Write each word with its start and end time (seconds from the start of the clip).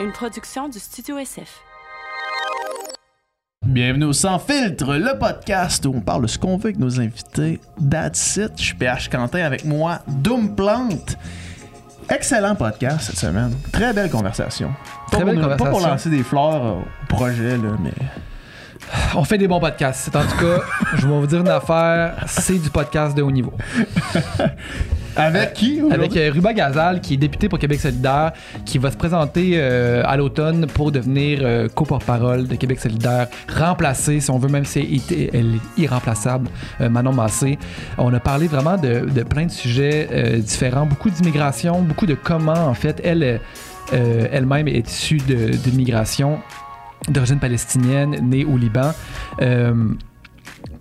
une 0.00 0.12
production 0.12 0.68
du 0.68 0.78
Studio 0.78 1.18
SF. 1.18 1.60
Bienvenue 3.64 4.04
au 4.06 4.12
Sans 4.12 4.38
Filtre, 4.38 4.94
le 4.94 5.18
podcast 5.18 5.86
où 5.86 5.94
on 5.96 6.00
parle 6.00 6.22
de 6.22 6.26
ce 6.26 6.38
qu'on 6.38 6.56
veut 6.56 6.66
avec 6.66 6.78
nos 6.78 7.00
invités. 7.00 7.60
That's 7.90 8.36
it. 8.36 8.52
Je 8.56 8.62
suis 8.62 8.74
PH 8.74 9.08
Quentin 9.08 9.44
avec 9.44 9.64
moi, 9.64 10.00
Doom 10.06 10.54
Plante. 10.54 11.16
Excellent 12.10 12.54
podcast 12.54 13.06
cette 13.06 13.18
semaine. 13.18 13.54
Très 13.72 13.92
belle 13.92 14.10
conversation. 14.10 14.72
Très 15.10 15.20
pas 15.20 15.24
belle 15.24 15.40
pour, 15.40 15.48
Pas 15.48 15.56
pour 15.56 15.66
conversation. 15.66 15.90
lancer 15.90 16.10
des 16.10 16.22
fleurs 16.22 16.66
euh, 16.66 16.80
au 16.80 17.06
projet, 17.08 17.56
là, 17.56 17.76
mais. 17.80 17.92
On 19.14 19.24
fait 19.24 19.38
des 19.38 19.48
bons 19.48 19.60
podcasts. 19.60 20.14
En 20.14 20.22
tout 20.24 20.36
cas, 20.36 20.60
je 20.96 21.06
vais 21.06 21.18
vous 21.18 21.26
dire 21.26 21.40
une 21.40 21.48
affaire, 21.48 22.16
c'est 22.26 22.58
du 22.58 22.68
podcast 22.68 23.16
de 23.16 23.22
haut 23.22 23.30
niveau. 23.30 23.54
Avec 25.16 25.52
qui? 25.54 25.80
Avec 25.92 26.16
euh, 26.16 26.30
Ruba 26.32 26.52
Gazal, 26.52 27.00
qui 27.00 27.14
est 27.14 27.16
député 27.16 27.48
pour 27.48 27.58
Québec 27.58 27.80
solidaire, 27.80 28.32
qui 28.64 28.78
va 28.78 28.90
se 28.90 28.96
présenter 28.96 29.52
euh, 29.54 30.02
à 30.06 30.16
l'automne 30.16 30.66
pour 30.66 30.90
devenir 30.92 31.40
euh, 31.42 31.68
co-porte-parole 31.68 32.48
de 32.48 32.54
Québec 32.56 32.80
solidaire, 32.80 33.28
remplacer, 33.56 34.20
si 34.20 34.30
on 34.30 34.38
veut, 34.38 34.48
même 34.48 34.64
si 34.64 35.00
elle 35.32 35.54
est- 35.54 35.80
irremplaçable, 35.82 36.48
euh, 36.80 36.88
Manon 36.88 37.12
Massé. 37.12 37.58
On 37.98 38.12
a 38.12 38.20
parlé 38.20 38.46
vraiment 38.48 38.76
de, 38.76 39.08
de 39.08 39.22
plein 39.22 39.46
de 39.46 39.50
sujets 39.50 40.08
euh, 40.12 40.38
différents, 40.38 40.86
beaucoup 40.86 41.10
d'immigration, 41.10 41.82
beaucoup 41.82 42.06
de 42.06 42.14
comment, 42.14 42.52
en 42.68 42.74
fait, 42.74 43.00
elle, 43.04 43.40
euh, 43.92 44.26
elle-même 44.32 44.66
est 44.68 44.88
issue 44.90 45.18
de- 45.18 45.48
d'immigration 45.50 46.38
d'origine 47.08 47.38
palestinienne, 47.38 48.16
née 48.22 48.44
au 48.44 48.56
Liban. 48.56 48.92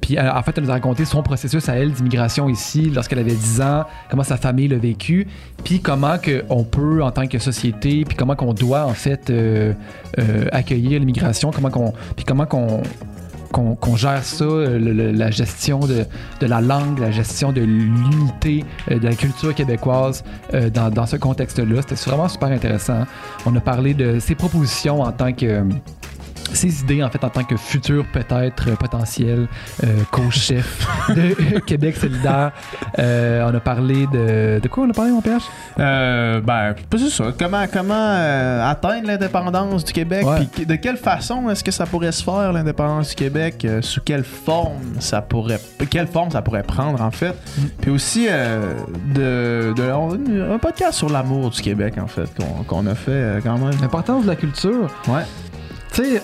Puis 0.03 0.17
euh, 0.17 0.33
en 0.33 0.43
fait, 0.43 0.57
elle 0.57 0.65
nous 0.65 0.69
a 0.69 0.73
raconté 0.73 1.05
son 1.05 1.23
processus 1.23 1.69
à 1.69 1.77
elle 1.77 1.93
d'immigration 1.93 2.49
ici 2.49 2.91
lorsqu'elle 2.93 3.19
avait 3.19 3.31
10 3.31 3.61
ans, 3.61 3.85
comment 4.09 4.23
sa 4.23 4.35
famille 4.35 4.67
l'a 4.67 4.75
vécu, 4.75 5.27
puis 5.63 5.79
comment 5.79 6.17
que 6.17 6.43
on 6.49 6.65
peut 6.65 7.01
en 7.01 7.11
tant 7.11 7.25
que 7.25 7.39
société, 7.39 8.03
puis 8.03 8.17
comment 8.17 8.35
qu'on 8.35 8.53
doit 8.53 8.83
en 8.83 8.93
fait 8.93 9.29
euh, 9.29 9.71
euh, 10.19 10.47
accueillir 10.51 10.99
l'immigration, 10.99 11.51
comment 11.51 11.69
qu'on, 11.69 11.93
puis 12.17 12.25
comment 12.25 12.45
qu'on 12.45 12.83
qu'on 13.53 13.95
gère 13.95 14.23
ça, 14.23 14.45
la 14.47 15.29
gestion 15.29 15.81
de, 15.81 16.05
de 16.39 16.47
la 16.47 16.59
langue, 16.59 16.97
la 16.97 17.11
gestion 17.11 17.51
de 17.51 17.61
l'unité 17.61 18.65
de 18.89 18.97
la 18.97 19.13
culture 19.13 19.53
québécoise 19.53 20.23
dans, 20.73 20.89
dans 20.89 21.05
ce 21.05 21.17
contexte-là. 21.17 21.83
C'était 21.87 22.09
vraiment 22.09 22.27
super 22.27 22.49
intéressant. 22.49 23.03
On 23.45 23.55
a 23.55 23.59
parlé 23.59 23.93
de 23.93 24.17
ses 24.17 24.33
propositions 24.33 25.01
en 25.01 25.11
tant 25.11 25.33
que 25.33 25.63
ses 26.51 26.81
idées 26.81 27.03
en 27.03 27.09
fait 27.09 27.23
en 27.23 27.29
tant 27.29 27.43
que 27.43 27.55
futur 27.57 28.05
peut-être 28.11 28.69
euh, 28.69 28.75
potentiel 28.75 29.47
euh, 29.83 29.87
co-chef 30.11 30.85
de 31.09 31.59
Québec 31.65 31.95
solidaire. 31.97 32.51
Euh, 32.99 33.49
on 33.49 33.55
a 33.55 33.59
parlé 33.59 34.07
de 34.07 34.59
de 34.61 34.67
quoi 34.67 34.83
on 34.85 34.89
a 34.89 34.93
parlé 34.93 35.11
mon 35.11 35.21
PH 35.21 35.43
Euh, 35.79 36.41
ben, 36.41 36.75
c'est 36.91 37.09
ça. 37.09 37.25
Comment, 37.37 37.65
comment 37.71 38.63
atteindre 38.69 39.07
l'indépendance 39.07 39.83
du 39.85 39.93
Québec? 39.93 40.25
Ouais. 40.25 40.47
Puis 40.53 40.65
de 40.65 40.75
quelle 40.75 40.97
façon 40.97 41.49
est-ce 41.49 41.63
que 41.63 41.71
ça 41.71 41.85
pourrait 41.85 42.11
se 42.11 42.23
faire, 42.23 42.51
l'indépendance 42.53 43.09
du 43.09 43.15
Québec? 43.15 43.65
Sous 43.81 44.01
quelle 44.01 44.23
forme 44.23 44.81
ça 44.99 45.21
pourrait... 45.21 45.59
Quelle 45.89 46.07
forme 46.07 46.31
ça 46.31 46.41
pourrait 46.41 46.63
prendre, 46.63 47.01
en 47.01 47.11
fait? 47.11 47.35
Puis 47.81 47.91
aussi, 47.91 48.27
de, 48.27 49.73
de- 49.73 49.91
on- 49.91 50.53
un 50.53 50.57
podcast 50.59 50.93
sur 50.93 51.09
l'amour 51.09 51.49
du 51.49 51.61
Québec, 51.61 51.95
en 52.01 52.07
fait, 52.07 52.29
qu'on 52.67 52.85
a 52.87 52.95
fait 52.95 53.39
quand 53.43 53.57
même. 53.57 53.71
L'importance 53.81 54.23
de 54.23 54.29
la 54.29 54.35
culture. 54.35 54.87
Ouais. 55.07 55.23
Tu 55.93 56.03
sais, 56.03 56.23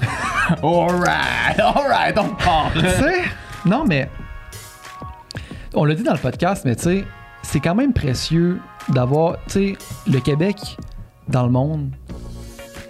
Alright, 0.62 1.58
alright, 1.58 2.18
on 2.18 2.34
part. 2.34 2.70
tu 2.74 2.80
sais, 2.80 3.22
non 3.64 3.84
mais 3.86 4.08
on 5.72 5.84
l'a 5.84 5.94
dit 5.94 6.02
dans 6.02 6.12
le 6.12 6.18
podcast, 6.18 6.64
mais 6.64 6.76
tu 6.76 6.82
sais, 6.82 7.04
c'est 7.42 7.60
quand 7.60 7.74
même 7.74 7.92
précieux 7.92 8.60
d'avoir, 8.90 9.36
tu 9.46 9.52
sais, 9.52 9.76
le 10.06 10.20
Québec 10.20 10.56
dans 11.28 11.44
le 11.44 11.50
monde. 11.50 11.90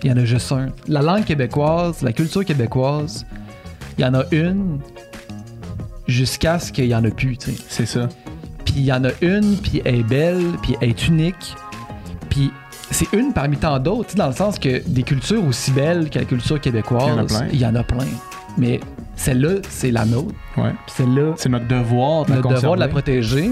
Il 0.02 0.11
y 0.11 0.12
en 0.12 0.17
a 0.17 0.25
juste 0.25 0.50
un. 0.52 0.69
La 0.86 1.00
langue 1.00 1.25
québécoise, 1.25 2.02
la 2.02 2.12
culture 2.12 2.45
québécoise, 2.45 3.25
il 3.97 4.02
y 4.02 4.06
en 4.06 4.14
a 4.14 4.25
une 4.33 4.80
jusqu'à 6.07 6.58
ce 6.58 6.73
qu'il 6.73 6.86
y 6.86 6.95
en 6.95 7.05
a 7.05 7.11
plus, 7.11 7.39
tu 7.39 7.52
sais. 7.52 7.63
C'est 7.68 7.86
ça. 7.86 8.08
Puis 8.64 8.74
il 8.79 8.84
y 8.84 8.92
en 8.92 9.05
a 9.05 9.11
une, 9.23 9.57
puis 9.57 9.80
elle 9.84 9.96
est 10.01 10.02
belle, 10.02 10.42
puis 10.63 10.77
elle 10.80 10.90
est 10.90 11.08
unique. 11.08 11.55
Puis 12.29 12.51
c'est 12.90 13.12
une 13.12 13.33
parmi 13.33 13.56
tant 13.56 13.78
d'autres, 13.78 14.14
dans 14.14 14.27
le 14.28 14.33
sens 14.34 14.58
que 14.58 14.86
des 14.86 15.02
cultures 15.02 15.45
aussi 15.45 15.70
belles 15.72 16.11
que 16.11 16.18
la 16.18 16.24
culture 16.24 16.61
québécoise, 16.61 17.05
Il 17.06 17.11
y 17.11 17.14
en 17.14 17.18
a 17.18 17.24
plein. 17.24 17.46
il 17.52 17.61
y 17.61 17.67
en 17.67 17.74
a 17.74 17.83
plein. 17.83 18.06
Mais 18.56 18.80
celle-là, 19.17 19.61
c'est 19.68 19.90
la 19.90 20.05
nôtre. 20.05 20.34
Ouais. 20.56 20.72
Celle-là, 20.86 21.33
C'est 21.36 21.48
notre 21.48 21.67
devoir 21.67 22.24
de 22.24 22.30
la 22.30 22.36
notre 22.36 22.48
devoir 22.50 22.74
de 22.74 22.80
la 22.80 22.89
protéger. 22.89 23.50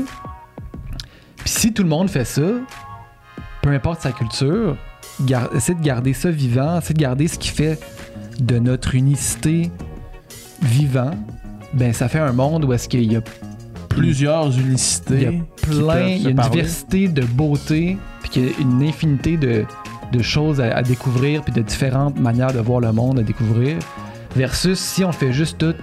Puis 1.38 1.48
si 1.48 1.72
tout 1.72 1.82
le 1.82 1.88
monde 1.88 2.08
fait 2.08 2.24
ça, 2.24 2.42
peu 3.62 3.70
importe 3.70 4.00
sa 4.02 4.12
culture, 4.12 4.76
essaie 5.54 5.74
de 5.74 5.82
garder 5.82 6.12
ça 6.12 6.30
vivant, 6.30 6.78
essaie 6.78 6.94
de 6.94 7.00
garder 7.00 7.26
ce 7.28 7.38
qui 7.38 7.48
fait 7.48 7.80
de 8.38 8.58
notre 8.58 8.94
unicité 8.94 9.70
vivant, 10.62 11.10
ben 11.74 11.92
ça 11.92 12.08
fait 12.08 12.18
un 12.20 12.32
monde 12.32 12.64
où 12.64 12.72
est-ce 12.72 12.88
qu'il 12.88 13.10
y 13.12 13.16
a 13.16 13.20
Plusieurs 13.94 14.48
il 14.48 14.56
y 14.56 14.58
a 14.60 14.66
unicités. 14.68 15.42
plein, 15.62 16.00
il 16.08 16.22
y 16.22 16.26
a 16.26 16.30
une 16.30 16.36
parler. 16.36 16.50
diversité 16.50 17.08
de 17.08 17.22
beauté, 17.24 17.96
puis 18.20 18.30
qu'il 18.30 18.44
y 18.44 18.48
a 18.48 18.52
une 18.60 18.82
infinité 18.82 19.36
de, 19.36 19.64
de 20.12 20.22
choses 20.22 20.60
à, 20.60 20.76
à 20.76 20.82
découvrir, 20.82 21.42
puis 21.42 21.52
de 21.52 21.62
différentes 21.62 22.18
manières 22.18 22.52
de 22.52 22.60
voir 22.60 22.80
le 22.80 22.92
monde 22.92 23.18
à 23.18 23.22
découvrir. 23.22 23.76
Versus 24.36 24.78
si 24.78 25.04
on 25.04 25.12
fait 25.12 25.32
juste 25.32 25.58
tout, 25.58 25.74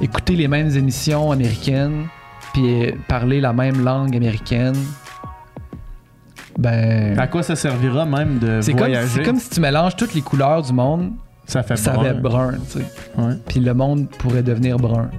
écouter 0.00 0.34
les 0.36 0.48
mêmes 0.48 0.74
émissions 0.76 1.32
américaines, 1.32 2.06
puis 2.52 2.92
parler 3.08 3.40
la 3.40 3.52
même 3.52 3.82
langue 3.84 4.14
américaine, 4.16 4.76
ben. 6.58 7.18
À 7.18 7.26
quoi 7.26 7.42
ça 7.42 7.54
servira 7.56 8.06
même 8.06 8.38
de 8.38 8.60
C'est 8.62 8.72
comme, 8.72 8.78
voyager? 8.80 9.08
c'est 9.08 9.22
comme 9.22 9.38
si 9.38 9.50
tu 9.50 9.60
mélanges 9.60 9.96
toutes 9.96 10.14
les 10.14 10.22
couleurs 10.22 10.62
du 10.62 10.72
monde, 10.72 11.12
Ça 11.46 11.62
fait 11.62 11.76
ça 11.76 11.92
brun. 11.92 12.04
fait 12.04 12.14
brun, 12.14 12.52
tu 12.72 12.78
sais. 12.78 12.84
Puis 13.48 13.60
le 13.60 13.74
monde 13.74 14.08
pourrait 14.18 14.42
devenir 14.42 14.78
brun. 14.78 15.10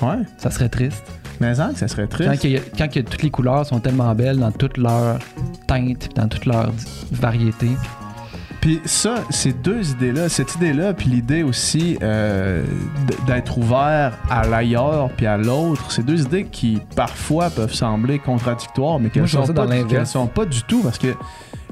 Ouais. 0.00 0.16
Ça 0.38 0.50
serait 0.50 0.68
triste. 0.68 1.04
Mais 1.40 1.54
ça, 1.54 1.68
que 1.72 1.78
ça 1.78 1.88
serait 1.88 2.06
triste. 2.06 2.30
Quand, 2.30 2.48
a- 2.48 2.60
quand 2.76 2.88
que 2.92 3.00
toutes 3.00 3.22
les 3.22 3.30
couleurs 3.30 3.64
sont 3.66 3.80
tellement 3.80 4.14
belles 4.14 4.38
dans 4.38 4.50
toutes 4.52 4.76
leurs 4.76 5.18
teintes, 5.66 6.08
dans 6.16 6.28
toutes 6.28 6.46
leurs 6.46 6.72
variétés. 7.12 7.70
Puis 8.60 8.80
ça, 8.84 9.22
ces 9.30 9.52
deux 9.52 9.92
idées-là, 9.92 10.28
cette 10.28 10.56
idée-là, 10.56 10.92
puis 10.92 11.08
l'idée 11.08 11.44
aussi 11.44 11.96
euh, 12.02 12.64
d'être 13.28 13.56
ouvert 13.56 14.14
à 14.28 14.46
l'ailleurs 14.48 15.10
puis 15.16 15.26
à 15.26 15.36
l'autre, 15.36 15.92
ces 15.92 16.02
deux 16.02 16.22
idées 16.22 16.44
qui 16.44 16.80
parfois 16.96 17.50
peuvent 17.50 17.72
sembler 17.72 18.18
contradictoires, 18.18 18.98
mais 18.98 19.10
qu'elles 19.10 19.26
vois 19.26 19.46
sont, 19.46 19.52
pas 19.54 20.04
sont 20.04 20.26
pas 20.26 20.44
du 20.44 20.62
tout 20.64 20.82
parce 20.82 20.98
que 20.98 21.14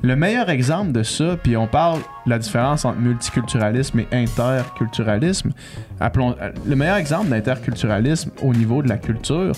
le 0.07 0.15
meilleur 0.15 0.49
exemple 0.51 0.93
de 0.93 1.03
ça, 1.03 1.37
puis 1.43 1.57
on 1.57 1.67
parle 1.67 1.99
de 2.27 2.31
la 2.31 2.39
différence 2.39 2.85
entre 2.85 2.99
multiculturalisme 3.01 3.99
et 3.99 4.07
interculturalisme. 4.13 5.51
Appelons, 5.99 6.37
le 6.65 6.77
meilleur 6.77 6.97
exemple 6.97 7.29
d'interculturalisme 7.29 8.31
au 8.41 8.55
niveau 8.55 8.83
de 8.83 8.89
la 8.89 8.99
culture, 8.99 9.53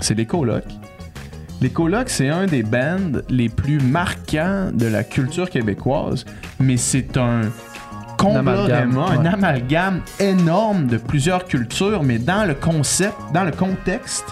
c'est 0.00 0.14
les 0.14 0.26
colocs. 0.26 0.68
Les 1.62 1.70
colocs, 1.70 2.10
c'est 2.10 2.28
un 2.28 2.44
des 2.44 2.62
bands 2.62 3.22
les 3.30 3.48
plus 3.48 3.80
marquants 3.80 4.70
de 4.74 4.86
la 4.86 5.04
culture 5.04 5.48
québécoise, 5.48 6.26
mais 6.60 6.76
c'est 6.76 7.16
un 7.16 7.42
amalgame, 8.18 8.98
un 8.98 9.22
ouais. 9.22 9.28
amalgame 9.28 10.02
énorme 10.20 10.86
de 10.86 10.98
plusieurs 10.98 11.46
cultures, 11.46 12.02
mais 12.02 12.18
dans 12.18 12.44
le 12.44 12.54
concept, 12.54 13.16
dans 13.32 13.44
le 13.44 13.52
contexte 13.52 14.26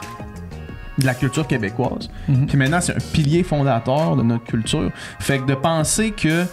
de 0.99 1.07
la 1.07 1.15
culture 1.15 1.47
québécoise. 1.47 2.11
Mhm. 2.29 2.47
Puis 2.47 2.59
maintenant, 2.59 2.81
c'est 2.81 2.93
un 2.95 3.01
pilier 3.13 3.43
fondateur 3.43 4.15
de 4.17 4.23
notre 4.23 4.45
culture. 4.45 4.91
Fait 5.19 5.39
que 5.39 5.47
de 5.47 5.55
penser 5.55 6.11
que 6.11 6.45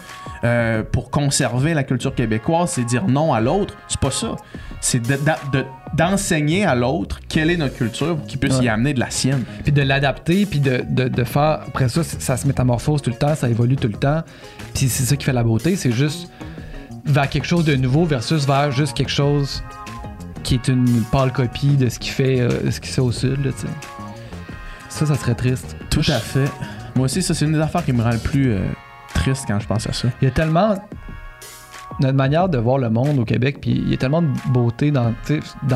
euh, 0.45 0.83
pour 0.89 1.09
conserver 1.11 1.73
la 1.73 1.83
culture 1.83 2.15
québécoise, 2.15 2.69
c'est 2.71 2.85
dire 2.85 3.05
non 3.07 3.33
à 3.33 3.41
l'autre, 3.41 3.75
c'est 3.89 3.99
pas 3.99 4.11
ça. 4.11 4.37
C'est 4.79 4.99
de- 5.01 5.15
de- 5.15 5.57
de- 5.59 5.65
d'enseigner 5.93 6.63
à 6.65 6.75
l'autre 6.75 7.19
quelle 7.27 7.49
est 7.51 7.57
notre 7.57 7.75
culture 7.75 8.15
pour 8.15 8.25
qu'il 8.25 8.39
puisse 8.39 8.59
Ouais. 8.59 8.65
y 8.65 8.69
amener 8.69 8.93
de 8.93 8.99
la 9.01 9.09
sienne. 9.09 9.43
Puis 9.63 9.73
de 9.73 9.81
l'adapter, 9.81 10.45
puis 10.45 10.61
de, 10.61 11.23
faire. 11.25 11.59
Après 11.67 11.89
ça, 11.89 12.03
ça 12.03 12.37
se 12.37 12.47
métamorphose 12.47 13.01
tout 13.01 13.09
le 13.09 13.17
temps, 13.17 13.35
ça 13.35 13.49
évolue 13.49 13.75
tout 13.75 13.89
le 13.89 13.95
temps. 13.95 14.21
Puis 14.73 14.87
c'est 14.87 15.03
ça 15.03 15.17
qui 15.17 15.25
fait 15.25 15.33
la 15.33 15.43
beauté, 15.43 15.75
c'est 15.75 15.91
juste 15.91 16.31
vers 17.03 17.27
quelque 17.29 17.47
chose 17.47 17.65
de 17.65 17.75
nouveau 17.75 18.05
versus 18.05 18.45
vers 18.47 18.71
juste 18.71 18.95
quelque 18.95 19.11
chose 19.11 19.61
qui 20.43 20.53
est 20.53 20.69
une 20.69 21.01
pâle 21.11 21.33
copie 21.33 21.75
de 21.75 21.89
ce 21.89 21.99
qui 21.99 22.09
fait, 22.09 22.39
euh, 22.39 22.71
ce 22.71 22.79
qui 22.79 22.87
se 22.87 22.93
fait 22.95 23.01
au 23.01 23.11
sud, 23.11 23.43
là, 23.43 23.51
tu 23.51 23.61
sais. 23.67 23.67
Ça, 24.89 25.05
ça 25.05 25.15
serait 25.15 25.35
triste. 25.35 25.75
Tout 25.89 26.01
à 26.07 26.19
fait. 26.19 26.49
Moi 26.95 27.05
aussi, 27.05 27.21
ça, 27.21 27.33
c'est 27.33 27.45
une 27.45 27.53
des 27.53 27.59
affaires 27.59 27.85
qui 27.85 27.93
me 27.93 28.01
rend 28.03 28.09
le 28.11 28.17
plus 28.17 28.51
euh, 28.53 28.59
triste 29.13 29.45
quand 29.47 29.59
je 29.59 29.67
pense 29.67 29.87
à 29.87 29.93
ça. 29.93 30.07
Il 30.21 30.25
y 30.25 30.27
a 30.27 30.31
tellement 30.31 30.75
notre 31.99 32.15
manière 32.15 32.49
de 32.49 32.57
voir 32.57 32.77
le 32.77 32.89
monde 32.89 33.19
au 33.19 33.25
Québec, 33.25 33.57
puis 33.61 33.71
il 33.71 33.89
y 33.89 33.93
a 33.93 33.97
tellement 33.97 34.21
de 34.21 34.29
beauté 34.51 34.89
dans, 34.91 35.13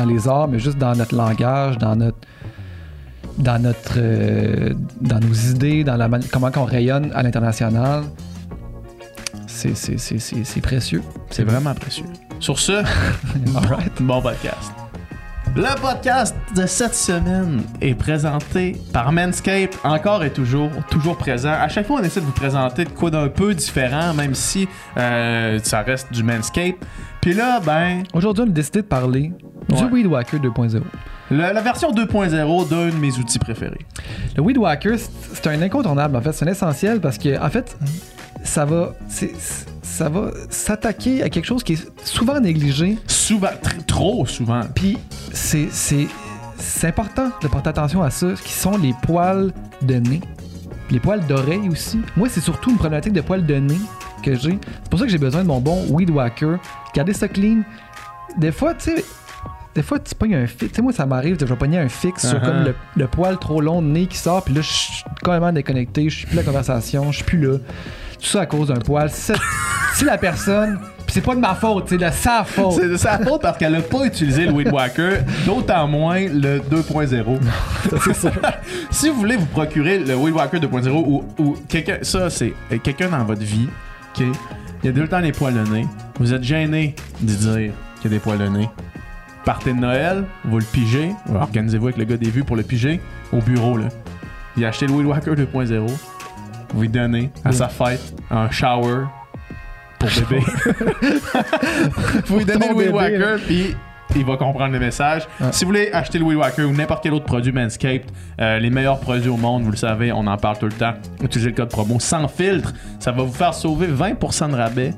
les 0.06 0.28
arts, 0.28 0.48
mais 0.48 0.58
juste 0.58 0.78
dans 0.78 0.94
notre 0.94 1.14
langage, 1.14 1.78
dans 1.78 1.96
notre 1.96 2.18
dans 3.38 3.60
notre 3.60 3.94
euh, 3.96 4.72
dans 5.00 5.18
nos 5.18 5.32
idées, 5.34 5.82
dans 5.84 5.96
la 5.96 6.08
mani- 6.08 6.26
comment 6.32 6.50
qu'on 6.52 6.64
rayonne 6.64 7.10
à 7.14 7.22
l'international. 7.22 8.04
C'est 9.46 9.76
c'est- 9.76 9.98
c'est- 9.98 10.18
c'est- 10.18 10.44
c'est 10.44 10.60
précieux. 10.60 11.02
C'est 11.30 11.44
vraiment 11.44 11.74
précieux. 11.74 12.06
Sur 12.40 12.58
ce, 12.58 12.72
Alright. 13.56 13.92
bon 14.02 14.20
podcast. 14.22 14.72
Le 15.56 15.80
podcast 15.80 16.34
de 16.56 16.66
cette 16.66 16.94
semaine 16.94 17.62
est 17.80 17.94
présenté 17.94 18.76
par 18.92 19.12
Manscape, 19.12 19.70
encore 19.84 20.24
et 20.24 20.30
toujours, 20.30 20.70
toujours 20.90 21.16
présent. 21.16 21.52
À 21.52 21.68
chaque 21.68 21.86
fois, 21.86 22.00
on 22.00 22.02
essaie 22.04 22.20
de 22.20 22.26
vous 22.26 22.32
présenter 22.32 22.84
de 22.84 22.88
quoi 22.90 23.10
d'un 23.10 23.28
peu 23.28 23.54
différent, 23.54 24.12
même 24.14 24.34
si 24.34 24.66
euh, 24.96 25.60
ça 25.62 25.82
reste 25.82 26.12
du 26.12 26.24
Manscape. 26.24 26.74
Puis 27.20 27.34
là, 27.34 27.60
ben, 27.60 28.02
Aujourd'hui, 28.14 28.42
on 28.44 28.48
a 28.48 28.52
décidé 28.52 28.82
de 28.82 28.86
parler 28.86 29.32
du 29.68 29.74
Ouais. 29.84 29.90
Weed 29.90 30.06
Whacker 30.06 30.40
2.0. 30.40 30.82
le- 31.30 31.36
la 31.38 31.60
version 31.60 31.92
2.0 31.92 32.68
d'un 32.68 32.88
de 32.88 32.96
mes 33.00 33.12
outils 33.12 33.38
préférés. 33.38 33.78
Le 34.36 34.42
Weed 34.42 34.58
Whacker, 34.58 34.98
c'est- 34.98 35.10
c'est 35.34 35.46
un 35.46 35.62
incontournable, 35.62 36.16
en 36.16 36.20
fait. 36.20 36.32
C'est 36.32 36.46
un 36.46 36.50
essentiel 36.50 37.00
parce 37.00 37.16
que, 37.16 37.40
en 37.40 37.48
fait, 37.48 37.76
ça 38.44 38.64
va, 38.64 38.94
ça 39.82 40.08
va 40.08 40.30
s'attaquer 40.50 41.22
à 41.22 41.28
quelque 41.30 41.44
chose 41.46 41.64
qui 41.64 41.72
est 41.74 41.90
souvent 42.06 42.38
négligé. 42.40 42.96
Souvent, 43.06 43.48
tr- 43.48 43.84
trop 43.86 44.24
souvent. 44.26 44.60
Puis, 44.74 44.98
c'est, 45.32 45.68
c'est, 45.70 46.06
important 46.86 47.30
de 47.42 47.48
porter 47.48 47.70
attention 47.70 48.02
à 48.02 48.10
ça, 48.10 48.28
qui 48.44 48.52
sont 48.52 48.76
les 48.76 48.94
poils 49.02 49.52
de 49.82 49.94
nez. 49.96 50.20
Les 50.90 51.00
poils 51.00 51.24
d'oreille 51.26 51.68
aussi. 51.70 52.00
Moi, 52.16 52.28
c'est 52.30 52.40
surtout 52.42 52.70
une 52.70 52.76
problématique 52.76 53.12
de 53.14 53.20
poils 53.22 53.44
de 53.44 53.54
nez 53.54 53.78
que 54.22 54.34
j'ai. 54.34 54.58
C'est 54.82 54.90
pour 54.90 54.98
ça 54.98 55.06
que 55.06 55.10
j'ai 55.10 55.18
besoin 55.18 55.42
de 55.42 55.48
mon 55.48 55.60
bon 55.60 55.86
Weed 55.90 56.10
Whacker. 56.10 56.58
Gardez 56.94 57.12
ça 57.14 57.26
clean. 57.28 57.62
Des 58.36 58.52
fois, 58.52 58.74
tu 58.74 58.94
sais, 58.94 59.04
des 59.74 59.82
fois, 59.82 59.98
tu 59.98 60.14
pognes 60.14 60.34
un 60.36 60.46
fixe. 60.46 60.68
Tu 60.70 60.76
sais, 60.76 60.82
moi, 60.82 60.92
ça 60.92 61.06
m'arrive, 61.06 61.36
je 61.40 61.44
vais 61.46 61.56
pogner 61.56 61.78
un 61.78 61.88
fixe 61.88 62.28
sur 62.28 62.38
Uh-huh. 62.38 62.44
comme 62.44 62.64
le, 62.64 62.74
le 62.96 63.06
poil 63.08 63.38
trop 63.38 63.60
long 63.60 63.80
de 63.82 63.86
nez 63.88 64.06
qui 64.06 64.18
sort, 64.18 64.44
puis 64.44 64.54
là, 64.54 64.60
je 64.60 64.68
suis 64.70 65.04
complètement 65.22 65.52
déconnecté, 65.52 66.08
je 66.10 66.18
suis 66.18 66.26
plus 66.26 66.36
la 66.36 66.42
conversation, 66.42 67.10
je 67.10 67.16
suis 67.16 67.24
plus 67.24 67.40
là. 67.40 67.58
Tout 68.24 68.30
ça 68.30 68.40
à 68.40 68.46
cause 68.46 68.68
d'un 68.68 68.80
poil. 68.80 69.10
Si, 69.10 69.20
ça- 69.20 70.04
la 70.06 70.16
personne. 70.16 70.78
C'est 71.08 71.20
pas 71.20 71.34
de 71.34 71.40
ma 71.40 71.54
faute, 71.54 71.84
c'est 71.88 71.98
de 71.98 72.08
sa 72.10 72.42
faute. 72.42 72.72
C'est 72.72 72.88
de 72.88 72.96
sa 72.96 73.18
faute 73.18 73.42
parce 73.42 73.58
qu'elle 73.58 73.74
a 73.74 73.82
pas 73.82 74.06
utilisé 74.06 74.46
le 74.46 74.52
Whacker, 74.52 75.18
d'autant 75.44 75.86
moins 75.86 76.20
le 76.20 76.58
2.0. 76.58 77.38
si 78.90 79.10
vous 79.10 79.16
voulez 79.16 79.36
vous 79.36 79.46
procurer 79.46 79.98
le 79.98 80.16
Whacker 80.16 80.58
2.0 80.58 80.90
ou, 80.90 81.24
ou 81.38 81.56
quelqu'un, 81.68 81.98
ça 82.00 82.30
c'est 82.30 82.54
euh, 82.72 82.78
quelqu'un 82.82 83.10
dans 83.10 83.22
votre 83.24 83.42
vie, 83.42 83.68
ok, 84.16 84.24
il 84.82 84.86
y 84.86 84.88
a 84.88 84.92
le 84.92 85.06
temps 85.06 85.20
des 85.20 85.32
poils 85.32 85.54
de 85.54 85.70
nez. 85.70 85.86
Vous 86.18 86.32
êtes 86.32 86.42
gêné 86.42 86.96
de 87.20 87.32
dire 87.32 87.72
qu'il 88.00 88.10
y 88.10 88.14
a 88.14 88.16
des 88.16 88.18
poils 88.18 88.38
de 88.38 88.48
nez. 88.48 88.68
Partez 89.44 89.72
de 89.74 89.78
Noël, 89.78 90.24
vous 90.46 90.58
le 90.58 90.64
pigez, 90.64 91.12
ou 91.28 91.36
organisez-vous 91.36 91.88
avec 91.88 91.98
le 91.98 92.04
gars 92.04 92.16
des 92.16 92.30
vues 92.30 92.44
pour 92.44 92.56
le 92.56 92.62
piger 92.62 93.00
au 93.32 93.38
bureau 93.42 93.76
là. 93.76 93.88
Il 94.56 94.64
a 94.64 94.68
acheté 94.68 94.86
le 94.86 94.94
Whacker 94.94 95.34
2.0, 95.34 95.86
vous 96.72 96.82
lui 96.82 96.88
donnez 96.88 97.30
à 97.44 97.52
sa 97.52 97.68
fête 97.68 98.14
un 98.30 98.50
shower 98.50 99.04
pour 99.98 100.08
bébé. 100.08 100.42
vous 102.26 102.38
lui 102.38 102.44
donnez 102.44 102.68
le 102.68 102.74
Weed 102.74 102.86
bébé, 102.86 102.90
Whacker, 102.90 103.38
puis 103.46 103.74
il 104.16 104.24
va 104.24 104.36
comprendre 104.36 104.72
le 104.72 104.78
message. 104.78 105.26
Si 105.50 105.64
vous 105.64 105.70
voulez 105.70 105.90
acheter 105.92 106.18
le 106.18 106.24
Weed 106.24 106.38
ou 106.58 106.72
n'importe 106.72 107.02
quel 107.02 107.14
autre 107.14 107.24
produit 107.24 107.52
Manscaped, 107.52 108.10
euh, 108.40 108.58
les 108.58 108.70
meilleurs 108.70 109.00
produits 109.00 109.30
au 109.30 109.36
monde, 109.36 109.62
vous 109.62 109.70
le 109.70 109.76
savez, 109.76 110.12
on 110.12 110.26
en 110.26 110.36
parle 110.36 110.58
tout 110.58 110.66
le 110.66 110.72
temps. 110.72 110.94
Utilisez 111.22 111.50
le 111.50 111.56
code 111.56 111.70
promo 111.70 111.98
sans 111.98 112.28
filtre, 112.28 112.72
ça 113.00 113.12
va 113.12 113.22
vous 113.22 113.32
faire 113.32 113.54
sauver 113.54 113.88
20% 113.88 114.50
de 114.50 114.56
rabais, 114.56 114.94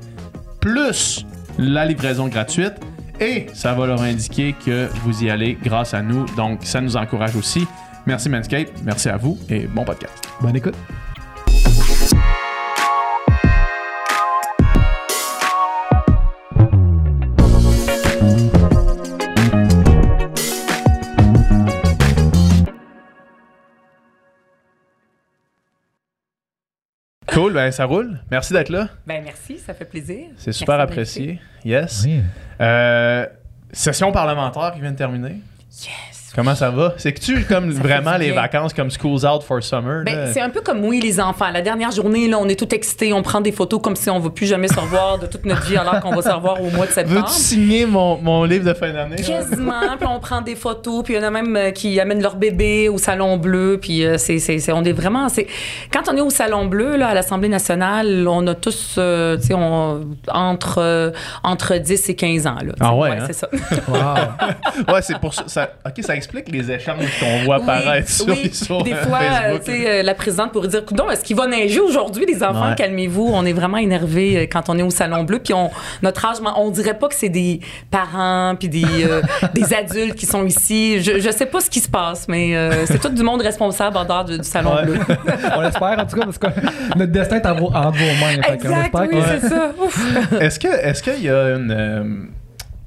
plus 0.60 1.24
la 1.58 1.86
livraison 1.86 2.28
gratuite. 2.28 2.74
Et 3.19 3.46
ça 3.54 3.72
va 3.72 3.86
leur 3.86 4.02
indiquer 4.02 4.54
que 4.64 4.88
vous 5.02 5.24
y 5.24 5.30
allez 5.30 5.56
grâce 5.62 5.94
à 5.94 6.02
nous. 6.02 6.26
Donc, 6.36 6.60
ça 6.64 6.82
nous 6.82 6.96
encourage 6.96 7.34
aussi. 7.34 7.66
Merci 8.04 8.28
Manscaped, 8.28 8.72
merci 8.84 9.08
à 9.08 9.16
vous 9.16 9.38
et 9.48 9.66
bon 9.66 9.84
podcast. 9.84 10.28
Bonne 10.40 10.56
écoute. 10.56 10.76
Ben 27.56 27.73
ça 27.73 27.87
roule. 27.87 28.19
Merci 28.31 28.53
d'être 28.53 28.69
là. 28.69 28.88
Ben 29.06 29.25
merci, 29.25 29.58
ça 29.58 29.73
fait 29.73 29.87
plaisir. 29.87 30.26
C'est 30.37 30.53
super 30.53 30.76
Merci 30.76 30.93
apprécié. 30.93 31.41
Yes. 31.64 32.03
Oui. 32.05 32.20
Euh, 32.61 33.26
session 33.73 34.12
parlementaire 34.12 34.73
qui 34.75 34.81
vient 34.81 34.93
de 34.93 34.97
terminer. 34.97 35.41
Yes. 35.70 36.15
Comment 36.36 36.54
ça 36.54 36.68
va? 36.70 36.92
C'est 36.98 37.14
que 37.14 37.20
tu 37.20 37.44
comme 37.44 37.72
Ça 37.76 37.80
vraiment 37.80 38.16
les 38.18 38.30
vacances 38.30 38.74
comme 38.74 38.90
School's 38.90 39.24
Out 39.24 39.42
for 39.42 39.62
Summer? 39.62 40.04
Ben, 40.04 40.30
c'est 40.34 40.42
un 40.42 40.50
peu 40.50 40.60
comme 40.60 40.84
oui 40.84 41.00
les 41.00 41.18
enfants. 41.18 41.50
La 41.50 41.62
dernière 41.62 41.90
journée 41.90 42.28
là, 42.28 42.38
on 42.38 42.46
est 42.46 42.58
tout 42.58 42.74
excités, 42.74 43.14
on 43.14 43.22
prend 43.22 43.40
des 43.40 43.52
photos 43.52 43.80
comme 43.80 43.96
si 43.96 44.10
on 44.10 44.18
ne 44.18 44.24
va 44.24 44.28
plus 44.28 44.46
jamais 44.46 44.68
se 44.68 44.78
revoir 44.78 45.18
de 45.18 45.26
toute 45.26 45.46
notre 45.46 45.62
vie 45.62 45.78
alors 45.78 46.00
qu'on 46.00 46.14
va 46.14 46.20
se 46.20 46.28
revoir 46.28 46.60
au 46.62 46.68
mois 46.70 46.86
de 46.86 46.92
septembre. 46.92 47.20
Veux-tu 47.20 47.32
signer 47.32 47.86
mon, 47.86 48.18
mon 48.18 48.44
livre 48.44 48.66
de 48.66 48.74
fin 48.74 48.92
d'année? 48.92 49.16
Quasiment, 49.16 49.96
puis 49.98 50.06
on 50.08 50.20
prend 50.20 50.42
des 50.42 50.56
photos, 50.56 51.02
puis 51.02 51.14
il 51.14 51.16
y 51.16 51.20
en 51.20 51.26
a 51.26 51.30
même 51.30 51.56
euh, 51.56 51.70
qui 51.70 51.98
amènent 51.98 52.22
leur 52.22 52.36
bébé 52.36 52.90
au 52.90 52.98
salon 52.98 53.38
bleu, 53.38 53.78
puis 53.80 54.04
euh, 54.04 54.18
c'est, 54.18 54.38
on 54.72 54.84
est 54.84 54.92
vraiment, 54.92 55.30
c'est 55.30 55.46
quand 55.90 56.02
on 56.12 56.16
est 56.16 56.20
au 56.20 56.30
salon 56.30 56.66
bleu 56.66 56.96
là 56.96 57.08
à 57.08 57.14
l'Assemblée 57.14 57.48
nationale, 57.48 58.28
on 58.28 58.46
a 58.46 58.54
tous, 58.54 58.96
euh, 58.98 59.38
tu 59.38 59.48
sais, 59.48 59.54
on 59.54 60.04
entre 60.28 60.78
euh, 60.82 61.10
entre 61.42 61.78
10 61.78 62.10
et 62.10 62.14
15 62.14 62.46
ans 62.46 62.58
là. 62.62 62.74
Ah 62.80 62.94
ouais, 62.94 63.12
hein? 63.12 63.24
c'est 63.26 63.32
ça. 63.32 63.48
Wow. 63.88 64.92
ouais, 64.94 65.02
c'est 65.02 65.18
pour 65.18 65.32
ça, 65.32 65.44
ça- 65.46 65.70
Ok, 65.86 66.02
ça 66.02 66.16
explique 66.16 66.25
les 66.49 66.70
échanges 66.70 67.05
qu'on 67.20 67.44
voit 67.44 67.56
apparaître 67.56 68.08
sur, 68.08 68.26
oui. 68.28 68.50
sur, 68.52 68.82
des 68.82 68.93
euh, 68.93 69.02
fois, 69.05 69.19
euh, 69.23 69.28
Facebook. 69.58 69.64
tu 69.64 69.73
sais, 69.73 69.88
euh, 69.90 70.02
la 70.02 70.14
présidente 70.14 70.52
pourrait 70.52 70.69
dire 70.69 70.82
Non, 70.96 71.11
est-ce 71.11 71.25
qu'il 71.25 71.37
va 71.37 71.46
neiger 71.46 71.81
aujourd'hui, 71.81 72.25
les 72.26 72.43
enfants? 72.43 72.70
Ouais. 72.70 72.75
Calmez-vous. 72.76 73.31
On 73.32 73.44
est 73.46 73.52
vraiment 73.52 73.76
énervés 73.78 74.37
euh, 74.38 74.46
quand 74.50 74.69
on 74.69 74.78
est 74.78 74.82
au 74.82 74.90
Salon 74.90 75.25
Bleu. 75.25 75.38
Puis 75.38 75.55
on, 75.55 75.70
notre 76.02 76.25
âge, 76.25 76.37
on 76.56 76.70
dirait 76.70 76.99
pas 76.99 77.08
que 77.08 77.14
c'est 77.14 77.28
des 77.28 77.61
parents 77.90 78.55
puis 78.58 78.69
des, 78.69 78.84
euh, 79.05 79.23
des 79.55 79.73
adultes 79.75 80.14
qui 80.14 80.26
sont 80.26 80.44
ici. 80.44 81.02
Je, 81.02 81.19
je 81.20 81.31
sais 81.31 81.46
pas 81.46 81.61
ce 81.61 81.70
qui 81.70 81.81
se 81.81 81.88
passe, 81.88 82.26
mais 82.29 82.56
euh, 82.56 82.87
c'est 82.87 83.00
tout 83.00 83.08
du 83.08 83.22
monde 83.22 83.40
responsable 83.43 83.96
en 83.96 84.05
dehors 84.05 84.25
du, 84.25 84.38
du 84.38 84.44
Salon 84.44 84.75
Ouais. 84.76 84.84
Bleu. 84.84 84.99
on 85.56 85.61
l'espère, 85.61 85.99
en 85.99 86.06
tout 86.06 86.17
cas, 86.17 86.25
parce 86.25 86.38
que 86.38 86.46
notre 86.96 87.12
destin 87.12 87.37
est 87.37 87.46
en 87.46 87.55
vos- 87.55 87.67
entre 87.72 87.99
vos 87.99 88.25
mains. 88.25 88.52
Exact, 88.52 88.90
oui, 88.94 89.08
que- 89.08 89.17
c'est 89.40 89.49
ça. 89.49 89.72
Est-ce 90.40 90.58
que 90.58 90.69
est-ce 90.69 91.02
qu'il 91.02 91.22
y 91.22 91.29
a 91.31 91.55
une 91.56 92.29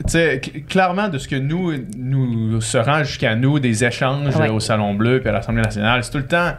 euh, 0.02 0.04
tu 0.06 0.12
sais, 0.12 0.38
cl- 0.44 0.66
clairement 0.66 1.08
de 1.10 1.18
ce 1.18 1.28
que 1.28 1.36
nous 1.36 1.74
nous 1.98 2.62
se 2.62 2.78
rend 2.78 3.04
jusqu'à 3.04 3.36
nous 3.36 3.60
des 3.60 3.84
échanges 3.84 4.36
Ouais. 4.36 4.48
euh, 4.50 4.54
au 4.54 4.60
Salon 4.60 4.94
Bleu 4.94 5.20
puis 5.20 5.30
à 5.30 5.34
l'Assemblée 5.34 5.62
nationale, 5.64 6.04
c'est 6.04 6.12
tout 6.12 6.18
le 6.20 6.26
temps 6.28 6.52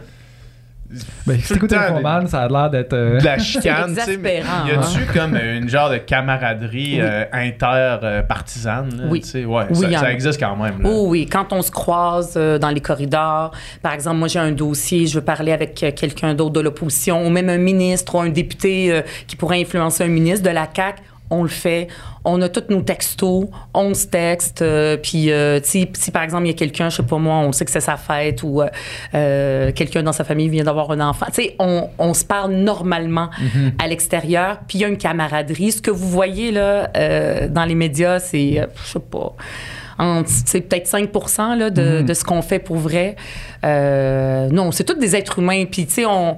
Ben, 1.25 1.37
tout 1.37 1.43
si 1.45 1.53
le 1.53 1.61
t'écoutes 1.61 1.71
temps 1.71 2.27
ça 2.27 2.43
a 2.43 2.49
l'air 2.49 2.69
d'être. 2.71 2.93
euh, 2.95 3.21
de 3.21 3.25
la 3.25 3.39
chicane, 3.39 3.95
tu 3.97 4.03
sais, 4.03 4.15
y 4.21 4.71
a-tu 4.73 5.05
comme 5.17 5.37
une 5.37 5.69
genre 5.69 5.89
de 5.91 5.99
camaraderie 5.99 6.95
Oui. 6.97 7.01
euh, 7.01 7.25
inter-partisane 7.33 9.07
Oui. 9.11 9.23
ouais, 9.35 9.65
Oui, 9.71 9.95
ça, 9.97 10.13
existe 10.13 10.41
quand 10.41 10.57
même. 10.57 10.83
là. 10.83 10.89
Oh 10.91 11.07
oui, 11.09 11.27
quand 11.27 11.53
on 11.53 11.63
se 11.63 11.71
croise 11.71 12.35
euh, 12.37 12.59
dans 12.59 12.71
les 12.71 12.81
corridors, 12.81 13.53
par 13.83 13.93
exemple, 13.93 14.17
moi 14.17 14.29
j'ai 14.29 14.39
un 14.39 14.53
dossier, 14.53 15.07
je 15.07 15.15
veux 15.19 15.25
parler 15.25 15.53
avec 15.53 15.83
euh, 15.83 15.91
quelqu'un 15.93 16.35
d'autre 16.35 16.53
de 16.55 16.61
l'opposition, 16.61 17.25
ou 17.27 17.31
même 17.31 17.49
un 17.49 17.59
ministre 17.59 18.15
ou 18.17 18.21
un 18.21 18.29
député 18.29 18.93
euh, 18.93 19.03
qui 19.27 19.37
pourrait 19.37 19.61
influencer 19.61 20.05
un 20.05 20.09
ministre 20.09 20.45
de 20.49 20.53
la 20.55 20.67
CAC, 20.67 20.97
on 21.31 21.43
le 21.45 21.49
fait. 21.49 21.89
On 22.25 22.43
a 22.43 22.49
tous 22.49 22.65
nos 22.73 22.83
textos, 22.83 23.47
on 23.73 23.95
se 23.95 24.07
texte. 24.07 24.63
euh, 24.63 24.97
puis, 24.97 25.31
euh, 25.33 25.61
si 25.63 25.87
par 26.13 26.23
exemple, 26.23 26.45
il 26.45 26.49
y 26.49 26.51
a 26.51 26.55
quelqu'un, 26.55 26.91
je 26.91 26.97
sais 26.97 27.03
pas 27.03 27.17
moi, 27.19 27.37
on 27.37 27.53
sait 27.53 27.65
que 27.65 27.71
c'est 27.71 27.81
sa 27.81 27.97
fête 27.97 28.43
ou 28.43 28.61
euh, 28.61 28.69
euh, 29.15 29.73
quelqu'un 29.73 30.03
dans 30.03 30.13
sa 30.13 30.25
famille 30.25 30.49
vient 30.49 30.65
d'avoir 30.65 30.91
un 30.91 31.01
enfant, 31.01 31.27
tu 31.33 31.43
sais, 31.43 31.57
on, 31.59 31.89
on 31.99 32.13
se 32.13 32.25
parle 32.25 32.53
normalement 32.53 33.31
à 33.79 33.87
l'extérieur. 33.87 34.59
Puis, 34.67 34.79
il 34.79 34.81
y 34.83 34.85
a 34.85 34.89
une 34.89 34.99
camaraderie. 34.99 35.73
Ce 35.73 35.81
que 35.81 35.91
vous 35.91 36.09
voyez 36.09 36.51
là 36.51 36.91
dans 37.49 37.65
les 37.65 37.75
médias, 37.75 38.19
c'est, 38.19 38.69
je 38.85 38.91
sais 38.93 38.99
pas, 38.99 39.35
c'est 40.27 40.63
peut-être 40.63 40.87
5 40.87 41.11
là, 41.57 41.71
de, 41.71 42.03
de 42.03 42.15
ce 42.15 42.25
qu'on 42.25 42.43
fait 42.43 42.59
pour 42.59 42.77
vrai. 42.77 43.17
Non, 43.63 44.73
c'est 44.73 44.85
tous 44.85 44.95
des 44.99 45.17
êtres 45.17 45.39
humains. 45.39 45.65
Puis, 45.65 45.87
tu 45.87 45.93
sais, 45.95 46.07
on. 46.07 46.37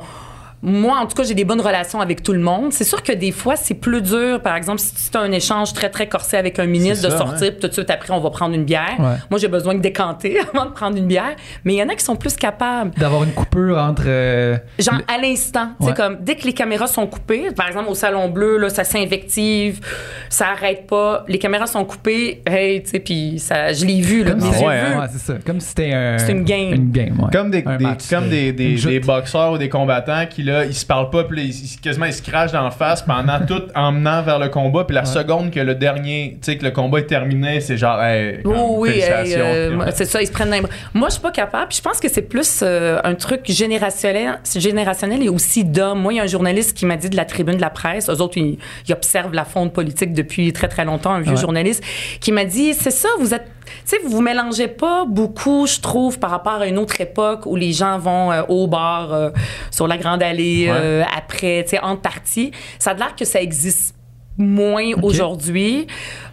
Moi, 0.62 0.96
en 0.96 1.06
tout 1.06 1.16
cas, 1.16 1.24
j'ai 1.24 1.34
des 1.34 1.44
bonnes 1.44 1.60
relations 1.60 2.00
avec 2.00 2.22
tout 2.22 2.32
le 2.32 2.38
monde. 2.38 2.72
C'est 2.72 2.84
sûr 2.84 3.02
que 3.02 3.10
des 3.12 3.32
fois, 3.32 3.56
c'est 3.56 3.74
plus 3.74 4.00
dur. 4.00 4.40
Par 4.40 4.54
exemple, 4.54 4.78
si 4.78 5.10
tu 5.10 5.16
as 5.16 5.20
un 5.20 5.32
échange 5.32 5.72
très, 5.72 5.90
très 5.90 6.08
corsé 6.08 6.36
avec 6.36 6.58
un 6.60 6.66
ministre, 6.66 7.08
de 7.08 7.16
sortir, 7.16 7.50
puis 7.50 7.60
tout 7.60 7.68
de 7.68 7.72
suite 7.72 7.90
après, 7.90 8.12
on 8.12 8.20
va 8.20 8.30
prendre 8.30 8.54
une 8.54 8.64
bière. 8.64 8.94
Ouais. 9.00 9.16
Moi, 9.30 9.40
j'ai 9.40 9.48
besoin 9.48 9.74
de 9.74 9.80
décanter 9.80 10.38
avant 10.54 10.66
de 10.66 10.70
prendre 10.70 10.96
une 10.96 11.06
bière. 11.08 11.34
Mais 11.64 11.74
il 11.74 11.76
y 11.78 11.82
en 11.82 11.88
a 11.88 11.94
qui 11.96 12.04
sont 12.04 12.14
plus 12.16 12.36
capables. 12.36 12.92
D'avoir 12.96 13.24
une 13.24 13.32
coupure 13.32 13.76
entre. 13.76 14.04
euh, 14.06 14.56
Genre, 14.78 14.98
le- 14.98 15.12
à 15.12 15.18
l'instant. 15.20 15.70
Ouais. 15.80 15.94
Comme, 15.94 16.18
dès 16.20 16.36
que 16.36 16.44
les 16.46 16.52
caméras 16.52 16.86
sont 16.86 17.06
coupées, 17.08 17.48
par 17.56 17.66
exemple, 17.66 17.88
au 17.90 17.94
Salon 17.96 18.28
Bleu, 18.28 18.56
là, 18.58 18.68
ça 18.70 18.84
s'invective, 18.84 19.80
ça 20.28 20.48
arrête 20.50 20.86
pas. 20.86 21.24
Les 21.26 21.38
caméras 21.38 21.66
sont 21.66 21.84
coupées, 21.84 22.40
hey, 22.46 22.82
tu 22.84 22.90
sais, 22.90 23.00
puis 23.00 23.38
ça, 23.38 23.72
je 23.72 23.84
l'ai 23.84 24.00
vu, 24.00 24.22
là, 24.22 24.34
ouais, 24.34 25.06
c'est 25.12 25.18
ça. 25.18 25.34
Comme 25.44 25.58
si 25.60 25.68
c'était 25.70 25.92
un. 25.92 26.18
C'est 26.18 26.32
une 26.32 26.44
game. 26.44 26.72
Une 26.72 26.90
game, 26.92 27.18
ouais. 27.20 27.30
Comme 27.32 27.50
des, 27.50 27.64
Un 27.66 27.76
des- 27.78 27.84
match, 27.84 28.08
comme 28.08 28.24
euh, 28.26 28.52
des, 28.52 28.52
des 28.76 29.00
boxeurs 29.00 29.52
ou 29.54 29.58
des 29.58 29.68
combattants 29.68 30.26
qui, 30.30 30.42
là, 30.44 30.51
là, 30.52 30.64
ils 30.64 30.74
se 30.74 30.86
parlent 30.86 31.10
pas, 31.10 31.24
puis 31.24 31.36
là, 31.38 31.42
ils, 31.44 31.80
quasiment 31.80 32.06
ils 32.06 32.12
se 32.12 32.22
crachent 32.22 32.52
dans 32.52 32.62
la 32.64 32.70
face 32.70 33.02
pendant 33.02 33.38
tout 33.46 33.62
en 33.74 33.92
menant 33.92 34.22
vers 34.22 34.38
le 34.38 34.48
combat, 34.48 34.84
puis 34.84 34.94
la 34.94 35.04
seconde 35.04 35.50
que 35.50 35.60
le 35.60 35.74
dernier, 35.74 36.38
tu 36.42 36.52
sais, 36.52 36.58
que 36.58 36.64
le 36.64 36.70
combat 36.70 37.00
est 37.00 37.06
terminé, 37.06 37.60
c'est 37.60 37.76
genre, 37.76 38.02
hey, 38.02 38.40
Oh 38.44 38.76
oui, 38.78 38.90
hey, 39.00 39.34
euh, 39.36 39.76
ouais. 39.76 39.86
c'est 39.94 40.04
ça, 40.04 40.20
ils 40.22 40.26
se 40.26 40.32
prennent 40.32 40.50
les 40.50 40.60
bras. 40.60 40.70
Moi, 40.94 41.08
je 41.08 41.14
suis 41.14 41.22
pas 41.22 41.30
capable. 41.30 41.68
Puis 41.68 41.78
je 41.78 41.82
pense 41.82 41.98
que 42.00 42.08
c'est 42.08 42.22
plus 42.22 42.60
euh, 42.62 43.00
un 43.04 43.14
truc 43.14 43.40
générationnel, 43.48 44.38
générationnel 44.56 45.22
et 45.22 45.28
aussi 45.28 45.64
d'hommes. 45.64 46.00
Moi, 46.00 46.12
il 46.12 46.16
y 46.16 46.20
a 46.20 46.24
un 46.24 46.26
journaliste 46.26 46.76
qui 46.76 46.86
m'a 46.86 46.96
dit 46.96 47.10
de 47.10 47.16
la 47.16 47.24
tribune 47.24 47.56
de 47.56 47.60
la 47.60 47.70
presse. 47.70 48.08
Eux 48.10 48.20
autres, 48.20 48.38
ils, 48.38 48.58
ils 48.88 48.92
observent 48.92 49.34
la 49.34 49.44
fonte 49.44 49.72
politique 49.72 50.12
depuis 50.12 50.52
très, 50.52 50.68
très 50.68 50.84
longtemps, 50.84 51.12
un 51.12 51.20
vieux 51.20 51.32
Ouais. 51.32 51.40
journaliste, 51.40 51.82
qui 52.20 52.30
m'a 52.32 52.44
dit 52.44 52.74
c'est 52.74 52.90
ça, 52.90 53.08
vous 53.18 53.32
êtes. 53.34 53.46
Tu 53.64 53.72
sais, 53.84 53.98
vous 54.04 54.10
vous 54.10 54.20
mélangez 54.20 54.68
pas 54.68 55.04
beaucoup, 55.06 55.66
je 55.66 55.80
trouve, 55.80 56.18
par 56.18 56.30
rapport 56.30 56.54
à 56.60 56.66
une 56.66 56.78
autre 56.78 57.00
époque 57.00 57.46
où 57.46 57.56
les 57.56 57.72
gens 57.72 57.98
vont 57.98 58.30
euh, 58.32 58.42
au 58.48 58.66
bar, 58.66 59.12
euh, 59.12 59.30
sur 59.70 59.86
la 59.86 59.96
Grande 59.98 60.22
Allée, 60.22 60.68
Ouais. 60.70 60.76
euh, 60.76 61.02
après, 61.16 61.62
tu 61.64 61.70
sais, 61.70 61.80
entre 61.80 62.02
parties. 62.02 62.50
Ça 62.78 62.90
a 62.90 62.94
l'air 62.94 63.14
que 63.16 63.24
ça 63.24 63.40
existe 63.40 63.94
moins 64.38 64.92
aujourd'hui. 65.02 65.86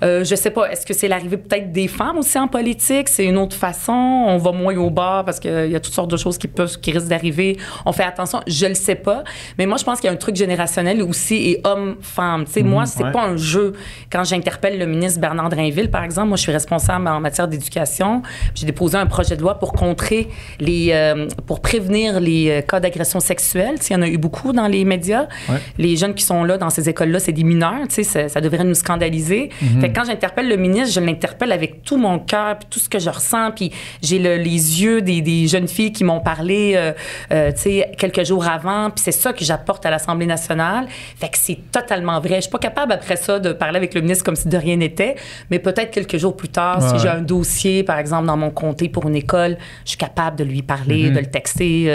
Euh, 0.04 0.24
je 0.24 0.36
sais 0.36 0.52
pas, 0.52 0.72
est-ce 0.72 0.86
que 0.86 0.94
c'est 0.94 1.08
l'arrivée 1.08 1.38
peut-être 1.38 1.72
des 1.72 1.88
femmes 1.88 2.18
aussi 2.18 2.40
en 2.40 2.48
politique? 2.48 3.10
C'est 3.10 3.26
une 3.26 3.38
autre 3.38 3.56
façon. 3.56 3.92
On 3.92 4.38
va 4.38 4.52
moins 4.52 4.76
au 4.78 4.90
bar 4.90 5.26
parce 5.26 5.40
qu'il 5.40 5.70
y 5.70 5.76
a 5.76 5.80
toutes 5.80 5.94
sortes 5.94 6.12
de 6.12 6.18
choses 6.18 6.38
qui 6.38 6.48
peuvent, 6.48 6.80
qui 6.80 6.92
risquent 6.92 7.08
d'arriver. 7.08 7.58
On 7.86 7.92
fait 7.92 8.04
attention. 8.04 8.40
Je 8.48 8.66
le 8.66 8.76
sais 8.76 8.96
pas. 8.96 9.24
Mais 9.58 9.66
moi, 9.66 9.78
je 9.78 9.84
pense 9.84 10.00
qu'il 10.00 10.08
y 10.08 10.10
a 10.10 10.14
un 10.14 10.18
truc 10.18 10.36
générationnel 10.36 11.02
aussi 11.04 11.36
et 11.36 11.62
homme-femme. 11.64 12.46
Tu 12.46 12.52
sais, 12.54 12.64
moi, 12.64 12.86
c'est 12.86 13.04
ouais. 13.04 13.12
pas 13.12 13.24
un 13.24 13.38
jeu. 13.38 13.74
Quand 14.12 14.24
j'interpelle 14.24 14.80
le 14.80 14.86
ministre 14.86 15.20
Bernard 15.20 15.50
Drainville, 15.50 15.92
par 15.92 16.04
exemple, 16.04 16.30
moi, 16.30 16.38
je 16.38 16.44
suis 16.44 16.52
responsable 16.52 17.08
en 17.08 17.20
matière 17.20 17.48
d'éducation. 17.48 18.22
J'ai 18.56 18.66
déposé 18.66 18.98
un 18.98 19.06
projet 19.06 19.36
de 19.36 19.42
loi 19.42 19.60
pour 19.60 19.74
contrer 19.74 20.30
les, 20.60 20.92
euh, 20.92 21.28
pour 21.46 21.62
prévenir 21.62 22.20
les 22.20 22.50
euh, 22.50 22.62
cas 22.62 22.80
d'agression 22.80 23.20
sexuelle. 23.20 23.76
Tu 23.80 23.88
sais, 23.88 23.94
Il 23.94 23.98
y 23.98 24.00
en 24.00 24.04
a 24.04 24.08
eu 24.08 24.18
beaucoup 24.18 24.54
dans 24.54 24.68
les 24.68 24.86
médias. 24.86 25.28
Ouais. 25.50 25.58
Les 25.78 25.98
jeunes 25.98 26.14
qui 26.14 26.24
sont 26.24 26.44
là 26.44 26.58
dans 26.58 26.70
ces 26.70 26.88
écoles-là, 26.88 27.20
c'est 27.20 27.34
des 27.34 27.44
mineurs. 27.44 27.89
Tu 27.90 27.96
sais, 27.96 28.04
ça, 28.04 28.30
ça 28.30 28.42
devrait 28.42 28.64
nous 28.64 28.74
scandaliser. 28.76 29.50
Fait 29.82 29.90
que 29.90 29.96
quand 30.00 30.06
j'interpelle 30.06 30.48
le 30.48 30.56
ministre, 30.58 30.94
je 30.94 31.00
l'interpelle 31.06 31.52
avec 31.52 31.84
tout 31.84 31.98
mon 31.98 32.20
cœur, 32.20 32.58
puis 32.60 32.68
tout 32.70 32.80
ce 32.80 32.88
que 32.90 33.00
je 33.00 33.10
ressens, 33.10 33.52
puis 33.52 33.72
j'ai 34.02 34.20
le- 34.20 34.38
les 34.38 34.82
yeux 34.82 35.02
des, 35.02 35.22
des 35.22 35.48
jeunes 35.48 35.68
filles 35.68 35.92
qui 35.92 36.04
m'ont 36.04 36.20
parlé, 36.22 36.74
euh, 36.76 36.92
euh, 37.32 37.52
tu 37.52 37.62
sais, 37.62 37.92
quelques 37.98 38.24
jours 38.26 38.48
avant, 38.48 38.90
puis 38.90 39.02
c'est 39.04 39.12
ça 39.12 39.34
que 39.34 39.44
j'apporte 39.44 39.86
à 39.86 39.90
l'Assemblée 39.90 40.26
nationale. 40.26 40.86
Fait 41.18 41.28
que 41.30 41.38
c'est 41.38 41.60
totalement 41.72 42.20
vrai. 42.20 42.36
Je 42.36 42.42
suis 42.42 42.52
pas 42.52 42.58
capable 42.60 42.92
après 42.94 43.16
ça 43.16 43.40
de 43.40 43.52
parler 43.54 43.78
avec 43.78 43.94
le 43.94 44.02
ministre 44.02 44.24
comme 44.24 44.36
si 44.36 44.48
de 44.48 44.58
rien 44.58 44.76
n'était, 44.78 45.16
mais 45.50 45.60
peut-être 45.60 45.92
quelques 45.92 46.18
jours 46.18 46.36
plus 46.38 46.50
tard, 46.50 46.82
si 46.82 47.00
j'ai 47.00 47.10
un 47.10 47.22
dossier, 47.22 47.84
par 47.84 47.98
exemple, 48.00 48.28
dans 48.28 48.38
mon 48.38 48.50
comté 48.52 48.90
pour 48.90 49.08
une 49.08 49.16
école, 49.16 49.58
je 49.86 49.90
suis 49.90 49.98
capable 49.98 50.38
de 50.38 50.44
lui 50.44 50.62
parler, 50.62 51.10
de 51.10 51.20
le 51.20 51.26
texter 51.26 51.86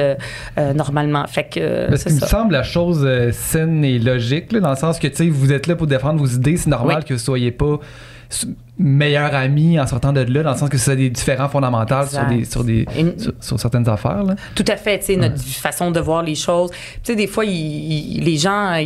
euh, 0.59 0.73
normalement. 0.75 1.27
Fait 1.27 1.45
que 1.45 1.89
Parce 1.89 2.03
c'est 2.03 2.07
qu'il 2.11 2.17
me 2.17 2.21
ça. 2.21 2.27
semble 2.27 2.53
la 2.53 2.63
chose 2.63 3.09
saine 3.33 3.85
et 3.85 3.99
logique, 3.99 4.53
là, 4.53 4.61
dans 4.61 4.71
le 4.71 4.77
sens 4.77 4.99
que 4.99 5.07
tu 5.09 5.17
sais, 5.17 5.29
vous 5.29 5.53
êtes 5.53 5.67
là 5.67 5.77
pour 5.77 5.84
défendre 5.87 6.21
vos 6.21 6.27
idées, 6.27 6.57
c'est 6.57 6.71
normal 6.71 6.99
Oui. 7.01 7.05
que 7.05 7.15
vous 7.15 7.21
soyez 7.21 7.51
pas 7.53 7.79
meilleurs 8.77 9.35
amis 9.35 9.79
en 9.79 9.87
sortant 9.87 10.13
de 10.13 10.21
là, 10.21 10.43
dans 10.43 10.53
le 10.53 10.57
sens 10.57 10.69
que 10.69 10.79
c'est 10.79 10.97
des 10.97 11.09
différents 11.11 11.49
fondamentaux 11.49 12.07
sur 12.09 12.27
des, 12.27 12.45
sur, 12.45 12.65
des, 12.65 12.87
Une- 12.99 13.17
sur, 13.19 13.33
sur 13.41 13.61
certaines 13.61 13.89
affaires. 13.89 14.25
Là. 14.25 14.35
Tout 14.55 14.65
à 14.67 14.77
fait, 14.77 14.99
tu 14.99 15.07
sais, 15.07 15.17
notre 15.17 15.39
façon 15.41 15.91
de 15.93 16.01
voir 16.01 16.23
les 16.23 16.35
choses. 16.35 16.71
Tu 16.71 16.77
sais, 17.05 17.17
des 17.17 17.29
fois, 17.29 17.45
les 17.45 18.37
gens, 18.37 18.73
euh, 18.75 18.85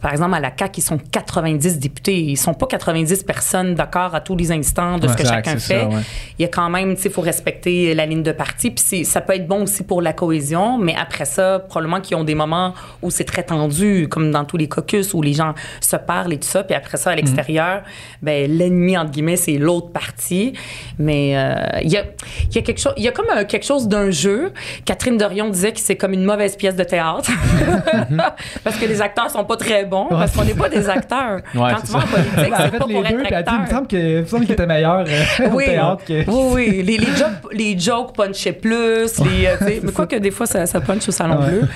par 0.00 0.10
exemple, 0.12 0.34
à 0.34 0.40
la 0.40 0.50
CAQ, 0.58 0.80
ils 0.80 0.82
sont 0.82 0.98
90 0.98 1.78
députés. 1.78 2.18
Ils 2.20 2.36
sont 2.36 2.54
pas 2.54 2.66
90 2.66 3.22
personnes 3.22 3.74
d'accord 3.74 4.14
à 4.14 4.20
tous 4.20 4.36
les 4.36 4.50
instants 4.50 4.98
de 4.98 5.06
ce 5.06 5.14
que 5.14 5.20
exact, 5.20 5.46
chacun 5.46 5.58
fait. 5.58 5.80
ça, 5.80 5.88
ouais. 5.88 6.02
Il 6.38 6.42
y 6.42 6.44
a 6.44 6.48
quand 6.48 6.68
même, 6.68 6.96
tu 6.96 7.02
sais, 7.02 7.08
il 7.08 7.12
faut 7.14 7.20
respecter 7.22 7.94
la 7.94 8.06
ligne 8.06 8.22
de 8.24 8.32
parti. 8.32 8.70
Puis 8.72 9.04
ça 9.04 9.20
peut 9.20 9.34
être 9.34 9.46
bon 9.46 9.62
aussi 9.62 9.84
pour 9.84 10.02
la 10.02 10.12
cohésion, 10.12 10.78
mais 10.78 10.96
après 11.00 11.26
ça, 11.26 11.60
probablement 11.60 12.00
qu'ils 12.00 12.16
ont 12.16 12.24
des 12.24 12.34
moments 12.34 12.74
où 13.02 13.10
c'est 13.10 13.24
très 13.24 13.44
tendu, 13.44 14.08
comme 14.08 14.32
dans 14.32 14.44
tous 14.44 14.56
les 14.56 14.68
caucus, 14.68 15.14
où 15.14 15.22
les 15.22 15.32
gens 15.34 15.54
se 15.80 15.96
parlent 15.96 16.32
et 16.32 16.38
tout 16.38 16.48
ça. 16.48 16.64
Puis 16.64 16.74
après 16.74 16.96
ça, 16.96 17.10
à 17.10 17.14
l'extérieur, 17.14 17.82
ben, 18.20 18.50
l'ennemi, 18.50 18.98
entre 18.98 19.11
guillemets, 19.12 19.36
c'est 19.36 19.58
l'autre 19.58 19.90
parti. 19.92 20.54
Mais 20.98 21.36
euh, 21.36 21.54
il 21.82 21.90
y, 21.90 21.96
a, 21.96 22.02
il 22.50 22.54
y 22.56 22.58
a 22.58 22.62
quelque 22.62 22.80
chose, 22.80 22.94
il 22.96 23.04
y 23.04 23.08
a 23.08 23.12
comme 23.12 23.26
un- 23.32 23.44
quelque 23.44 23.64
chose 23.66 23.86
d'un 23.88 24.10
jeu. 24.10 24.52
Catherine 24.84 25.16
Dorion 25.16 25.48
disait 25.48 25.72
que 25.72 25.80
c'est 25.80 25.96
comme 25.96 26.12
une 26.12 26.24
mauvaise 26.24 26.56
pièce 26.56 26.76
de 26.76 26.84
théâtre. 26.84 27.30
parce 28.64 28.76
que 28.76 28.86
les 28.86 29.00
acteurs 29.00 29.30
sont 29.30 29.44
pas 29.44 29.56
très 29.56 29.84
bons, 29.84 30.06
parce 30.08 30.32
qu'on 30.32 30.44
n'est 30.44 30.54
pas 30.54 30.68
des 30.68 30.88
acteurs. 30.88 31.40
Ouais, 31.54 31.70
Quand 31.74 31.82
tu 31.82 31.92
vas 31.92 31.98
en 31.98 32.02
ça. 32.02 32.06
politique, 32.08 32.52
a 32.52 32.56
c'est 32.64 32.70
fait 32.70 32.78
pas 32.78 32.86
les 32.86 32.94
pour 32.94 33.02
deux, 33.02 33.08
être 33.08 33.24
il 33.24 33.30
me 33.30 33.36
acteur. 33.36 33.54
semble 33.70 33.86
que- 33.86 33.96
il 33.96 34.20
me 34.22 34.26
semble 34.26 34.44
qu'il 34.44 34.52
était 34.52 34.66
meilleur 34.66 35.04
euh, 35.06 35.48
au 35.50 35.54
Oui, 35.56 35.64
théâtre 35.66 36.04
que. 36.06 36.30
oui, 36.30 36.50
oui. 36.52 36.82
Les, 36.82 36.96
les, 36.98 37.06
jokes, 37.06 37.52
les 37.52 37.78
jokes 37.78 38.14
punchaient 38.16 38.52
plus. 38.52 39.18
Les, 39.18 39.46
euh, 39.46 39.56
mais 39.82 39.92
quoi 39.92 40.06
que 40.06 40.16
des 40.16 40.30
fois, 40.30 40.46
ça, 40.46 40.64
ça 40.66 40.80
punch 40.80 41.08
au 41.08 41.12
Salon 41.12 41.40
Ouais. 41.40 41.48
Bleu. 41.50 41.68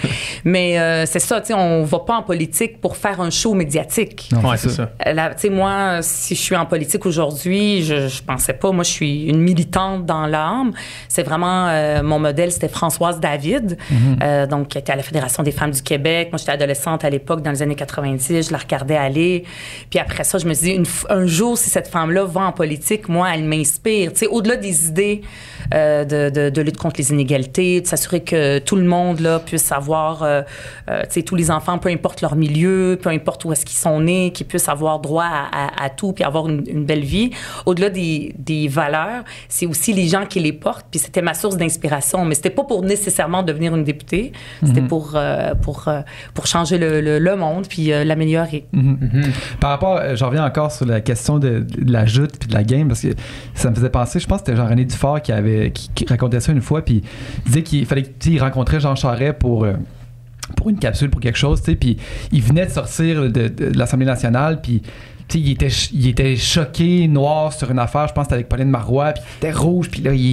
Mais 0.45 0.79
euh, 0.79 1.05
c'est 1.07 1.19
ça, 1.19 1.41
tu 1.41 1.49
sais, 1.49 1.55
on 1.55 1.83
va 1.85 1.99
pas 2.01 2.15
en 2.17 2.23
politique 2.23 2.81
pour 2.81 2.97
faire 2.97 3.21
un 3.21 3.31
show 3.31 3.55
médiatique. 3.55 4.29
Non, 4.33 4.49
Ouais, 4.51 4.57
c'est 4.57 4.69
ça. 4.71 4.91
Euh, 5.07 5.13
là, 5.13 5.31
Tu 5.35 5.43
sais, 5.43 5.51
moi, 5.51 5.99
si 6.03 6.35
je 6.35 6.41
suis 6.41 6.57
en 6.57 6.67
politique 6.67 7.05
aujourd'hui, 7.07 7.26
je, 7.31 8.09
je 8.09 8.23
pensais 8.23 8.53
pas. 8.53 8.71
Moi, 8.73 8.85
je 8.85 8.91
suis 8.91 9.25
une 9.25 9.39
militante 9.41 10.07
dans 10.07 10.27
l'âme. 10.27 10.73
C'est 11.09 11.23
vraiment 11.23 11.69
euh, 11.69 12.03
mon 12.03 12.19
modèle, 12.19 12.53
c'était 12.53 12.69
Françoise 12.69 13.21
David, 13.21 13.77
euh, 14.23 14.47
donc 14.47 14.69
qui 14.69 14.79
était 14.79 14.93
à 14.93 14.97
la 14.97 15.03
Fédération 15.03 15.43
des 15.43 15.53
femmes 15.53 15.71
du 15.73 15.83
Québec. 15.83 16.29
Moi, 16.33 16.39
j'étais 16.39 16.53
adolescente 16.53 17.05
à 17.05 17.11
l'époque, 17.11 17.43
dans 17.43 17.51
les 17.51 17.63
années 17.63 17.75
90. 17.75 18.47
Je 18.49 18.53
la 18.53 18.59
regardais 18.59 18.97
aller. 18.97 19.45
Puis 19.91 19.99
après 19.99 20.25
ça, 20.25 20.39
je 20.39 20.47
me 20.47 20.55
une 20.67 20.85
f- 20.85 21.05
un 21.11 21.27
jour, 21.27 21.57
si 21.59 21.71
cette 21.71 21.89
femme-là 21.89 22.25
va 22.25 22.43
en 22.43 22.53
politique, 22.53 23.09
moi, 23.09 23.29
elle 23.35 23.45
m'inspire. 23.45 24.13
Tu 24.13 24.21
sais, 24.21 24.27
au-delà 24.27 24.57
des 24.57 24.89
idées 24.89 25.21
euh, 25.75 26.05
de, 26.05 26.31
de, 26.31 26.51
de 26.51 26.63
lutte 26.63 26.77
contre 26.77 26.97
les 26.99 27.11
inégalités, 27.11 27.81
de 27.81 27.87
s'assurer 27.87 28.21
que 28.23 28.59
tout 28.59 28.77
le 28.77 28.85
monde 28.85 29.21
là 29.21 29.39
puisse 29.39 29.71
avoir, 29.73 30.25
tu 30.89 30.95
sais, 31.11 31.23
tous 31.23 31.35
les 31.35 31.51
enfants, 31.51 31.79
peu 31.79 31.89
importe 31.89 32.21
leur 32.23 32.37
milieu, 32.37 32.99
peu 33.01 33.11
importe 33.11 33.45
où 33.45 33.53
est-ce 33.53 33.65
qu'ils 33.67 33.79
sont 33.79 34.01
nés, 34.01 34.33
qu'ils 34.33 34.47
puissent 34.47 34.69
avoir 34.69 34.99
droit 35.01 35.25
à, 35.25 35.65
à- 35.67 35.85
à 35.85 35.91
tout 35.91 36.13
puis 36.13 36.25
avoir 36.25 36.49
une, 36.49 36.65
une 36.69 36.85
belle 36.85 37.05
vie. 37.05 37.16
Au-delà 37.67 37.91
des, 37.91 38.35
des 38.39 38.69
valeurs, 38.69 39.25
c'est 39.49 39.67
aussi 39.67 39.93
les 39.93 40.09
gens 40.09 40.27
qui 40.27 40.41
les 40.41 40.53
portent. 40.53 40.87
Puis 40.91 41.01
c'était 41.01 41.23
ma 41.23 41.35
source 41.35 41.57
d'inspiration, 41.57 42.25
mais 42.25 42.35
c'était 42.35 42.51
pas 42.51 42.65
pour 42.65 42.83
nécessairement 42.83 43.43
devenir 43.43 43.75
une 43.75 43.85
députée. 43.85 44.33
C'était 44.65 44.81
pour 44.83 45.13
euh, 45.15 45.55
pour 45.55 45.89
euh, 45.89 46.01
pour 46.35 46.47
changer 46.47 46.79
le, 46.79 47.01
le, 47.01 47.19
le 47.19 47.37
monde 47.37 47.67
puis 47.69 47.93
euh, 47.93 48.05
l'améliorer. 48.05 48.67
Par 49.61 49.71
rapport, 49.71 50.01
j'en 50.15 50.27
reviens 50.29 50.45
encore 50.45 50.73
sur 50.73 50.87
la 50.87 51.01
question 51.01 51.39
de, 51.39 51.61
de 51.61 51.93
la 51.93 52.07
joute 52.07 52.33
puis 52.39 52.49
de 52.49 52.55
la 52.55 52.65
game 52.65 52.89
parce 52.89 53.01
que 53.03 53.09
ça 53.55 53.71
me 53.71 53.75
faisait 53.75 53.91
penser, 53.91 54.19
je 54.21 54.27
pense 54.27 54.41
que 54.43 54.47
c'était 54.47 54.57
Jean-René 54.57 54.85
Dufort 54.85 55.21
qui 55.23 55.33
avait 55.33 55.71
qui, 55.73 55.89
qui 55.95 56.07
racontait 56.07 56.41
ça 56.41 56.53
une 56.53 56.61
fois 56.63 56.83
puis 56.85 57.03
il 57.39 57.43
disait 57.47 57.63
qu'il 57.63 57.87
fallait 57.87 58.03
qu'il 58.05 58.41
rencontrait 58.41 58.81
Jean 58.81 58.95
Charest 58.97 59.35
pour 59.39 59.65
euh, 59.65 59.75
pour 60.57 60.71
une 60.71 60.79
capsule 60.79 61.11
pour 61.11 61.21
quelque 61.21 61.39
chose, 61.39 61.61
tu 61.61 61.73
sais, 61.73 61.77
puis 61.77 61.97
il 62.31 62.41
venait 62.43 62.67
de 62.67 62.71
sortir 62.71 63.23
de, 63.23 63.29
de- 63.29 63.49
de 63.49 63.79
l'Assemblée 63.79 64.07
nationale 64.07 64.61
puis 64.61 64.83
sais, 65.29 65.39
il 65.41 65.51
était, 65.53 65.69
ch- 65.71 65.91
il 65.93 66.09
était 66.09 66.37
choqué, 66.37 67.09
noir 67.09 67.53
sur 67.53 67.71
une 67.71 67.79
affaire, 67.79 68.07
je 68.09 68.13
pense 68.13 68.25
que 68.25 68.29
c'était 68.29 68.35
avec 68.35 68.49
Pauline 68.49 68.69
Marois, 68.71 69.13
puis 69.13 69.23
il 69.43 69.47
était 69.47 69.57
rouge, 69.57 69.89
puis 69.91 70.01
là, 70.03 70.13
il, 70.13 70.33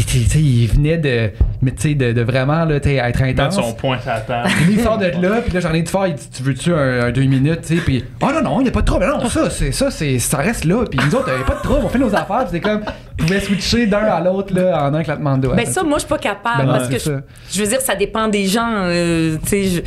était- 0.00 0.02
tu 0.18 0.20
sais, 0.24 0.38
il 0.40 0.66
venait 0.68 0.98
de, 0.98 1.30
mais 1.62 1.72
tu 1.72 1.82
sais, 1.90 1.94
de, 1.94 2.12
de 2.12 2.20
vraiment 2.22 2.64
là, 2.64 2.80
tu 2.80 2.88
sais, 2.88 2.96
être 2.96 3.20
Mettre 3.20 3.42
intense. 3.42 3.54
son 3.56 3.72
point 3.74 3.98
à. 4.06 4.20
Puis 4.48 4.74
il 4.74 4.80
sort 4.80 4.98
de 4.98 5.06
là, 5.06 5.40
puis 5.42 5.52
là, 5.52 5.60
j'en 5.60 5.72
ai 5.72 5.82
du 5.82 5.90
fort, 5.90 6.06
il 6.06 6.14
dit 6.14 6.28
Tu 6.30 6.42
veux-tu 6.42 6.72
un, 6.72 7.04
un 7.06 7.10
deux 7.12 7.22
minutes, 7.24 7.62
tu 7.66 7.76
sais, 7.76 7.82
puis 7.82 8.04
Oh 8.22 8.26
non, 8.34 8.42
non, 8.42 8.60
il 8.60 8.64
n'y 8.64 8.68
a 8.68 8.72
pas 8.72 8.80
de 8.82 8.86
trouble, 8.86 9.06
non, 9.06 9.28
ça, 9.28 9.50
c'est, 9.50 9.72
ça, 9.72 9.90
c'est, 9.90 10.18
ça 10.18 10.38
reste 10.38 10.64
là, 10.64 10.84
puis 10.90 10.98
nous 11.06 11.14
autres, 11.14 11.28
il 11.32 11.36
n'y 11.36 11.42
a 11.42 11.46
pas 11.46 11.56
de 11.56 11.62
trouble, 11.62 11.80
on 11.84 11.88
fait 11.88 11.98
nos 11.98 12.14
affaires, 12.14 12.40
puis 12.40 12.48
c'est 12.52 12.60
comme, 12.60 12.82
pouvez 13.16 13.40
switcher 13.40 13.86
d'un 13.86 13.98
à 13.98 14.20
l'autre, 14.20 14.54
là, 14.54 14.84
en 14.88 14.94
un 14.94 15.02
claquement 15.02 15.36
de 15.36 15.42
doigts. 15.46 15.56
Ben 15.56 15.66
ça, 15.66 15.82
moi, 15.82 15.94
je 15.98 16.00
suis 16.00 16.08
pas 16.08 16.18
capable 16.18 16.58
Ben 16.58 16.64
non, 16.66 16.72
parce 16.72 16.88
que 16.88 16.94
je, 16.94 16.98
ça. 16.98 17.20
je 17.52 17.62
veux 17.62 17.68
dire, 17.68 17.80
ça 17.80 17.94
dépend 17.94 18.28
des 18.28 18.46
gens. 18.46 18.68
euh, 18.84 19.36
tu 19.42 19.48
sais, 19.48 19.64
je- 19.64 19.80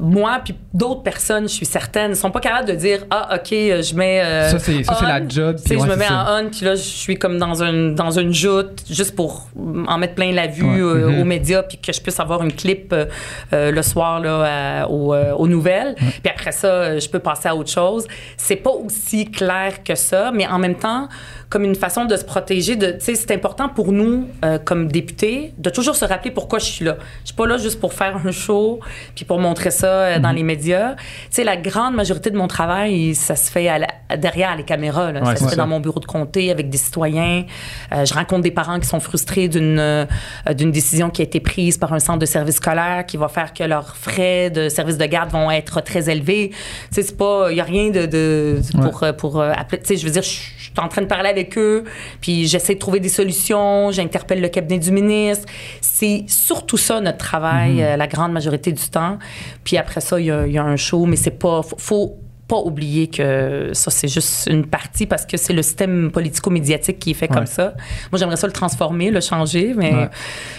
moi 0.00 0.40
puis 0.44 0.54
d'autres 0.72 1.02
personnes, 1.02 1.44
je 1.48 1.54
suis 1.54 1.66
certaine, 1.66 2.14
sont 2.14 2.30
pas 2.30 2.40
capables 2.40 2.68
de 2.68 2.74
dire 2.74 3.04
ah 3.10 3.36
ok, 3.36 3.48
je 3.50 3.94
mets 3.94 4.20
euh, 4.22 4.48
Ça, 4.50 4.58
c'est- 4.58 4.82
ça, 4.84 4.94
c'est 4.98 5.04
on. 5.04 5.08
la 5.08 5.28
job, 5.28 5.56
puis 5.64 5.78
je 5.78 5.84
me 5.86 5.96
mets 5.96 6.06
ça. 6.06 6.24
en 6.38 6.44
on, 6.46 6.48
puis 6.50 6.64
là, 6.64 6.74
je 6.74 6.80
suis 6.82 7.16
comme 7.18 7.38
dans 7.38 7.62
une 7.62 7.94
dans 7.94 8.10
une 8.18 8.32
joute 8.32 8.82
juste 8.90 9.14
pour 9.14 9.48
en 9.86 9.98
mettre 9.98 10.14
plein 10.14 10.32
la 10.32 10.46
vue 10.46 10.64
Ouais. 10.64 10.80
euh, 10.80 11.08
Mhm. 11.10 11.20
aux 11.20 11.24
médias, 11.24 11.62
puis 11.62 11.78
que 11.78 11.92
je 11.92 12.00
puisse 12.00 12.18
avoir 12.18 12.42
une 12.42 12.52
clip 12.52 12.92
euh, 12.94 13.70
le 13.70 13.82
soir 13.82 14.20
là 14.20 14.82
à- 14.82 14.88
aux, 14.88 15.14
aux 15.14 15.46
nouvelles. 15.48 15.94
Puis 15.96 16.30
après 16.34 16.52
ça, 16.52 16.98
je 16.98 17.08
peux 17.08 17.18
passer 17.20 17.48
à 17.48 17.54
autre 17.54 17.70
chose. 17.70 18.06
C'est 18.36 18.56
pas 18.56 18.70
aussi 18.70 19.30
clair 19.30 19.82
que 19.84 19.94
ça, 19.94 20.30
mais 20.32 20.46
en 20.46 20.58
même 20.58 20.76
temps 20.76 21.08
comme 21.50 21.64
une 21.64 21.74
façon 21.74 22.04
de 22.06 22.16
se 22.16 22.24
protéger. 22.24 22.76
De, 22.76 22.92
tu 22.92 23.00
sais, 23.00 23.14
c'est 23.16 23.32
important 23.32 23.68
pour 23.68 23.90
nous, 23.92 24.28
euh, 24.44 24.58
comme 24.58 24.86
députés, 24.90 25.52
de 25.58 25.68
toujours 25.68 25.96
se 25.96 26.04
rappeler 26.04 26.30
pourquoi 26.30 26.58
je 26.60 26.64
suis 26.66 26.84
là. 26.84 26.96
Je 27.22 27.26
suis 27.26 27.34
pas 27.34 27.46
là 27.46 27.58
juste 27.58 27.80
pour 27.80 27.92
faire 27.92 28.16
un 28.24 28.30
show 28.30 28.78
puis 29.16 29.24
pour 29.24 29.38
montrer 29.40 29.70
ça 29.72 29.86
euh, 29.88 30.18
dans 30.20 30.30
les 30.30 30.44
médias. 30.44 30.94
Tu 30.94 31.00
sais, 31.30 31.44
la 31.44 31.56
grande 31.56 31.94
majorité 31.96 32.30
de 32.30 32.36
mon 32.36 32.46
travail, 32.46 33.14
ça 33.16 33.34
se 33.36 33.50
fait 33.50 33.68
à 33.68 33.78
la- 33.80 34.16
derrière 34.16 34.56
les 34.56 34.62
caméras. 34.64 35.12
Là. 35.12 35.20
Ouais, 35.20 35.26
ça 35.26 35.36
se 35.36 35.44
fait 35.44 35.50
ça. 35.50 35.56
dans 35.56 35.66
mon 35.66 35.80
bureau 35.80 35.98
de 36.00 36.04
comté 36.06 36.50
avec 36.52 36.70
des 36.70 36.78
citoyens. 36.78 37.44
Euh, 37.92 38.04
je 38.04 38.14
rencontre 38.14 38.42
des 38.42 38.50
parents 38.52 38.78
qui 38.78 38.86
sont 38.86 39.00
frustrés 39.00 39.48
d'une 39.48 39.78
euh, 39.80 40.06
d'une 40.54 40.70
décision 40.70 41.10
qui 41.10 41.20
a 41.22 41.24
été 41.24 41.40
prise 41.40 41.78
par 41.78 41.92
un 41.92 41.98
centre 41.98 42.20
de 42.20 42.26
service 42.26 42.56
scolaire 42.56 43.04
qui 43.06 43.16
va 43.16 43.26
faire 43.28 43.52
que 43.52 43.64
leurs 43.64 43.96
frais 43.96 44.50
de 44.50 44.68
service 44.68 44.98
de 44.98 45.04
garde 45.06 45.30
vont 45.30 45.50
être 45.50 45.80
très 45.82 46.08
élevés. 46.08 46.50
Tu 46.50 46.56
sais, 46.92 47.02
c'est 47.02 47.16
pas, 47.16 47.48
il 47.50 47.56
y 47.56 47.60
a 47.60 47.64
rien 47.64 47.90
de, 47.90 48.06
de 48.06 48.60
pour 48.82 49.02
euh, 49.02 49.12
pour 49.12 49.40
euh, 49.40 49.52
appeler. 49.56 49.80
Tu 49.82 49.88
sais, 49.88 49.96
je 49.96 50.04
veux 50.06 50.12
dire, 50.12 50.22
je 50.22 50.59
suis 50.74 50.84
en 50.84 50.88
train 50.88 51.02
de 51.02 51.06
parler 51.06 51.28
avec 51.28 51.56
eux, 51.58 51.84
puis 52.20 52.46
j'essaie 52.46 52.74
de 52.74 52.78
trouver 52.78 53.00
des 53.00 53.08
solutions, 53.08 53.90
j'interpelle 53.90 54.40
le 54.40 54.48
cabinet 54.48 54.78
du 54.78 54.92
ministre. 54.92 55.46
C'est 55.80 56.24
surtout 56.28 56.76
ça 56.76 57.00
notre 57.00 57.18
travail, 57.18 57.74
Mhm. 57.74 57.80
euh, 57.82 57.96
la 57.96 58.06
grande 58.06 58.32
majorité 58.32 58.72
du 58.72 58.88
temps. 58.88 59.18
Puis 59.64 59.76
après 59.76 60.00
ça, 60.00 60.18
il 60.20 60.26
y 60.26 60.30
a, 60.30 60.46
il 60.46 60.52
y 60.52 60.58
a 60.58 60.64
un 60.64 60.76
show, 60.76 61.06
mais 61.06 61.16
c'est 61.16 61.30
pas. 61.38 61.62
Faut, 61.62 61.76
faut 61.78 62.18
pas 62.48 62.56
oublier 62.58 63.06
que 63.06 63.70
ça, 63.74 63.92
c'est 63.92 64.08
juste 64.08 64.48
une 64.50 64.66
partie 64.66 65.06
parce 65.06 65.24
que 65.24 65.36
c'est 65.36 65.52
le 65.52 65.62
système 65.62 66.10
politico-médiatique 66.10 66.98
qui 66.98 67.12
est 67.12 67.14
fait 67.14 67.28
comme 67.28 67.46
ça. 67.46 67.74
Moi, 68.10 68.18
j'aimerais 68.18 68.36
ça 68.36 68.48
le 68.48 68.52
transformer, 68.52 69.12
le 69.12 69.20
changer, 69.20 69.72
mais 69.76 69.94
Ouais. 69.94 70.08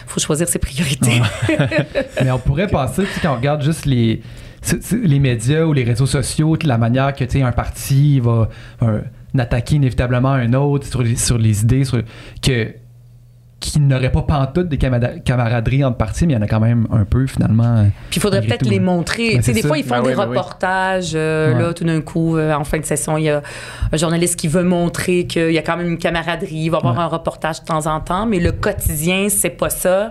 faut 0.07 0.21
choisir 0.21 0.47
ses 0.47 0.59
priorités. 0.59 1.21
Mais 2.23 2.31
on 2.31 2.39
pourrait 2.39 2.67
penser, 2.67 3.03
tu 3.03 3.09
sais, 3.09 3.19
quand 3.21 3.33
on 3.33 3.35
regarde 3.35 3.61
juste 3.61 3.85
les, 3.85 4.21
les 5.03 5.19
médias 5.19 5.63
ou 5.65 5.73
les 5.73 5.83
réseaux 5.83 6.05
sociaux, 6.05 6.55
la 6.63 6.77
manière 6.77 7.13
que 7.13 7.25
tu 7.25 7.39
sais, 7.39 7.41
un 7.43 7.51
parti 7.51 8.21
va 8.21 8.47
attaquer 9.39 9.75
inévitablement 9.75 10.31
un 10.31 10.53
autre 10.53 10.85
sur 10.87 11.01
les, 11.03 11.15
sur 11.15 11.37
les 11.37 11.61
idées, 11.61 11.83
sur, 11.85 12.01
que 12.41 12.73
qui 13.59 13.79
n'aurait 13.79 14.11
pas 14.11 14.23
pantoute 14.23 14.69
des 14.69 14.79
camaraderies 14.79 15.83
entre 15.83 15.97
partis, 15.97 16.25
mais 16.25 16.33
il 16.33 16.35
y 16.35 16.39
en 16.39 16.41
a 16.41 16.47
quand 16.47 16.59
même 16.59 16.87
un 16.91 17.05
peu 17.05 17.27
finalement. 17.27 17.83
Puis 18.09 18.17
il 18.17 18.19
faudrait 18.19 18.41
peut-être 18.41 18.65
les 18.67 18.79
hein. 18.79 18.81
montrer. 18.81 19.33
Tu 19.35 19.43
sais, 19.43 19.53
des 19.53 19.61
ça. 19.61 19.67
fois, 19.67 19.77
ils 19.77 19.83
font 19.83 19.97
Ben 19.97 20.01
des 20.01 20.09
oui, 20.09 20.15
ben 20.15 20.29
reportages. 20.29 21.11
euh, 21.13 21.53
Ouais. 21.53 21.61
Là, 21.61 21.73
tout 21.75 21.83
d'un 21.83 22.01
coup, 22.01 22.37
euh, 22.37 22.53
en 22.55 22.63
fin 22.63 22.79
de 22.79 22.85
session, 22.85 23.17
il 23.19 23.25
y 23.25 23.29
a 23.29 23.43
un 23.91 23.97
journaliste 23.97 24.35
qui 24.39 24.47
veut 24.47 24.63
montrer 24.63 25.27
qu'il 25.27 25.51
y 25.51 25.59
a 25.59 25.61
quand 25.61 25.77
même 25.77 25.89
une 25.91 25.99
camaraderie. 25.99 26.55
Il 26.55 26.69
va 26.71 26.77
y 26.77 26.79
avoir 26.79 26.95
Ouais. 26.95 27.03
un 27.03 27.05
reportage 27.05 27.61
de 27.61 27.65
temps 27.67 27.85
en 27.85 27.99
temps. 27.99 28.25
Mais 28.25 28.39
le 28.39 28.51
quotidien, 28.51 29.27
c'est 29.29 29.51
pas 29.51 29.69
ça. 29.69 30.09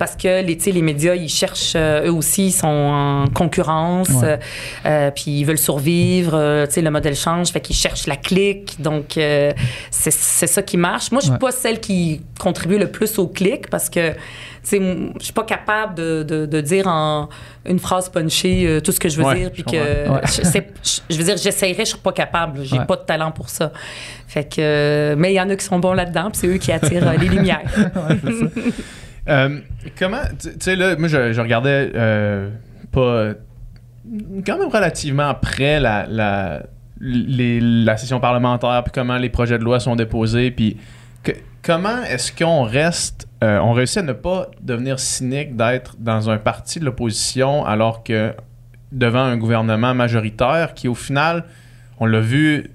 Parce 0.00 0.16
que 0.16 0.42
les, 0.42 0.56
les 0.72 0.80
médias, 0.82 1.14
ils 1.14 1.28
cherchent, 1.28 1.74
euh, 1.76 2.06
eux 2.06 2.12
aussi, 2.12 2.46
ils 2.46 2.52
sont 2.52 2.66
en 2.66 3.26
concurrence. 3.28 4.08
Ouais. 4.08 4.38
euh, 4.86 5.10
puis 5.10 5.40
ils 5.40 5.44
veulent 5.44 5.58
survivre. 5.58 6.32
euh, 6.34 6.66
tu 6.66 6.72
sais, 6.72 6.80
le 6.80 6.90
modèle 6.90 7.14
change. 7.14 7.50
Fait 7.50 7.60
qu'ils 7.60 7.76
cherchent 7.76 8.06
la 8.06 8.16
clique. 8.16 8.80
Donc, 8.80 9.18
euh, 9.18 9.52
c'est 9.90 10.10
ça 10.46 10.62
qui 10.62 10.78
marche. 10.78 11.12
Moi, 11.12 11.20
je 11.20 11.24
suis 11.26 11.32
Ouais. 11.34 11.38
pas 11.38 11.52
celle 11.52 11.80
qui 11.80 12.22
contribue 12.38 12.78
le 12.78 12.90
plus 12.90 13.18
au 13.18 13.28
clic 13.28 13.68
parce 13.68 13.90
que, 13.90 14.12
tu 14.12 14.16
sais, 14.62 14.78
je 15.18 15.24
suis 15.24 15.34
pas 15.34 15.44
capable 15.44 15.94
de, 15.96 16.22
de- 16.22 16.46
de 16.46 16.60
dire 16.62 16.86
en 16.86 17.28
une 17.66 17.78
phrase 17.78 18.08
punchée 18.08 18.80
tout 18.82 18.92
ce 18.92 19.00
que 19.00 19.10
je 19.10 19.18
veux 19.18 19.24
Ouais, 19.26 19.34
dire. 19.38 19.52
Puis 19.52 19.64
que, 19.64 19.76
je, 19.76 21.16
veux 21.18 21.24
dire, 21.24 21.36
j'essayerais, 21.36 21.84
je 21.84 21.90
suis 21.90 21.98
pas 21.98 22.12
capable. 22.12 22.64
J'ai 22.64 22.78
pas 22.88 22.96
de 22.96 23.02
talent 23.04 23.32
pour 23.32 23.50
ça. 23.50 23.70
Fait 24.26 24.44
que, 24.48 25.14
mais 25.18 25.32
il 25.32 25.36
y 25.36 25.40
en 25.42 25.50
a 25.50 25.56
qui 25.56 25.64
sont 25.66 25.78
bons 25.78 25.92
là-dedans, 25.92 26.30
puis 26.30 26.40
c'est 26.40 26.46
eux 26.46 26.56
qui 26.56 26.72
attirent 26.72 27.12
les 27.20 27.28
lumières. 27.28 27.60
Euh, 29.30 29.60
comment, 29.98 30.20
tu 30.38 30.48
sais, 30.60 30.76
là, 30.76 30.96
moi, 30.96 31.08
je, 31.08 31.32
je 31.32 31.40
regardais 31.40 31.90
euh, 31.94 32.50
pas. 32.92 33.32
quand 34.44 34.58
même 34.58 34.68
relativement 34.68 35.32
près 35.34 35.78
la, 35.80 36.06
la, 36.08 36.62
les- 37.00 37.60
la 37.60 37.96
session 37.96 38.20
parlementaire, 38.20 38.82
puis 38.84 38.92
comment 38.92 39.16
les 39.18 39.28
projets 39.30 39.58
de 39.58 39.64
loi 39.64 39.78
sont 39.80 39.96
déposés, 39.96 40.50
puis 40.50 40.76
comment 41.62 42.02
est-ce 42.04 42.32
qu'on 42.32 42.62
reste. 42.62 43.28
euh, 43.44 43.58
on 43.60 43.72
réussit 43.72 43.98
à 43.98 44.02
ne 44.02 44.12
pas 44.14 44.48
devenir 44.62 44.98
cynique 44.98 45.56
d'être 45.56 45.96
dans 45.98 46.28
un 46.30 46.38
parti 46.38 46.80
de 46.80 46.84
l'opposition 46.86 47.64
alors 47.64 48.02
que 48.02 48.32
devant 48.92 49.22
un 49.22 49.36
gouvernement 49.36 49.94
majoritaire 49.94 50.74
qui, 50.74 50.88
au 50.88 50.94
final, 50.94 51.44
on 52.00 52.06
l'a 52.06 52.20
vu, 52.20 52.70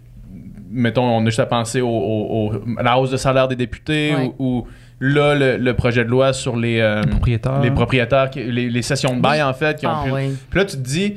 mettons, 0.71 1.03
on 1.03 1.21
a 1.23 1.25
juste 1.25 1.39
à 1.39 1.45
penser 1.47 1.81
au, 1.81 1.87
au- 1.89 2.51
au- 2.53 2.79
à 2.79 2.83
la 2.83 2.97
hausse 2.99 3.11
de 3.11 3.17
salaire 3.17 3.47
des 3.47 3.55
députés 3.55 4.15
Ouais. 4.15 4.31
ou, 4.39 4.45
ou 4.59 4.67
là, 4.99 5.35
le, 5.35 5.57
le 5.57 5.73
projet 5.73 6.03
de 6.05 6.09
loi 6.09 6.33
sur 6.33 6.55
les, 6.55 6.79
euh, 6.79 7.01
propriétaires. 7.03 7.61
les 7.61 7.71
propriétaires, 7.71 8.29
qui- 8.29 8.43
les, 8.43 8.69
les 8.69 8.81
sessions 8.81 9.15
de 9.15 9.21
bail, 9.21 9.41
en 9.43 9.53
fait, 9.53 9.77
qui 9.79 9.87
ont 9.87 9.91
Ah, 9.93 10.03
pu- 10.05 10.11
oui. 10.11 10.35
Puis 10.49 10.59
là, 10.59 10.65
tu 10.65 10.77
te 10.77 10.81
dis, 10.81 11.15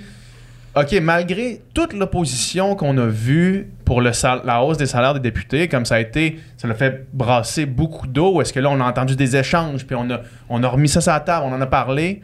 OK, 0.77 0.93
malgré 1.03 1.61
toute 1.75 1.93
l'opposition 1.93 2.75
qu'on 2.77 2.97
a 2.99 3.07
vue 3.07 3.69
pour 3.85 4.01
le 4.01 4.13
sal- 4.13 4.43
la 4.45 4.63
hausse 4.63 4.77
des 4.79 4.87
salaires 4.87 5.15
des 5.15 5.21
députés, 5.21 5.67
comme 5.69 5.85
ça 5.85 5.97
a 5.97 6.01
été, 6.01 6.39
ça 6.57 6.69
l'a 6.69 6.75
fait 6.75 7.07
brasser 7.13 7.67
beaucoup 7.67 8.07
d'eau, 8.07 8.41
est-ce 8.41 8.53
que 8.53 8.61
là, 8.61 8.69
on 8.71 8.81
a 8.81 8.85
entendu 8.85 9.17
des 9.17 9.37
échanges, 9.37 9.85
puis 9.87 9.97
on 9.97 10.09
a, 10.11 10.21
on 10.49 10.63
a 10.63 10.69
remis 10.69 10.89
ça 10.89 11.01
sur 11.01 11.13
la 11.13 11.21
table, 11.21 11.47
on 11.49 11.55
en 11.55 11.61
a 11.61 11.67
parlé. 11.67 12.21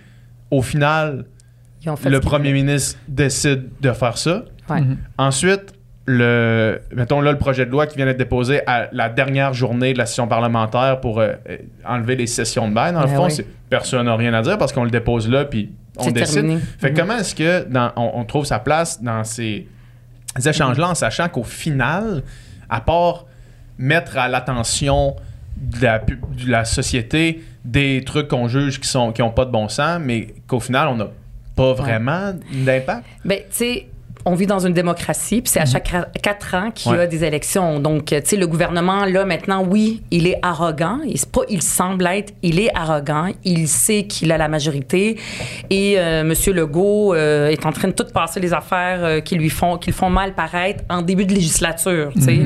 Au 0.50 0.62
final, 0.62 1.24
le 1.86 2.20
premier 2.20 2.52
ministre 2.52 2.98
décide 3.08 3.64
de 3.80 3.92
faire 3.92 4.18
ça. 4.18 4.44
Ouais. 4.70 4.80
Mhm. 4.80 4.96
Ensuite, 5.18 5.73
le, 6.06 6.80
mettons 6.94 7.20
là 7.20 7.32
le 7.32 7.38
projet 7.38 7.64
de 7.66 7.70
loi 7.70 7.86
qui 7.86 7.96
vient 7.96 8.04
d'être 8.06 8.18
déposé 8.18 8.60
à 8.66 8.88
la 8.92 9.08
dernière 9.08 9.54
journée 9.54 9.92
de 9.94 9.98
la 9.98 10.06
session 10.06 10.28
parlementaire 10.28 11.00
pour 11.00 11.20
euh, 11.20 11.32
euh, 11.48 11.56
enlever 11.86 12.14
les 12.16 12.26
sessions 12.26 12.68
de 12.68 12.74
bail. 12.74 12.92
Dans 12.92 13.00
le 13.00 13.06
Ben 13.06 13.16
fond, 13.16 13.28
oui. 13.28 13.44
personne 13.70 14.06
n'a 14.06 14.14
rien 14.16 14.34
à 14.34 14.42
dire 14.42 14.58
parce 14.58 14.72
qu'on 14.72 14.84
le 14.84 14.90
dépose 14.90 15.28
là 15.30 15.44
puis 15.46 15.70
on 15.96 16.10
décide. 16.10 16.34
terminé. 16.34 16.60
Fait 16.78 16.88
que 16.92 17.00
Mhm. 17.00 17.06
comment 17.08 17.18
est-ce 17.18 17.34
que 17.34 17.64
dans- 17.68 17.90
on, 17.96 18.10
on 18.16 18.24
trouve 18.24 18.44
sa 18.44 18.58
place 18.58 19.02
dans 19.02 19.24
ces 19.24 19.66
échanges-là 20.44 20.90
en 20.90 20.94
sachant 20.94 21.28
qu'au 21.28 21.44
final, 21.44 22.22
à 22.68 22.80
part 22.80 23.24
mettre 23.78 24.18
à 24.18 24.28
l'attention 24.28 25.16
de 25.56 25.82
la, 25.84 25.98
pu- 26.00 26.18
de 26.44 26.50
la 26.50 26.64
société 26.64 27.42
des 27.64 28.02
trucs 28.04 28.28
qu'on 28.28 28.46
juge 28.48 28.78
qui 28.80 28.88
sont 28.88 29.10
qui 29.12 29.22
ont 29.22 29.30
pas 29.30 29.44
de 29.46 29.50
bon 29.50 29.68
sens, 29.68 30.00
mais 30.04 30.34
qu'au 30.46 30.60
final 30.60 30.88
on 30.88 30.96
n'a 30.96 31.06
pas 31.56 31.72
vraiment 31.72 32.32
d'impact? 32.52 33.04
Ben, 33.24 33.38
tu 33.38 33.44
sais, 33.50 33.86
on 34.26 34.34
vit 34.34 34.46
dans 34.46 34.60
une 34.66 34.72
démocratie, 34.72 35.42
puis 35.42 35.50
c'est 35.50 35.60
à 35.60 35.66
chaque 35.66 35.88
ra- 35.88 36.06
quatre 36.22 36.54
ans 36.54 36.70
qu'il 36.70 36.92
y 36.92 36.94
a 36.94 36.98
Ouais. 36.98 37.08
des 37.08 37.24
élections. 37.24 37.78
Donc, 37.80 38.06
tu 38.06 38.16
sais, 38.24 38.36
le 38.36 38.46
gouvernement, 38.46 39.04
là, 39.04 39.24
maintenant, 39.24 39.64
oui, 39.68 40.02
il 40.10 40.26
est 40.26 40.38
arrogant. 40.42 40.98
Il, 41.06 41.20
pas, 41.26 41.42
il 41.48 41.60
semble 41.62 42.06
être, 42.06 42.32
il 42.42 42.58
est 42.58 42.70
arrogant. 42.74 43.28
Il 43.44 43.68
sait 43.68 44.04
qu'il 44.04 44.32
a 44.32 44.38
la 44.38 44.48
majorité. 44.48 45.18
Et 45.70 45.98
euh, 45.98 46.20
M. 46.22 46.32
Legault 46.54 47.14
euh, 47.14 47.48
est 47.48 47.66
en 47.66 47.72
train 47.72 47.88
de 47.88 47.92
tout 47.92 48.06
passer 48.12 48.40
les 48.40 48.52
affaires 48.54 49.04
euh, 49.04 49.20
qui 49.20 49.34
lui 49.36 49.50
font, 49.50 49.76
qui 49.76 49.90
le 49.90 49.94
font 49.96 50.10
mal 50.10 50.34
paraître 50.34 50.82
en 50.88 51.02
début 51.02 51.26
de 51.26 51.34
législature. 51.34 52.10
tu 52.14 52.22
sais. 52.22 52.38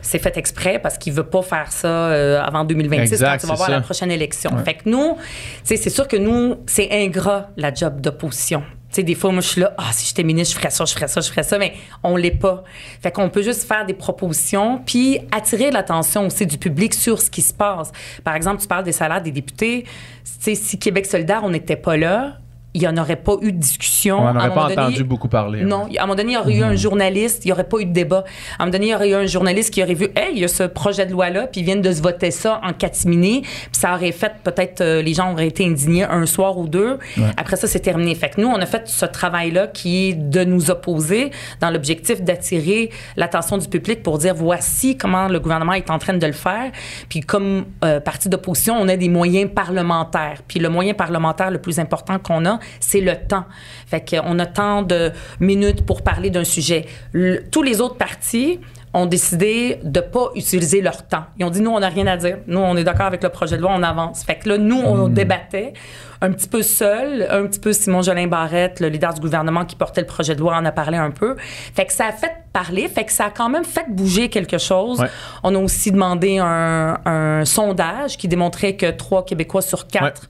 C'est 0.00 0.18
fait 0.18 0.36
exprès 0.38 0.78
parce 0.78 0.96
qu'il 0.96 1.12
veut 1.12 1.24
pas 1.24 1.42
faire 1.42 1.70
ça 1.70 2.42
avant 2.42 2.64
2026 2.64 3.12
Exact, 3.12 3.40
quand 3.42 3.44
il 3.44 3.46
va 3.48 3.52
avoir 3.54 3.68
ça. 3.68 3.74
la 3.74 3.80
prochaine 3.82 4.10
élection. 4.10 4.50
Fait 4.64 4.74
que 4.74 4.88
nous, 4.88 5.16
tu 5.16 5.20
sais, 5.64 5.76
c'est 5.76 5.90
sûr 5.90 6.08
que 6.08 6.16
nous, 6.16 6.56
c'est 6.66 6.88
ingrat, 6.90 7.48
la 7.58 7.74
job 7.74 8.00
d'opposition. 8.00 8.62
Sais, 8.98 9.04
des 9.04 9.14
fois, 9.14 9.30
moi, 9.30 9.42
je 9.42 9.46
suis 9.46 9.60
là, 9.60 9.74
ah, 9.78 9.90
si 9.92 10.08
j'étais 10.08 10.24
ministre, 10.24 10.54
je 10.54 10.58
ferais 10.58 10.70
ça, 10.70 10.84
je 10.84 10.92
ferais 10.92 11.06
ça, 11.06 11.20
je 11.20 11.28
ferais 11.28 11.44
ça, 11.44 11.56
mais 11.56 11.74
on 12.02 12.16
l'est 12.16 12.32
pas. 12.32 12.64
Fait 13.00 13.12
qu'on 13.12 13.30
peut 13.30 13.42
juste 13.42 13.62
faire 13.62 13.86
des 13.86 13.94
propositions, 13.94 14.82
puis 14.84 15.20
attirer 15.30 15.70
l'attention 15.70 16.26
aussi 16.26 16.46
du 16.46 16.58
public 16.58 16.92
sur 16.94 17.22
ce 17.22 17.30
qui 17.30 17.42
se 17.42 17.54
passe. 17.54 17.92
Par 18.24 18.34
exemple, 18.34 18.60
tu 18.60 18.66
parles 18.66 18.82
des 18.82 18.90
salaires 18.90 19.22
des 19.22 19.30
députés. 19.30 19.84
Tu 19.84 20.30
sais, 20.40 20.54
si 20.56 20.80
Québec 20.80 21.06
solidaire, 21.06 21.42
on 21.44 21.50
n'était 21.50 21.76
pas 21.76 21.96
là, 21.96 22.38
il 22.74 22.82
n'y 22.82 22.86
en 22.88 22.96
aurait 22.98 23.16
pas 23.16 23.34
eu 23.40 23.50
de 23.52 23.56
discussion. 23.58 24.18
On 24.20 24.32
n'en 24.32 24.36
aurait 24.38 24.50
pas 24.54 24.68
donné- 24.68 24.80
entendu 24.80 25.02
beaucoup 25.04 25.28
parler. 25.28 25.62
non, 25.62 25.88
à 25.98 26.02
un 26.02 26.06
moment 26.06 26.14
donné, 26.14 26.32
il 26.32 26.34
y 26.34 26.38
aurait 26.38 26.54
eu 26.54 26.62
un 26.62 26.74
journaliste, 26.76 27.44
il 27.44 27.48
n'y 27.48 27.52
aurait 27.52 27.64
pas 27.64 27.78
eu 27.78 27.86
de 27.86 27.92
débat. 27.92 28.24
À 28.58 28.62
un 28.62 28.66
moment 28.66 28.72
donné, 28.72 28.86
il 28.86 28.90
y 28.90 28.94
aurait 28.94 29.08
eu 29.10 29.14
un 29.14 29.26
journaliste 29.26 29.72
qui 29.72 29.82
aurait 29.82 29.94
vu, 29.94 30.08
hey, 30.14 30.32
il 30.34 30.38
y 30.40 30.44
a 30.44 30.48
ce 30.48 30.62
projet 30.64 31.06
de 31.06 31.12
loi-là, 31.12 31.46
puis 31.46 31.62
ils 31.62 31.64
viennent 31.64 31.80
de 31.82 31.90
se 31.90 32.02
voter 32.02 32.30
ça 32.30 32.60
en 32.62 32.72
catimini, 32.72 33.40
puis 33.42 33.50
ça 33.72 33.94
aurait 33.94 34.12
fait 34.12 34.32
peut-être, 34.44 34.80
euh, 34.82 35.02
les 35.02 35.14
gens 35.14 35.32
auraient 35.32 35.46
été 35.48 35.64
indignés 35.66 36.04
un 36.04 36.26
soir 36.26 36.58
ou 36.58 36.68
deux. 36.68 36.98
Après 37.36 37.56
ça, 37.56 37.66
c'est 37.66 37.80
terminé. 37.80 38.14
Fait 38.14 38.28
que 38.30 38.40
nous, 38.40 38.48
on 38.48 38.60
a 38.60 38.66
fait 38.66 38.86
ce 38.86 39.06
travail-là 39.06 39.66
qui 39.68 40.10
est 40.10 40.12
de 40.14 40.44
nous 40.44 40.70
opposer 40.70 41.30
dans 41.60 41.70
l'objectif 41.70 42.22
d'attirer 42.22 42.90
l'attention 43.16 43.56
du 43.58 43.66
public 43.68 44.02
pour 44.02 44.18
dire 44.18 44.34
voici 44.34 44.96
comment 44.96 45.28
le 45.28 45.40
gouvernement 45.40 45.72
est 45.72 45.90
en 45.90 45.98
train 45.98 46.14
de 46.14 46.26
le 46.26 46.32
faire. 46.32 46.70
Puis 47.08 47.20
comme 47.20 47.64
euh, 47.84 47.98
parti 48.00 48.28
d'opposition, 48.28 48.76
on 48.78 48.88
a 48.88 48.96
des 48.96 49.08
moyens 49.08 49.50
parlementaires. 49.52 50.42
Puis 50.46 50.60
le 50.60 50.68
moyen 50.68 50.94
parlementaire 50.94 51.50
le 51.50 51.58
plus 51.58 51.78
important 51.78 52.18
qu'on 52.18 52.44
a, 52.46 52.57
c'est 52.80 53.00
le 53.00 53.14
temps. 53.16 53.44
Fait 53.86 54.04
qu'on 54.08 54.38
a 54.38 54.46
tant 54.46 54.82
de 54.82 55.10
minutes 55.40 55.84
pour 55.84 56.02
parler 56.02 56.30
d'un 56.30 56.44
sujet. 56.44 56.86
Le- 57.12 57.44
tous 57.50 57.62
les 57.62 57.80
autres 57.80 57.96
partis 57.96 58.60
ont 58.94 59.04
décidé 59.06 59.80
de 59.84 60.00
pas 60.00 60.30
utiliser 60.34 60.80
leur 60.80 61.06
temps. 61.06 61.24
Ils 61.38 61.44
ont 61.44 61.50
dit 61.50 61.60
nous 61.60 61.70
on 61.70 61.80
n'a 61.80 61.88
rien 61.90 62.06
à 62.06 62.16
dire. 62.16 62.38
Nous 62.46 62.58
on 62.58 62.76
est 62.76 62.84
d'accord 62.84 63.06
avec 63.06 63.22
le 63.22 63.28
projet 63.28 63.56
de 63.56 63.62
loi, 63.62 63.72
on 63.74 63.82
avance. 63.82 64.24
Fait 64.24 64.36
que 64.36 64.48
là 64.48 64.58
nous 64.58 64.80
on 64.80 65.08
débattait 65.08 65.74
un 66.20 66.32
petit 66.32 66.48
peu 66.48 66.62
seul, 66.62 67.26
un 67.30 67.46
petit 67.46 67.60
peu 67.60 67.72
Simon 67.72 68.02
Jolin 68.02 68.26
Barrette, 68.26 68.80
le 68.80 68.88
leader 68.88 69.14
du 69.14 69.20
gouvernement 69.20 69.64
qui 69.64 69.76
portait 69.76 70.00
le 70.00 70.06
projet 70.06 70.34
de 70.34 70.40
loi 70.40 70.56
en 70.56 70.64
a 70.64 70.72
parlé 70.72 70.96
un 70.98 71.10
peu. 71.10 71.36
Fait 71.74 71.84
que 71.86 71.92
ça 71.92 72.06
a 72.06 72.12
fait 72.12 72.32
parler, 72.52 72.88
fait 72.88 73.04
que 73.04 73.12
ça 73.12 73.26
a 73.26 73.30
quand 73.30 73.48
même 73.48 73.64
fait 73.64 73.84
bouger 73.88 74.28
quelque 74.28 74.58
chose. 74.58 74.98
Ouais. 75.00 75.08
On 75.44 75.54
a 75.54 75.58
aussi 75.58 75.92
demandé 75.92 76.38
un, 76.38 76.98
un 77.04 77.44
sondage 77.44 78.16
qui 78.16 78.26
démontrait 78.26 78.74
que 78.74 78.90
trois 78.90 79.24
Québécois 79.24 79.62
sur 79.62 79.86
quatre 79.86 80.22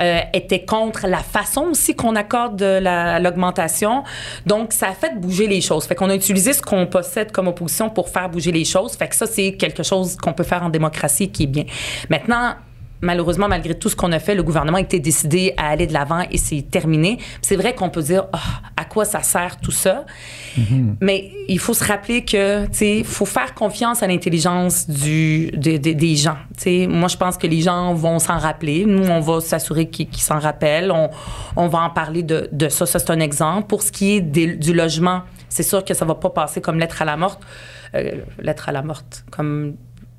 euh, 0.00 0.20
étaient 0.32 0.64
contre 0.64 1.06
la 1.06 1.18
façon 1.18 1.62
aussi 1.72 1.94
qu'on 1.94 2.16
accorde 2.16 2.62
la- 2.62 3.18
l'augmentation. 3.18 4.04
Donc, 4.46 4.72
ça 4.72 4.88
a 4.88 4.92
fait 4.92 5.18
bouger 5.18 5.46
les 5.46 5.60
choses. 5.60 5.84
Fait 5.86 5.94
qu'on 5.94 6.08
a 6.10 6.14
utilisé 6.14 6.52
ce 6.54 6.62
qu'on 6.62 6.86
possède 6.86 7.32
comme 7.32 7.48
opposition 7.48 7.90
pour 7.90 8.08
faire 8.08 8.28
bouger 8.30 8.52
les 8.52 8.64
choses. 8.64 8.94
Fait 8.96 9.08
que 9.08 9.16
ça, 9.16 9.26
c'est 9.26 9.52
quelque 9.52 9.82
chose 9.82 10.16
qu'on 10.16 10.32
peut 10.32 10.44
faire 10.44 10.62
en 10.62 10.70
démocratie 10.70 11.30
qui 11.30 11.42
est 11.42 11.46
bien. 11.48 11.64
Maintenant, 12.08 12.54
malheureusement, 13.00 13.48
malgré 13.48 13.74
tout 13.74 13.88
ce 13.88 13.96
qu'on 13.96 14.12
a 14.12 14.18
fait, 14.18 14.34
le 14.34 14.42
gouvernement 14.42 14.78
été 14.78 15.00
décidé 15.00 15.54
à 15.56 15.68
aller 15.68 15.86
de 15.86 15.92
l'avant 15.92 16.24
et 16.30 16.38
c'est 16.38 16.62
terminé. 16.70 17.18
C'est 17.42 17.56
vrai 17.56 17.74
qu'on 17.74 17.90
peut 17.90 18.02
dire 18.02 18.26
Ah, 18.32 18.38
à 18.76 18.84
quoi 18.84 19.04
ça 19.04 19.22
sert 19.22 19.58
tout 19.58 19.70
ça, 19.70 20.04
mais 21.00 21.30
il 21.48 21.58
faut 21.58 21.74
se 21.74 21.84
rappeler 21.84 22.24
que 22.24 22.66
tu 22.66 22.72
sais, 22.74 23.02
faut 23.04 23.26
faire 23.26 23.54
confiance 23.54 24.02
à 24.02 24.06
l'intelligence 24.06 24.88
du 24.88 25.50
de- 25.52 25.76
de- 25.76 25.92
des 25.92 26.16
gens. 26.16 26.36
Tu 26.56 26.62
sais, 26.62 26.86
moi, 26.88 27.08
je 27.08 27.16
pense 27.16 27.36
que 27.36 27.46
les 27.46 27.60
gens 27.60 27.94
vont 27.94 28.18
s'en 28.18 28.38
rappeler. 28.38 28.84
Nous, 28.86 29.06
on 29.08 29.20
va 29.20 29.40
s'assurer 29.40 29.88
qu'ils 29.88 30.08
qu'ils 30.08 30.22
s'en 30.22 30.38
rappellent. 30.38 30.90
On, 30.90 31.10
on 31.56 31.68
va 31.68 31.80
en 31.80 31.90
parler 31.90 32.22
de, 32.22 32.48
de 32.52 32.68
ça. 32.68 32.86
Ça, 32.86 32.98
c'est 32.98 33.10
un 33.10 33.20
exemple. 33.20 33.66
Pour 33.68 33.82
ce 33.82 33.92
qui 33.92 34.16
est 34.16 34.20
des- 34.20 34.56
du 34.56 34.72
logement, 34.72 35.22
c'est 35.48 35.62
sûr 35.62 35.84
que 35.84 35.94
ça 35.94 36.04
va 36.04 36.14
pas 36.14 36.30
passer 36.30 36.60
comme 36.60 36.78
lettre 36.78 37.02
à 37.02 37.04
la 37.04 37.16
morte. 37.16 37.40
euh, 37.94 38.22
lettre 38.40 38.68
à 38.68 38.72
la 38.72 38.82
morte, 38.82 39.24
comme 39.30 39.74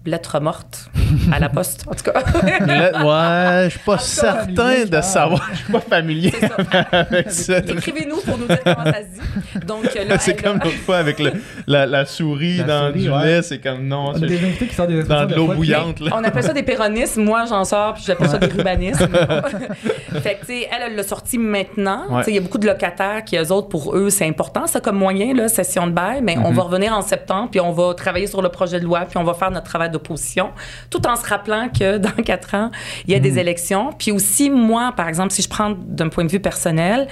lettre 0.07 0.39
morte 0.39 0.89
à 1.31 1.39
la 1.39 1.49
poste, 1.49 1.85
en 1.87 1.93
tout 1.93 2.03
cas. 2.11 2.23
Le- 2.61 3.05
ouais, 3.05 3.65
je 3.65 3.69
suis 3.71 3.79
pas 3.85 3.97
certain 3.97 4.45
familier, 4.55 4.85
de 4.85 5.01
savoir. 5.01 5.49
Je 5.53 5.57
suis 5.57 5.71
pas 5.73 5.79
familier 5.79 6.33
avec 6.91 7.31
ça. 7.31 7.59
Écrivez-nous 7.59 8.17
pour 8.21 8.37
nous 8.37 8.47
dire 8.47 8.59
comment 8.63 8.83
ça 8.85 8.93
se 9.01 9.59
dit. 9.59 9.65
Donc 9.65 9.83
là, 9.83 10.17
C'est 10.19 10.31
elle, 10.31 10.41
comme 10.43 10.59
l'autre 10.59 10.77
fois 10.85 10.97
avec 10.97 11.19
le- 11.19 11.33
la, 11.67 11.85
la 11.85 12.05
souris 12.05 12.57
La 12.57 12.63
dans 12.65 12.87
souris, 12.89 13.01
du 13.03 13.09
ouais. 13.11 13.25
lait, 13.25 13.41
c'est 13.41 13.59
comme 13.59 13.87
non, 13.87 14.13
des 14.13 14.37
qui 14.67 14.73
sortent 14.75 14.89
des 14.89 15.03
dans 15.03 15.25
de 15.25 15.35
l'eau 15.35 15.47
bouillante. 15.47 15.99
Là. 15.99 16.11
On 16.15 16.23
appelle 16.23 16.43
ça 16.43 16.53
des 16.53 16.63
péronismes. 16.63 17.23
Moi, 17.23 17.45
j'en 17.47 17.63
sors, 17.63 17.93
puis 17.93 18.03
j'appelle 18.05 18.29
ça 18.29 18.37
des 18.37 18.47
rubanismes. 18.47 19.07
fait 20.21 20.35
que, 20.35 20.45
tu 20.45 20.45
sais, 20.47 20.67
elle, 20.71 20.87
elle 20.91 20.95
l'a 20.95 21.03
sorti 21.03 21.37
maintenant. 21.37 22.03
Ouais. 22.09 22.19
Tu 22.19 22.25
sais, 22.25 22.31
Il 22.31 22.35
y 22.35 22.37
a 22.37 22.41
beaucoup 22.41 22.57
de 22.57 22.67
locataires 22.67 23.23
qui, 23.25 23.37
eux 23.37 23.51
autres, 23.51 23.67
pour 23.69 23.95
eux, 23.95 24.09
c'est 24.09 24.27
important, 24.27 24.67
ça, 24.67 24.79
comme 24.79 24.97
moyen, 24.97 25.33
là, 25.33 25.47
session 25.47 25.87
de 25.87 25.91
bail. 25.91 26.21
Mais 26.21 26.37
on 26.37 26.51
va 26.51 26.63
revenir 26.63 26.93
en 26.93 27.01
septembre, 27.01 27.49
puis 27.51 27.59
on 27.59 27.71
va 27.71 27.93
travailler 27.93 28.27
sur 28.27 28.41
le 28.41 28.49
projet 28.49 28.79
de 28.79 28.85
loi, 28.85 29.01
puis 29.07 29.17
on 29.17 29.23
va 29.23 29.33
faire 29.33 29.51
notre 29.51 29.65
travail 29.67 29.89
d'opposition, 29.97 30.51
tout 30.89 31.05
en 31.07 31.15
se 31.15 31.25
rappelant 31.25 31.69
que 31.69 31.97
dans 32.07 32.23
quatre 32.23 32.55
ans, 32.55 32.71
il 33.05 33.13
y 33.13 33.15
a 33.15 33.19
des 33.19 33.39
élections. 33.39 33.91
Puis 33.97 34.11
aussi, 34.11 34.49
moi, 34.49 34.93
par 34.95 35.07
exemple, 35.07 35.31
si 35.31 35.41
je 35.41 35.49
prends 35.49 35.71
d'un 35.71 36.09
point 36.09 36.25
de 36.25 36.31
vue 36.31 36.39
personnel, 36.39 37.07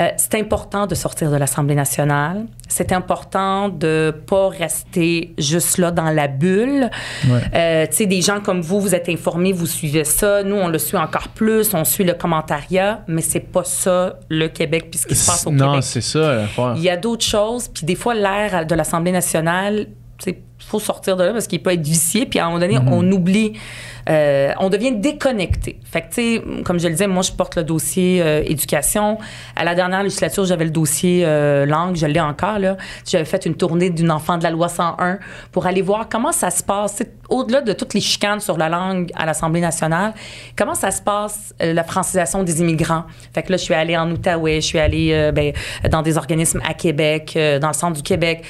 euh, 0.00 0.08
c'est 0.16 0.36
important 0.36 0.86
de 0.86 0.94
sortir 0.94 1.30
de 1.30 1.36
l'Assemblée 1.36 1.74
nationale. 1.74 2.46
C'est 2.68 2.92
important 2.92 3.68
de 3.68 4.14
pas 4.26 4.48
rester 4.48 5.34
juste 5.38 5.78
là 5.78 5.90
dans 5.90 6.10
la 6.10 6.28
bulle. 6.28 6.88
Ouais. 7.28 7.40
Euh, 7.54 7.86
tu 7.86 7.96
sais, 7.96 8.06
des 8.06 8.22
gens 8.22 8.40
comme 8.40 8.60
vous, 8.60 8.80
vous 8.80 8.94
êtes 8.94 9.08
informés, 9.08 9.52
vous 9.52 9.66
suivez 9.66 10.04
ça. 10.04 10.44
Nous, 10.44 10.54
on 10.54 10.68
le 10.68 10.78
suit 10.78 10.96
encore 10.96 11.28
plus. 11.28 11.74
On 11.74 11.84
suit 11.84 12.04
le 12.04 12.14
commentariat, 12.14 13.02
mais 13.08 13.22
c'est 13.22 13.40
pas 13.40 13.64
ça 13.64 14.20
le 14.28 14.46
Québec 14.46 14.88
puis 14.90 15.00
ce 15.00 15.06
qui 15.06 15.16
se 15.16 15.26
passe 15.26 15.46
au 15.46 15.50
non, 15.50 15.72
Québec. 15.72 15.84
c'est 15.84 16.00
ça. 16.00 16.44
Il 16.76 16.82
y 16.82 16.90
a 16.90 16.96
d'autres 16.96 17.24
choses. 17.24 17.68
Puis 17.68 17.84
des 17.84 17.96
fois, 17.96 18.14
l'air 18.14 18.66
de 18.66 18.74
l'Assemblée 18.76 19.12
nationale, 19.12 19.88
il 20.26 20.34
faut 20.68 20.80
sortir 20.80 21.16
de 21.16 21.24
là 21.24 21.32
parce 21.32 21.46
qu'il 21.46 21.62
peut 21.62 21.72
être 21.72 21.84
vicié. 21.86 22.26
Puis 22.26 22.38
à 22.38 22.44
un 22.44 22.48
moment 22.48 22.60
donné, 22.60 22.78
Mhm. 22.78 22.92
on 22.92 23.10
oublie, 23.12 23.52
euh, 24.08 24.52
on 24.58 24.68
devient 24.68 24.92
déconnecté. 24.92 25.78
Fait 25.84 26.02
que, 26.02 26.08
tu 26.08 26.14
sais, 26.36 26.42
comme 26.64 26.78
je 26.78 26.86
le 26.86 26.92
disais, 26.92 27.06
moi, 27.06 27.22
je 27.22 27.32
porte 27.32 27.56
le 27.56 27.64
dossier 27.64 28.22
euh, 28.22 28.42
éducation. 28.44 29.18
À 29.56 29.64
la 29.64 29.74
dernière 29.74 30.02
législature, 30.02 30.44
j'avais 30.44 30.64
le 30.64 30.70
dossier 30.70 31.24
euh, 31.26 31.66
langue, 31.66 31.96
je 31.96 32.06
l'ai 32.06 32.20
encore, 32.20 32.58
là. 32.58 32.76
J'avais 33.06 33.24
fait 33.24 33.44
une 33.46 33.54
tournée 33.54 33.90
d'une 33.90 34.10
enfant 34.10 34.38
de 34.38 34.42
la 34.44 34.50
loi 34.50 34.68
101 34.68 35.18
pour 35.52 35.66
aller 35.66 35.82
voir 35.82 36.08
comment 36.08 36.32
ça 36.32 36.50
se 36.50 36.62
passe, 36.62 37.02
au-delà 37.28 37.60
de 37.60 37.72
toutes 37.72 37.94
les 37.94 38.00
chicanes 38.00 38.40
sur 38.40 38.56
la 38.56 38.68
langue 38.68 39.10
à 39.14 39.26
l'Assemblée 39.26 39.60
nationale, 39.60 40.14
comment 40.56 40.74
ça 40.74 40.90
se 40.90 41.02
passe, 41.02 41.54
la 41.60 41.84
francisation 41.84 42.42
des 42.42 42.60
immigrants? 42.60 43.04
Fait 43.34 43.42
que 43.42 43.52
là, 43.52 43.56
je 43.58 43.64
suis 43.64 43.74
allée 43.74 43.96
en 43.96 44.10
Outaouais, 44.10 44.56
je 44.60 44.66
suis 44.66 44.78
allée 44.78 45.30
ben, 45.34 45.52
dans 45.90 46.02
des 46.02 46.16
organismes 46.16 46.60
à 46.66 46.74
Québec, 46.74 47.38
dans 47.60 47.68
le 47.68 47.74
centre 47.74 47.96
du 47.96 48.02
Québec. 48.02 48.44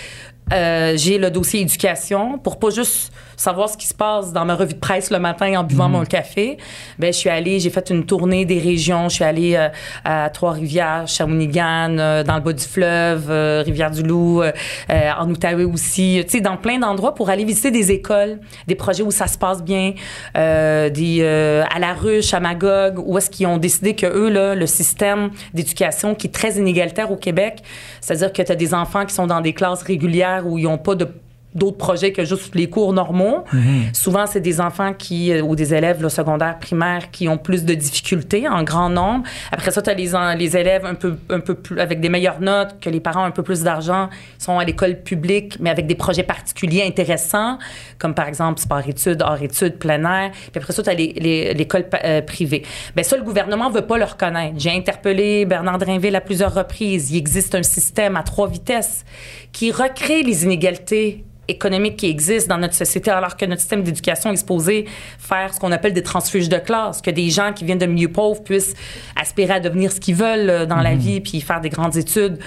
Euh, 0.53 0.95
j'ai 0.97 1.19
le 1.19 1.31
dossier 1.31 1.61
éducation 1.61 2.39
pour 2.39 2.59
pas 2.59 2.71
juste 2.71 3.13
savoir 3.37 3.69
ce 3.69 3.77
qui 3.77 3.87
se 3.87 3.95
passe 3.95 4.33
dans 4.33 4.45
ma 4.45 4.57
revue 4.57 4.75
de 4.75 4.79
presse 4.79 5.11
le 5.11 5.19
matin 5.19 5.61
en 5.61 5.65
buvant 5.65 5.89
mon 5.89 6.05
café. 6.05 6.59
Ben, 6.99 7.13
je 7.13 7.19
suis 7.19 7.29
allée, 7.29 7.61
j'ai 7.61 7.71
fait 7.71 7.91
une 7.91 8.05
tournée 8.05 8.45
des 8.45 8.59
régions. 8.59 9.09
Je 9.09 9.15
suis 9.15 9.25
allée 9.25 9.55
euh, 9.55 9.69
à 10.05 10.29
Trois-Rivières, 10.31 11.07
Shawinigan, 11.07 11.99
euh, 11.99 12.25
dans 12.25 12.37
le 12.37 12.41
bas 12.41 12.53
du 12.53 12.65
fleuve, 12.65 13.31
Rivière-du-Loup, 13.65 14.43
en 14.89 15.31
Outaouais 15.31 15.65
aussi. 15.65 16.21
Tu 16.25 16.39
sais, 16.39 16.41
dans 16.41 16.57
plein 16.57 16.79
d'endroits 16.79 17.15
pour 17.15 17.31
aller 17.31 17.45
visiter 17.45 17.71
des 17.71 17.93
écoles, 17.93 18.41
des 18.67 18.75
projets 18.75 19.03
où 19.03 19.11
ça 19.11 19.27
se 19.27 19.39
passe 19.39 19.63
bien, 19.63 19.93
des 20.35 21.65
à 21.71 21.79
la 21.79 21.93
ruche, 21.95 22.35
à 22.35 22.41
Magog, 22.41 22.99
où 23.05 23.19
est-ce 23.19 23.31
qu'ils 23.31 23.47
ont 23.47 23.59
décidé 23.59 23.95
que 23.95 24.07
eux 24.07 24.29
là, 24.31 24.55
le 24.55 24.67
système 24.67 25.31
d'éducation 25.55 26.15
qui 26.15 26.27
est 26.27 26.31
très 26.31 26.53
inégalitaire 26.57 27.11
au 27.11 27.17
Québec, 27.17 27.63
c'est-à-dire 28.01 28.33
que 28.33 28.43
tu 28.43 28.53
as 28.53 28.57
des 28.57 28.75
enfants 28.75 29.05
qui 29.05 29.15
sont 29.15 29.27
dans 29.27 29.41
des 29.41 29.53
classes 29.53 29.83
régulières 29.83 30.38
où 30.47 30.59
ils 30.59 30.65
n'ont 30.65 30.79
pas 30.79 30.95
de 30.95 31.09
d'autres 31.55 31.79
projets 31.79 32.13
que 32.13 32.25
juste 32.25 32.55
les 32.55 32.69
cours 32.69 32.93
normaux. 32.93 33.45
Souvent, 33.93 34.27
c'est 34.27 34.41
des 34.41 34.61
enfants 34.61 34.93
qui, 34.93 35.33
euh, 35.33 35.43
ou 35.43 35.57
des 35.57 35.75
élèves 35.75 36.03
là, 36.03 36.09
secondaires, 36.09 36.59
primaires, 36.59 37.11
qui 37.11 37.29
ont 37.29 37.39
plus 37.39 37.65
de 37.65 37.75
difficultés 37.75 38.47
en 38.49 38.63
grand 38.63 38.91
nombre. 38.91 39.25
Après 39.51 39.71
ça, 39.71 39.81
tu 39.81 39.91
as 39.91 39.95
les, 39.95 40.13
les 40.37 40.57
élèves 40.57 40.85
un 40.85 40.95
peu, 40.95 41.17
un 41.31 41.41
peu 41.41 41.55
plus, 41.55 41.81
avec 41.81 42.01
des 42.01 42.09
meilleures 42.09 42.41
notes, 42.41 42.77
que 42.81 42.91
les 42.91 43.01
parents 43.01 43.23
ont 43.23 43.27
un 43.27 43.31
peu 43.31 43.43
plus 43.43 43.63
d'argent, 43.63 44.09
sont 44.39 44.59
à 44.59 44.65
l'école 44.65 45.01
publique, 45.01 45.57
mais 45.61 45.71
avec 45.71 45.87
des 45.87 45.95
projets 45.95 46.23
particuliers 46.23 46.85
intéressants, 46.87 47.59
comme 47.99 48.15
par 48.15 48.29
exemple 48.29 48.61
sport-études, 48.61 49.23
hors-études, 49.23 49.79
plein 49.79 50.05
air. 50.05 50.31
Puis 50.33 50.61
après 50.61 50.73
ça, 50.73 50.83
tu 50.83 50.91
as 50.91 50.95
l'école 50.95 51.87
euh, 52.05 52.21
privée. 52.23 52.63
Bien, 52.95 53.03
ça, 53.03 53.17
le 53.17 53.23
gouvernement 53.23 53.71
veut 53.71 53.87
pas 53.87 53.99
le 53.99 54.05
reconnaître. 54.05 54.55
J'ai 54.59 54.71
interpellé 54.71 55.45
Bernard 55.47 55.79
Drinville 55.79 56.15
à 56.15 56.21
plusieurs 56.21 56.55
reprises. 56.55 57.11
Il 57.11 57.17
existe 57.17 57.55
un 57.55 57.63
système 57.63 58.17
à 58.17 58.23
trois 58.23 58.49
vitesses 58.49 59.05
qui 59.53 59.73
recrée 59.73 60.23
les 60.23 60.45
inégalités 60.45 61.25
économiques 61.49 61.97
qui 61.97 62.07
existent 62.09 62.55
dans 62.55 62.61
notre 62.61 62.75
société, 62.75 63.11
alors 63.11 63.37
que 63.37 63.45
notre 63.47 63.61
système 63.61 63.83
d'éducation 63.83 64.31
est 64.31 64.37
supposé 64.37 64.87
faire 65.19 65.53
ce 65.55 65.59
qu'on 65.59 65.73
appelle 65.73 65.95
des 65.95 66.03
transfuges 66.03 66.49
de 66.49 66.59
classe, 66.59 67.01
que 67.01 67.11
des 67.11 67.31
gens 67.31 67.53
qui 67.53 67.65
viennent 67.65 67.79
de 67.79 67.87
milieux 67.87 68.13
pauvres 68.13 68.43
puissent 68.43 68.75
aspirer 69.17 69.55
à 69.55 69.61
devenir 69.61 69.91
ce 69.91 70.01
qu'ils 70.01 70.15
veulent 70.15 70.51
euh, 70.51 70.67
dans 70.67 70.81
la 70.81 70.95
vie, 70.95 71.21
puis 71.21 71.41
faire 71.41 71.61
des 71.61 71.71
grandes 71.71 71.97
études. 71.97 72.39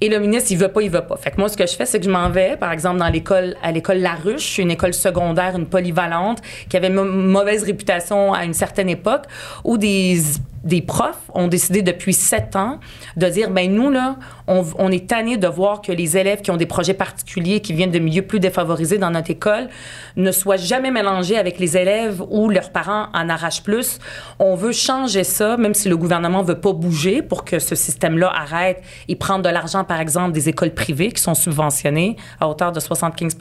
Et 0.00 0.08
le 0.08 0.18
ministre, 0.18 0.52
il 0.52 0.58
veut 0.58 0.68
pas, 0.68 0.82
il 0.82 0.90
veut 0.90 1.06
pas. 1.06 1.16
Fait 1.16 1.30
que 1.30 1.36
moi, 1.38 1.48
ce 1.48 1.56
que 1.56 1.66
je 1.66 1.74
fais, 1.74 1.86
c'est 1.86 1.98
que 1.98 2.04
je 2.04 2.10
m'en 2.10 2.30
vais, 2.30 2.56
par 2.56 2.72
exemple, 2.72 2.98
dans 2.98 3.08
l'école, 3.08 3.56
à 3.62 3.72
l'école 3.72 3.98
Laruche, 3.98 4.58
une 4.58 4.70
école 4.70 4.94
secondaire, 4.94 5.56
une 5.56 5.66
polyvalente, 5.66 6.40
qui 6.68 6.76
avait 6.76 6.90
mauvaise 6.90 7.64
réputation 7.64 8.32
à 8.32 8.44
une 8.44 8.54
certaine 8.54 8.88
époque, 8.88 9.24
où 9.64 9.78
des 9.78 10.20
des 10.64 10.80
profs 10.80 11.30
ont 11.34 11.46
décidé 11.46 11.82
depuis 11.82 12.14
sept 12.14 12.56
ans 12.56 12.80
de 13.16 13.28
dire 13.28 13.50
ben 13.50 13.70
nous 13.72 13.90
là 13.90 14.16
on, 14.48 14.64
on 14.78 14.90
est 14.90 15.06
tanné 15.06 15.36
de 15.36 15.46
voir 15.46 15.82
que 15.82 15.92
les 15.92 16.16
élèves 16.16 16.40
qui 16.40 16.50
ont 16.50 16.56
des 16.56 16.66
projets 16.66 16.94
particuliers 16.94 17.60
qui 17.60 17.74
viennent 17.74 17.90
de 17.90 17.98
milieux 17.98 18.22
plus 18.22 18.40
défavorisés 18.44 18.98
dans 18.98 19.10
notre 19.10 19.30
école 19.30 19.68
ne 20.16 20.30
soient 20.30 20.56
jamais 20.56 20.90
mélangés 20.90 21.38
avec 21.38 21.58
les 21.58 21.76
élèves 21.76 22.22
où 22.28 22.50
leurs 22.50 22.70
parents 22.70 23.06
en 23.14 23.28
arrachent 23.28 23.62
plus. 23.62 23.98
On 24.38 24.54
veut 24.54 24.72
changer 24.72 25.24
ça 25.24 25.56
même 25.56 25.74
si 25.74 25.88
le 25.88 25.96
gouvernement 25.96 26.42
veut 26.42 26.60
pas 26.60 26.72
bouger 26.72 27.22
pour 27.22 27.44
que 27.44 27.58
ce 27.58 27.74
système 27.74 28.18
là 28.18 28.30
arrête. 28.34 28.82
Et 29.08 29.16
prendre 29.16 29.42
de 29.42 29.48
l'argent 29.48 29.84
par 29.84 30.00
exemple 30.00 30.32
des 30.32 30.48
écoles 30.48 30.74
privées 30.74 31.10
qui 31.12 31.22
sont 31.22 31.34
subventionnées 31.34 32.16
à 32.40 32.48
hauteur 32.48 32.72
de 32.72 32.80
75 32.80 33.36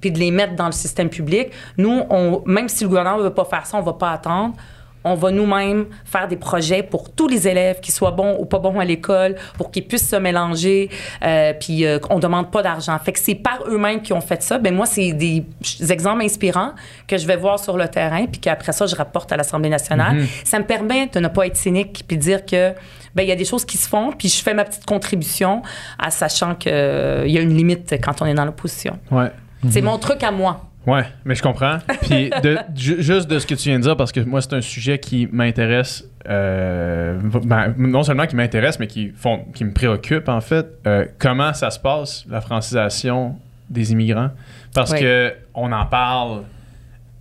puis 0.00 0.10
de 0.10 0.18
les 0.18 0.30
mettre 0.30 0.56
dans 0.56 0.66
le 0.66 0.72
système 0.72 1.10
public. 1.10 1.48
Nous 1.76 2.02
même 2.46 2.68
si 2.68 2.84
le 2.84 2.88
gouvernement 2.88 3.18
veut 3.18 3.34
pas 3.34 3.44
faire 3.44 3.66
ça 3.66 3.76
on 3.76 3.82
va 3.82 3.92
pas 3.92 4.10
attendre 4.10 4.54
on 5.04 5.14
va 5.14 5.30
nous-mêmes 5.30 5.86
faire 6.04 6.28
des 6.28 6.36
projets 6.36 6.82
pour 6.82 7.12
tous 7.12 7.28
les 7.28 7.46
élèves, 7.46 7.80
qu'ils 7.80 7.94
soient 7.94 8.10
bons 8.10 8.36
ou 8.38 8.46
pas 8.46 8.58
bons 8.58 8.78
à 8.80 8.84
l'école, 8.84 9.36
pour 9.58 9.70
qu'ils 9.70 9.86
puissent 9.86 10.08
se 10.08 10.16
mélanger, 10.16 10.90
euh, 11.22 11.52
puis 11.52 11.84
euh, 11.84 11.98
on 12.10 12.18
demande 12.18 12.50
pas 12.50 12.62
d'argent. 12.62 12.98
Fait 12.98 13.12
que 13.12 13.20
c'est 13.20 13.34
par 13.34 13.64
eux-mêmes 13.68 14.00
qui 14.00 14.12
ont 14.12 14.20
fait 14.20 14.42
ça. 14.42 14.58
Ben 14.58 14.74
moi, 14.74 14.86
c'est 14.86 15.12
des 15.12 15.44
exemples 15.88 16.22
inspirants 16.22 16.72
que 17.06 17.18
je 17.18 17.26
vais 17.26 17.36
voir 17.36 17.58
sur 17.58 17.76
le 17.76 17.88
terrain, 17.88 18.26
puis 18.26 18.40
qu'après 18.40 18.72
ça, 18.72 18.86
je 18.86 18.96
rapporte 18.96 19.30
à 19.32 19.36
l'Assemblée 19.36 19.68
nationale. 19.68 20.24
Ça 20.44 20.58
me 20.58 20.64
permet 20.64 21.06
de 21.06 21.20
ne 21.20 21.28
pas 21.28 21.46
être 21.46 21.56
cynique, 21.56 22.04
puis 22.06 22.16
de 22.16 22.22
dire 22.22 22.44
que 22.44 22.72
ben 23.14 23.22
il 23.22 23.28
y 23.28 23.32
a 23.32 23.36
des 23.36 23.44
choses 23.44 23.64
qui 23.64 23.76
se 23.76 23.88
font, 23.88 24.10
puis 24.10 24.28
je 24.28 24.42
fais 24.42 24.54
ma 24.54 24.64
petite 24.64 24.86
contribution, 24.86 25.62
en 26.02 26.10
sachant 26.10 26.54
qu'il 26.56 26.72
y 26.72 27.38
a 27.38 27.40
une 27.40 27.56
limite 27.56 27.94
quand 28.02 28.22
on 28.22 28.26
est 28.26 28.34
dans 28.34 28.44
l'opposition. 28.44 28.98
Ouais. 29.10 29.30
C'est 29.70 29.82
mon 29.82 29.98
truc 29.98 30.22
à 30.22 30.30
moi. 30.30 30.70
Ouais, 30.86 31.04
mais 31.24 31.34
je 31.34 31.42
comprends. 31.42 31.78
Puis 32.02 32.30
de- 32.42 32.58
ju- 32.74 33.02
juste 33.02 33.28
de 33.28 33.38
ce 33.38 33.46
que 33.46 33.54
tu 33.54 33.68
viens 33.68 33.78
de 33.78 33.84
dire, 33.84 33.96
parce 33.96 34.12
que 34.12 34.20
moi, 34.20 34.40
c'est 34.42 34.52
un 34.54 34.60
sujet 34.60 34.98
qui 34.98 35.28
m'intéresse, 35.32 36.04
euh, 36.28 37.18
ben, 37.44 37.74
non 37.78 38.02
seulement 38.02 38.26
qui 38.26 38.36
m'intéresse, 38.36 38.78
mais 38.78 38.86
qui, 38.86 39.10
font, 39.16 39.44
qui 39.54 39.64
me 39.64 39.72
préoccupe, 39.72 40.28
en 40.28 40.40
fait. 40.40 40.66
Euh, 40.86 41.06
comment 41.18 41.52
ça 41.54 41.70
se 41.70 41.78
passe, 41.78 42.24
la 42.28 42.40
francisation 42.40 43.36
des 43.70 43.92
immigrants? 43.92 44.30
Parce 44.74 44.92
Oui. 44.92 45.00
que 45.00 45.32
on 45.54 45.72
en 45.72 45.86
parle 45.86 46.42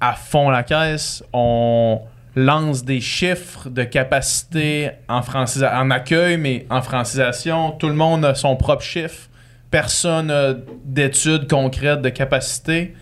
à 0.01 0.13
fond 0.13 0.49
la 0.49 0.63
caisse. 0.63 1.23
On 1.31 2.01
lance 2.35 2.83
des 2.83 2.99
chiffres 2.99 3.69
de 3.69 3.83
capacité 3.83 4.89
en, 5.07 5.21
en 5.21 5.91
accueil, 5.91 6.35
mais 6.37 6.65
en 6.69 6.81
francisation. 6.81 7.71
Tout 7.71 7.87
le 7.87 7.93
monde 7.93 8.25
a 8.25 8.35
son 8.35 8.55
propre 8.55 8.83
chiffre. 8.83 9.29
Personne 9.71 10.27
n'a 10.27 10.53
d'études 10.83 11.47
concrètes 11.47 12.01
de 12.01 12.09
capacité. 12.09 12.93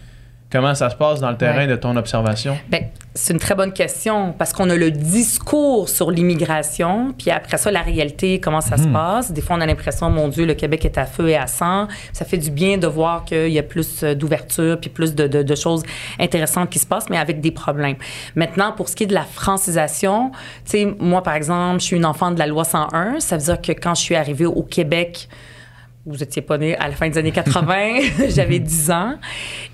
Comment 0.52 0.76
ça 0.76 0.90
se 0.90 0.96
passe 0.96 1.20
dans 1.22 1.32
le 1.32 1.38
terrain 1.38 1.60
Ouais. 1.60 1.68
de 1.68 1.76
ton 1.76 1.96
observation? 1.96 2.58
Ben, 2.70 2.84
c'est 3.16 3.34
une 3.34 3.40
très 3.40 3.56
bonne 3.56 3.72
question 3.74 4.34
parce 4.38 4.52
qu'on 4.54 4.70
a 4.70 4.76
le 4.76 4.92
discours 4.92 5.88
sur 5.90 6.12
l'immigration, 6.12 7.14
puis 7.18 7.30
après 7.32 7.58
ça, 7.58 7.72
la 7.72 7.82
réalité, 7.82 8.40
comment 8.40 8.62
ça 8.62 8.78
se 8.78 8.88
passe. 8.88 9.32
Des 9.32 9.42
fois, 9.42 9.56
on 9.58 9.62
a 9.62 9.66
l'impression, 9.66 10.10
mon 10.10 10.28
Dieu, 10.28 10.46
le 10.46 10.54
Québec 10.54 10.84
est 10.86 10.98
à 10.98 11.06
feu 11.06 11.30
et 11.30 11.38
à 11.38 11.48
sang. 11.48 11.88
Ça 12.14 12.26
fait 12.26 12.38
du 12.38 12.52
bien 12.52 12.78
de 12.78 12.88
voir 12.88 13.24
qu'il 13.26 13.50
y 13.50 13.60
a 13.60 13.64
plus 13.64 14.04
euh, 14.04 14.14
d'ouverture, 14.16 14.78
puis 14.80 14.90
plus 14.90 15.16
de, 15.16 15.28
de- 15.28 15.44
de 15.44 15.56
choses 15.56 15.84
intéressantes 16.20 16.70
qui 16.70 16.80
se 16.80 16.86
passent, 16.86 17.10
mais 17.10 17.18
avec 17.18 17.42
des 17.42 17.52
problèmes. 17.52 17.96
Maintenant, 18.36 18.72
pour 18.72 18.90
ce 18.90 18.96
qui 18.96 19.04
est 19.04 19.08
de 19.08 19.14
la 19.14 19.24
francisation, 19.26 20.32
tu 20.66 20.72
sais, 20.72 20.88
moi, 21.00 21.24
par 21.24 21.36
exemple, 21.36 21.80
je 21.80 21.86
suis 21.86 21.96
une 21.98 22.06
enfant 22.06 22.32
de 22.32 22.40
la 22.40 22.48
loi 22.48 22.64
101. 22.66 23.20
Ça 23.20 23.38
veut 23.38 23.44
dire 23.44 23.62
que 23.62 23.72
quand 23.72 23.96
je 23.96 24.02
suis 24.02 24.16
arrivée 24.16 24.46
au 24.46 24.64
Québec, 24.64 25.28
vous 26.06 26.24
étiez 26.24 26.42
pas 26.42 26.58
né 26.58 26.76
à 26.78 26.88
la 26.88 26.96
fin 26.96 27.08
des 27.10 27.18
années 27.20 27.32
80, 27.32 28.00
j'avais 28.30 28.58
10 28.60 28.90
ans 28.92 29.14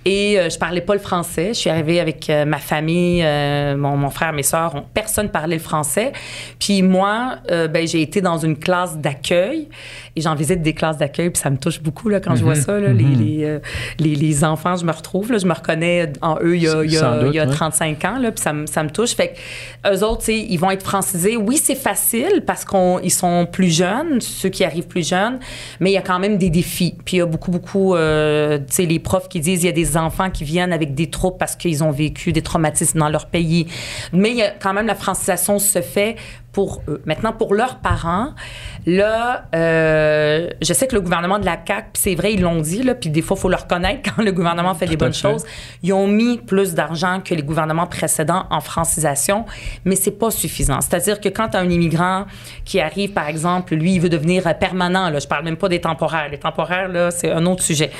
et 0.09 0.39
euh, 0.39 0.49
je 0.49 0.57
parlais 0.57 0.79
pas 0.79 0.93
le 0.93 1.01
français. 1.01 1.49
Je 1.49 1.59
suis 1.59 1.69
arrivée 1.69 1.99
avec 1.99 2.29
euh, 2.29 2.45
ma 2.45 2.59
famille, 2.59 3.21
euh, 3.23 3.75
mon, 3.75 3.97
mon, 3.97 4.09
frère, 4.09 4.31
mes 4.31 4.41
sœurs, 4.43 4.73
on, 4.73 4.81
personne 4.81 5.27
parlait 5.27 5.57
le 5.57 5.61
français. 5.61 6.13
Puis 6.59 6.81
moi, 6.81 7.39
euh, 7.51 7.67
ben, 7.67 7.85
j'ai 7.85 8.01
été 8.01 8.21
dans 8.21 8.37
une 8.37 8.57
classe 8.57 8.97
d'accueil 8.97 9.67
et 10.15 10.21
j'en 10.21 10.33
visite 10.33 10.61
des 10.61 10.73
classes 10.73 10.97
d'accueil 10.97 11.29
puis 11.29 11.41
ça 11.41 11.49
me 11.49 11.57
touche 11.57 11.81
beaucoup 11.81 12.07
là, 12.07 12.21
quand 12.21 12.35
je 12.35 12.43
vois 12.43 12.55
Mhm. 12.55 12.61
ça. 12.61 12.79
Là, 12.79 12.93
les, 12.93 13.03
les, 13.03 13.59
les, 13.99 14.15
les 14.15 14.43
enfants, 14.45 14.77
je 14.77 14.85
me 14.85 14.91
retrouve, 14.93 15.31
là, 15.33 15.39
je 15.39 15.45
me 15.45 15.53
reconnais 15.53 16.11
en 16.21 16.37
eux 16.41 16.55
il 16.55 16.63
y 16.63 16.69
a, 16.69 16.83
il 16.85 16.91
y 16.93 16.97
a- 16.97 16.99
Sans 17.01 17.17
doute, 17.19 17.29
il 17.33 17.35
y 17.35 17.39
a 17.39 17.45
ouais. 17.45 17.51
35 17.53 18.05
ans, 18.05 18.17
là, 18.19 18.31
puis 18.31 18.41
ça, 18.41 18.53
me- 18.53 18.65
ça 18.65 18.83
me 18.83 18.89
touche. 18.89 19.13
Fait 19.13 19.33
que 19.83 19.93
eux 19.93 20.03
autres, 20.05 20.29
ils 20.29 20.57
vont 20.57 20.71
être 20.71 20.83
francisés. 20.83 21.35
Oui, 21.35 21.57
c'est 21.57 21.75
facile 21.75 22.43
parce 22.47 22.63
qu'ils 22.63 23.11
sont 23.11 23.45
plus 23.51 23.75
jeunes, 23.75 24.21
ceux 24.21 24.49
qui 24.49 24.63
arrivent 24.63 24.87
plus 24.87 25.05
jeunes, 25.07 25.39
mais 25.81 25.91
il 25.91 25.93
y 25.93 25.97
a 25.97 26.01
quand 26.01 26.19
même 26.19 26.37
des 26.37 26.49
défis. 26.49 26.95
Puis 27.03 27.17
il 27.17 27.19
y 27.19 27.23
a 27.23 27.25
beaucoup, 27.25 27.51
beaucoup, 27.51 27.93
tu 27.95 28.63
sais, 28.69 28.85
les 28.85 28.99
profs 28.99 29.27
qui 29.27 29.39
disent 29.41 29.63
il 29.63 29.67
y 29.67 29.69
a 29.69 29.73
des 29.73 29.96
enfants 29.97 30.29
qui 30.29 30.43
viennent 30.43 30.73
avec 30.73 30.93
des 30.93 31.09
troubles 31.09 31.37
parce 31.37 31.55
qu'ils 31.55 31.83
ont 31.83 31.91
vécu 31.91 32.31
des 32.31 32.41
traumatismes 32.41 32.99
dans 32.99 33.09
leur 33.09 33.27
pays. 33.27 33.67
Mais 34.13 34.55
quand 34.61 34.73
même 34.73 34.87
la 34.87 34.95
francisation 34.95 35.59
se 35.59 35.81
fait 35.81 36.15
pour 36.57 36.81
eux. 36.87 37.03
Maintenant, 37.05 37.33
pour 37.33 37.53
leurs 37.53 37.75
parents, 37.75 38.29
là, 38.87 39.43
euh, 39.53 40.49
je 40.59 40.73
sais 40.73 40.87
que 40.87 40.95
le 40.95 41.01
gouvernement 41.01 41.37
de 41.37 41.45
la 41.45 41.55
CAQ, 41.67 41.89
c'est 41.93 42.15
vrai, 42.15 42.33
ils 42.33 42.41
l'ont 42.41 42.61
dit, 42.61 42.81
là, 42.81 42.95
puis 42.95 43.11
des 43.11 43.21
fois, 43.21 43.37
il 43.37 43.41
faut 43.41 43.49
le 43.49 43.55
reconnaître 43.57 44.01
quand 44.15 44.23
le 44.23 44.31
gouvernement 44.31 44.73
fait 44.73 44.87
des 44.87 44.93
Tout 44.93 45.05
bonnes 45.05 45.13
fait. 45.13 45.21
choses. 45.29 45.45
Ils 45.83 45.93
ont 45.93 46.07
mis 46.07 46.39
plus 46.39 46.73
d'argent 46.73 47.21
que 47.23 47.35
les 47.35 47.43
gouvernements 47.43 47.85
précédents 47.85 48.47
en 48.49 48.59
francisation, 48.59 49.45
mais 49.85 49.95
c'est 49.95 50.17
pas 50.17 50.31
suffisant. 50.31 50.81
C'est-à-dire 50.81 51.21
que 51.21 51.29
quand 51.29 51.49
tu 51.49 51.57
as 51.57 51.59
un 51.59 51.69
immigrant 51.69 52.25
qui 52.65 52.79
arrive, 52.79 53.11
par 53.11 53.27
exemple, 53.27 53.75
lui, 53.75 53.93
il 53.93 54.01
veut 54.01 54.09
devenir 54.09 54.47
euh, 54.47 54.53
permanent, 54.55 55.11
là, 55.11 55.19
je 55.19 55.27
parle 55.27 55.45
même 55.45 55.57
pas 55.57 55.69
des 55.69 55.79
temporaires. 55.81 56.27
Les 56.31 56.39
temporaires, 56.39 56.87
là, 56.87 57.11
c'est 57.11 57.31
un 57.31 57.45
autre 57.45 57.61
sujet. 57.61 57.91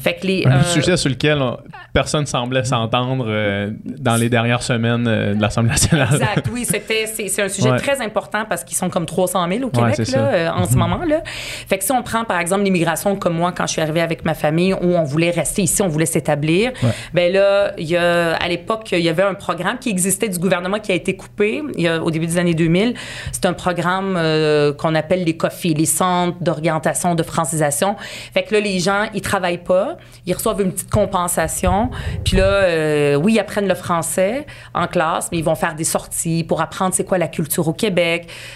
Fait 0.00 0.16
que 0.16 0.26
les... 0.26 0.44
Un 0.46 0.58
euh, 0.58 0.62
sujet 0.64 0.98
sur 0.98 1.08
lequel 1.08 1.40
on- 1.40 1.56
personne 1.94 2.26
semblait 2.26 2.64
s'entendre 2.64 3.24
euh, 3.26 3.70
dans 3.86 4.16
les 4.16 4.28
dernières 4.28 4.62
semaines 4.62 5.06
euh, 5.08 5.34
de 5.34 5.40
l'Assemblée 5.40 5.70
nationale. 5.70 6.08
Exact, 6.12 6.46
oui, 6.52 6.66
c'était, 6.66 7.06
c'est, 7.06 7.28
c'est 7.28 7.42
un 7.42 7.48
sujet 7.48 7.70
Ouais. 7.70 7.78
très 7.78 8.01
important 8.02 8.44
parce 8.48 8.64
qu'ils 8.64 8.76
sont 8.76 8.90
comme 8.90 9.06
300 9.06 9.46
000 9.48 9.64
au 9.64 9.70
Québec 9.70 9.96
là, 10.16 10.18
euh, 10.34 10.50
en 10.50 10.66
ce 10.66 10.76
moment. 10.76 11.00
Là. 11.06 11.22
Fait 11.68 11.78
que 11.78 11.84
si 11.84 11.92
on 11.92 12.02
prend 12.02 12.24
par 12.24 12.38
exemple 12.40 12.62
l'immigration 12.64 13.16
comme 13.16 13.34
moi 13.34 13.52
quand 13.52 13.66
je 13.66 13.72
suis 13.72 13.82
arrivée 13.82 14.00
avec 14.00 14.24
ma 14.24 14.34
famille 14.34 14.74
où 14.74 14.94
on 14.94 15.04
voulait 15.04 15.30
rester 15.30 15.62
ici, 15.62 15.82
on 15.82 15.88
voulait 15.88 16.06
s'établir, 16.06 16.72
ben 17.14 17.32
là, 17.32 17.72
y 17.78 17.96
a, 17.96 18.34
à 18.36 18.48
l'époque, 18.48 18.90
il 18.92 18.98
y 19.00 19.08
avait 19.08 19.22
un 19.22 19.34
programme 19.34 19.78
qui 19.78 19.88
existait 19.90 20.28
du 20.28 20.38
gouvernement 20.38 20.78
qui 20.78 20.92
a 20.92 20.94
été 20.94 21.16
coupé 21.16 21.62
il 21.76 21.82
y 21.82 21.88
a- 21.88 22.02
au 22.02 22.10
début 22.10 22.26
des 22.26 22.38
années 22.38 22.54
2000. 22.54 22.94
C'est 23.32 23.46
un 23.46 23.52
programme 23.52 24.16
euh, 24.18 24.72
qu'on 24.72 24.94
appelle 24.94 25.24
les 25.24 25.36
COFI, 25.36 25.74
les 25.74 25.86
centres 25.86 26.36
d'orientation 26.40 27.14
de 27.14 27.22
francisation. 27.22 27.96
Fait 28.34 28.42
que 28.42 28.54
là, 28.54 28.60
les 28.60 28.78
gens, 28.78 29.04
ils 29.14 29.20
travaillent 29.22 29.62
pas, 29.62 29.96
ils 30.26 30.34
reçoivent 30.34 30.60
une 30.60 30.72
petite 30.72 30.90
compensation, 30.90 31.90
puis 32.24 32.36
là, 32.36 32.44
euh, 32.44 33.14
oui, 33.16 33.34
ils 33.34 33.38
apprennent 33.40 33.68
le 33.68 33.74
français 33.74 34.46
en 34.74 34.86
classe, 34.86 35.28
mais 35.30 35.38
ils 35.38 35.44
vont 35.44 35.54
faire 35.54 35.74
des 35.74 35.84
sorties 35.84 36.44
pour 36.44 36.60
apprendre 36.60 36.94
c'est 36.94 37.04
quoi 37.04 37.18
la 37.18 37.28
culture 37.28 37.66
au 37.68 37.72
Québec. 37.72 37.81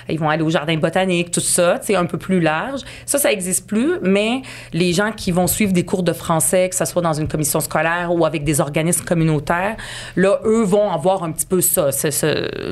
Ils 0.08 0.18
vont 0.18 0.28
aller 0.30 0.42
au 0.42 0.50
jardin 0.50 0.76
botanique, 0.76 1.30
tout 1.30 1.40
ça, 1.40 1.78
c'est 1.82 1.96
un 1.96 2.06
peu 2.06 2.18
plus 2.18 2.40
large. 2.40 2.80
Ça, 3.06 3.18
ça 3.18 3.32
existe 3.32 3.66
plus, 3.66 3.94
mais 4.02 4.42
les 4.72 4.92
gens 4.92 5.12
qui 5.12 5.32
vont 5.32 5.46
suivre 5.46 5.72
des 5.72 5.84
cours 5.84 6.02
de 6.02 6.12
français, 6.12 6.68
que 6.68 6.76
ce 6.76 6.84
soit 6.84 7.02
dans 7.02 7.12
une 7.14 7.28
commission 7.28 7.60
scolaire 7.60 8.10
ou 8.12 8.24
avec 8.24 8.44
des 8.44 8.60
organismes 8.60 9.04
communautaires, 9.04 9.76
là, 10.16 10.38
eux 10.44 10.62
vont 10.64 10.90
avoir 10.90 11.24
un 11.24 11.32
petit 11.32 11.46
peu 11.46 11.60
ça. 11.60 11.90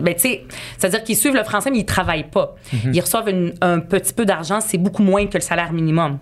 Ben, 0.03 0.14
c'est-à-dire 0.17 1.03
qu'ils 1.05 1.17
suivent 1.17 1.35
le 1.35 1.45
français, 1.45 1.71
mais 1.71 1.79
ils 1.79 1.85
travaillent 1.87 2.29
pas. 2.31 2.55
Ils 2.93 3.01
reçoivent 3.01 3.29
une- 3.29 3.55
un 3.61 3.81
petit 3.81 4.12
peu 4.12 4.25
d'argent, 4.25 4.61
c'est 4.61 4.79
beaucoup 4.79 5.03
moins 5.03 5.27
que 5.27 5.35
le 5.38 5.43
salaire 5.43 5.73
minimum. 5.73 6.19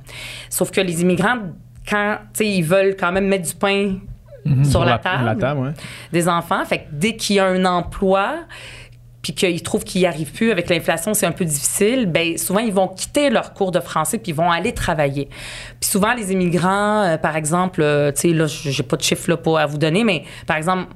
Sauf 0.51 0.71
que 0.71 0.81
les 0.81 1.03
immigrants, 1.03 1.39
quand, 1.89 2.19
ils 2.41 2.63
veulent 2.63 2.97
quand 2.99 3.13
même 3.13 3.27
mettre 3.27 3.49
du 3.49 3.55
pain 3.55 3.97
sur 4.65 4.85
la, 4.85 4.99
table, 4.99 5.25
La 5.25 5.35
table, 5.37 5.61
ouais. 5.61 5.71
des 6.13 6.29
enfants. 6.29 6.65
Fait 6.65 6.79
que 6.79 6.85
dès 6.91 7.15
qu'il 7.15 7.37
y 7.37 7.39
a 7.39 7.47
un 7.47 7.65
emploi, 7.65 8.35
puis 9.23 9.35
qu'ils 9.35 9.63
trouvent 9.63 9.85
qu'ils 9.85 10.01
n'y 10.03 10.07
arrivent 10.07 10.33
plus 10.33 10.51
avec 10.51 10.69
l'inflation, 10.69 11.15
c'est 11.15 11.27
un 11.27 11.33
peu 11.33 11.45
difficile, 11.45 12.07
ben 12.07 12.37
souvent 12.37 12.59
ils 12.59 12.73
vont 12.73 12.89
quitter 12.89 13.31
leur 13.31 13.55
cours 13.55 13.71
de 13.71 13.81
français 13.81 14.19
puis 14.19 14.33
ils 14.33 14.35
vont 14.35 14.51
aller 14.51 14.73
travailler. 14.73 15.29
Puis 15.81 15.89
souvent 15.89 16.13
les 16.13 16.33
immigrants, 16.33 17.03
euh, 17.03 17.17
par 17.17 17.37
exemple, 17.37 17.83
euh, 17.83 18.11
tu 18.11 18.21
sais 18.21 18.29
là, 18.29 18.47
j'ai 18.47 18.83
pas 18.83 18.97
de 18.97 19.03
chiffres 19.03 19.31
là 19.31 19.37
pour 19.37 19.59
à 19.59 19.67
vous 19.67 19.79
donner, 19.79 20.03
mais 20.03 20.25
par 20.47 20.57
exemple 20.57 20.87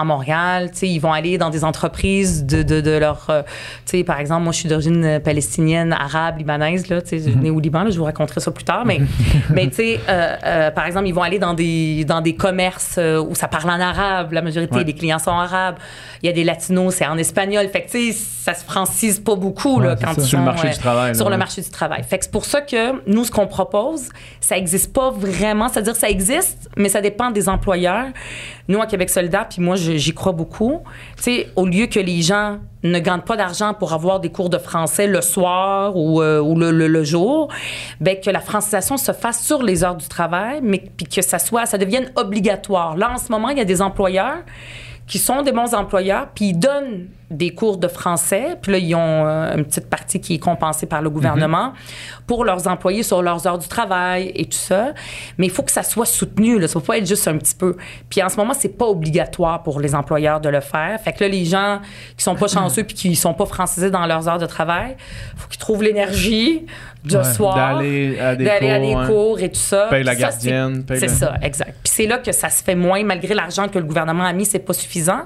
à 0.00 0.04
Montréal, 0.04 0.70
tu 0.72 0.78
sais, 0.78 0.88
ils 0.88 0.98
vont 0.98 1.12
aller 1.12 1.38
dans 1.38 1.50
des 1.50 1.64
entreprises 1.64 2.44
de, 2.44 2.62
de, 2.62 2.80
de 2.80 2.90
leur, 2.90 3.26
euh, 3.30 3.42
tu 3.86 3.98
sais, 3.98 4.04
par 4.04 4.18
exemple, 4.18 4.42
moi 4.44 4.52
je 4.52 4.58
suis 4.58 4.68
d'origine 4.68 5.04
euh, 5.04 5.20
palestinienne, 5.20 5.92
arabe, 5.92 6.38
libanaise 6.38 6.88
là, 6.88 7.00
tu 7.02 7.08
sais, 7.10 7.18
je 7.18 7.30
suis 7.30 7.36
née 7.36 7.50
au 7.50 7.60
Liban, 7.60 7.84
là, 7.84 7.90
je 7.90 7.98
vous 7.98 8.04
raconterai 8.04 8.40
ça 8.40 8.50
plus 8.50 8.64
tard, 8.64 8.84
mais 8.86 9.00
mais 9.50 9.68
tu 9.68 9.76
sais, 9.76 10.00
euh, 10.08 10.36
euh, 10.44 10.70
par 10.70 10.86
exemple, 10.86 11.06
ils 11.06 11.14
vont 11.14 11.22
aller 11.22 11.38
dans 11.38 11.54
des 11.54 12.04
dans 12.04 12.20
des 12.20 12.34
commerces 12.34 12.96
euh, 12.98 13.20
où 13.20 13.34
ça 13.34 13.48
parle 13.48 13.70
en 13.70 13.80
arabe, 13.80 14.32
la 14.32 14.42
majorité 14.42 14.76
Ouais. 14.76 14.84
des 14.84 14.94
clients 14.94 15.18
sont 15.18 15.30
arabes. 15.32 15.76
Il 16.22 16.26
y 16.26 16.28
a 16.28 16.32
des 16.32 16.44
latinos, 16.44 16.94
c'est 16.94 17.06
en 17.06 17.16
espagnol. 17.18 17.66
Fait 17.68 17.82
que, 17.82 17.90
tu 17.90 18.12
sais, 18.12 18.18
ça 18.18 18.54
se 18.54 18.64
francise 18.64 19.18
pas 19.18 19.34
beaucoup, 19.34 19.80
là, 19.80 19.90
Ouais, 19.90 19.96
quand 20.02 20.12
ils 20.16 20.22
Sur 20.22 20.38
le 20.38 20.44
marché 20.44 20.68
du 20.70 20.78
travail, 20.78 21.08
là, 21.08 21.14
Sur 21.14 21.26
le 21.26 21.32
ouais. 21.32 21.36
marché 21.38 21.60
du 21.62 21.70
travail. 21.70 22.02
Fait 22.04 22.18
que 22.18 22.24
c'est 22.24 22.30
pour 22.30 22.44
ça 22.44 22.60
que 22.60 23.02
nous, 23.10 23.24
ce 23.24 23.30
qu'on 23.30 23.46
propose, 23.46 24.08
ça 24.40 24.56
existe 24.56 24.92
pas 24.92 25.10
vraiment. 25.10 25.68
C'est-à-dire, 25.68 25.96
ça 25.96 26.08
existe, 26.08 26.68
mais 26.76 26.88
ça 26.88 27.00
dépend 27.00 27.30
des 27.30 27.48
employeurs. 27.48 28.06
Nous, 28.68 28.80
à 28.80 28.86
Québec 28.86 29.10
solidaire, 29.10 29.46
puis 29.48 29.60
moi, 29.60 29.76
je- 29.76 29.89
j'y 29.96 30.14
crois 30.14 30.32
beaucoup. 30.32 30.80
Tu 31.16 31.22
sais, 31.22 31.48
au 31.56 31.66
lieu 31.66 31.86
que 31.86 31.98
les 32.00 32.22
gens 32.22 32.58
ne 32.82 32.98
gagnent 32.98 33.20
pas 33.20 33.36
d'argent 33.36 33.74
pour 33.74 33.92
avoir 33.92 34.20
des 34.20 34.30
cours 34.30 34.48
de 34.50 34.58
français 34.58 35.06
le 35.06 35.20
soir 35.20 35.96
ou, 35.96 36.22
euh, 36.22 36.40
le- 36.54 36.88
le 36.88 37.04
jour, 37.04 37.48
ben 38.00 38.18
que 38.18 38.30
la 38.30 38.40
francisation 38.40 38.96
se 38.96 39.12
fasse 39.12 39.44
sur 39.44 39.62
les 39.62 39.84
heures 39.84 39.96
du 39.96 40.08
travail, 40.08 40.60
mais 40.62 40.78
puis 40.96 41.06
que 41.06 41.22
ça 41.22 41.38
soit, 41.38 41.66
ça 41.66 41.78
devienne 41.78 42.10
obligatoire. 42.16 42.96
Là, 42.96 43.12
en 43.14 43.18
ce 43.18 43.30
moment, 43.30 43.48
il 43.50 43.58
y 43.58 43.60
a 43.60 43.64
des 43.66 43.82
employeurs 43.82 44.38
qui 45.06 45.18
sont 45.18 45.42
des 45.42 45.52
bons 45.52 45.74
employeurs, 45.74 46.28
puis 46.34 46.46
ils 46.50 46.58
donnent 46.58 47.08
des 47.30 47.54
cours 47.54 47.76
de 47.78 47.86
français, 47.86 48.56
puis 48.60 48.72
là, 48.72 48.78
ils 48.78 48.94
ont 48.94 49.26
euh, 49.26 49.56
une 49.56 49.64
petite 49.64 49.88
partie 49.88 50.20
qui 50.20 50.34
est 50.34 50.38
compensée 50.38 50.86
par 50.86 51.00
le 51.00 51.10
gouvernement 51.10 51.72
pour 52.26 52.44
leurs 52.44 52.66
employés 52.66 53.04
sur 53.04 53.22
leurs 53.22 53.46
heures 53.46 53.58
du 53.58 53.68
travail 53.68 54.32
et 54.34 54.46
tout 54.46 54.58
ça. 54.58 54.94
Mais 55.38 55.46
il 55.46 55.50
faut 55.52 55.62
que 55.62 55.70
ça 55.70 55.84
soit 55.84 56.06
soutenu, 56.06 56.58
là. 56.58 56.66
ça 56.66 56.78
ne 56.78 56.80
peut 56.82 56.86
pas 56.88 56.98
être 56.98 57.06
juste 57.06 57.28
un 57.28 57.38
petit 57.38 57.54
peu. 57.54 57.76
Puis 58.08 58.20
en 58.22 58.28
ce 58.28 58.36
moment, 58.36 58.52
c'est 58.52 58.76
pas 58.76 58.86
obligatoire 58.86 59.62
pour 59.62 59.78
les 59.80 59.94
employeurs 59.94 60.40
de 60.40 60.48
le 60.48 60.60
faire. 60.60 61.00
Fait 61.00 61.12
que 61.12 61.22
là, 61.22 61.28
les 61.28 61.44
gens 61.44 61.80
qui 62.16 62.24
sont 62.24 62.34
pas 62.34 62.48
chanceux 62.48 62.82
puis 62.84 62.96
qui 62.96 63.14
sont 63.14 63.34
pas 63.34 63.46
francisés 63.46 63.90
dans 63.90 64.06
leurs 64.06 64.28
heures 64.28 64.38
de 64.38 64.46
travail, 64.46 64.96
faut 65.36 65.48
qu'ils 65.48 65.60
trouvent 65.60 65.82
l'énergie 65.84 66.66
de 67.04 67.16
Ouais, 67.16 67.24
soir 67.24 67.54
D'aller 67.54 68.18
à 68.20 68.36
des 68.36 68.46
à 68.46 68.58
cours, 68.58 68.68
des 68.80 68.94
ouais. 68.94 69.06
cours 69.06 69.40
et 69.40 69.48
tout 69.48 69.58
ça. 69.60 69.86
Paye 69.88 70.02
la 70.04 70.12
ça, 70.14 70.18
gardienne, 70.20 70.74
c'est- 70.76 70.82
paye 70.86 71.00
C'est 71.00 71.06
le- 71.06 71.12
ça, 71.12 71.34
exact. 71.42 71.74
Puis 71.82 71.92
c'est 71.94 72.06
là 72.06 72.18
que 72.18 72.30
ça 72.32 72.50
se 72.50 72.62
fait 72.62 72.74
moins, 72.74 73.02
malgré 73.04 73.34
l'argent 73.34 73.68
que 73.68 73.78
le 73.78 73.84
gouvernement 73.86 74.24
a 74.24 74.32
mis, 74.34 74.44
c'est 74.44 74.58
pas 74.58 74.74
suffisant. 74.74 75.22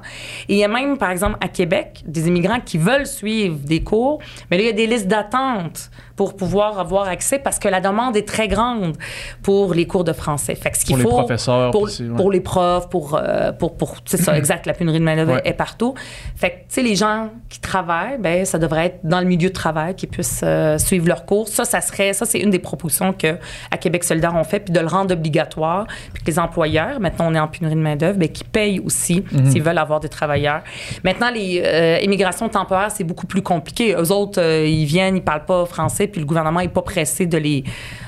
Et 0.49 0.55
il 0.55 0.59
y 0.59 0.65
a 0.65 0.69
même, 0.69 0.97
par 0.99 1.11
exemple, 1.11 1.37
à 1.41 1.49
Québec, 1.49 1.94
des 2.07 2.29
immigrants 2.29 2.61
qui 2.61 2.79
veulent 2.79 3.07
suivre 3.07 3.57
des 3.59 3.83
cours, 3.83 4.19
mais 4.51 4.57
là, 4.57 4.63
il 4.63 4.67
y 4.67 4.71
a 4.71 4.73
des 4.73 4.87
listes 4.87 5.09
d'attente 5.09 5.91
pour 6.17 6.37
pouvoir 6.37 6.79
avoir 6.79 7.09
accès 7.09 7.39
parce 7.39 7.59
que 7.59 7.69
la 7.69 7.81
demande 7.81 8.17
est 8.17 8.27
très 8.29 8.47
grande 8.47 8.97
pour 9.43 9.75
les 9.75 9.87
cours 9.87 10.05
de 10.05 10.13
français. 10.13 10.55
Fait 10.55 10.71
que 10.71 10.79
ce 10.79 10.85
qu'il 10.85 10.97
Pour 10.97 11.05
les 11.05 11.11
faut 11.11 11.19
professeurs, 11.19 11.71
pour, 11.73 11.83
ouais. 11.85 12.17
pour 12.17 12.31
les 12.31 12.41
profs, 12.41 12.89
pour, 12.89 13.19
euh, 13.21 13.51
pour, 13.53 13.77
pour 13.77 13.97
c'est 14.05 14.17
ça, 14.17 14.37
exact, 14.45 14.67
la 14.67 14.75
pénurie 14.75 15.01
de 15.01 15.05
main-d'œuvre 15.05 15.33
Ouais. 15.35 15.43
est 15.45 15.55
partout. 15.55 15.95
Fait 16.37 16.51
que, 16.51 16.55
tu 16.55 16.65
sais, 16.69 16.83
les 16.83 16.95
gens 16.95 17.31
qui 17.49 17.59
travaillent, 17.61 18.19
ben, 18.19 18.45
ça 18.45 18.59
devrait 18.59 18.87
être 18.87 19.01
dans 19.03 19.19
le 19.21 19.27
milieu 19.27 19.49
de 19.49 19.55
travail, 19.55 19.97
qu'ils 19.97 20.09
puissent 20.09 20.43
euh, 20.45 20.79
suivre 20.79 21.09
leurs 21.09 21.25
cours. 21.25 21.49
Ça, 21.49 21.65
ça 21.65 21.81
serait, 21.81 22.13
ça, 22.13 22.27
c'est 22.27 22.39
une 22.39 22.51
des 22.51 22.59
propositions 22.59 23.13
que 23.13 23.37
à 23.71 23.77
Québec 23.79 24.05
solidaire 24.05 24.35
on 24.37 24.45
fait, 24.45 24.61
puis 24.61 24.73
de 24.73 24.81
le 24.81 24.87
rendre 24.87 25.13
obligatoire, 25.15 25.87
puis 26.13 26.23
que 26.23 26.31
les 26.31 26.39
employeurs, 26.39 27.01
maintenant 27.01 27.27
on 27.31 27.35
est 27.35 27.41
en 27.41 27.49
pénurie 27.49 27.75
de 27.75 27.81
main-d'œuvre, 27.81 28.19
ben, 28.19 28.29
qui 28.29 28.45
payent 28.45 28.79
aussi 28.81 29.25
s'ils 29.51 29.63
veulent 29.63 29.79
avoir 29.79 29.99
des 30.01 30.09
travailleurs. 30.09 30.63
Maintenant, 31.03 31.31
les 31.31 31.63
euh, 31.65 31.84
immigrations 32.03 32.49
temporaires, 32.49 32.91
c'est 32.91 33.05
beaucoup 33.05 33.27
plus 33.27 33.43
compliqué. 33.43 33.95
Eux 33.95 34.13
autres, 34.13 34.41
euh, 34.41 34.67
ils 34.67 34.85
viennent, 34.85 35.17
ils 35.17 35.23
parlent 35.23 35.45
pas 35.45 35.65
français, 35.67 36.07
puis 36.07 36.21
le 36.21 36.27
gouvernement 36.27 36.61
est 36.61 36.69
pas 36.69 36.83
pressé 36.83 37.27
de 37.27 37.39
les, 37.39 37.65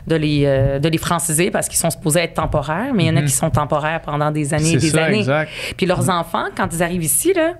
de 0.06 0.16
les, 0.16 0.42
euh, 0.44 0.78
de 0.78 0.88
les 0.88 0.98
franciser 0.98 1.50
parce 1.50 1.68
qu'ils 1.68 1.78
sont 1.78 1.90
supposés 1.90 2.20
être 2.20 2.34
temporaires, 2.34 2.92
mais 2.94 3.04
il 3.04 3.06
y 3.06 3.10
en 3.10 3.16
a 3.16 3.22
qui 3.22 3.30
sont 3.30 3.50
temporaires 3.50 4.00
pendant 4.02 4.30
des 4.30 4.54
années 4.54 4.72
et 4.72 4.76
des 4.76 4.90
ça, 4.90 5.04
années. 5.04 5.18
exact. 5.18 5.50
Puis 5.76 5.86
leurs 5.86 6.10
enfants, 6.10 6.46
quand 6.56 6.68
ils 6.72 6.82
arrivent 6.82 7.04
ici, 7.04 7.32
là, 7.34 7.54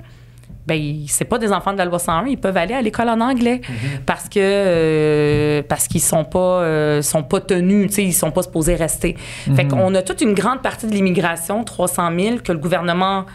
ben, 0.66 1.04
c'est 1.06 1.24
pas 1.24 1.38
des 1.38 1.52
enfants 1.52 1.72
de 1.72 1.78
la 1.78 1.84
loi 1.84 1.98
101, 1.98 2.26
ils 2.26 2.38
peuvent 2.38 2.56
aller 2.56 2.74
à 2.74 2.82
l'école 2.82 3.08
en 3.08 3.20
anglais 3.20 3.60
parce 4.04 4.28
que 4.28 4.40
euh, 4.40 5.62
parce 5.68 5.86
qu'ils 5.86 6.00
sont 6.00 6.24
pas 6.24 6.62
euh, 6.62 7.02
sont 7.02 7.22
pas 7.22 7.40
tenus, 7.40 7.88
tu 7.88 7.94
sais, 7.94 8.02
ils 8.02 8.12
sont 8.12 8.32
pas 8.32 8.42
supposés 8.42 8.74
rester. 8.74 9.16
Fait 9.54 9.66
qu'on 9.66 9.94
a 9.94 10.02
toute 10.02 10.20
une 10.22 10.34
grande 10.34 10.62
partie 10.62 10.86
de 10.86 10.92
l'immigration, 10.92 11.62
300 11.62 12.10
000, 12.18 12.36
que 12.38 12.50
le 12.50 12.58
gouvernement 12.58 13.26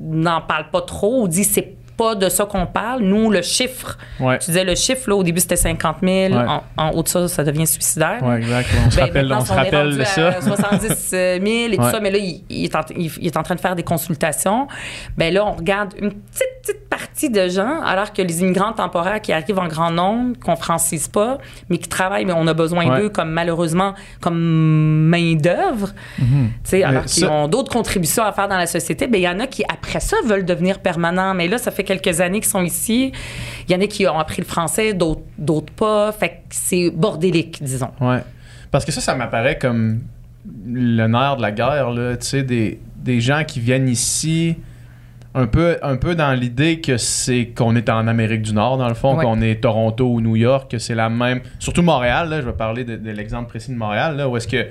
n'en 0.00 0.40
parle 0.40 0.70
pas 0.70 0.82
trop 0.82 1.22
ou 1.22 1.28
dit 1.28 1.44
c'est 1.44 1.76
pas 1.96 2.14
de 2.14 2.28
ça 2.28 2.44
qu'on 2.44 2.66
parle. 2.66 3.02
Nous, 3.02 3.30
le 3.30 3.42
chiffre, 3.42 3.98
Ouais. 4.20 4.38
tu 4.38 4.46
disais 4.46 4.64
le 4.64 4.74
chiffre, 4.74 5.08
là, 5.08 5.16
au 5.16 5.22
début, 5.22 5.40
c'était 5.40 5.56
50 5.56 5.96
000. 6.02 6.34
Ouais. 6.34 6.44
En, 6.48 6.62
en 6.76 6.90
haut 6.90 7.02
de 7.02 7.08
ça, 7.08 7.28
ça 7.28 7.44
devient 7.44 7.66
suicidaire. 7.66 8.22
Ouais, 8.22 8.36
exact. 8.38 8.68
On 8.86 8.90
se 8.90 8.96
Ben, 8.96 9.02
rappelle, 9.04 9.32
on 9.32 9.44
se 9.44 9.52
on 9.52 9.54
est 9.54 9.58
rappelle 9.58 9.86
rendu 9.86 9.98
de 9.98 10.04
ça. 10.04 10.28
à 10.28 10.40
70 10.40 10.88
000 11.10 11.42
et 11.72 11.76
tout 11.76 11.82
ça, 11.90 12.00
mais 12.00 12.10
là, 12.10 12.18
il, 12.18 12.42
il 12.50 12.64
est 12.64 12.74
en, 12.74 12.80
il- 12.96 13.10
il 13.20 13.26
est 13.26 13.36
en 13.36 13.42
train 13.42 13.54
de 13.54 13.60
faire 13.60 13.76
des 13.76 13.82
consultations. 13.82 14.68
Ben 15.16 15.32
là, 15.32 15.44
on 15.46 15.52
regarde 15.52 15.94
une 16.00 16.12
petite, 16.12 16.48
petite 16.62 16.88
partie 16.88 17.30
de 17.30 17.48
gens, 17.48 17.80
alors 17.82 18.12
que 18.12 18.22
les 18.22 18.40
immigrants 18.40 18.72
temporaires 18.72 19.20
qui 19.20 19.32
arrivent 19.32 19.58
en 19.58 19.68
grand 19.68 19.90
nombre, 19.90 20.36
qu'on 20.42 20.56
francise 20.56 21.08
pas, 21.08 21.38
mais 21.68 21.78
qui 21.78 21.88
travaillent, 21.88 22.24
mais 22.24 22.32
on 22.36 22.46
a 22.46 22.54
besoin 22.54 22.98
d'eux 22.98 23.08
comme 23.08 23.30
malheureusement 23.30 23.94
comme 24.20 24.38
main 25.08 25.34
d'œuvre, 25.34 25.90
tu 26.18 26.24
sais, 26.64 26.82
alors 26.82 27.04
qu'ils 27.04 27.24
ça- 27.24 27.30
ont 27.32 27.48
d'autres 27.48 27.70
contributions 27.72 28.24
à 28.24 28.32
faire 28.32 28.48
dans 28.48 28.56
la 28.56 28.66
société. 28.66 29.06
Ben 29.06 29.18
il 29.18 29.24
y 29.24 29.28
en 29.28 29.40
a 29.40 29.46
qui 29.46 29.62
après 29.72 30.00
ça 30.00 30.16
veulent 30.24 30.44
devenir 30.44 30.78
permanents, 30.78 31.34
mais 31.34 31.48
là 31.48 31.58
ça 31.58 31.70
fait 31.70 31.83
quelques 31.84 32.20
années 32.20 32.40
qu'ils 32.40 32.48
sont 32.50 32.62
ici. 32.62 33.12
Il 33.68 33.72
y 33.72 33.76
en 33.76 33.80
a 33.80 33.86
qui 33.86 34.06
ont 34.06 34.18
appris 34.18 34.40
le 34.42 34.46
français, 34.46 34.92
d'autres 34.94 35.22
d'autres 35.38 35.72
pas. 35.72 36.10
Fait 36.12 36.28
que 36.30 36.34
c'est 36.50 36.90
bordélique, 36.90 37.62
disons. 37.62 37.90
Ouais. 38.00 38.20
Parce 38.70 38.84
que 38.84 38.90
ça, 38.92 39.00
ça 39.00 39.14
m'apparaît 39.14 39.58
comme 39.58 40.00
le 40.66 41.06
nerf 41.06 41.36
de 41.36 41.42
la 41.42 41.52
guerre, 41.52 41.90
là. 41.90 42.16
Tu 42.16 42.26
sais, 42.26 42.42
des, 42.42 42.80
des 42.96 43.20
gens 43.20 43.44
qui 43.46 43.60
viennent 43.60 43.88
ici 43.88 44.56
un 45.36 45.46
peu, 45.46 45.78
un 45.82 45.96
peu 45.96 46.14
dans 46.14 46.32
l'idée 46.32 46.80
que 46.80 46.96
c'est 46.96 47.46
qu'on 47.46 47.74
est 47.76 47.88
en 47.88 48.06
Amérique 48.06 48.42
du 48.42 48.52
Nord, 48.52 48.76
dans 48.78 48.88
le 48.88 48.94
fond, 48.94 49.16
Ouais. 49.16 49.24
qu'on 49.24 49.40
est 49.40 49.60
Toronto 49.62 50.06
ou 50.08 50.20
New 50.20 50.36
York, 50.36 50.70
que 50.70 50.78
c'est 50.78 50.94
la 50.94 51.08
même. 51.08 51.40
Surtout 51.58 51.82
Montréal, 51.82 52.28
là, 52.28 52.40
je 52.40 52.46
vais 52.46 52.52
parler 52.52 52.84
de, 52.84 52.96
de 52.96 53.10
l'exemple 53.10 53.48
précis 53.48 53.72
de 53.72 53.76
Montréal, 53.76 54.16
là, 54.16 54.28
où 54.28 54.36
est-ce 54.36 54.46
que 54.46 54.66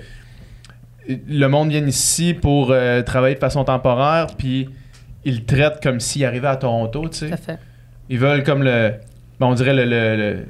le 1.08 1.48
monde 1.48 1.70
vient 1.70 1.86
ici 1.86 2.34
pour 2.34 2.70
euh, 2.72 3.02
travailler 3.02 3.36
de 3.36 3.40
façon 3.42 3.66
temporaire, 3.66 4.28
puis 4.38 4.70
ils 5.26 5.38
le 5.40 5.46
traitent 5.46 5.82
comme 5.82 6.00
s'il 6.00 6.26
arrivait 6.26 6.48
à 6.48 6.56
Toronto, 6.58 7.08
tu 7.10 7.18
sais. 7.20 7.28
Tout 7.28 7.34
à 7.34 7.38
fait. 7.38 7.60
Ils 8.10 8.20
veulent 8.20 8.44
comme 8.44 8.64
le. 8.64 8.94
ben, 9.40 9.48
on 9.48 9.54
dirait 9.54 9.74
le, 9.74 9.86
le- 9.86 10.16
le- 10.18 10.46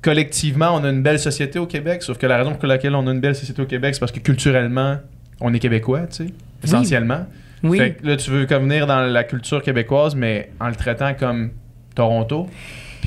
Collectivement, 0.00 0.70
on 0.74 0.84
a 0.84 0.90
une 0.90 1.02
belle 1.02 1.18
société 1.18 1.58
au 1.58 1.66
Québec, 1.66 2.02
sauf 2.04 2.18
que 2.18 2.26
la 2.26 2.36
raison 2.38 2.54
pour 2.54 2.68
laquelle 2.68 2.94
on 2.94 3.06
a 3.08 3.10
une 3.12 3.20
belle 3.20 3.34
société 3.34 3.60
au 3.60 3.66
Québec, 3.66 3.94
c'est 3.94 4.00
parce 4.00 4.12
que 4.12 4.20
culturellement, 4.20 4.96
on 5.40 5.52
est 5.52 5.58
québécois, 5.58 6.02
tu 6.06 6.26
sais, 6.26 6.32
essentiellement. 6.62 7.26
Oui. 7.64 7.78
Fait 7.78 7.90
que 7.94 8.06
là, 8.06 8.16
tu 8.16 8.30
veux 8.30 8.46
comme 8.46 8.62
venir 8.68 8.86
dans 8.86 9.00
la 9.00 9.24
culture 9.24 9.60
québécoise, 9.60 10.14
mais 10.14 10.50
en 10.60 10.68
le 10.68 10.76
traitant 10.76 11.14
comme 11.14 11.50
Toronto. 11.96 12.48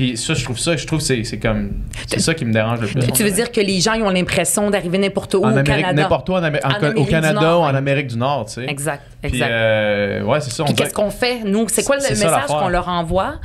Puis 0.02 0.18
ça, 0.18 0.34
je 0.34 0.44
trouve 0.44 0.58
ça, 0.58 0.76
je 0.76 0.88
trouve 0.88 0.98
que 0.98 1.06
c'est 1.06 1.24
c'est 1.24 1.38
comme. 1.38 1.74
C'est 2.08 2.20
ça 2.20 2.34
qui 2.34 2.44
me 2.44 2.52
dérange 2.52 2.80
le 2.82 2.88
plus. 2.88 3.12
Tu 3.12 3.24
veux 3.24 3.30
dire 3.30 3.52
que 3.52 3.62
les 3.62 3.80
gens 3.82 3.94
ils 3.94 4.02
ont 4.02 4.10
l'impression 4.10 4.70
d'arriver 4.72 4.98
n'importe 4.98 5.36
où 5.36 5.40
en 5.44 5.54
au 5.54 5.58
Amérique, 5.58 5.68
Canada? 5.86 6.02
n'importe 6.02 6.30
où 6.30 6.34
en 6.34 6.42
Amé- 6.42 6.60
en 6.64 6.70
En 6.70 6.74
co- 6.80 7.00
au 7.02 7.06
Canada 7.06 7.40
Nord, 7.40 7.62
ou 7.62 7.64
en. 7.66 7.76
Amérique 7.76 8.08
du 8.08 8.18
Nord, 8.18 8.46
tu 8.48 8.54
sais. 8.54 8.66
Exact, 8.68 9.04
Puis, 9.22 9.34
exact. 9.34 9.52
euh, 9.52 10.24
ouais, 10.24 10.42
c'est 10.42 10.50
ça. 10.52 10.64
on 10.64 10.66
Puis 10.66 10.74
qu'est-ce 10.76 10.94
qu'on 10.96 11.12
fait, 11.12 11.42
nous? 11.46 11.68
C'est 11.70 11.84
quoi 11.84 11.98
le 11.98 12.02
C'est 12.02 12.12
message 12.12 12.48
qu'on 12.48 12.68
leur 12.70 12.88
envoie 12.90 13.36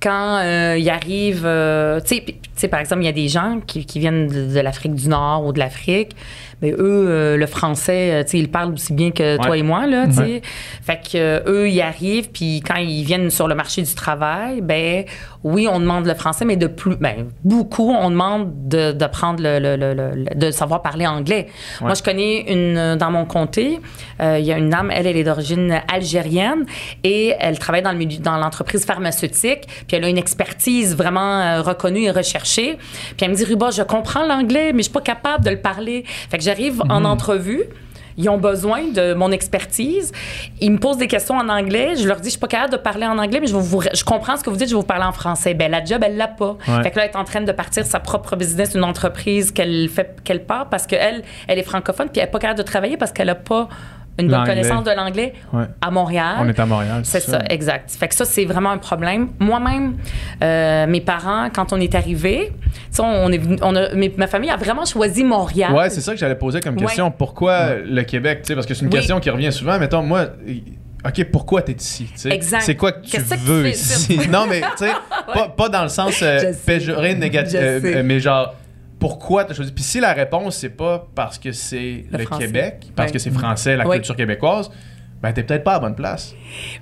quand 0.00 0.38
euh, 0.38 0.76
ils 0.78 0.88
arrivent... 0.90 1.42
euh, 1.44 1.98
tu 2.00 2.14
sais, 2.14 2.20
puis- 2.20 2.34
tu 2.34 2.48
sais, 2.54 2.68
par 2.68 2.78
exemple, 2.78 3.02
il 3.02 3.06
y 3.06 3.08
a 3.08 3.12
des 3.12 3.26
gens 3.26 3.58
qui, 3.66 3.84
qui 3.84 3.98
viennent 3.98 4.28
de, 4.28 4.54
de 4.54 4.60
l'Afrique 4.60 4.94
du 4.94 5.08
Nord 5.08 5.44
ou 5.44 5.52
de 5.52 5.58
l'Afrique. 5.58 6.14
Mais 6.62 6.72
eux, 6.72 6.78
euh, 7.08 7.36
le 7.36 7.46
français, 7.46 8.10
euh, 8.12 8.24
tu 8.24 8.30
sais, 8.30 8.38
ils 8.38 8.50
parlent 8.50 8.72
aussi 8.72 8.92
bien 8.92 9.10
que 9.10 9.36
toi 9.36 9.56
et 9.56 9.62
moi, 9.62 9.86
là, 9.86 10.06
tu 10.06 10.14
sais. 10.14 10.20
Ouais. 10.22 10.42
Fait 10.82 10.96
que 10.96 11.16
euh, 11.16 11.40
eux, 11.46 11.68
ils 11.70 11.80
arrivent, 11.80 12.30
puis 12.30 12.60
quand 12.66 12.76
ils 12.76 13.04
viennent 13.04 13.30
sur 13.30 13.46
le 13.48 13.54
marché 13.54 13.82
du 13.82 13.94
travail, 13.94 14.60
ben 14.60 15.04
oui, 15.44 15.68
on 15.70 15.78
demande 15.78 16.04
le 16.06 16.14
français, 16.14 16.44
mais 16.44 16.56
de 16.56 16.66
plus... 16.66 16.96
Ben, 16.96 17.26
beaucoup, 17.44 17.90
on 17.92 18.10
demande 18.10 18.68
de, 18.68 18.90
de 18.92 19.06
prendre 19.06 19.40
le, 19.42 19.58
le- 19.60 19.76
le- 19.76 20.34
de 20.34 20.50
savoir 20.50 20.82
parler 20.82 21.06
anglais. 21.06 21.46
Moi, 21.80 21.94
je 21.94 22.02
connais 22.02 22.52
une... 22.52 22.96
Dans 22.96 23.10
mon 23.12 23.24
comté, 23.24 23.78
il 24.20 24.40
y 24.44 24.52
a 24.52 24.58
une 24.58 24.68
dame, 24.70 24.90
elle, 24.92 25.06
elle 25.06 25.16
est 25.16 25.24
d'origine 25.24 25.80
algérienne 25.92 26.64
et 27.04 27.34
elle 27.38 27.58
travaille 27.58 27.82
dans 27.82 27.92
le 27.92 27.98
milieu, 27.98 28.18
dans 28.18 28.36
l'entreprise 28.36 28.84
pharmaceutique. 28.84 29.62
Puis 29.86 29.96
elle 29.96 30.04
a 30.04 30.08
une 30.08 30.18
expertise 30.18 30.96
vraiment 30.96 31.62
reconnue 31.62 32.02
et 32.04 32.10
recherchée. 32.10 32.76
Puis 32.76 33.16
elle 33.22 33.30
me 33.30 33.36
dit, 33.36 33.44
Ruba, 33.44 33.70
je 33.70 33.82
comprends 33.82 34.26
l'anglais, 34.26 34.72
mais 34.72 34.78
je 34.78 34.84
suis 34.84 34.92
pas 34.92 35.00
capable 35.00 35.44
de 35.44 35.50
le 35.50 35.60
parler. 35.60 36.04
Fait 36.30 36.38
que 36.38 36.44
j'arrive 36.48 36.82
en 36.88 37.04
entrevue. 37.04 37.64
Ils 38.16 38.28
ont 38.28 38.38
besoin 38.38 38.82
de 38.92 39.14
mon 39.14 39.30
expertise. 39.30 40.10
Ils 40.60 40.72
me 40.72 40.78
posent 40.78 40.96
des 40.96 41.06
questions 41.06 41.36
en 41.36 41.48
anglais. 41.48 41.94
Je 41.96 42.08
leur 42.08 42.16
dis, 42.16 42.24
je 42.24 42.30
suis 42.30 42.40
pas 42.40 42.48
capable 42.48 42.72
de 42.72 42.78
parler 42.78 43.06
en 43.06 43.16
anglais, 43.16 43.38
mais 43.40 43.46
je, 43.46 43.54
vais 43.54 43.62
vous, 43.62 43.80
je 43.80 44.02
comprends 44.02 44.36
ce 44.36 44.42
que 44.42 44.50
vous 44.50 44.56
dites, 44.56 44.68
je 44.68 44.74
vais 44.74 44.80
vous 44.80 44.86
parler 44.86 45.04
en 45.04 45.12
français. 45.12 45.54
Ben, 45.54 45.70
la 45.70 45.84
job, 45.84 46.02
elle 46.04 46.16
l'a 46.16 46.26
pas. 46.26 46.56
Ouais. 46.66 46.82
Fait 46.82 46.90
que 46.90 46.96
là, 46.96 47.04
elle 47.04 47.10
est 47.10 47.16
en 47.16 47.24
train 47.24 47.42
de 47.42 47.52
partir 47.52 47.86
sa 47.86 48.00
propre 48.00 48.34
business, 48.34 48.74
une 48.74 48.82
entreprise 48.82 49.52
qu'elle 49.52 49.88
fait, 49.88 50.20
qu'elle 50.24 50.44
part 50.44 50.68
parce 50.68 50.86
qu'elle, 50.88 51.22
elle 51.46 51.58
est 51.60 51.62
francophone, 51.62 52.08
puis 52.08 52.20
elle 52.20 52.28
est 52.28 52.32
pas 52.32 52.40
capable 52.40 52.58
de 52.58 52.64
travailler 52.64 52.96
parce 52.96 53.12
qu'elle 53.12 53.28
a 53.28 53.36
pas 53.36 53.68
une 54.18 54.28
bonne 54.28 54.44
connaissance 54.44 54.84
de 54.84 54.90
l'anglais 54.90 55.32
Ouais. 55.52 55.64
à 55.80 55.90
Montréal. 55.90 56.36
On 56.40 56.48
est 56.48 56.58
à 56.58 56.66
Montréal. 56.66 57.00
C'est 57.04 57.20
ça, 57.20 57.40
exact. 57.48 57.90
Fait 57.92 58.08
que 58.08 58.14
ça, 58.14 58.24
c'est 58.24 58.44
vraiment 58.44 58.70
un 58.70 58.78
problème. 58.78 59.28
Moi-même, 59.38 59.96
euh, 60.42 60.86
mes 60.86 61.00
parents, 61.00 61.48
quand 61.54 61.72
on 61.72 61.80
est 61.80 61.94
arrivés, 61.94 62.52
on 62.98 63.30
est 63.32 63.40
on 63.62 63.74
a, 63.76 63.94
mes- 63.94 64.12
ma 64.16 64.26
famille 64.26 64.50
a 64.50 64.56
vraiment 64.56 64.84
choisi 64.84 65.24
Montréal. 65.24 65.72
Ouais, 65.72 65.90
c'est 65.90 66.00
ça 66.00 66.12
que 66.12 66.18
j'allais 66.18 66.34
poser 66.34 66.60
comme 66.60 66.74
Ouais. 66.76 66.82
question. 66.86 67.10
Pourquoi 67.10 67.74
le 67.76 68.02
Québec? 68.02 68.40
Tu 68.42 68.48
sais, 68.48 68.54
parce 68.54 68.66
que 68.66 68.74
c'est 68.74 68.82
une 68.82 68.88
Oui. 68.88 68.96
question 68.98 69.20
qui 69.20 69.30
revient 69.30 69.52
souvent. 69.52 69.78
Mettons, 69.78 70.02
moi, 70.02 70.26
OK, 71.06 71.24
pourquoi 71.30 71.62
t'es 71.62 71.72
ici? 71.78 72.10
C'est 72.16 72.74
quoi 72.74 72.92
que 72.92 73.04
tu 73.04 73.10
Qu'est-ce 73.12 73.30
que 73.30 73.34
tu 73.38 73.40
veux 73.44 73.68
ici? 73.68 74.18
non, 74.30 74.46
mais 74.48 74.60
tu 74.76 74.86
sais, 74.86 74.90
pas, 75.32 75.48
pas 75.48 75.68
dans 75.68 75.82
le 75.84 75.88
sens 75.88 76.18
euh, 76.22 76.52
péjoré, 76.66 77.14
négatif, 77.14 77.58
euh, 77.62 78.02
mais 78.04 78.18
genre, 78.18 78.54
pourquoi 78.98 79.44
t'as 79.44 79.54
choisi? 79.54 79.72
Puis 79.72 79.84
si 79.84 80.00
la 80.00 80.12
réponse, 80.12 80.56
c'est 80.56 80.70
pas 80.70 81.06
parce 81.14 81.38
que 81.38 81.52
c'est 81.52 82.04
Le. 82.10 82.24
Québec, 82.38 82.90
parce 82.96 83.12
que 83.12 83.18
c'est 83.18 83.30
français, 83.30 83.76
la 83.76 83.84
culture 83.84 84.16
québécoise, 84.16 84.70
ben 85.22 85.32
t'es 85.32 85.42
peut-être 85.42 85.64
pas 85.64 85.72
à 85.72 85.74
la 85.74 85.80
bonne 85.80 85.94
place. 85.96 86.34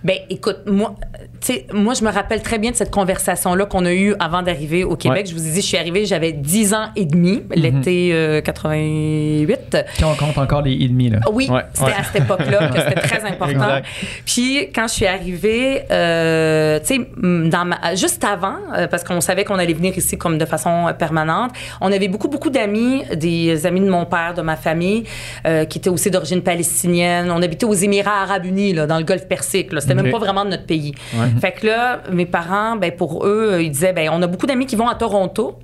Ben, 0.04 0.16
écoute, 0.30 0.58
moi, 0.66 0.94
tu 1.40 1.46
sais, 1.54 1.66
moi, 1.72 1.94
je 1.94 2.04
me 2.04 2.10
rappelle 2.10 2.42
très 2.42 2.58
bien 2.58 2.70
de 2.70 2.76
cette 2.76 2.90
conversation-là 2.90 3.64
qu'on 3.66 3.84
a 3.86 3.92
eue 3.92 4.14
avant 4.20 4.42
d'arriver 4.42 4.84
au 4.84 4.94
Québec. 4.96 5.24
Ouais. 5.24 5.30
Je 5.30 5.34
vous 5.34 5.46
ai 5.46 5.50
dit, 5.52 5.60
je 5.60 5.66
suis 5.66 5.76
arrivée, 5.78 6.04
j'avais 6.06 6.32
10 6.32 6.74
ans 6.74 6.86
et 6.96 7.04
demi, 7.06 7.42
l'été 7.54 8.10
euh, 8.12 8.40
88. 8.42 9.76
Qui 9.96 10.04
on 10.04 10.14
compte 10.14 10.38
encore 10.38 10.62
les 10.62 10.74
ennemis, 10.84 11.10
là. 11.10 11.20
Oui, 11.32 11.48
Ouais, 11.50 11.62
c'était 11.72 11.86
ouais. 11.86 11.94
à 11.98 12.04
cette 12.04 12.22
époque-là 12.22 12.68
que 12.68 12.80
c'était 12.80 13.00
très 13.00 13.24
important. 13.30 13.50
Exact. 13.50 13.86
Puis 14.24 14.68
quand 14.74 14.88
je 14.88 14.92
suis 14.94 15.06
arrivée, 15.06 15.82
euh, 15.90 16.78
tu 16.80 16.86
sais, 16.86 16.94
m- 17.22 17.48
dans 17.50 17.64
ma- 17.64 17.94
juste 17.94 18.22
avant, 18.24 18.56
euh, 18.76 18.86
parce 18.86 19.04
qu'on 19.04 19.20
savait 19.20 19.44
qu'on 19.44 19.58
allait 19.58 19.72
venir 19.74 19.96
ici 19.96 20.18
comme 20.18 20.38
de 20.38 20.44
façon 20.44 20.92
permanente, 20.98 21.52
on 21.80 21.90
avait 21.92 22.08
beaucoup, 22.08 22.28
beaucoup 22.28 22.50
d'amis, 22.50 23.02
des 23.14 23.66
amis 23.66 23.80
de 23.80 23.88
mon 23.88 24.04
père, 24.06 24.34
de 24.34 24.42
ma 24.42 24.56
famille, 24.56 25.04
euh, 25.46 25.64
qui 25.64 25.78
étaient 25.78 25.90
aussi 25.90 26.10
d'origine 26.10 26.42
palestinienne. 26.42 27.30
On 27.30 27.42
habitait 27.42 27.66
aux 27.66 27.72
Émirats 27.74 28.25
arabes 28.26 28.44
unis, 28.44 28.72
là, 28.72 28.86
dans 28.86 28.98
le 28.98 29.04
Golfe 29.04 29.26
Persique. 29.28 29.72
là. 29.72 29.80
C'était 29.80 29.94
même 29.94 30.10
pas 30.10 30.18
vraiment 30.18 30.44
de 30.44 30.50
notre 30.50 30.66
pays. 30.66 30.94
Ouais. 31.14 31.28
Fait 31.40 31.52
que 31.52 31.66
là, 31.66 32.02
mes 32.10 32.26
parents, 32.26 32.76
ben, 32.76 32.92
pour 32.92 33.26
eux, 33.26 33.50
euh, 33.52 33.62
ils 33.62 33.70
disaient, 33.70 33.92
ben, 33.92 34.10
on 34.12 34.20
a 34.22 34.26
beaucoup 34.26 34.46
d'amis 34.46 34.66
qui 34.66 34.76
vont 34.76 34.88
à 34.88 34.94
Toronto. 34.94 35.58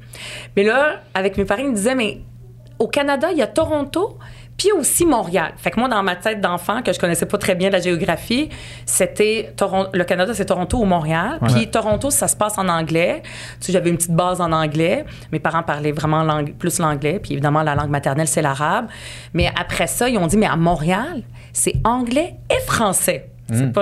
Mais 0.56 0.64
là, 0.64 1.00
avec 1.14 1.36
mes 1.36 1.44
parents, 1.44 1.62
ils 1.62 1.70
me 1.70 1.74
disaient, 1.74 1.94
mais 1.94 2.20
au 2.78 2.88
Canada, 2.88 3.28
il 3.30 3.38
y 3.38 3.42
a 3.42 3.46
Toronto, 3.46 4.18
puis 4.56 4.70
aussi 4.72 5.06
Montréal. 5.06 5.52
Fait 5.56 5.70
que 5.70 5.80
moi, 5.80 5.88
dans 5.88 6.02
ma 6.02 6.14
tête 6.14 6.40
d'enfant, 6.40 6.82
que 6.82 6.92
je 6.92 7.00
connaissais 7.00 7.26
pas 7.26 7.38
très 7.38 7.54
bien 7.54 7.70
la 7.70 7.80
géographie, 7.80 8.48
c'était 8.86 9.54
le 9.92 10.04
Canada, 10.04 10.34
c'est 10.34 10.44
Toronto 10.44 10.78
ou 10.78 10.84
Montréal. 10.84 11.38
Puis 11.48 11.70
Toronto, 11.70 12.10
ça 12.10 12.28
se 12.28 12.36
passe 12.36 12.58
en 12.58 12.68
anglais. 12.68 13.22
Tu 13.60 13.66
sais, 13.66 13.72
j'avais 13.72 13.90
une 13.90 13.96
petite 13.96 14.12
base 14.12 14.40
en 14.40 14.52
anglais. 14.52 15.04
Mes 15.32 15.38
parents 15.38 15.62
parlaient 15.62 15.92
vraiment 15.92 16.44
plus 16.58 16.78
l'anglais, 16.78 17.18
puis 17.20 17.32
évidemment, 17.32 17.62
la 17.62 17.74
langue 17.74 17.90
maternelle, 17.90 18.28
c'est 18.28 18.42
l'arabe. 18.42 18.86
Mais 19.32 19.50
après 19.58 19.86
ça, 19.86 20.08
ils 20.08 20.18
ont 20.18 20.26
dit, 20.26 20.36
mais 20.36 20.46
à 20.46 20.56
Montréal, 20.56 21.22
c'est 21.52 21.74
anglais 21.84 22.34
et 22.50 22.60
français. 22.66 23.28
Mm. 23.48 23.72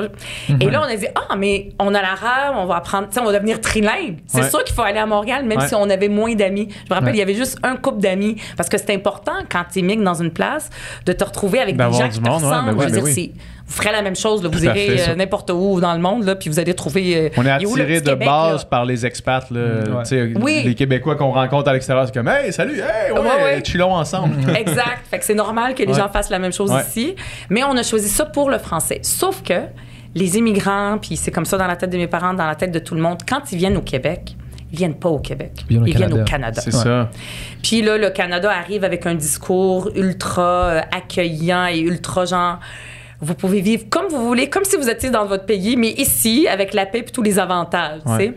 Et 0.61 0.71
là, 0.71 0.81
on 0.85 0.91
a 0.93 0.97
dit, 0.97 1.07
ah, 1.15 1.37
mais 1.37 1.69
on 1.79 1.95
a 1.95 2.03
l'arabe, 2.03 2.55
on 2.57 2.65
va 2.65 2.77
apprendre, 2.77 3.07
on 3.21 3.25
va 3.25 3.33
devenir 3.35 3.61
trilingue. 3.61 4.19
C'est 4.27 4.41
Ouais. 4.41 4.51
sûr 4.51 4.65
qu'il 4.65 4.75
faut 4.75 4.83
aller 4.83 4.99
à 4.99 5.07
Montréal, 5.07 5.45
même 5.45 5.59
Ouais. 5.59 5.69
si 5.69 5.75
on 5.77 5.89
avait 5.89 6.09
moins 6.09 6.35
d'amis. 6.35 6.69
Je 6.71 6.91
me 6.91 6.95
rappelle, 6.95 7.11
Ouais. 7.11 7.17
il 7.17 7.19
y 7.19 7.23
avait 7.23 7.35
juste 7.35 7.59
un 7.63 7.77
couple 7.77 7.99
d'amis. 8.01 8.37
Parce 8.57 8.69
que 8.69 8.79
c'est 8.79 8.93
important, 8.93 9.35
quand 9.49 9.65
tu 9.73 9.79
immigres 9.81 10.03
dans 10.03 10.21
une 10.21 10.33
place, 10.33 10.71
de 11.07 11.13
te 11.13 11.23
retrouver 11.23 11.61
avec 11.61 11.77
des 11.77 11.83
gens 11.93 12.09
qui 12.09 12.19
te 12.21 12.25
monde, 12.29 12.43
ressemblent. 12.43 12.75
ben 12.77 12.91
ben 12.91 13.03
oui. 13.05 13.33
Vous 13.71 13.77
ferez 13.77 13.93
la 13.93 14.03
même 14.03 14.17
chose. 14.17 14.43
là. 14.43 14.49
Vous 14.53 14.65
irez 14.65 15.01
euh, 15.11 15.15
n'importe 15.15 15.51
où 15.55 15.81
dans 15.81 15.93
le 15.95 16.01
monde, 16.01 16.25
là, 16.25 16.35
puis 16.35 16.51
vous 16.51 16.59
allez 16.59 16.75
trouver. 16.75 17.17
euh, 17.17 17.29
On 17.37 17.47
est 17.47 17.51
attiré 17.51 18.01
de 18.01 18.11
Québec, 18.11 18.27
base 18.27 18.63
là? 18.63 18.67
par 18.69 18.85
les 18.85 19.07
expats, 19.07 19.49
là, 19.51 19.61
Mm, 19.61 19.95
ouais. 20.13 20.33
Oui. 20.43 20.63
les 20.65 20.75
Québécois 20.75 21.15
qu'on 21.15 21.31
rencontre 21.31 21.69
à 21.69 21.73
l'extérieur, 21.73 22.05
c'est 22.07 22.13
comme 22.13 22.27
Hey, 22.29 22.53
salut, 22.53 22.75
hey, 22.81 23.13
ouais, 23.13 23.21
Ouais, 23.21 23.27
ouais. 23.45 23.63
chillons 23.65 23.93
ensemble. 23.95 24.35
Exact. 24.57 25.07
Fait 25.09 25.21
que 25.21 25.25
c'est 25.25 25.35
normal 25.35 25.75
que 25.75 25.85
les 25.85 25.93
Ouais. 25.93 25.99
gens 25.99 26.09
fassent 26.09 26.31
la 26.31 26.41
même 26.41 26.53
chose 26.53 26.73
Ouais. 26.73 26.81
ici. 26.89 27.15
Mais 27.49 27.63
on 27.63 27.77
a 27.77 27.83
choisi 27.85 28.09
ça 28.09 28.25
pour 28.25 28.51
le 28.51 28.59
français. 28.59 28.99
Sauf 29.03 29.43
que 29.45 29.55
les 30.17 30.37
immigrants, 30.37 30.99
puis 31.01 31.17
c'est 31.17 31.31
comme 31.31 31.45
ça 31.45 31.57
dans 31.57 31.69
la 31.69 31.77
tête 31.77 31.91
de 31.91 31.97
mes 31.97 32.09
parents, 32.09 32.35
dans 32.35 32.47
la 32.49 32.57
tête 32.57 32.73
de 32.73 32.81
tout 32.81 32.97
le 32.97 33.01
monde, 33.01 33.19
quand 33.29 33.53
ils 33.53 33.59
viennent 33.59 33.77
au 33.77 33.83
Québec, 33.83 34.35
ils 34.73 34.79
viennent 34.79 34.95
pas 34.99 35.09
au 35.09 35.21
Québec. 35.21 35.53
Ils 35.71 35.79
viennent 35.79 35.83
au 35.83 35.87
Ils 35.87 35.97
viennent 35.97 36.13
au 36.13 36.25
Canada. 36.25 36.31
Canada. 36.31 36.61
c'est 36.65 36.73
ça. 36.73 37.09
Puis 37.63 37.83
là, 37.83 37.99
le 37.99 38.11
Canada 38.11 38.51
arrive 38.51 38.83
avec 38.83 39.07
un 39.07 39.15
discours 39.15 39.91
ultra 39.95 40.43
euh, 40.43 40.81
accueillant 40.91 41.67
et 41.67 41.79
ultra 41.79 42.25
genre. 42.25 42.59
Vous 43.21 43.35
pouvez 43.35 43.61
vivre 43.61 43.85
comme 43.91 44.09
vous 44.09 44.27
voulez, 44.27 44.49
comme 44.49 44.65
si 44.65 44.77
vous 44.77 44.89
étiez 44.89 45.11
dans 45.11 45.27
votre 45.27 45.45
pays, 45.45 45.77
mais 45.77 45.91
ici, 45.91 46.49
avec 46.49 46.73
la 46.73 46.87
paix 46.87 47.01
et 47.01 47.05
tous 47.05 47.23
les 47.23 47.39
avantages. 47.39 48.01
Ouais. 48.07 48.35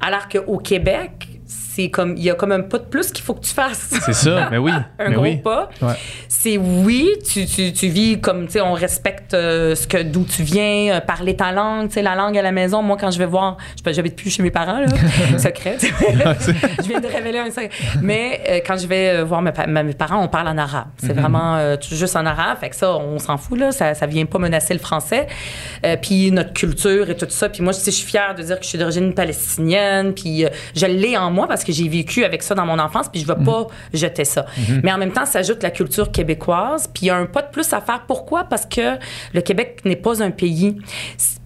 Alors 0.00 0.28
qu'au 0.28 0.58
Québec, 0.58 1.28
c'est 1.74 1.90
comme, 1.90 2.14
il 2.16 2.22
y 2.22 2.30
a 2.30 2.34
comme 2.34 2.52
un 2.52 2.60
pas 2.60 2.78
de 2.78 2.84
plus 2.84 3.10
qu'il 3.10 3.24
faut 3.24 3.34
que 3.34 3.44
tu 3.44 3.52
fasses. 3.52 3.90
C'est 4.04 4.12
ça, 4.12 4.48
mais 4.50 4.58
oui. 4.58 4.70
un 4.98 5.08
mais 5.08 5.14
gros 5.14 5.22
oui. 5.24 5.36
pas. 5.38 5.68
Ouais. 5.82 5.94
C'est 6.28 6.56
oui, 6.56 7.10
tu, 7.28 7.46
tu, 7.46 7.72
tu 7.72 7.88
vis 7.88 8.20
comme, 8.20 8.46
tu 8.46 8.52
sais, 8.52 8.60
on 8.60 8.74
respecte 8.74 9.34
euh, 9.34 9.74
ce 9.74 9.88
que, 9.88 10.02
d'où 10.02 10.24
tu 10.24 10.44
viens, 10.44 10.94
euh, 10.94 11.00
parler 11.00 11.34
ta 11.34 11.50
langue, 11.50 11.88
tu 11.88 11.94
sais, 11.94 12.02
la 12.02 12.14
langue 12.14 12.38
à 12.38 12.42
la 12.42 12.52
maison. 12.52 12.80
Moi, 12.80 12.96
quand 13.00 13.10
je 13.10 13.18
vais 13.18 13.26
voir, 13.26 13.56
je 13.84 13.92
j'habite 13.92 14.14
plus 14.14 14.30
chez 14.30 14.42
mes 14.42 14.52
parents, 14.52 14.78
là, 14.78 14.86
secret. 15.38 15.78
je 15.80 16.88
viens 16.88 17.00
de 17.00 17.08
révéler 17.08 17.40
un 17.40 17.50
secret. 17.50 17.70
Mais 18.00 18.40
euh, 18.48 18.60
quand 18.64 18.76
je 18.76 18.86
vais 18.86 19.24
voir 19.24 19.42
mes, 19.42 19.52
parents, 19.94 20.22
on 20.22 20.28
parle 20.28 20.48
en 20.48 20.58
arabe. 20.58 20.88
C'est 20.98 21.12
vraiment 21.12 21.56
euh, 21.56 21.76
tout 21.76 21.94
juste 21.96 22.14
en 22.14 22.24
arabe. 22.24 22.58
Fait 22.60 22.70
que 22.70 22.76
ça, 22.76 22.96
on 22.96 23.18
s'en 23.18 23.36
fout, 23.36 23.58
là. 23.58 23.72
Ça, 23.72 23.94
ça 23.94 24.06
vient 24.06 24.26
pas 24.26 24.38
menacer 24.38 24.74
le 24.74 24.80
français. 24.80 25.26
Puis 26.02 26.30
notre 26.30 26.52
culture 26.52 27.10
et 27.10 27.16
tout 27.16 27.26
ça. 27.28 27.48
Puis 27.48 27.62
moi, 27.62 27.72
je 27.72 27.90
suis 27.90 28.06
fière 28.06 28.36
de 28.36 28.42
dire 28.42 28.58
que 28.58 28.64
je 28.64 28.68
suis 28.68 28.78
d'origine 28.78 29.12
palestinienne. 29.12 30.14
Puis 30.14 30.44
je 30.76 30.86
l'ai 30.86 31.16
en 31.16 31.30
moi 31.30 31.48
parce 31.48 31.63
que 31.63 31.63
j'ai 31.72 31.88
vécu 31.88 32.24
avec 32.24 32.42
ça 32.42 32.54
dans 32.54 32.66
mon 32.66 32.78
enfance. 32.78 33.08
Puis 33.08 33.20
je 33.20 33.26
veux 33.26 33.36
pas 33.36 33.66
jeter 33.92 34.24
ça. 34.24 34.46
Mais 34.82 34.92
en 34.92 34.98
même 34.98 35.12
temps, 35.12 35.26
ça 35.26 35.40
ajoute 35.40 35.62
la 35.62 35.70
culture 35.70 36.10
québécoise. 36.12 36.86
Puis 36.92 37.04
il 37.04 37.06
y 37.06 37.10
a 37.10 37.16
un 37.16 37.26
pas 37.26 37.42
de 37.42 37.48
plus 37.48 37.72
à 37.72 37.80
faire. 37.80 38.02
Pourquoi? 38.06 38.44
Parce 38.44 38.66
que 38.66 38.96
le 39.32 39.40
Québec 39.40 39.80
n'est 39.84 39.96
pas 39.96 40.22
un 40.22 40.30
pays. 40.30 40.76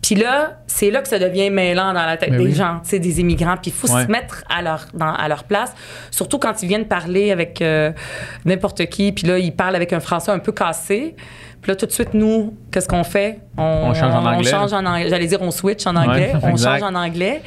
Puis 0.02 0.14
là, 0.14 0.59
c'est 0.66 0.90
là 0.90 1.02
que 1.02 1.09
ça 1.09 1.18
devient 1.18 1.50
mêlant 1.50 1.92
dans 1.92 2.07
la 2.07 2.16
tête 2.16 2.31
des 2.31 2.38
oui. 2.46 2.54
gens, 2.54 2.81
tu 2.83 2.90
sais, 2.90 2.98
des 2.98 3.21
immigrants. 3.21 3.56
Puis 3.60 3.71
il 3.71 3.73
faut 3.73 3.92
Ouais. 3.94 4.04
se 4.04 4.10
mettre 4.10 4.42
à 4.48 4.62
leur, 4.62 4.87
dans- 4.94 5.12
à 5.12 5.29
leur 5.29 5.44
place, 5.44 5.75
surtout 6.10 6.38
quand 6.38 6.62
ils 6.62 6.69
viennent 6.69 6.87
parler 6.87 7.31
avec 7.31 7.60
euh, 7.60 7.92
n'importe 8.46 8.87
qui. 8.87 9.12
Puis 9.12 9.27
là, 9.27 9.38
ils 9.38 9.52
parlent 9.54 9.77
avec 9.77 9.92
un 9.92 10.00
français 10.00 10.31
un 10.31 10.38
peu 10.38 10.52
cassé. 10.52 11.14
Puis 11.60 11.71
là, 11.73 11.77
tout 11.77 11.87
de 11.87 11.90
suite, 11.92 12.14
nous, 12.14 12.54
qu'est-ce 12.71 12.88
qu'on 12.88 13.04
fait? 13.04 13.40
On 13.58 13.92
change 13.92 14.14
en 14.14 14.25
anglais. 14.25 14.48
On 14.54 14.58
change 14.58 14.73
en 14.73 14.85
anglais. 14.87 15.08
J'allais 15.10 15.27
dire, 15.27 15.42
on 15.42 15.50
switch 15.50 15.87
en 15.87 15.96
anglais. 15.96 16.33
Ouais, 16.35 16.40
on 16.52 16.56
change 16.56 16.83
en 16.83 16.94
anglais. 16.94 17.42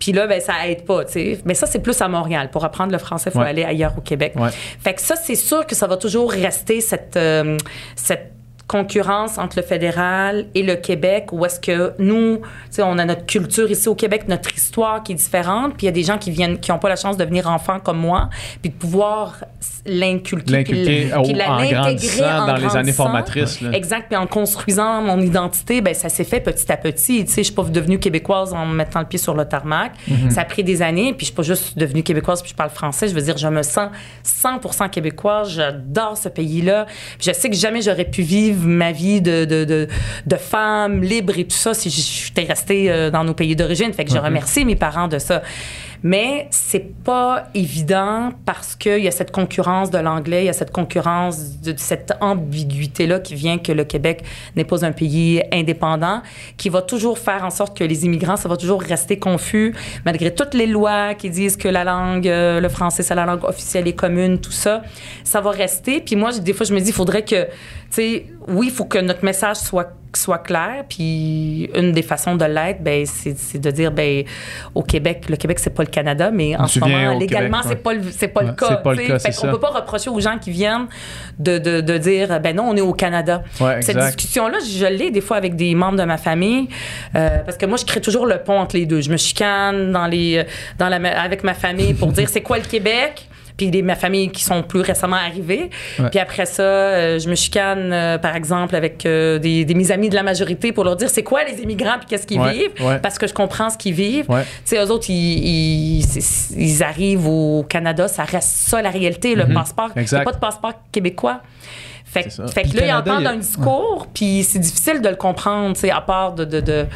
Puis 0.00 0.10
là, 0.12 0.26
ben, 0.26 0.40
ça 0.40 0.66
aide 0.66 0.84
pas, 0.84 1.04
tu 1.04 1.12
sais. 1.12 1.38
Mais 1.44 1.54
ça, 1.54 1.66
c'est 1.66 1.78
plus 1.80 2.00
à 2.00 2.08
Montréal. 2.08 2.48
Pour 2.50 2.64
apprendre 2.64 2.90
le 2.90 2.98
français, 2.98 3.30
il 3.30 3.32
faut 3.34 3.38
Ouais. 3.40 3.48
aller 3.50 3.62
ailleurs 3.64 3.92
au 3.96 4.00
Québec. 4.00 4.32
Ouais. 4.36 4.48
Fait 4.80 4.94
que 4.94 5.00
ça, 5.00 5.14
c'est 5.14 5.34
sûr 5.36 5.64
que 5.66 5.74
ça 5.76 5.86
va 5.86 5.96
toujours 5.98 6.32
rester 6.32 6.80
cette, 6.80 7.16
euh, 7.16 7.56
cette 7.94 8.32
concurrence 8.70 9.36
entre 9.36 9.56
le 9.58 9.64
fédéral 9.64 10.46
et 10.54 10.62
le 10.62 10.76
Québec, 10.76 11.32
où 11.32 11.44
est-ce 11.44 11.58
que 11.58 11.92
nous, 11.98 12.40
on 12.78 12.98
a 12.98 13.04
notre 13.04 13.26
culture 13.26 13.68
ici 13.68 13.88
au 13.88 13.96
Québec, 13.96 14.28
notre 14.28 14.54
histoire 14.54 15.02
qui 15.02 15.10
est 15.12 15.16
différente, 15.16 15.72
puis 15.76 15.82
il 15.82 15.86
y 15.86 15.88
a 15.88 15.92
des 15.92 16.04
gens 16.04 16.18
qui 16.18 16.30
viennent, 16.30 16.58
qui 16.60 16.70
n'ont 16.70 16.78
pas 16.78 16.88
la 16.88 16.94
chance 16.94 17.16
de 17.16 17.24
venir 17.24 17.48
enfants 17.48 17.80
comme 17.80 17.98
moi, 17.98 18.30
puis 18.62 18.70
de 18.70 18.76
pouvoir 18.76 19.38
l'inculquer, 19.86 20.52
L'inculquer 20.52 21.06
puis 21.10 21.12
au- 21.18 21.22
puis 21.24 21.32
la- 21.32 21.50
en 21.52 21.56
l'intégrer 21.58 22.24
en 22.24 22.46
dans 22.46 22.54
les 22.54 22.76
années 22.76 22.92
formatrices, 22.92 23.60
là. 23.60 23.70
Exact, 23.72 24.06
puis 24.08 24.16
en 24.16 24.28
construisant 24.28 25.02
mon 25.02 25.20
identité, 25.20 25.80
ben 25.80 25.92
ça 25.92 26.08
s'est 26.08 26.22
fait 26.24 26.40
petit 26.40 26.70
à 26.70 26.76
petit. 26.76 27.24
Tu 27.24 27.30
sais, 27.32 27.40
je 27.42 27.46
suis 27.46 27.54
pas 27.54 27.64
devenue 27.64 27.98
québécoise 27.98 28.54
en 28.54 28.66
me 28.66 28.74
mettant 28.76 29.00
le 29.00 29.06
pied 29.06 29.18
sur 29.18 29.34
le 29.34 29.44
tarmac. 29.46 29.92
Mhm. 30.06 30.30
Ça 30.30 30.42
a 30.42 30.44
pris 30.44 30.62
des 30.62 30.80
années, 30.80 31.12
puis 31.12 31.20
je 31.20 31.24
suis 31.26 31.34
pas 31.34 31.42
juste 31.42 31.76
devenue 31.76 32.04
québécoise 32.04 32.40
puis 32.40 32.50
je 32.52 32.56
parle 32.56 32.70
français. 32.70 33.08
Je 33.08 33.14
veux 33.14 33.22
dire, 33.22 33.36
je 33.36 33.48
me 33.48 33.62
sens 33.64 33.88
100% 34.22 34.88
québécoise. 34.88 35.50
J'adore 35.50 36.16
ce 36.16 36.28
pays-là. 36.28 36.86
Puis 37.18 37.26
je 37.28 37.32
sais 37.32 37.50
que 37.50 37.56
jamais 37.56 37.82
j'aurais 37.82 38.04
pu 38.04 38.22
vivre 38.22 38.59
ma 38.66 38.92
vie 38.92 39.20
de, 39.20 39.44
de, 39.44 39.64
de, 39.64 39.88
de 40.26 40.36
femme 40.36 41.02
libre 41.02 41.38
et 41.38 41.44
tout 41.44 41.56
ça 41.56 41.74
si 41.74 41.90
j'étais 41.90 42.44
restée 42.44 42.90
euh, 42.90 43.10
dans 43.10 43.24
nos 43.24 43.34
pays 43.34 43.56
d'origine. 43.56 43.92
Fait 43.92 44.04
que 44.04 44.10
je 44.10 44.16
Mhm. 44.18 44.24
remercie 44.24 44.64
mes 44.64 44.76
parents 44.76 45.08
de 45.08 45.18
ça. 45.18 45.42
Mais 46.02 46.46
c'est 46.50 46.94
pas 47.04 47.48
évident 47.54 48.30
parce 48.46 48.74
qu'il 48.74 49.00
y 49.04 49.08
a 49.08 49.10
cette 49.10 49.30
concurrence 49.32 49.90
de 49.90 49.98
l'anglais, 49.98 50.44
il 50.44 50.46
y 50.46 50.48
a 50.48 50.54
cette 50.54 50.70
concurrence 50.70 51.60
de, 51.60 51.72
de 51.72 51.78
cette 51.78 52.14
ambiguïté-là 52.22 53.20
qui 53.20 53.34
vient 53.34 53.58
que 53.58 53.70
le 53.72 53.84
Québec 53.84 54.24
n'est 54.56 54.64
pas 54.64 54.82
un 54.82 54.92
pays 54.92 55.42
indépendant, 55.52 56.22
qui 56.56 56.70
va 56.70 56.80
toujours 56.80 57.18
faire 57.18 57.44
en 57.44 57.50
sorte 57.50 57.76
que 57.76 57.84
les 57.84 58.06
immigrants, 58.06 58.36
ça 58.38 58.48
va 58.48 58.56
toujours 58.56 58.80
rester 58.80 59.18
confus, 59.18 59.74
malgré 60.06 60.34
toutes 60.34 60.54
les 60.54 60.66
lois 60.66 61.12
qui 61.14 61.28
disent 61.28 61.58
que 61.58 61.68
la 61.68 61.84
langue, 61.84 62.26
euh, 62.26 62.60
le 62.60 62.68
français, 62.70 63.02
c'est 63.02 63.14
la 63.14 63.26
langue 63.26 63.44
officielle 63.44 63.86
et 63.86 63.92
commune, 63.94 64.38
tout 64.40 64.52
ça, 64.52 64.82
ça 65.22 65.42
va 65.42 65.50
rester. 65.50 66.00
Puis 66.00 66.16
moi, 66.16 66.32
des 66.38 66.54
fois, 66.54 66.64
je 66.64 66.72
me 66.72 66.80
dis, 66.80 66.88
il 66.88 66.94
faudrait 66.94 67.24
que, 67.26 67.46
sais, 67.90 68.26
oui, 68.48 68.66
il 68.68 68.72
faut 68.72 68.84
que 68.84 68.98
notre 68.98 69.24
message 69.24 69.56
soit 69.56 69.92
soit 70.12 70.38
clair 70.38 70.82
puis 70.88 71.70
une 71.72 71.92
des 71.92 72.02
façons 72.02 72.34
de 72.34 72.44
l'être 72.44 72.82
ben 72.82 73.06
c'est 73.06 73.38
c'est 73.38 73.60
de 73.60 73.70
dire 73.70 73.92
ben 73.92 74.24
au 74.74 74.82
Québec 74.82 75.26
le 75.28 75.36
Québec 75.36 75.60
c'est 75.60 75.70
pas 75.70 75.84
le 75.84 75.88
Canada 75.88 76.32
mais 76.32 76.56
en 76.56 76.64
Tu 76.64 76.80
ce 76.80 76.84
moment 76.84 77.16
légalement 77.16 77.60
c'est 77.62 77.76
pas 77.76 77.92
le 77.94 78.02
c'est 78.10 78.26
pas 78.26 78.40
Ouais, 78.40 78.48
le 78.48 78.52
cas 78.54 78.66
c'est 78.70 78.82
pas 78.82 78.94
le 78.94 79.06
cas, 79.06 79.18
Fait 79.20 79.30
qu'on 79.32 79.52
peut 79.52 79.60
pas 79.60 79.68
reprocher 79.70 80.10
aux 80.10 80.18
gens 80.18 80.36
qui 80.38 80.50
viennent 80.50 80.88
de, 81.38 81.58
de, 81.58 81.80
de 81.80 81.98
dire 81.98 82.40
ben 82.40 82.56
non 82.56 82.64
on 82.70 82.76
est 82.76 82.80
au 82.80 82.92
Canada. 82.92 83.44
Ouais, 83.60 83.82
cette 83.82 83.94
exact. 83.94 84.16
discussion 84.16 84.48
là 84.48 84.58
je 84.68 84.86
l'ai 84.86 85.12
des 85.12 85.20
fois 85.20 85.36
avec 85.36 85.54
des 85.54 85.76
membres 85.76 85.98
de 85.98 86.04
ma 86.04 86.16
famille 86.18 86.68
euh, 87.14 87.38
parce 87.44 87.56
que 87.56 87.66
moi 87.66 87.76
je 87.78 87.84
crée 87.84 88.00
toujours 88.00 88.26
le 88.26 88.38
pont 88.38 88.58
entre 88.58 88.74
les 88.74 88.86
deux. 88.86 89.02
Je 89.02 89.10
me 89.12 89.16
chicane 89.16 89.92
dans 89.92 90.08
les 90.08 90.44
dans 90.76 90.88
la 90.88 90.96
avec 91.20 91.44
ma 91.44 91.54
famille 91.54 91.94
pour 91.94 92.10
dire 92.10 92.28
c'est 92.28 92.42
quoi 92.42 92.58
le 92.58 92.64
Québec? 92.64 93.28
Puis 93.60 93.70
des, 93.70 93.82
ma 93.82 93.94
famille 93.94 94.30
qui 94.30 94.42
sont 94.42 94.62
plus 94.62 94.80
récemment 94.80 95.16
arrivés. 95.16 95.68
Ouais. 95.98 96.08
Puis 96.08 96.18
après 96.18 96.46
ça, 96.46 96.62
euh, 96.62 97.18
je 97.18 97.28
me 97.28 97.34
chicane, 97.34 97.92
euh, 97.92 98.16
par 98.16 98.34
exemple, 98.34 98.74
avec 98.74 99.04
euh, 99.04 99.38
des, 99.38 99.66
des 99.66 99.74
mes 99.74 99.90
amis 99.92 100.08
de 100.08 100.14
la 100.14 100.22
majorité 100.22 100.72
pour 100.72 100.82
leur 100.84 100.96
dire 100.96 101.10
c'est 101.10 101.22
quoi 101.22 101.44
les 101.44 101.60
immigrants 101.62 101.98
puis 101.98 102.06
qu'est-ce 102.08 102.26
qu'ils 102.26 102.40
Ouais, 102.40 102.52
vivent, 102.54 102.86
ouais. 102.86 102.98
parce 103.00 103.18
que 103.18 103.26
je 103.26 103.34
comprends 103.34 103.68
ce 103.68 103.76
qu'ils 103.76 103.92
vivent. 103.92 104.30
Ouais. 104.30 104.44
Tu 104.64 104.76
sais, 104.76 104.78
eux 104.82 104.90
autres, 104.90 105.10
ils, 105.10 105.98
ils, 106.56 106.82
arrivent 106.82 107.26
au 107.28 107.64
Canada, 107.68 108.08
ça 108.08 108.24
reste 108.24 108.48
ça 108.48 108.80
la 108.80 108.88
réalité, 108.90 109.34
le 109.34 109.46
passeport. 109.52 109.90
Il 109.94 110.02
n'y 110.02 110.08
Mhm. 110.10 110.20
A 110.20 110.22
pas 110.24 110.32
de 110.32 110.38
passeport 110.38 110.72
québécois. 110.90 111.40
Fait, 112.06 112.24
que- 112.24 112.30
C'est 112.30 112.36
ça. 112.36 112.48
fait 112.48 112.62
que 112.62 112.76
là, 112.78 112.86
ils 112.86 112.92
entendent 112.94 113.20
il 113.20 113.26
un 113.26 113.36
discours, 113.36 114.06
puis 114.14 114.42
c'est 114.42 114.58
difficile 114.58 115.02
de 115.02 115.08
le 115.10 115.16
comprendre, 115.16 115.74
tu 115.74 115.80
sais, 115.80 115.90
à 115.90 116.00
part 116.00 116.32
de... 116.32 116.44
de, 116.46 116.60
de- 116.60 116.86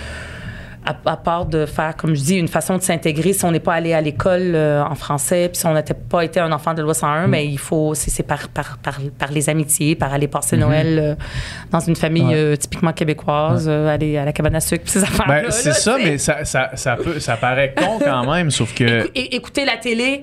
à, 0.85 0.95
à 1.11 1.17
part 1.17 1.47
de 1.47 1.67
faire, 1.67 1.97
comme 1.97 2.15
je 2.15 2.21
dis, 2.23 2.37
une 2.37 2.49
façon 2.49 2.77
de 2.77 2.83
s'intégrer, 2.83 3.33
si 3.33 3.45
on 3.45 3.51
n'est 3.51 3.61
pas 3.61 3.75
allé 3.75 3.93
à 3.95 4.01
l'école 4.01 4.53
euh, 4.55 4.83
en 4.85 4.95
français, 4.95 5.49
puis 5.49 5.59
si 5.59 5.67
on 5.67 5.75
n'était 5.75 5.95
pas 5.95 6.25
été 6.25 6.41
un 6.41 6.53
enfant 6.53 6.75
de 6.75 6.83
loi 6.83 6.95
101, 6.95 7.27
mais 7.27 7.47
il 7.47 7.59
faut, 7.59 7.95
c'est 7.95 8.23
par, 8.23 8.49
par, 8.49 8.79
par, 8.79 8.99
par 9.19 9.33
les 9.33 9.49
amitiés, 9.49 9.95
par 9.95 10.13
aller 10.13 10.29
passer 10.29 10.57
Noël 10.57 10.99
euh, 10.99 11.15
dans 11.71 11.81
une 11.81 11.97
famille 11.97 12.25
Ouais. 12.25 12.35
euh, 12.35 12.57
typiquement 12.57 12.93
québécoise, 12.93 13.69
aller 13.69 14.17
à 14.19 14.25
la 14.25 14.33
cabane 14.33 14.55
à 14.57 14.61
sucre, 14.61 14.85
puis 14.85 14.93
ces 14.93 15.03
affaires-là. 15.03 15.43
Ben, 15.43 15.51
c'est 15.51 15.73
ça, 15.73 15.95
tu 15.97 16.03
sais. 16.03 16.11
mais 16.11 16.19
ça, 16.19 16.45
ça, 16.45 16.71
ça, 16.75 16.97
peut, 16.97 17.19
ça 17.21 17.37
paraît 17.37 17.75
con 17.77 17.99
quand 18.03 18.33
même, 18.33 18.51
sauf 18.51 18.75
que. 18.75 19.05
Écou- 19.15 19.29
écouter 19.45 19.65
la 19.65 19.77
télé 19.77 20.23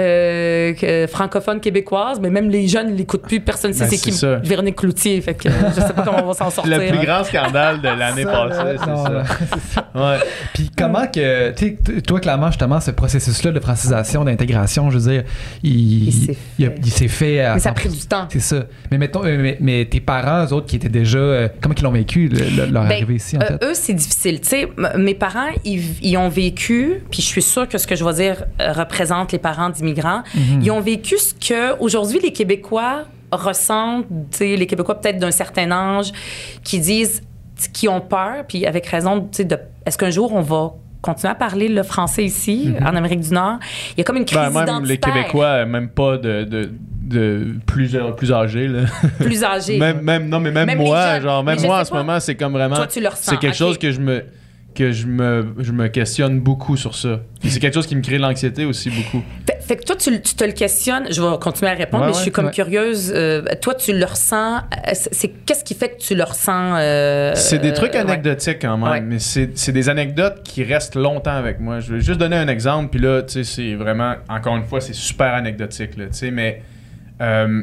euh, 0.00 1.06
francophone 1.08 1.60
québécoise, 1.60 2.18
mais 2.20 2.30
même 2.30 2.48
les 2.50 2.66
jeunes 2.68 2.90
ne 2.92 2.96
l'écoutent 2.96 3.22
plus. 3.22 3.40
Personne 3.40 3.70
ne 3.72 3.76
sait 3.76 3.84
Ben, 3.84 3.90
c'est 3.90 3.96
qui 3.98 4.12
ça. 4.12 4.36
Véronique 4.36 4.76
Cloutier. 4.76 5.20
Fait 5.20 5.34
que 5.34 5.48
euh, 5.48 5.52
je 5.74 5.80
sais 5.80 5.92
pas 5.92 6.02
comment 6.02 6.22
on 6.24 6.28
va 6.28 6.34
s'en 6.34 6.50
sortir. 6.50 6.78
Le 6.78 6.88
plus 6.88 6.98
hein. 6.98 7.04
grand 7.04 7.24
scandale 7.24 7.80
de 7.80 7.88
l'année 7.98 8.24
Ça, 8.24 8.30
passée, 8.32 8.78
c'est 8.78 8.86
non, 8.90 9.04
ça. 9.04 9.24
Ouais. 9.94 10.18
Puis 10.54 10.70
comment 10.76 11.06
que, 11.06 11.50
tu 11.52 11.66
sais, 11.66 11.78
t- 11.82 12.02
toi, 12.02 12.20
clairement, 12.20 12.46
justement, 12.48 12.80
ce 12.80 12.90
processus-là 12.90 13.50
de 13.52 13.60
francisation, 13.60 14.24
d'intégration, 14.24 14.90
je 14.90 14.98
veux 14.98 15.10
dire, 15.12 15.24
il, 15.62 16.08
Il 16.08 16.12
s'est 16.12 16.34
fait. 16.58 16.74
il 16.84 16.90
s'est 16.92 17.08
fait. 17.08 17.40
à 17.40 17.54
Mais 17.54 17.60
ça 17.60 17.70
a 17.70 17.72
100%. 17.72 17.74
pris 17.74 17.88
du 17.88 18.06
temps. 18.06 18.26
C'est 18.30 18.40
ça. 18.40 18.64
Mais 18.90 18.98
mettons, 18.98 19.24
euh, 19.24 19.36
mais, 19.40 19.56
mais 19.60 19.84
tes 19.84 20.00
parents, 20.00 20.44
eux 20.46 20.52
autres, 20.52 20.66
qui 20.66 20.76
étaient 20.76 20.88
déjà, 20.88 21.18
euh, 21.18 21.48
comment 21.60 21.74
ils 21.76 21.82
l'ont 21.84 21.90
vécu, 21.92 22.28
le- 22.28 22.38
le- 22.66 22.70
leur 22.72 22.84
Ben, 22.84 22.92
arrivée 22.92 23.14
ici, 23.16 23.36
en 23.36 23.40
euh, 23.42 23.46
fait? 23.58 23.64
eux, 23.64 23.74
c'est 23.74 23.94
difficile. 23.94 24.40
Tu 24.40 24.48
sais, 24.48 24.62
m- 24.78 24.92
mes 24.98 25.14
parents, 25.14 25.48
ils, 25.64 25.82
ils 26.02 26.16
ont 26.16 26.28
vécu, 26.28 27.02
puis 27.10 27.20
je 27.22 27.26
suis 27.26 27.42
sûre 27.42 27.68
que 27.68 27.78
ce 27.78 27.86
que 27.86 27.96
je 27.96 28.04
vais 28.04 28.12
dire 28.14 28.44
euh, 28.60 28.72
représente 28.72 29.32
les 29.32 29.38
parents 29.38 29.68
d'immigrants. 29.70 29.89
Mhm. 30.34 30.60
Ils 30.62 30.70
ont 30.70 30.80
vécu 30.80 31.18
ce 31.18 31.34
que 31.34 31.78
aujourd'hui 31.80 32.18
les 32.22 32.32
Québécois 32.32 33.04
ressentent, 33.32 34.06
les 34.40 34.66
Québécois 34.66 35.00
peut-être 35.00 35.18
d'un 35.18 35.30
certain 35.30 35.70
âge, 35.70 36.12
qui 36.64 36.80
disent, 36.80 37.22
qui 37.72 37.88
ont 37.88 38.00
peur, 38.00 38.44
puis 38.48 38.66
avec 38.66 38.86
raison, 38.86 39.28
de 39.38 39.58
est-ce 39.86 39.96
qu'un 39.98 40.10
jour 40.10 40.32
on 40.32 40.40
va 40.40 40.72
continuer 41.02 41.30
à 41.30 41.34
parler 41.34 41.68
le 41.68 41.82
français 41.82 42.24
ici, 42.24 42.74
en 42.80 42.94
Amérique 42.96 43.20
du 43.20 43.32
Nord? 43.32 43.58
Il 43.92 43.98
y 43.98 44.00
a 44.00 44.04
comme 44.04 44.16
une 44.16 44.24
crise 44.24 44.38
Mhm. 44.40 44.52
Ben, 44.52 44.64
même 44.74 44.84
les 44.84 44.98
Québécois, 44.98 45.64
même 45.66 45.88
pas 45.88 46.16
de, 46.18 46.44
de, 46.44 46.70
de 47.02 47.56
plus, 47.66 47.96
plus 48.16 48.32
âgés. 48.32 48.68
Là. 48.68 48.80
plus 49.20 49.44
âgés. 49.44 49.78
même, 49.78 50.00
même, 50.00 50.28
non, 50.28 50.40
mais 50.40 50.50
même, 50.50 50.76
moi, 50.78 51.20
genre, 51.20 51.42
même 51.44 51.60
moi 51.62 51.80
en 51.80 51.84
ce 51.84 51.92
moment, 51.92 52.20
c'est 52.20 52.34
comme 52.34 52.52
vraiment. 52.52 52.76
Toi, 52.76 52.86
tu 52.86 53.00
le 53.00 53.08
ressens, 53.08 53.30
C'est 53.32 53.38
quelque 53.38 53.56
chose 53.56 53.78
que 53.78 53.90
je 53.90 54.00
me 54.00 54.24
que 54.74 54.92
je 54.92 55.06
me, 55.06 55.54
je 55.58 55.72
me 55.72 55.88
questionne 55.88 56.40
beaucoup 56.40 56.76
sur 56.76 56.94
ça. 56.94 57.20
Puis 57.40 57.50
c'est 57.50 57.58
quelque 57.60 57.74
chose 57.74 57.86
qui 57.86 57.96
me 57.96 58.02
crée 58.02 58.16
de 58.18 58.22
l'anxiété 58.22 58.64
aussi 58.64 58.88
beaucoup. 58.90 59.22
Fait, 59.46 59.58
fait 59.60 59.76
que 59.76 59.84
toi, 59.84 59.96
tu, 59.96 60.20
tu 60.22 60.34
te 60.34 60.44
le 60.44 60.52
questionnes. 60.52 61.06
Je 61.12 61.20
vais 61.20 61.38
continuer 61.40 61.70
à 61.70 61.74
répondre, 61.74 62.04
Ouais, 62.04 62.10
mais 62.10 62.16
je 62.16 62.20
suis 62.22 62.30
comme 62.30 62.46
ouais. 62.46 62.50
curieuse. 62.52 63.12
Euh, 63.14 63.42
toi, 63.60 63.74
tu 63.74 63.92
le 63.92 64.04
ressens. 64.04 64.58
euh, 64.58 64.92
C'est 64.94 65.28
qu'est-ce 65.44 65.64
qui 65.64 65.74
fait 65.74 65.90
que 65.90 65.98
tu 66.00 66.14
le 66.14 66.22
ressens 66.24 66.76
euh, 66.78 67.32
C'est 67.34 67.58
des 67.58 67.72
trucs 67.72 67.94
euh, 67.94 68.04
ouais. 68.04 68.10
anecdotiques 68.12 68.58
quand 68.62 68.76
même, 68.78 68.88
Ouais. 68.90 69.00
mais 69.00 69.18
c'est 69.18 69.58
c'est 69.58 69.72
des 69.72 69.88
anecdotes 69.88 70.42
qui 70.44 70.62
restent 70.64 70.94
longtemps 70.96 71.36
avec 71.36 71.60
moi. 71.60 71.80
Je 71.80 71.94
vais 71.94 72.00
juste 72.00 72.20
donner 72.20 72.36
un 72.36 72.48
exemple, 72.48 72.90
puis 72.90 73.00
là, 73.00 73.22
tu 73.22 73.32
sais, 73.32 73.44
c'est 73.44 73.74
vraiment, 73.74 74.14
encore 74.28 74.56
une 74.56 74.64
fois, 74.64 74.80
c'est 74.80 74.94
super 74.94 75.34
anecdotique, 75.34 75.96
là, 75.96 76.06
tu 76.06 76.12
sais, 76.12 76.30
mais 76.30 76.62
euh, 77.20 77.62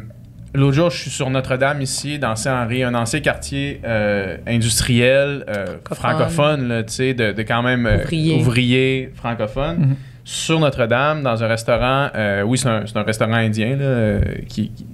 l'autre 0.54 0.74
jour, 0.76 0.90
je 0.90 0.98
suis 1.02 1.10
sur 1.12 1.30
Notre-Dame 1.30 1.82
ici, 1.82 2.20
dans 2.20 2.36
Saint-Henri, 2.36 2.84
un 2.84 2.94
ancien 2.96 3.20
quartier 3.20 3.82
euh, 3.86 4.38
industriel, 4.48 5.46
euh, 5.50 5.78
Francophone. 5.92 6.68
là, 6.68 6.84
tu 6.84 6.94
sais, 6.94 7.14
de, 7.14 7.32
de 7.32 7.42
quand 7.44 7.62
même 7.64 7.86
euh, 7.86 7.98
Ouvrier. 8.04 8.36
ouvrier 8.40 9.12
francophone. 9.16 9.78
Mhm. 9.80 9.96
Sur 10.24 10.60
Notre-Dame, 10.60 11.24
dans 11.24 11.42
un 11.44 11.48
restaurant, 11.48 12.10
euh, 12.16 12.42
oui, 12.42 12.58
c'est 12.58 12.68
un, 12.68 12.86
c'est 12.86 12.98
un 12.98 13.04
restaurant 13.04 13.34
indien 13.36 13.78
là, 13.78 14.20
qui, 14.48 14.72
qui- 14.72 14.86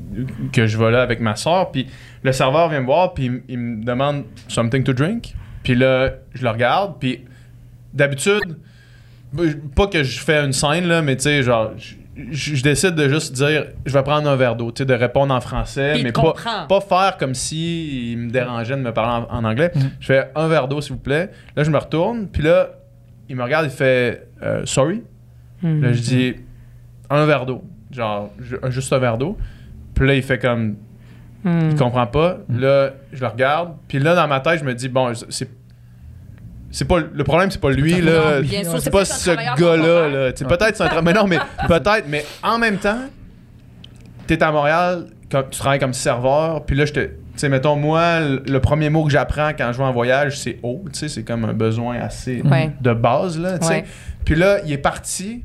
que 0.51 0.67
je 0.67 0.77
vais 0.77 0.91
là 0.91 1.01
avec 1.01 1.19
ma 1.21 1.35
soeur. 1.35 1.71
Puis 1.71 1.87
le 2.21 2.31
serveur 2.31 2.69
vient 2.69 2.81
me 2.81 2.85
voir, 2.85 3.15
puis 3.15 3.31
il 3.47 3.57
me 3.57 3.83
demande 3.83 4.25
something 4.47 4.83
to 4.83 4.93
drink. 4.93 5.33
Puis 5.63 5.73
là, 5.73 6.11
je 6.35 6.43
le 6.43 6.49
regarde, 6.51 6.95
puis 6.99 7.21
d'habitude, 7.95 8.57
pas 9.75 9.87
que 9.87 10.03
je 10.03 10.19
fais 10.19 10.43
une 10.45 10.53
scène, 10.53 10.87
là, 10.87 11.01
mais 11.01 11.15
tu 11.15 11.23
sais, 11.23 11.41
genre, 11.41 11.71
je- 11.77 11.95
je 12.15 12.55
je 12.55 12.63
décide 12.63 12.95
de 12.95 13.07
juste 13.09 13.33
dire, 13.33 13.65
je 13.85 13.93
vais 13.93 14.03
prendre 14.03 14.29
un 14.29 14.35
verre 14.35 14.55
d'eau, 14.55 14.71
tu 14.71 14.83
sais, 14.83 14.85
de 14.85 14.93
répondre 14.93 15.33
en 15.33 15.41
français, 15.41 15.93
Puis 15.95 16.03
mais 16.03 16.11
pas, 16.11 16.33
pas 16.67 16.81
faire 16.81 17.17
comme 17.17 17.33
si 17.33 18.11
il 18.11 18.17
me 18.17 18.29
dérangeait 18.29 18.75
de 18.75 18.81
me 18.81 18.91
parler 18.93 19.25
en, 19.29 19.37
en 19.37 19.43
anglais. 19.43 19.71
Je 19.99 20.05
fais 20.07 20.29
un 20.35 20.47
verre 20.47 20.67
d'eau, 20.67 20.79
s'il 20.81 20.93
vous 20.93 20.99
plaît. 20.99 21.31
Là, 21.55 21.63
je 21.63 21.71
me 21.71 21.77
retourne, 21.77 22.27
puis 22.27 22.43
là, 22.43 22.69
il 23.29 23.35
me 23.35 23.43
regarde, 23.43 23.65
il 23.65 23.71
fait, 23.71 24.27
euh, 24.43 24.61
sorry. 24.65 25.01
Là, 25.63 25.93
je 25.93 26.01
dis, 26.01 26.35
un 27.09 27.25
verre 27.25 27.45
d'eau. 27.45 27.63
Genre, 27.91 28.29
ju- 28.39 28.57
juste 28.69 28.91
un 28.91 28.99
verre 28.99 29.17
d'eau. 29.17 29.37
Puis 29.95 30.05
là, 30.07 30.15
il 30.15 30.23
fait 30.23 30.39
comme, 30.39 30.75
Hmm. 31.45 31.71
il 31.71 31.75
comprend 31.75 32.07
pas. 32.07 32.37
Là, 32.49 32.91
je 33.11 33.19
le 33.19 33.27
regarde. 33.27 33.73
Puis 33.89 33.99
là, 33.99 34.15
dans 34.15 34.27
ma 34.29 34.39
tête, 34.39 34.59
je 34.59 34.63
me 34.63 34.73
dis, 34.73 34.87
bon, 34.87 35.11
c'est. 35.29 35.49
C'est 36.75 36.85
pas, 36.85 36.97
le 36.99 37.23
problème, 37.23 37.51
c'est 37.51 37.61
pas 37.61 37.69
lui, 37.71 38.01
là. 38.01 38.41
C'est 38.79 38.89
pas 38.91 39.05
ce 39.05 39.29
gars-là, 39.31 40.09
là. 40.09 40.31
Peut-être 40.33 40.75
c'est 40.75 40.83
un 40.83 40.87
travail. 40.87 41.03
Mais 41.05 41.13
non, 41.13 41.27
mais 41.27 41.37
peut-être. 41.67 42.05
Mais 42.09 42.25
en 42.41 42.57
même 42.57 42.77
temps, 42.77 42.97
t'es 44.27 44.41
à 44.41 44.51
Montréal, 44.51 45.05
comme- 45.31 45.49
tu 45.49 45.59
travailles 45.59 45.79
comme 45.79 45.93
serveur. 45.93 46.65
Puis 46.65 46.75
là, 46.75 46.85
je 46.85 46.93
te. 46.93 46.99
Tu 46.99 47.11
sais, 47.39 47.49
mettons, 47.49 47.75
moi, 47.75 48.19
le 48.19 48.59
premier 48.59 48.89
mot 48.89 49.03
que 49.05 49.11
j'apprends 49.11 49.49
quand 49.57 49.71
je 49.71 49.77
vais 49.79 49.83
en 49.83 49.91
voyage, 49.91 50.37
c'est 50.39 50.59
eau. 50.63 50.83
Tu 50.91 50.99
sais, 50.99 51.07
c'est 51.09 51.23
comme 51.23 51.45
un 51.45 51.53
besoin 51.53 51.97
assez 51.99 52.41
Ouais. 52.43 52.71
de 52.81 52.93
base, 52.93 53.39
là. 53.39 53.57
tu 53.57 53.65
sais. 53.67 53.73
Ouais. 53.73 53.85
Puis 54.25 54.35
là, 54.35 54.57
il 54.65 54.71
est 54.71 54.77
parti. 54.77 55.41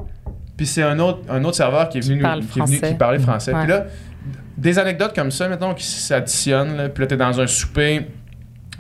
Puis 0.57 0.67
c'est 0.67 0.83
un 0.83 0.99
autre, 0.99 1.21
un 1.31 1.43
autre 1.45 1.57
serveur 1.57 1.89
qui 1.89 1.99
est 1.99 2.01
venu, 2.03 2.17
nous- 2.17 2.23
parle 2.23 2.41
qui, 2.41 2.59
est 2.59 2.63
venu- 2.63 2.77
français. 2.77 2.93
qui 2.93 2.99
parlait 2.99 3.19
français. 3.19 3.53
Ouais. 3.55 3.61
Puis 3.61 3.69
là, 3.71 3.85
des 4.57 4.79
anecdotes 4.79 5.15
comme 5.15 5.31
ça, 5.31 5.49
mettons, 5.49 5.73
qui 5.75 5.85
s'additionnent. 5.85 6.77
là. 6.77 6.89
Puis 6.89 7.03
là, 7.03 7.07
t'es 7.07 7.17
dans 7.17 7.41
un 7.41 7.47
souper. 7.47 8.07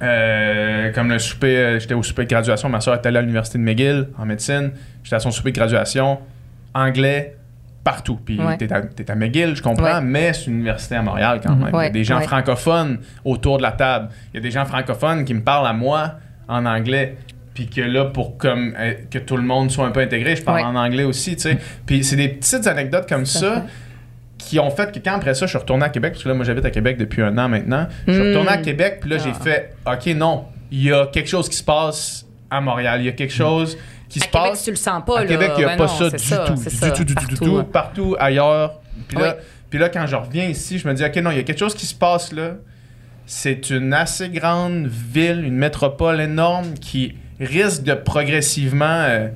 Euh, 0.02 0.92
comme 0.92 1.08
le 1.10 1.18
souper, 1.18 1.56
euh, 1.56 1.78
j'étais 1.78 1.94
au 1.94 2.02
souper 2.02 2.24
de 2.24 2.28
graduation, 2.30 2.68
ma 2.68 2.80
soeur 2.80 2.94
était 2.94 3.08
allée 3.08 3.18
à 3.18 3.22
l'université 3.22 3.58
de 3.58 3.62
McGill 3.64 4.08
en 4.18 4.26
médecine. 4.26 4.70
J'étais 5.02 5.16
à 5.16 5.20
son 5.20 5.30
souper 5.30 5.50
de 5.52 5.56
graduation, 5.56 6.18
anglais, 6.74 7.36
partout. 7.82 8.18
Puis 8.24 8.38
Ouais. 8.40 8.56
t'es 8.56 8.70
à, 9.10 9.14
McGill, 9.14 9.56
je 9.56 9.62
comprends, 9.62 9.96
Ouais. 9.96 10.00
mais 10.02 10.32
c'est 10.32 10.46
une 10.46 10.54
université 10.54 10.94
à 10.96 11.02
Montréal 11.02 11.40
quand 11.42 11.56
même. 11.56 11.70
Il 11.72 11.76
y 11.82 11.86
a 11.86 11.90
des 11.90 12.04
gens 12.04 12.20
francophones 12.20 12.98
autour 13.24 13.58
de 13.58 13.62
la 13.62 13.72
table. 13.72 14.08
Il 14.32 14.36
y 14.36 14.40
a 14.40 14.42
des 14.42 14.50
gens 14.50 14.64
francophones 14.66 15.24
qui 15.24 15.34
me 15.34 15.42
parlent 15.42 15.66
à 15.66 15.72
moi 15.72 16.14
en 16.48 16.64
anglais. 16.66 17.16
Puis 17.54 17.66
que 17.68 17.80
là, 17.80 18.04
pour 18.04 18.38
comme, 18.38 18.74
euh, 18.78 18.92
que 19.10 19.18
tout 19.18 19.36
le 19.36 19.42
monde 19.42 19.70
soit 19.72 19.84
un 19.84 19.90
peu 19.90 19.98
intégré, 20.00 20.36
je 20.36 20.42
parle 20.44 20.60
en 20.64 20.76
anglais 20.76 21.02
aussi, 21.02 21.34
tu 21.34 21.42
sais. 21.42 21.58
Puis 21.86 22.04
c'est 22.04 22.14
des 22.14 22.28
petites 22.28 22.68
anecdotes 22.68 23.08
comme 23.08 23.26
ça 23.26 23.64
qui 24.38 24.58
ont 24.58 24.70
fait 24.70 24.92
que 24.92 24.98
quand 25.00 25.16
après 25.16 25.34
ça, 25.34 25.46
je 25.46 25.50
suis 25.50 25.58
retourné 25.58 25.84
à 25.84 25.88
Québec, 25.88 26.12
parce 26.12 26.22
que 26.24 26.28
là, 26.28 26.34
moi, 26.34 26.44
j'habite 26.44 26.64
à 26.64 26.70
Québec 26.70 26.96
depuis 26.96 27.22
un 27.22 27.36
an 27.38 27.48
maintenant. 27.48 27.86
Je 28.06 28.12
suis 28.12 28.22
retourné 28.28 28.50
à 28.50 28.58
Québec, 28.58 28.98
puis 29.00 29.10
là, 29.10 29.18
j'ai 29.18 29.30
Ah. 29.30 29.42
fait, 29.42 29.74
OK, 29.86 30.06
non, 30.16 30.44
il 30.70 30.84
y 30.84 30.92
a 30.92 31.06
quelque 31.06 31.28
chose 31.28 31.48
qui 31.48 31.56
se 31.56 31.64
passe 31.64 32.24
à 32.50 32.60
Montréal. 32.60 33.00
Il 33.00 33.06
y 33.06 33.08
a 33.08 33.12
quelque 33.12 33.32
chose 33.34 33.76
qui 34.08 34.20
À 34.20 34.22
se 34.24 34.28
Québec, 34.28 34.50
passe. 34.50 34.64
tu 34.64 34.70
le 34.70 34.76
sens 34.76 35.02
pas, 35.06 35.18
À 35.18 35.20
là. 35.22 35.26
Québec, 35.26 35.50
il 35.56 35.58
n'y 35.58 35.64
a 35.64 35.68
Ben 35.68 35.76
pas 35.76 35.86
non, 35.86 35.88
ça 35.88 36.10
du 36.10 36.18
ça, 36.18 36.38
tout, 36.46 36.54
du 36.54 36.70
ça, 36.70 36.90
tout, 36.92 37.04
du 37.04 37.14
tout, 37.14 37.26
du 37.26 37.34
tout, 37.36 37.56
ouais. 37.56 37.64
partout 37.64 38.16
ailleurs. 38.18 38.80
Puis 39.08 39.18
là, 39.18 39.36
Oui. 39.72 39.78
là, 39.80 39.88
quand 39.90 40.06
je 40.06 40.16
reviens 40.16 40.44
ici, 40.46 40.78
je 40.78 40.88
me 40.88 40.94
dis, 40.94 41.04
OK, 41.04 41.16
non, 41.16 41.30
il 41.30 41.36
y 41.36 41.40
a 41.40 41.42
quelque 41.42 41.58
chose 41.58 41.74
qui 41.74 41.84
se 41.86 41.94
passe 41.94 42.32
là. 42.32 42.52
C'est 43.26 43.68
une 43.70 43.92
assez 43.92 44.30
grande 44.30 44.86
ville, 44.86 45.44
une 45.44 45.56
métropole 45.56 46.20
énorme 46.20 46.72
qui 46.80 47.14
risque 47.40 47.82
de 47.82 47.92
progressivement 47.92 48.86
euh, 48.86 49.28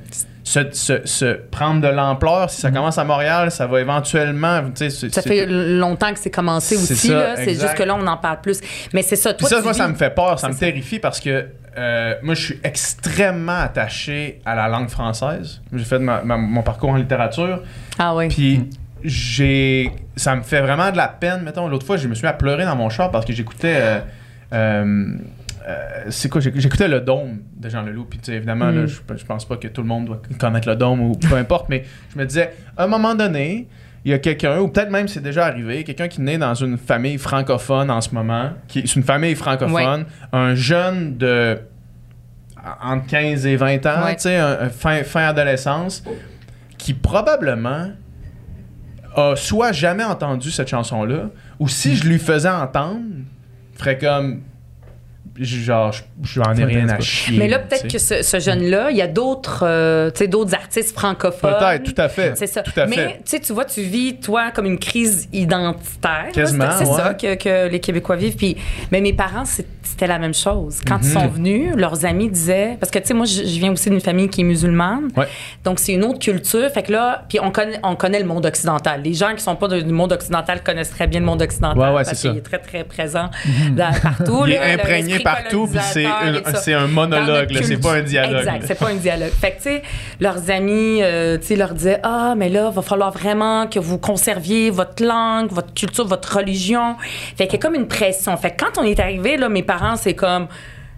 se, 0.53 0.71
se- 0.73 1.07
se 1.07 1.33
prendre 1.51 1.81
de 1.81 1.89
l'ampleur. 1.89 2.51
Si 2.51 2.61
ça 2.61 2.69
Mm-hmm. 2.71 2.75
commence 2.75 2.99
à 2.99 3.05
Montréal, 3.05 3.51
ça 3.51 3.67
va 3.67 3.81
éventuellement. 3.81 4.63
tu 4.65 4.71
sais, 4.77 4.91
c'est- 4.91 5.15
Ça 5.15 5.23
fait 5.23 5.47
longtemps 5.47 6.13
que 6.13 6.19
c'est 6.19 6.31
commencé 6.31 6.77
aussi. 6.77 6.95
C'est 6.97 7.55
juste 7.55 7.75
que 7.75 7.83
là, 7.83 7.97
on 7.99 8.07
en 8.07 8.17
parle 8.17 8.41
plus. 8.41 8.61
Mais 8.93 9.03
c'est 9.03 9.17
ça. 9.17 9.33
Toi, 9.35 9.49
ça, 9.49 9.61
moi, 9.63 9.73
ça 9.75 9.89
me 9.89 9.95
fait 9.95 10.15
peur, 10.15 10.39
ça 10.39 10.49
me 10.49 10.53
ça. 10.53 10.61
terrifie 10.61 10.99
parce 10.99 11.21
que 11.21 11.47
euh, 11.79 12.15
moi, 12.23 12.35
je 12.35 12.43
suis 12.45 12.61
extrêmement 12.63 13.61
attaché 13.61 14.41
à 14.45 14.55
la 14.55 14.69
langue 14.69 14.91
française. 14.91 15.63
J'ai 15.73 15.85
fait 15.85 15.99
ma- 15.99 16.23
ma- 16.23 16.37
mon 16.37 16.63
parcours 16.63 16.91
en 16.91 16.97
littérature. 16.97 17.63
Ah 17.99 18.15
oui. 18.15 18.29
Puis 18.29 18.69
j'ai. 19.03 19.91
Ça 20.17 20.37
me 20.37 20.43
fait 20.43 20.61
vraiment 20.61 20.91
de 20.91 20.97
la 20.99 21.09
peine. 21.09 21.43
Mettons, 21.43 21.69
l'autre 21.69 21.87
fois, 21.87 21.97
je 21.97 22.07
me 22.09 22.15
suis 22.15 22.25
mis 22.25 22.29
à 22.31 22.35
pleurer 22.35 22.65
dans 22.67 22.77
mon 22.77 22.91
char 22.91 23.11
parce 23.11 23.25
que 23.25 23.33
j'écoutais. 23.33 23.77
euh, 23.81 23.99
euh, 24.53 25.15
euh, 25.69 26.05
c'est 26.11 26.29
quoi 26.29 26.41
j'éc- 26.41 26.59
J'écoutais 26.59 26.89
Le 26.89 27.01
Dôme 27.01 27.39
de 27.57 27.69
Jean 27.69 27.83
Leloup. 27.83 28.05
Puis, 28.07 28.19
tu 28.19 28.27
sais, 28.27 28.37
évidemment, 28.37 28.67
là, 28.71 28.83
Mm. 28.83 28.87
je, 29.17 29.25
pense 29.25 29.45
pas 29.47 29.57
que 29.57 29.69
tout 29.69 29.83
le 29.83 29.89
monde 29.89 30.07
doit 30.07 30.23
connaître 30.39 30.69
Le 30.69 30.77
Dôme 30.77 31.01
ou 31.01 31.13
peu 31.15 31.37
importe, 31.37 31.69
mais 31.69 31.85
je 32.13 32.19
me 32.19 32.25
disais, 32.27 32.53
à 32.77 32.85
un 32.85 32.87
moment 32.87 33.15
donné, 33.15 33.69
il 34.05 34.11
y 34.11 34.15
a 34.15 34.19
quelqu'un, 34.19 34.59
ou 34.59 34.69
peut-être 34.69 34.91
même 34.91 35.07
c'est 35.07 35.21
déjà 35.23 35.47
arrivé, 35.47 35.85
quelqu'un 35.85 36.09
qui 36.09 36.21
naît 36.21 36.39
dans 36.39 36.55
une 36.55 36.77
famille 36.79 37.19
francophone 37.19 37.91
en 37.91 38.01
ce 38.01 38.13
moment, 38.15 38.51
qui 38.67 38.81
est 38.81 38.97
une 38.97 39.05
famille 39.05 39.37
francophone, 39.37 40.05
un 40.33 40.55
jeune 40.57 41.17
de 41.17 41.59
entre 42.83 43.07
15 43.07 43.47
et 43.47 43.57
20 43.57 43.87
ans, 43.87 44.05
Ouais. 44.05 44.15
tu 44.17 44.23
sais, 44.23 44.37
un- 44.37 44.59
un 44.63 44.69
fin, 44.69 45.03
fin 45.05 45.27
adolescence, 45.29 46.03
qui 46.79 46.95
probablement 46.95 47.91
a 49.17 49.35
soit 49.37 49.73
jamais 49.73 50.05
entendu 50.05 50.51
cette 50.51 50.69
chanson-là, 50.69 51.31
ou 51.59 51.69
si 51.69 51.97
je 51.97 52.09
lui 52.09 52.19
faisais 52.19 52.49
entendre, 52.49 53.01
ferait 53.75 53.99
comme. 53.99 54.41
Genre, 55.41 55.93
je- 55.93 56.03
j'en 56.23 56.53
ai 56.55 56.65
rien 56.65 56.89
à 56.91 57.01
chier. 57.01 57.39
Mais 57.39 57.49
là, 57.49 57.59
peut-être 57.59 57.89
que 57.91 57.99
ce, 57.99 58.23
ce 58.23 58.39
jeune-là, 58.39 58.91
il 58.91 58.97
y 58.99 59.03
a 59.03 59.07
d'autres 59.07 59.61
euh, 59.67 60.11
tu 60.11 60.19
sais, 60.19 60.29
d'autres 60.29 60.55
artistes 60.55 60.95
francophones. 60.95 61.55
Peut-être, 61.59 61.85
tout 61.85 62.01
à 62.01 62.09
fait. 62.11 62.37
C'est 62.37 62.47
ça. 62.47 62.63
Tout 62.63 62.79
à 62.79 62.87
Mais 62.87 62.97
fait. 62.97 63.07
tu 63.15 63.21
sais, 63.25 63.41
tu 63.41 63.53
vois, 63.55 63.65
tu 63.65 63.81
vis, 63.81 64.17
toi, 64.17 64.51
comme 64.51 64.67
une 64.67 64.79
crise 64.79 65.29
identitaire. 65.33 66.27
là. 66.27 66.33
Quasiment, 66.33 66.67
C'est 66.79 66.85
ça 66.85 67.15
que, 67.15 67.35
que 67.35 67.69
les 67.69 67.81
Québécois 67.81 68.17
vivent. 68.17 68.37
Puis, 68.37 68.57
mais 68.91 69.01
mes 69.01 69.13
parents, 69.15 69.45
c'était 69.47 70.07
la 70.07 70.19
même 70.19 70.35
chose. 70.35 70.81
Quand 70.87 70.99
ils 71.03 71.09
Mhm. 71.09 71.13
sont 71.15 71.29
venus, 71.29 71.73
leurs 71.77 72.05
amis 72.05 72.29
disaient... 72.29 72.77
Parce 72.79 72.91
que, 72.91 72.99
tu 72.99 73.07
sais, 73.07 73.15
moi, 73.15 73.25
je, 73.27 73.43
viens 73.43 73.73
aussi 73.73 73.89
d'une 73.91 74.01
famille 74.01 74.29
qui 74.29 74.43
est 74.43 74.45
musulmane. 74.45 75.09
Ouais. 75.17 75.27
Donc, 75.65 75.79
c'est 75.79 75.93
une 75.95 76.05
autre 76.05 76.19
culture. 76.19 76.69
Fait 76.71 76.83
que 76.83 76.93
là, 76.93 77.25
puis 77.29 77.41
on 77.41 77.51
connaît, 77.51 77.81
on 77.83 77.97
connaît 77.97 78.21
le 78.21 78.27
monde 78.27 78.45
occidental. 78.47 79.01
Les 79.03 79.15
gens 79.15 79.35
qui 79.35 79.43
sont 79.43 79.57
pas 79.57 79.69
du 79.69 79.85
monde 79.93 80.13
occidental 80.13 80.63
connaissent 80.63 80.91
très 80.91 81.07
bien 81.07 81.21
le 81.21 81.27
monde 81.27 81.41
occidental. 81.43 81.79
Ouais, 81.79 81.87
ouais, 81.89 81.95
parce 82.05 82.11
c'est 82.11 82.15
ça. 82.17 82.29
qu'il 82.29 82.39
est 82.39 82.43
très, 82.43 82.59
très 82.59 82.85
présent 82.85 83.31
dans- 83.71 83.93
partout. 84.01 84.43
Il 84.47 84.55
là, 84.55 84.67
est 84.69 84.77
le- 84.77 84.81
imprégné 84.81 85.19
partout, 85.23 85.67
puis 85.71 85.81
c'est 85.93 86.05
un, 86.75 86.83
un 86.85 86.87
monologue, 86.87 87.49
c'est 87.63 87.77
pas 87.81 87.95
un 87.95 88.03
dialogue. 88.03 88.39
Exact, 88.41 88.65
c'est 88.67 88.79
pas 88.79 88.89
un 88.89 88.95
dialogue. 88.95 89.31
Fait 89.31 89.53
que, 89.53 89.57
tu 89.57 89.63
sais, 89.63 89.83
leurs 90.21 90.51
amis, 90.51 90.99
euh, 91.03 91.39
tu 91.39 91.47
sais, 91.49 91.57
leur 91.57 91.75
disaient 91.75 92.01
Ah, 92.03 92.35
mais 92.37 92.49
là, 92.49 92.71
va 92.71 92.83
falloir 92.83 93.11
vraiment 93.13 93.67
que 93.67 93.79
vous 93.79 93.99
conserviez 93.99 94.71
votre 94.71 95.05
langue, 95.05 95.51
votre 95.53 95.73
culture, 95.75 96.07
votre 96.07 96.37
religion. 96.37 96.97
Fait 97.37 97.47
qu'il 97.47 97.55
y 97.55 97.57
a 97.57 97.59
comme 97.63 97.75
une 97.75 97.89
pression. 97.89 98.37
Fait 98.37 98.51
que 98.53 98.65
quand 98.65 98.81
on 98.81 98.85
est 98.85 98.99
arrivé, 99.01 99.37
là, 99.37 99.49
mes 99.49 99.63
parents, 99.63 99.97
c'est 99.97 100.15
comme. 100.15 100.49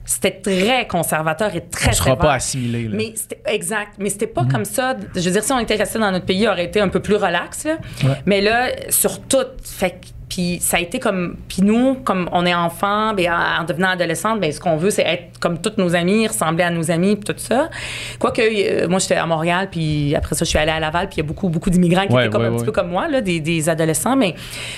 C'était 0.07 0.33
très 0.33 0.87
conservateur 0.87 1.57
et 1.57 1.63
très, 1.63 1.89
On 1.89 1.93
sera 1.93 2.05
sévère. 2.11 2.19
pas 2.19 2.33
assimilé. 2.35 2.83
Là. 2.89 2.91
Mais 2.95 3.15
exact, 3.47 3.93
mais 3.99 4.11
c'était 4.11 4.27
pas 4.27 4.45
comme 4.45 4.67
ça. 4.67 4.95
Je 5.15 5.21
veux 5.23 5.31
dire, 5.31 5.43
si 5.43 5.51
on 5.51 5.59
était 5.59 5.77
resté 5.77 5.99
dans 5.99 6.11
notre 6.11 6.27
pays, 6.27 6.41
il 6.43 6.49
aurait 6.49 6.67
été 6.67 6.79
un 6.79 6.89
peu 6.89 7.01
plus 7.01 7.17
relax. 7.17 7.65
Là. 7.65 7.79
Ouais. 8.03 8.11
Mais 8.27 8.43
là, 8.43 8.67
sur 8.91 9.23
tout, 9.23 9.39
fait 9.65 9.93
que- 9.93 9.97
puis 10.29 10.59
ça 10.61 10.79
a 10.79 10.81
été 10.81 10.99
comme 10.99 11.37
puis 11.49 11.63
nous 11.63 11.95
comme 11.97 12.29
on 12.33 12.47
est 12.47 12.55
enfant 12.55 13.13
ben 13.15 13.31
en 13.33 13.63
en 13.63 13.65
devenant 13.65 13.91
adolescente 13.91 14.41
ben 14.41 14.51
ce 14.51 14.59
qu'on 14.59 14.77
veut 14.77 14.91
c'est 14.91 15.03
être 15.03 15.39
comme 15.39 15.61
tous 15.61 15.73
nos 15.77 15.95
amis 15.95 16.27
ressembler 16.27 16.65
à 16.65 16.71
nos 16.71 16.91
amis 16.91 17.17
puis 17.17 17.25
tout 17.35 17.39
ça. 17.39 17.69
Quoique 18.19 18.41
euh, 18.41 18.89
moi 18.89 18.99
j'étais 18.99 19.17
à 19.17 19.27
Montréal 19.27 19.69
puis 19.71 20.15
après 20.15 20.35
ça 20.35 20.45
je 20.45 20.51
suis 20.51 20.59
allée 20.59 20.71
à 20.73 20.81
Laval 20.81 21.09
puis 21.09 21.17
il 21.17 21.21
y 21.21 21.25
a 21.25 21.27
beaucoup 21.27 21.49
beaucoup 21.49 21.71
d'immigrants 21.71 22.07
qui 22.07 22.13
Ouais, 22.15 22.23
étaient 22.25 22.33
comme 22.33 22.43
ouais, 22.43 22.49
un 22.49 22.51
ouais. 22.53 22.57
petit 22.57 22.65
peu 22.65 22.73
comme 22.73 22.89
moi 22.91 23.09
là 23.09 23.21
des, 23.21 23.41
des 23.41 23.69
adolescents 23.69 24.17
mais 24.17 24.35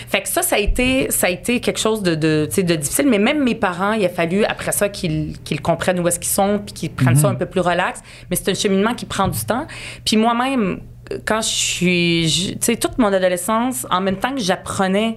fait 0.08 0.22
que 0.22 0.28
ça 0.28 0.42
ça 0.42 0.56
a 0.56 0.58
été 0.58 1.10
ça 1.10 1.28
a 1.28 1.30
été 1.30 1.60
quelque 1.60 1.80
chose 1.80 2.02
de 2.02 2.14
de, 2.14 2.46
difficile. 2.46 3.06
Mais 3.08 3.18
même 3.18 3.42
mes 3.44 3.54
parents 3.54 3.92
il 3.92 4.04
a 4.04 4.08
fallu 4.08 4.44
après 4.44 4.72
ça 4.72 4.88
qu'ils 4.88 5.34
qu'ils 5.44 5.60
comprennent 5.60 6.00
où 6.00 6.08
est-ce 6.08 6.18
qu'ils 6.18 6.28
sont 6.32 6.60
puis 6.64 6.74
qu'ils 6.74 6.90
prennent 6.90 7.16
ça 7.16 7.28
un 7.28 7.34
peu 7.34 7.46
plus 7.46 7.60
relax. 7.60 8.00
Mais 8.30 8.36
c'est 8.36 8.50
un 8.50 8.54
cheminement 8.54 8.94
qui 8.94 9.06
prend 9.06 9.28
du 9.28 9.38
temps. 9.40 9.66
Puis 10.04 10.16
moi-même 10.16 10.80
quand 11.24 11.40
je 11.42 11.48
suis, 11.48 12.56
tu 12.60 12.64
sais, 12.66 12.76
toute 12.76 12.98
mon 12.98 13.12
adolescence, 13.12 13.86
en 13.90 14.00
même 14.00 14.16
temps 14.16 14.32
que 14.34 14.40
j'apprenais 14.40 15.16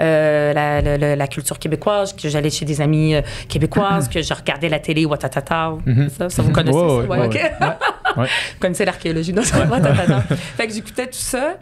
euh, 0.00 0.52
la, 0.52 0.80
la- 0.80 0.96
la- 0.98 1.16
la 1.16 1.26
culture 1.26 1.58
québécoise, 1.58 2.12
que 2.14 2.28
j'allais 2.28 2.50
chez 2.50 2.64
des 2.64 2.80
amis 2.80 3.14
euh, 3.14 3.22
québécoises, 3.48 4.08
que 4.08 4.22
je 4.22 4.34
regardais 4.34 4.68
la 4.68 4.78
télé, 4.78 5.04
Watatata, 5.06 5.72
ça, 6.18 6.28
ça 6.30 6.42
vous 6.42 6.52
connaissez 6.52 6.78
ça? 6.78 6.84
ouais, 6.86 7.06
Ouais, 7.06 7.18
ouais, 7.18 7.26
ok. 7.26 7.34
Ouais. 7.34 8.26
Vous 8.54 8.60
connaissez 8.60 8.84
l'archéologie, 8.86 9.32
non? 9.34 9.42
Watatata. 9.70 10.20
fait 10.56 10.66
que 10.68 10.72
j'écoutais 10.72 11.06
tout 11.06 11.18
ça. 11.18 11.56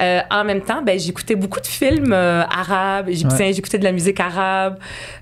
Euh, 0.00 0.20
en 0.30 0.44
même 0.44 0.60
temps, 0.60 0.80
ben, 0.82 0.96
j'écoutais 1.00 1.34
beaucoup 1.34 1.58
de 1.60 1.66
films 1.66 2.12
euh, 2.12 2.44
arabes, 2.44 3.08
égyptiens, 3.08 3.50
j'écoutais 3.50 3.78
de 3.78 3.84
la 3.84 3.90
musique 3.92 4.20
arabe. 4.20 4.78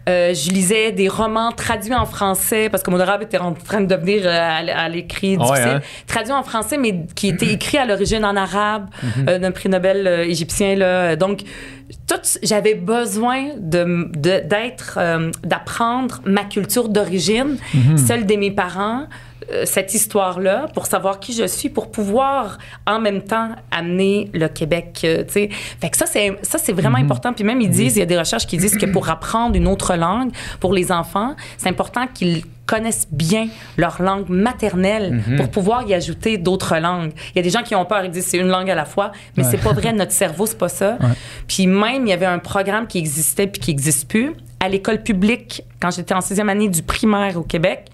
Je 0.06 0.50
lisais 0.50 0.92
des 0.92 1.08
romans 1.08 1.52
traduits 1.52 1.94
en 1.94 2.04
français, 2.04 2.68
parce 2.68 2.82
que 2.82 2.90
mon 2.90 3.00
arabe 3.00 3.22
était 3.22 3.38
en 3.38 3.52
train 3.54 3.80
de 3.80 3.86
devenir 3.86 4.26
à, 4.28 4.88
l'écrit 4.90 5.38
Ah 5.40 5.44
difficile. 5.44 5.68
hein? 5.76 5.80
Traduit 6.06 6.32
en 6.32 6.42
français, 6.42 6.76
mais 6.76 7.06
qui 7.14 7.28
était 7.28 7.50
écrit 7.52 7.78
à 7.78 7.86
l'origine 7.94 8.24
en 8.24 8.36
arabe, 8.36 8.86
euh, 9.28 9.38
d'un 9.38 9.50
prix 9.50 9.68
Nobel 9.68 10.06
euh, 10.06 10.24
égyptien. 10.24 10.74
Là. 10.76 11.16
Donc, 11.16 11.40
j'avais 12.42 12.74
besoin 12.74 13.50
de, 13.58 14.08
de- 14.16 14.46
d'être, 14.46 14.98
euh, 14.98 15.30
d'apprendre 15.42 16.20
ma 16.24 16.44
culture 16.44 16.88
d'origine, 16.88 17.56
celle 17.96 18.26
de 18.26 18.34
mes 18.36 18.50
parents, 18.50 19.06
cette 19.64 19.92
histoire-là, 19.92 20.68
pour 20.74 20.86
savoir 20.86 21.20
qui 21.20 21.34
je 21.34 21.46
suis, 21.46 21.68
pour 21.68 21.90
pouvoir 21.90 22.56
en 22.86 22.98
même 22.98 23.20
temps 23.22 23.50
amener 23.70 24.30
le 24.32 24.48
Québec. 24.48 25.02
euh, 25.04 25.22
sais. 25.28 25.50
Fait 25.80 25.90
que 25.90 25.96
ça, 25.98 26.06
c'est, 26.06 26.38
ça, 26.42 26.56
c'est 26.58 26.72
vraiment 26.72 26.96
important. 26.96 27.32
Puis 27.34 27.44
même, 27.44 27.60
ils 27.60 27.68
disent, 27.68 27.96
il 27.96 28.00
y 28.00 28.02
a 28.02 28.06
des 28.06 28.18
recherches 28.18 28.46
qui 28.46 28.56
disent 28.56 28.78
que 28.78 28.86
pour 28.86 29.10
apprendre 29.10 29.54
une 29.54 29.68
autre 29.68 29.94
langue, 29.96 30.30
pour 30.60 30.72
les 30.72 30.90
enfants, 30.90 31.36
c'est 31.58 31.68
important 31.68 32.06
qu'ils 32.06 32.42
connaissent 32.66 33.08
bien 33.10 33.48
leur 33.76 34.00
langue 34.00 34.28
maternelle 34.28 35.22
pour 35.36 35.50
pouvoir 35.50 35.86
y 35.86 35.94
ajouter 35.94 36.38
d'autres 36.38 36.78
langues. 36.78 37.12
Il 37.34 37.36
y 37.36 37.38
a 37.40 37.42
des 37.42 37.50
gens 37.50 37.62
qui 37.62 37.74
ont 37.74 37.84
peur, 37.84 38.04
ils 38.04 38.10
disent 38.10 38.26
c'est 38.26 38.38
une 38.38 38.48
langue 38.48 38.70
à 38.70 38.74
la 38.74 38.84
fois, 38.84 39.12
mais 39.36 39.44
c'est 39.44 39.58
pas 39.58 39.72
vrai, 39.72 39.92
notre 39.94 40.12
cerveau, 40.12 40.46
c'est 40.46 40.58
pas 40.58 40.68
ça. 40.68 40.98
Puis 41.46 41.66
même, 41.66 42.06
il 42.06 42.10
y 42.10 42.12
avait 42.12 42.26
un 42.26 42.38
programme 42.38 42.86
qui 42.86 42.98
existait 42.98 43.46
puis 43.46 43.60
qui 43.60 43.70
n'existe 43.70 44.08
plus 44.08 44.32
à 44.60 44.68
l'école 44.68 45.02
publique 45.02 45.62
quand 45.80 45.90
j'étais 45.90 46.14
en 46.14 46.20
sixième 46.20 46.48
année 46.48 46.68
du 46.68 46.82
primaire 46.82 47.36
au 47.36 47.42
Québec, 47.42 47.90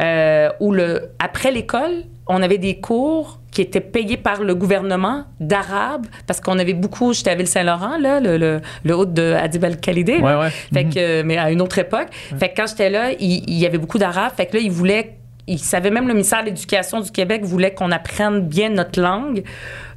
euh, 0.00 0.50
où 0.58 0.72
le, 0.72 1.10
après 1.20 1.52
l'école, 1.52 2.04
on 2.26 2.42
avait 2.42 2.58
des 2.58 2.80
cours 2.80 3.38
qui 3.54 3.62
étaient 3.62 3.80
payés 3.80 4.18
par 4.18 4.42
le 4.42 4.54
gouvernement 4.54 5.24
d'arabe, 5.40 6.06
parce 6.26 6.40
qu'on 6.40 6.58
avait 6.58 6.74
beaucoup, 6.74 7.14
j'étais 7.14 7.30
à 7.30 7.34
Ville-Saint-Laurent, 7.36 7.96
là, 7.98 8.20
le, 8.20 8.36
le, 8.36 8.60
le 8.84 8.96
haut 8.96 9.06
de 9.06 9.32
Adib 9.32 9.64
al-Khalidé. 9.64 10.18
Ouais, 10.18 10.34
ouais. 10.34 10.50
Fait 10.50 10.84
que, 10.84 10.98
euh, 10.98 11.22
mais 11.24 11.38
à 11.38 11.50
une 11.50 11.62
autre 11.62 11.78
époque. 11.78 12.08
Fait 12.38 12.50
que 12.50 12.56
quand 12.56 12.66
j'étais 12.66 12.90
là, 12.90 13.12
il, 13.12 13.44
il 13.48 13.54
y 13.54 13.64
avait 13.64 13.78
beaucoup 13.78 13.98
d'arabes. 13.98 14.32
Fait 14.36 14.46
que 14.46 14.56
là, 14.56 14.62
ils 14.62 14.70
voulaient 14.72 15.16
il 15.46 15.58
savait 15.58 15.90
même 15.90 16.06
le 16.08 16.14
ministère 16.14 16.40
de 16.40 16.46
l'Éducation 16.46 17.00
du 17.00 17.10
Québec 17.10 17.44
voulait 17.44 17.74
qu'on 17.74 17.90
apprenne 17.92 18.40
bien 18.40 18.70
notre 18.70 19.00
langue 19.00 19.44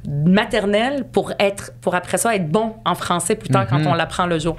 maternelle 0.06 1.04
pour 1.10 1.32
être 1.38 1.72
pour 1.80 1.94
après 1.94 2.18
ça 2.18 2.34
être 2.34 2.48
bon 2.48 2.74
en 2.84 2.94
français 2.94 3.34
plus 3.34 3.48
tard 3.48 3.66
quand 3.66 3.84
on 3.86 3.94
l'apprend 3.94 4.26
le 4.26 4.38
jour. 4.38 4.56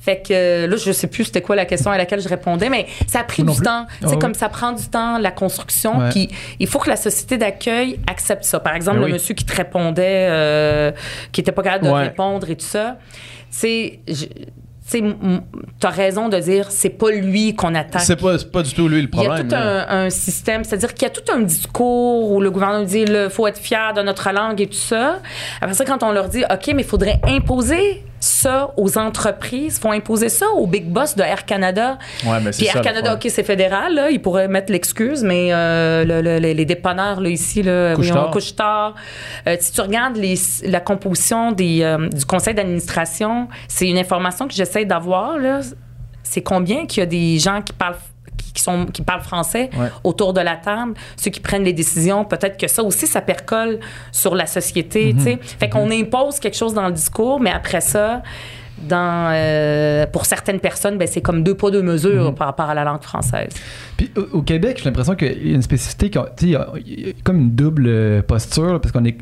Fait 0.00 0.20
que 0.20 0.32
euh, 0.32 0.66
là 0.66 0.76
je 0.76 0.92
sais 0.92 1.06
plus 1.06 1.24
c'était 1.24 1.40
quoi 1.42 1.56
la 1.56 1.64
question 1.64 1.90
à 1.90 1.98
laquelle 1.98 2.20
je 2.20 2.28
répondais 2.28 2.68
mais 2.68 2.86
ça 3.06 3.20
a 3.20 3.24
pris 3.24 3.42
Non 3.42 3.52
du 3.52 3.58
plus. 3.58 3.64
temps, 3.66 3.86
tu 4.00 4.06
Ah 4.06 4.08
oui. 4.10 4.18
comme 4.18 4.34
ça 4.34 4.48
prend 4.48 4.72
du 4.72 4.84
temps 4.88 5.18
la 5.18 5.30
construction 5.30 6.08
puis 6.10 6.28
il 6.58 6.66
faut 6.66 6.78
que 6.78 6.88
la 6.90 6.96
société 6.96 7.38
d'accueil 7.38 7.98
accepte 8.08 8.44
ça. 8.44 8.60
Par 8.60 8.74
exemple 8.74 8.98
Ben 8.98 9.02
le 9.02 9.06
oui. 9.06 9.12
monsieur 9.14 9.34
qui 9.34 9.44
te 9.44 9.54
répondait 9.56 10.26
euh, 10.30 10.92
qui 11.32 11.40
était 11.40 11.52
pas 11.52 11.62
capable 11.62 11.86
de 11.86 11.90
Ouais. 11.92 12.02
répondre 12.04 12.48
et 12.50 12.56
tout 12.56 12.64
ça. 12.64 12.96
C'est 13.50 14.00
tu 14.06 14.14
sais, 14.14 14.28
m- 14.98 15.42
t'as 15.80 15.90
raison 15.90 16.28
de 16.28 16.38
dire 16.38 16.70
c'est 16.70 16.90
pas 16.90 17.10
lui 17.10 17.54
qu'on 17.54 17.74
attaque. 17.74 18.02
C'est 18.02 18.16
pas, 18.20 18.36
pas 18.52 18.62
du 18.62 18.72
tout 18.74 18.88
lui 18.88 19.02
le 19.02 19.08
Il 19.12 19.18
y 19.18 19.20
a 19.22 19.24
problème. 19.26 19.48
tout 19.48 19.54
un, 19.54 19.86
un 20.06 20.10
système, 20.10 20.64
c'est-à-dire 20.64 20.94
qu'il 20.94 21.02
y 21.02 21.10
a 21.10 21.10
tout 21.10 21.32
un 21.32 21.40
discours 21.40 22.30
où 22.32 22.40
le 22.40 22.50
gouvernement 22.50 22.84
dit 22.84 23.04
il 23.06 23.28
faut 23.30 23.46
être 23.46 23.58
fier 23.58 23.92
de 23.94 24.02
notre 24.02 24.30
langue 24.32 24.60
et 24.60 24.66
tout 24.66 24.72
ça. 24.74 25.18
Après 25.60 25.74
ça, 25.74 25.84
quand 25.84 26.02
on 26.02 26.12
leur 26.12 26.28
dit 26.28 26.44
OK, 26.50 26.68
mais 26.74 26.82
il 26.82 26.88
faudrait 26.88 27.20
imposer 27.24 28.02
ça 28.20 28.70
aux 28.76 28.98
entreprises, 28.98 29.80
faut 29.80 29.90
imposer 29.90 30.28
ça 30.28 30.46
aux 30.56 30.68
big 30.68 30.84
boss 30.86 31.16
de 31.16 31.22
Air 31.24 31.44
Canada. 31.44 31.98
Ouais, 32.24 32.38
mais 32.40 32.52
c'est 32.52 32.58
Puis 32.58 32.66
Air 32.68 32.74
Canada, 32.80 33.10
problème. 33.10 33.14
OK, 33.16 33.30
c'est 33.34 33.42
fédéral, 33.42 33.94
là, 33.96 34.10
ils 34.10 34.22
pourraient 34.22 34.46
mettre 34.46 34.70
l'excuse, 34.70 35.24
mais 35.24 35.48
euh, 35.52 36.04
le- 36.04 36.22
le- 36.22 36.38
les, 36.38 36.54
les 36.54 36.64
dépanneurs, 36.64 37.20
là, 37.20 37.28
ici, 37.28 37.64
là, 37.64 37.96
Couche-tard. 37.96 38.16
voyons, 38.16 38.30
couche-tard. 38.30 38.94
Euh, 39.48 39.56
si 39.58 39.72
tu 39.72 39.80
regardes 39.80 40.16
les, 40.16 40.36
la 40.64 40.78
composition 40.78 41.50
des, 41.50 41.80
euh, 41.82 42.08
du 42.10 42.24
conseil 42.24 42.54
d'administration, 42.54 43.48
c'est 43.66 43.88
une 43.88 43.98
information 43.98 44.46
que 44.46 44.54
j'essaie 44.54 44.81
d'avoir. 44.84 45.36
C'est 46.22 46.42
combien 46.42 46.86
qu'il 46.86 47.00
y 47.00 47.02
a 47.02 47.06
des 47.06 47.38
gens 47.38 47.60
qui 47.62 47.72
parlent 47.72 47.96
qui, 48.54 48.62
sont, 48.62 48.84
qui 48.86 49.00
parlent 49.02 49.22
français 49.22 49.70
Ouais. 49.78 49.88
autour 50.04 50.34
de 50.34 50.40
la 50.42 50.56
table, 50.56 50.92
ceux 51.16 51.30
qui 51.30 51.40
prennent 51.40 51.64
les 51.64 51.72
décisions, 51.72 52.24
peut-être 52.26 52.58
que 52.58 52.68
ça 52.68 52.82
aussi, 52.82 53.06
ça 53.06 53.22
percole 53.22 53.80
sur 54.12 54.34
la 54.34 54.44
société, 54.46 55.14
tu 55.16 55.22
sais. 55.24 55.38
Fait 55.40 55.70
qu'on 55.70 55.90
impose 55.90 56.38
quelque 56.38 56.56
chose 56.56 56.74
dans 56.74 56.86
le 56.86 56.92
discours, 56.92 57.40
mais 57.40 57.50
après 57.50 57.80
ça, 57.80 58.22
dans, 58.86 59.30
euh, 59.32 60.06
pour 60.06 60.26
certaines 60.26 60.60
personnes, 60.60 60.98
ben, 60.98 61.08
c'est 61.08 61.22
comme 61.22 61.42
deux 61.42 61.54
poids, 61.54 61.70
deux 61.70 61.82
mesures 61.82 62.34
par 62.34 62.48
rapport 62.48 62.68
à 62.68 62.74
la 62.74 62.84
langue 62.84 63.02
française. 63.02 63.52
Puis 63.96 64.10
au, 64.16 64.38
au 64.38 64.42
Québec, 64.42 64.76
j'ai 64.78 64.84
l'impression 64.84 65.14
qu'il 65.14 65.48
y 65.48 65.52
a 65.52 65.54
une 65.54 65.62
spécificité, 65.62 66.10
il 66.42 66.48
y 66.50 66.56
a- 66.56 66.66
il 66.84 67.06
y 67.06 67.10
a 67.10 67.12
comme 67.24 67.38
une 67.40 67.50
double 67.52 67.86
euh, 67.86 68.22
posture, 68.22 68.74
là, 68.74 68.78
parce 68.80 68.92
qu'on 68.92 69.04
est. 69.06 69.16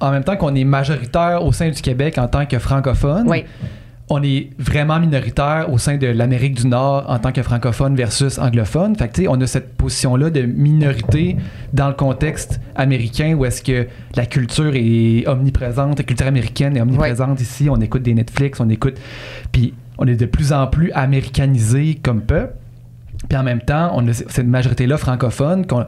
En 0.00 0.12
même 0.12 0.22
temps 0.22 0.36
qu'on 0.36 0.54
est 0.54 0.62
majoritaire 0.64 1.42
au 1.44 1.50
sein 1.52 1.70
du 1.70 1.82
Québec 1.82 2.18
en 2.18 2.28
tant 2.28 2.46
que 2.46 2.58
francophone, 2.60 3.24
Oui. 3.28 3.44
On 4.10 4.22
est 4.22 4.50
vraiment 4.58 4.98
minoritaire 4.98 5.66
au 5.70 5.76
sein 5.76 5.98
de 5.98 6.06
l'Amérique 6.06 6.54
du 6.54 6.66
Nord 6.66 7.04
en 7.08 7.18
tant 7.18 7.30
que 7.30 7.42
francophone 7.42 7.94
versus 7.94 8.38
anglophone. 8.38 8.96
Fait 8.96 9.08
que, 9.08 9.12
tu 9.14 9.22
sais, 9.22 9.28
on 9.28 9.38
a 9.40 9.46
cette 9.46 9.74
position-là 9.76 10.30
de 10.30 10.42
minorité 10.42 11.36
dans 11.74 11.88
le 11.88 11.94
contexte 11.94 12.58
américain 12.74 13.34
où 13.34 13.44
est-ce 13.44 13.62
que 13.62 13.86
la 14.16 14.24
culture 14.24 14.72
est 14.74 15.26
omniprésente, 15.28 15.98
la 15.98 16.04
culture 16.04 16.26
américaine 16.26 16.76
est 16.76 16.80
omniprésente 16.80 17.40
ici. 17.40 17.68
On 17.68 17.76
écoute 17.80 18.02
des 18.02 18.14
Netflix, 18.14 18.60
on 18.60 18.68
écoute. 18.70 18.96
Puis 19.52 19.74
on 19.98 20.06
est 20.06 20.16
de 20.16 20.26
plus 20.26 20.52
en 20.54 20.66
plus 20.68 20.90
américanisé 20.92 21.98
comme 22.02 22.22
peuple. 22.22 22.54
Puis 23.28 23.36
en 23.36 23.42
même 23.42 23.60
temps, 23.60 23.90
on 23.94 24.06
a 24.08 24.12
cette 24.12 24.46
majorité-là 24.46 24.96
francophone 24.96 25.66
qu'on- 25.66 25.84
qu- 25.84 25.86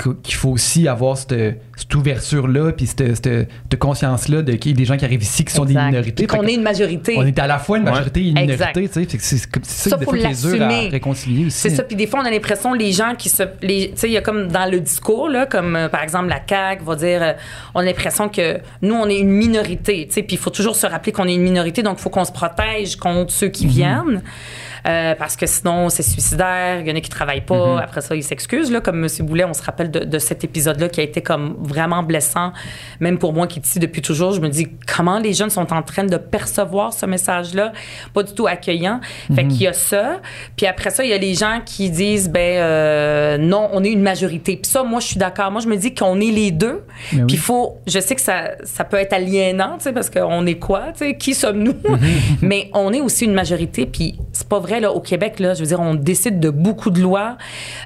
qu'il 0.00 0.34
faut 0.34 0.50
aussi 0.50 0.86
avoir 0.86 1.16
cette, 1.18 1.60
cette 1.76 1.92
ouverture-là, 1.94 2.70
puis 2.72 2.86
cette, 2.86 3.16
cette- 3.16 3.48
cette 3.70 3.78
conscience-là 3.80 4.42
de 4.42 4.52
qu'il 4.52 4.70
y 4.70 4.74
a 4.74 4.76
des 4.76 4.84
gens 4.84 4.96
qui 4.96 5.04
arrivent 5.04 5.22
ici 5.22 5.44
qui 5.44 5.52
sont 5.52 5.64
des 5.64 5.74
minorités. 5.74 6.26
Qu'on 6.28 6.44
est 6.46 6.54
une 6.54 6.62
majorité. 6.62 7.14
on 7.18 7.26
est 7.26 7.36
à 7.38 7.48
la 7.48 7.58
fois 7.58 7.78
une 7.78 7.84
Ouais. 7.84 7.90
majorité 7.90 8.20
et 8.20 8.28
une 8.28 8.38
Exact. 8.38 8.76
minorité, 8.76 9.06
tu 9.06 9.18
sais. 9.18 9.18
C'est 9.20 9.38
c'est 9.64 9.64
ça, 9.64 9.90
Ça, 9.90 9.96
des 9.96 10.04
faut 10.04 10.12
fois 10.12 10.20
qui 10.20 10.26
est 10.26 10.40
dur 10.40 10.54
à 10.62 10.66
l'assumer. 10.68 10.88
réconcilier 10.90 11.46
aussi. 11.46 11.58
C'est 11.58 11.70
ça. 11.70 11.82
Puis 11.82 11.96
des 11.96 12.06
fois, 12.06 12.20
on 12.20 12.24
a 12.24 12.30
l'impression 12.30 12.74
les 12.74 12.92
gens 12.92 13.14
qui 13.18 13.28
se, 13.28 13.42
les- 13.60 13.90
tu 13.90 13.96
sais, 13.96 14.08
il 14.08 14.12
y 14.12 14.16
a 14.16 14.20
comme 14.22 14.46
dans 14.46 14.70
le 14.70 14.78
discours 14.78 15.28
là, 15.28 15.46
comme 15.46 15.74
euh, 15.74 15.88
par 15.88 16.02
exemple 16.04 16.28
la 16.28 16.40
CAQ 16.48 16.84
va 16.84 16.94
dire, 16.94 17.22
euh, 17.22 17.32
on 17.74 17.80
a 17.80 17.84
l'impression 17.84 18.28
que 18.28 18.58
nous 18.82 18.94
on 18.94 19.08
est 19.08 19.18
une 19.18 19.30
minorité, 19.30 20.06
tu 20.06 20.14
sais. 20.14 20.22
Puis 20.22 20.36
il 20.36 20.38
faut 20.38 20.50
toujours 20.50 20.76
se 20.76 20.86
rappeler 20.86 21.10
qu'on 21.10 21.26
est 21.26 21.34
une 21.34 21.42
minorité, 21.42 21.82
donc 21.82 21.96
il 21.98 22.02
faut 22.02 22.10
qu'on 22.10 22.24
se 22.24 22.32
protège 22.32 22.94
contre 22.96 23.32
ceux 23.32 23.46
Mhm. 23.46 23.52
qui 23.52 23.66
viennent. 23.66 24.22
Euh, 24.88 25.14
parce 25.14 25.36
que 25.36 25.46
sinon, 25.46 25.88
c'est 25.90 26.02
suicidaire. 26.02 26.80
Il 26.80 26.88
y 26.88 26.92
en 26.92 26.96
a 26.96 27.00
qui 27.00 27.10
travaillent 27.10 27.44
pas. 27.44 27.74
Mhm. 27.74 27.78
Après 27.78 28.00
ça, 28.00 28.16
ils 28.16 28.22
s'excusent. 28.24 28.72
Là, 28.72 28.80
comme 28.80 29.04
M. 29.04 29.08
Boulet, 29.26 29.44
on 29.44 29.52
se 29.54 29.62
rappelle 29.62 29.90
de, 29.90 30.00
de 30.00 30.18
cet 30.18 30.44
épisode-là 30.44 30.88
qui 30.88 31.00
a 31.00 31.02
été 31.02 31.20
comme 31.20 31.56
vraiment 31.60 32.02
blessant. 32.02 32.52
Même 33.00 33.18
pour 33.18 33.32
moi 33.32 33.46
qui 33.46 33.60
ici 33.60 33.78
depuis 33.78 34.02
toujours, 34.02 34.32
je 34.32 34.40
me 34.40 34.48
dis 34.48 34.68
comment 34.96 35.18
les 35.18 35.32
jeunes 35.34 35.50
sont 35.50 35.72
en 35.72 35.82
train 35.82 36.04
de 36.04 36.16
percevoir 36.16 36.92
ce 36.92 37.06
message-là? 37.06 37.72
Pas 38.14 38.22
du 38.22 38.32
tout 38.34 38.46
accueillant. 38.46 39.00
Fait 39.34 39.42
Mhm. 39.44 39.48
qu'il 39.48 39.62
y 39.62 39.66
a 39.66 39.72
ça. 39.72 40.20
Puis 40.56 40.66
après 40.66 40.90
ça, 40.90 41.04
il 41.04 41.10
y 41.10 41.12
a 41.12 41.18
les 41.18 41.34
gens 41.34 41.60
qui 41.64 41.90
disent, 41.90 42.30
ben 42.30 42.58
euh, 42.58 43.36
non, 43.38 43.68
on 43.72 43.84
est 43.84 43.90
une 43.92 44.02
majorité. 44.02 44.56
Puis 44.56 44.70
ça, 44.70 44.82
moi, 44.84 45.00
je 45.00 45.06
suis 45.08 45.18
d'accord. 45.18 45.50
Moi, 45.50 45.60
je 45.60 45.68
me 45.68 45.76
dis 45.76 45.94
qu'on 45.94 46.20
est 46.20 46.30
les 46.30 46.50
deux. 46.50 46.84
Mais. 47.12 47.24
Puis 47.26 47.36
il 47.36 47.38
faut, 47.38 47.76
je 47.86 47.98
sais 48.00 48.14
que 48.14 48.20
ça, 48.20 48.52
ça 48.64 48.84
peut 48.84 48.96
être 48.96 49.12
aliénant, 49.12 49.76
tu 49.78 49.84
sais, 49.84 49.92
parce 49.92 50.08
qu'on 50.10 50.46
est 50.46 50.58
quoi, 50.58 50.92
tu 50.92 51.00
sais, 51.04 51.16
qui 51.16 51.34
sommes-nous? 51.34 51.74
Mais 52.42 52.70
on 52.74 52.92
est 52.92 53.00
aussi 53.00 53.24
une 53.24 53.34
majorité. 53.34 53.86
Puis 53.86 54.18
c'est 54.32 54.48
pas 54.48 54.58
vrai, 54.58 54.77
là, 54.80 54.92
au 54.92 55.00
Québec, 55.00 55.38
là, 55.40 55.54
je 55.54 55.60
veux 55.60 55.66
dire, 55.66 55.80
on 55.80 55.94
décide 55.94 56.40
de 56.40 56.50
beaucoup 56.50 56.90
de 56.90 57.00
lois. 57.00 57.36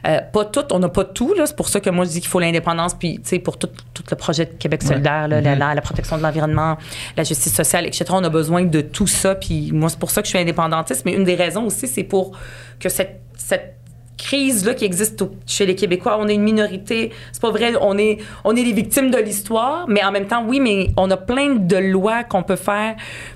Euh, 0.06 0.20
pas 0.32 0.44
toutes, 0.44 0.72
on 0.72 0.78
n'a 0.78 0.88
pas 0.88 1.04
tout, 1.04 1.34
là. 1.34 1.46
C'est 1.46 1.56
pour 1.56 1.68
ça 1.68 1.80
que 1.80 1.90
moi, 1.90 2.04
je 2.04 2.10
dis 2.10 2.20
qu'il 2.20 2.28
faut 2.28 2.40
l'indépendance. 2.40 2.94
Puis, 2.94 3.16
tu 3.16 3.28
sais, 3.30 3.38
pour 3.38 3.58
tout, 3.58 3.68
tout 3.94 4.02
le 4.10 4.16
projet 4.16 4.46
de 4.46 4.52
Québec 4.52 4.82
solidaire, 4.82 5.28
là, 5.28 5.40
la, 5.40 5.54
la- 5.54 5.74
la 5.74 5.80
protection 5.80 6.16
de 6.18 6.22
l'environnement, 6.22 6.76
la 7.16 7.24
justice 7.24 7.54
sociale, 7.54 7.86
etc., 7.86 8.04
on 8.10 8.24
a 8.24 8.28
besoin 8.30 8.64
de 8.64 8.80
tout 8.80 9.06
ça. 9.06 9.34
Puis 9.34 9.70
moi, 9.72 9.88
c'est 9.88 9.98
pour 9.98 10.10
ça 10.10 10.20
que 10.22 10.26
je 10.26 10.30
suis 10.30 10.38
indépendantiste. 10.38 11.04
Mais 11.04 11.12
une 11.14 11.24
des 11.24 11.34
raisons 11.34 11.64
aussi, 11.66 11.86
c'est 11.88 12.04
pour 12.04 12.36
que 12.80 12.88
cette, 12.88 13.20
cette 13.36 13.76
crise 14.18 14.64
là 14.64 14.74
qui 14.74 14.84
existe 14.84 15.20
au- 15.22 15.32
chez 15.46 15.66
les 15.66 15.74
Québécois. 15.74 16.16
On 16.20 16.28
est 16.28 16.34
une 16.34 16.42
minorité. 16.42 17.10
C'est 17.32 17.42
pas 17.42 17.50
vrai. 17.50 17.72
On 17.80 17.98
est 17.98 18.18
on 18.44 18.54
est 18.54 18.62
les 18.62 18.72
victimes 18.72 19.10
de 19.10 19.18
l'histoire, 19.18 19.86
mais 19.88 20.04
en 20.04 20.12
même 20.12 20.26
temps, 20.26 20.44
oui, 20.46 20.60
mais 20.60 20.88
on 20.96 21.10
a 21.10 21.16
plein 21.16 21.54
de 21.56 21.76
lois 21.76 22.22
qu'on 22.22 22.44
peut 22.44 22.54
faire 22.56 22.94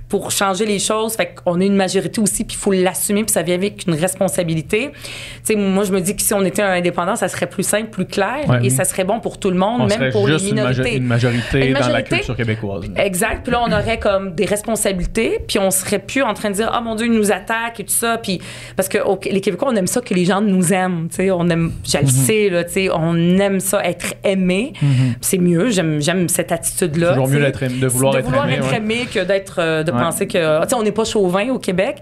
pour 0.09 0.31
changer 0.31 0.67
les 0.67 0.79
choses. 0.79 1.15
Fait 1.15 1.35
qu'on 1.35 1.61
est 1.61 1.67
une 1.67 1.77
majorité 1.77 2.21
aussi, 2.21 2.45
puis 2.45 2.57
il 2.57 2.61
faut 2.61 2.73
l'assumer, 2.73 3.25
puis 3.25 3.33
ça 3.33 3.43
vient 3.43 3.55
avec 3.57 3.85
une 3.87 3.95
responsabilité. 3.95 4.91
Tu 4.93 5.09
sais, 5.43 5.57
moi, 5.57 5.85
je 5.85 5.93
me 5.93 6.01
dis 6.01 6.15
que 6.15 6.23
si 6.23 6.33
on 6.35 6.45
était 6.45 6.63
indépendant, 6.63 7.17
ça 7.17 7.29
serait 7.29 7.47
plus 7.49 7.63
simple, 7.65 7.91
plus 7.91 8.07
clair, 8.07 8.45
Ouais. 8.49 8.61
et 8.67 8.71
ça 8.71 8.85
serait 8.85 9.05
bon 9.05 9.21
pour 9.21 9.39
tout 9.39 9.51
le 9.51 9.57
monde, 9.57 9.81
On 9.83 9.87
même 9.87 10.13
pour 10.13 10.27
les 10.29 10.35
juste 10.35 10.51
une, 10.51 10.57
majo- 10.57 10.69
minorités. 10.83 10.97
une 10.97 11.05
majorité 11.07 11.67
Une 11.67 11.73
dans 11.75 11.81
la 11.81 11.87
majorité? 11.87 12.17
culture 12.17 12.37
québécoise. 12.37 12.85
Exact. 12.97 13.43
Puis 13.43 13.53
là, 13.53 13.63
on 13.67 13.73
aurait 13.73 13.99
comme 13.99 14.35
des 14.35 14.45
responsabilités, 14.45 15.41
puis 15.47 15.59
on 15.59 15.71
serait 15.71 15.99
plus 15.99 16.23
en 16.23 16.35
train 16.35 16.51
de 16.51 16.55
dire, 16.55 16.71
ah 16.73 16.81
mon 16.81 16.95
Dieu, 16.95 17.07
ils 17.07 17.13
nous 17.13 17.33
attaquent 17.33 17.81
et 17.81 17.85
tout 17.85 17.93
ça. 17.95 18.19
Puis 18.19 18.41
parce 18.77 18.89
que 18.89 18.99
les 19.31 19.41
Québécois, 19.41 19.69
on 19.73 19.77
aime 19.77 19.87
ça 19.87 20.01
que 20.01 20.15
les 20.15 20.25
gens 20.25 20.41
nous 20.41 20.73
aiment. 20.73 21.09
Tu 21.09 21.17
sais, 21.17 21.31
on 21.31 21.49
aime, 21.49 21.73
je 21.85 21.99
le 21.99 22.07
sais 22.07 22.49
là, 22.49 22.65
tu 22.65 22.73
sais, 22.73 22.89
on 22.93 23.17
aime 23.39 23.61
ça 23.61 23.85
être 23.85 24.15
aimé. 24.25 24.73
C'est 25.21 25.39
mieux. 25.39 25.71
J'aime, 25.71 26.29
cette 26.29 26.53
attitude-là. 26.53 27.11
Toujours 27.11 27.29
mieux 27.29 27.41
d'être 27.41 27.63
aimé- 27.63 27.81
de 27.81 27.87
vouloir 27.87 28.15
de 28.15 28.19
être 28.21 28.29
aimé, 28.45 28.55
être 28.55 28.71
ouais. 28.71 28.77
aimé 28.77 29.07
que 29.13 29.21
d'être, 29.25 29.57
euh, 29.59 29.83
de. 29.83 29.96
Penser 30.05 30.27
que, 30.27 30.63
tu 30.63 30.69
sais, 30.69 30.75
on 30.75 30.83
n'est 30.83 30.93
pas 30.93 31.05
chauvin 31.05 31.49
au 31.51 31.59
Québec, 31.59 32.01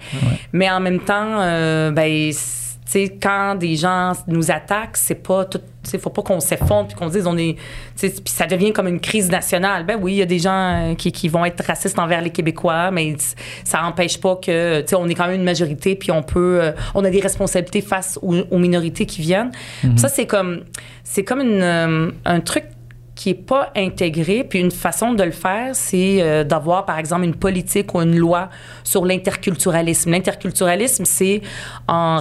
mais 0.52 0.70
en 0.70 0.80
même 0.80 1.00
temps, 1.00 1.40
euh, 1.40 1.90
ben, 1.90 2.30
c'est- 2.32 2.62
tu 2.86 2.90
sais, 3.06 3.18
quand 3.20 3.54
des 3.54 3.76
gens 3.76 4.12
nous 4.28 4.50
attaquent, 4.50 4.98
c'est 4.98 5.14
pas 5.14 5.46
tout. 5.46 5.58
Sais, 5.84 5.98
faut 5.98 6.10
pas 6.10 6.20
qu'on 6.22 6.38
s'effondre 6.40 6.88
puis 6.88 6.96
qu'on 6.96 7.08
dise 7.08 7.26
on 7.26 7.36
est. 7.38 7.56
Puis 7.98 8.12
ça 8.26 8.46
devient 8.46 8.72
comme 8.74 8.88
une 8.88 9.00
crise 9.00 9.30
nationale. 9.30 9.84
Ben 9.86 9.98
oui, 10.00 10.12
il 10.12 10.16
y 10.16 10.22
a 10.22 10.26
des 10.26 10.38
gens 10.38 10.90
euh, 10.90 10.94
qui, 10.94 11.10
qui 11.10 11.28
vont 11.28 11.44
être 11.46 11.64
racistes 11.64 11.98
envers 11.98 12.20
les 12.20 12.28
Québécois, 12.30 12.90
mais 12.90 13.16
ça 13.64 13.80
n'empêche 13.80 14.20
pas 14.20 14.36
que. 14.36 14.82
Tu 14.82 14.94
on 14.96 15.08
est 15.08 15.14
quand 15.14 15.26
même 15.26 15.36
une 15.36 15.44
majorité 15.44 15.94
puis 15.94 16.10
on 16.10 16.22
peut. 16.22 16.58
euh, 16.62 16.72
on 16.94 17.02
a 17.04 17.10
des 17.10 17.20
responsabilités 17.20 17.80
face 17.80 18.18
aux, 18.22 18.34
aux 18.50 18.58
minorités 18.58 19.06
qui 19.06 19.22
viennent. 19.22 19.52
Ça, 19.96 20.08
c'est 20.08 20.26
comme. 20.26 20.60
C'est 21.04 21.24
comme 21.24 21.40
une, 21.40 21.62
euh, 21.62 22.10
un 22.26 22.40
truc 22.40 22.64
qui 23.14 23.30
est 23.30 23.34
pas 23.34 23.70
intégré. 23.76 24.44
Puis 24.44 24.58
une 24.58 24.70
façon 24.70 25.12
de 25.12 25.22
le 25.22 25.30
faire, 25.30 25.74
c'est 25.74 26.20
euh, 26.20 26.44
d'avoir, 26.44 26.84
par 26.84 26.98
exemple, 26.98 27.24
une 27.24 27.34
politique 27.34 27.94
ou 27.94 28.00
une 28.00 28.16
loi 28.16 28.50
sur 28.82 29.04
l'interculturalisme. 29.04 30.10
L'interculturalisme, 30.10 31.04
c'est 31.04 31.40
en 31.86 32.18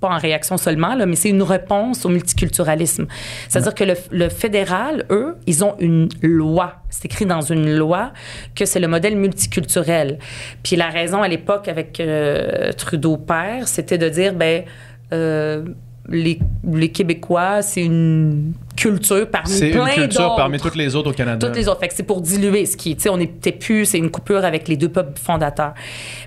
pas 0.00 0.08
en 0.08 0.18
réaction 0.18 0.56
seulement, 0.56 0.96
mais 1.06 1.16
c'est 1.16 1.28
une 1.28 1.42
réponse 1.42 2.04
au 2.04 2.08
multiculturalisme. 2.08 3.06
C'est-à-dire 3.48 3.74
que 3.74 3.84
le, 3.84 3.94
le 4.10 4.28
fédéral, 4.28 5.06
eux, 5.10 5.36
ils 5.46 5.64
ont 5.64 5.76
une 5.78 6.08
loi. 6.22 6.74
C'est 6.90 7.04
écrit 7.06 7.26
dans 7.26 7.40
une 7.40 7.74
loi 7.74 8.12
que 8.54 8.64
c'est 8.64 8.80
le 8.80 8.88
modèle 8.88 9.16
multiculturel. 9.16 10.18
Puis 10.62 10.76
la 10.76 10.88
raison 10.88 11.22
à 11.22 11.28
l'époque 11.28 11.68
avec 11.68 12.00
euh, 12.00 12.72
Trudeau 12.72 13.16
père, 13.16 13.68
c'était 13.68 13.98
de 13.98 14.08
dire, 14.08 14.34
ben 14.34 14.64
euh, 15.12 15.64
les, 16.08 16.38
les 16.70 16.90
Québécois, 16.90 17.62
c'est 17.62 17.82
une 17.82 18.52
culture 18.76 19.28
parmi 19.30 19.48
C'est 19.48 19.70
plein 19.70 19.86
une 19.86 19.94
culture 19.94 20.34
parmi 20.36 20.58
toutes 20.58 20.76
les 20.76 20.96
autres 20.96 21.10
au 21.10 21.12
Canada. 21.12 21.46
Toutes 21.46 21.56
les 21.56 21.68
autres. 21.68 21.80
Fait 21.80 21.88
que 21.88 21.94
c'est 21.94 22.02
pour 22.02 22.20
diluer 22.20 22.66
ce 22.66 22.76
qui, 22.76 22.96
tu 22.96 23.02
sais, 23.02 23.08
on 23.08 23.16
n'était 23.16 23.52
plus, 23.52 23.86
c'est 23.86 23.98
une 23.98 24.10
coupure 24.10 24.44
avec 24.44 24.68
les 24.68 24.76
deux 24.76 24.88
peuples 24.88 25.18
fondateurs. 25.18 25.74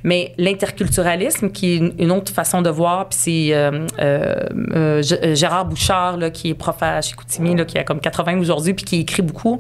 Mais 0.04 0.34
l'interculturalisme, 0.38 1.50
qui 1.50 1.74
est 1.74 1.78
une, 2.00 2.12
autre 2.12 2.32
façon 2.32 2.62
de 2.62 2.70
voir, 2.70 3.10
puis 3.10 3.20
c'est 3.22 3.56
euh, 3.56 3.86
euh, 4.00 4.36
euh, 4.76 5.36
Gérard 5.36 5.66
Bouchard, 5.66 6.18
là, 6.18 6.30
qui 6.30 6.50
est 6.50 6.54
prof 6.54 6.78
à 6.82 7.02
Chicoutimi, 7.02 7.56
là, 7.56 7.66
qui 7.66 7.78
a 7.78 7.84
comme 7.84 8.00
80 8.00 8.40
aujourd'hui, 8.40 8.74
puis 8.74 8.86
qui 8.86 9.00
écrit 9.02 9.22
beaucoup. 9.22 9.60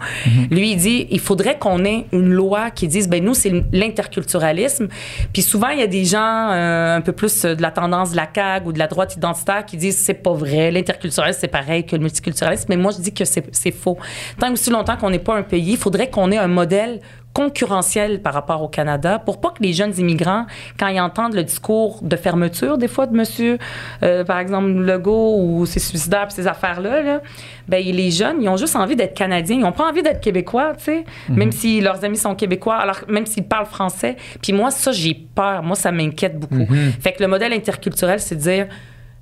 Lui, 0.51 0.71
il 0.71 0.77
dit, 0.77 1.07
il 1.09 1.19
faudrait 1.19 1.57
qu'on 1.57 1.83
ait 1.85 2.05
une 2.11 2.31
loi 2.31 2.71
qui 2.71 2.87
dise, 2.87 3.09
ben 3.09 3.23
nous, 3.23 3.33
c'est 3.33 3.51
l'interculturalisme. 3.71 4.87
Puis 5.33 5.41
souvent, 5.41 5.69
il 5.69 5.79
y 5.79 5.83
a 5.83 5.87
des 5.87 6.05
gens 6.05 6.19
un 6.19 7.01
peu 7.01 7.11
plus 7.11 7.43
de 7.43 7.61
la 7.61 7.71
tendance 7.71 8.11
de 8.11 8.15
la 8.15 8.27
CAG 8.27 8.67
ou 8.67 8.71
de 8.71 8.79
la 8.79 8.87
droite 8.87 9.15
identitaire 9.15 9.65
qui 9.65 9.77
disent, 9.77 9.97
c'est 9.97 10.13
pas 10.13 10.33
vrai, 10.33 10.71
l'interculturalisme, 10.71 11.39
c'est 11.41 11.47
pareil 11.47 11.85
que 11.85 11.95
le 11.95 12.01
multiculturalisme. 12.01 12.74
Mais 12.75 12.81
moi, 12.81 12.91
je 12.91 13.01
dis 13.01 13.13
que 13.13 13.25
c'est 13.25 13.71
faux. 13.71 13.97
Tant 14.39 14.51
aussi 14.51 14.69
longtemps 14.69 14.97
qu'on 14.97 15.09
n'est 15.09 15.19
pas 15.19 15.35
un 15.35 15.43
pays, 15.43 15.71
il 15.71 15.77
faudrait 15.77 16.09
qu'on 16.09 16.31
ait 16.31 16.37
un 16.37 16.47
modèle 16.47 17.01
concurrentiel 17.35 18.21
par 18.21 18.33
rapport 18.33 18.63
au 18.63 18.69
Canada 18.69 19.19
pour 19.19 19.41
pas 19.41 19.49
que 19.49 19.61
les 19.61 19.73
jeunes 19.73 19.93
immigrants, 19.99 20.45
quand 20.79 20.87
ils 20.87 21.01
entendent 21.01 21.33
le 21.33 21.43
discours 21.43 21.99
de 22.01 22.15
fermeture, 22.15 22.77
des 22.77 22.87
fois, 22.87 23.07
de 23.07 23.15
monsieur, 23.15 23.57
euh, 24.03 24.23
par 24.23 24.39
exemple, 24.39 24.69
Legault 24.69 25.35
ou 25.41 25.65
ses 25.65 25.81
suicidaires 25.81 26.31
ces 26.31 26.47
affaires-là, 26.47 27.01
là, 27.01 27.21
ben, 27.67 27.83
les 27.83 28.09
jeunes, 28.09 28.41
ils 28.41 28.47
ont 28.47 28.55
juste 28.55 28.77
envie 28.77 28.95
d'être 28.95 29.13
Canadiens. 29.13 29.57
Ils 29.57 29.61
n'ont 29.61 29.73
pas 29.73 29.89
envie 29.89 30.01
d'être 30.01 30.21
Québécois, 30.21 30.73
tu 30.77 30.85
sais. 30.85 31.05
Même 31.27 31.51
si 31.51 31.81
leurs 31.81 32.03
amis 32.05 32.17
sont 32.17 32.35
Québécois, 32.35 32.75
alors 32.75 33.01
même 33.09 33.25
s'ils 33.25 33.43
parlent 33.45 33.65
français. 33.65 34.15
Puis 34.41 34.53
moi, 34.53 34.71
ça, 34.71 34.93
j'ai 34.93 35.13
peur. 35.13 35.61
Moi, 35.61 35.75
ça 35.75 35.91
m'inquiète 35.91 36.39
beaucoup. 36.39 36.65
Fait 37.01 37.11
que 37.11 37.21
le 37.21 37.27
modèle 37.27 37.51
interculturel, 37.51 38.21
c'est 38.21 38.35
de 38.35 38.41
dire, 38.41 38.67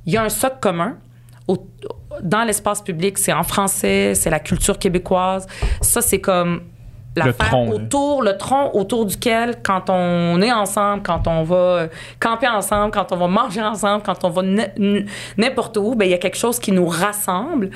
il 0.05 0.13
y 0.13 0.17
a 0.17 0.23
un 0.23 0.29
socle 0.29 0.57
commun. 0.61 0.97
Au- 1.47 1.67
dans 2.21 2.43
l'espace 2.43 2.81
public, 2.81 3.17
c'est 3.17 3.33
en 3.33 3.43
français, 3.43 4.13
c'est 4.15 4.29
la 4.29 4.39
culture 4.39 4.77
québécoise. 4.79 5.47
Ça, 5.81 6.01
c'est 6.01 6.21
comme 6.21 6.61
l'affaire 7.15 7.49
autour, 7.73 8.21
le 8.23 8.37
tronc 8.37 8.71
autour 8.73 9.05
duquel, 9.05 9.57
quand 9.61 9.89
on 9.89 10.41
est 10.41 10.51
ensemble, 10.51 11.03
quand 11.03 11.27
on 11.27 11.43
va 11.43 11.55
euh, 11.55 11.87
camper 12.19 12.47
ensemble, 12.47 12.91
quand 12.91 13.11
on 13.11 13.17
va 13.17 13.27
manger 13.27 13.61
ensemble, 13.61 14.03
quand 14.03 14.23
on 14.23 14.29
va 14.29 14.41
n'importe 15.37 15.77
où, 15.77 15.95
ben 15.95 16.05
il 16.05 16.11
y 16.11 16.13
a 16.15 16.17
quelque 16.17 16.37
chose 16.37 16.59
qui 16.59 16.71
nous 16.71 16.87
rassemble. 16.87 17.69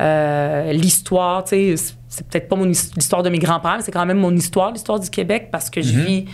Euh, 0.00 0.72
l'histoire, 0.72 1.44
tu 1.44 1.76
sais, 1.76 1.94
c'est- 2.08 2.26
peut-être 2.28 2.48
pas 2.48 2.56
mon 2.56 2.64
l'histoire 2.64 3.22
de 3.22 3.28
mes 3.30 3.38
grands-parents, 3.38 3.76
mais 3.76 3.82
c'est 3.82 3.92
quand 3.92 4.06
même 4.06 4.18
mon 4.18 4.34
histoire, 4.34 4.70
l'histoire 4.72 4.98
du 5.00 5.10
Québec, 5.10 5.48
parce 5.52 5.70
que 5.70 5.80
je 5.80 5.98
vis, 6.06 6.24
euh, 6.26 6.30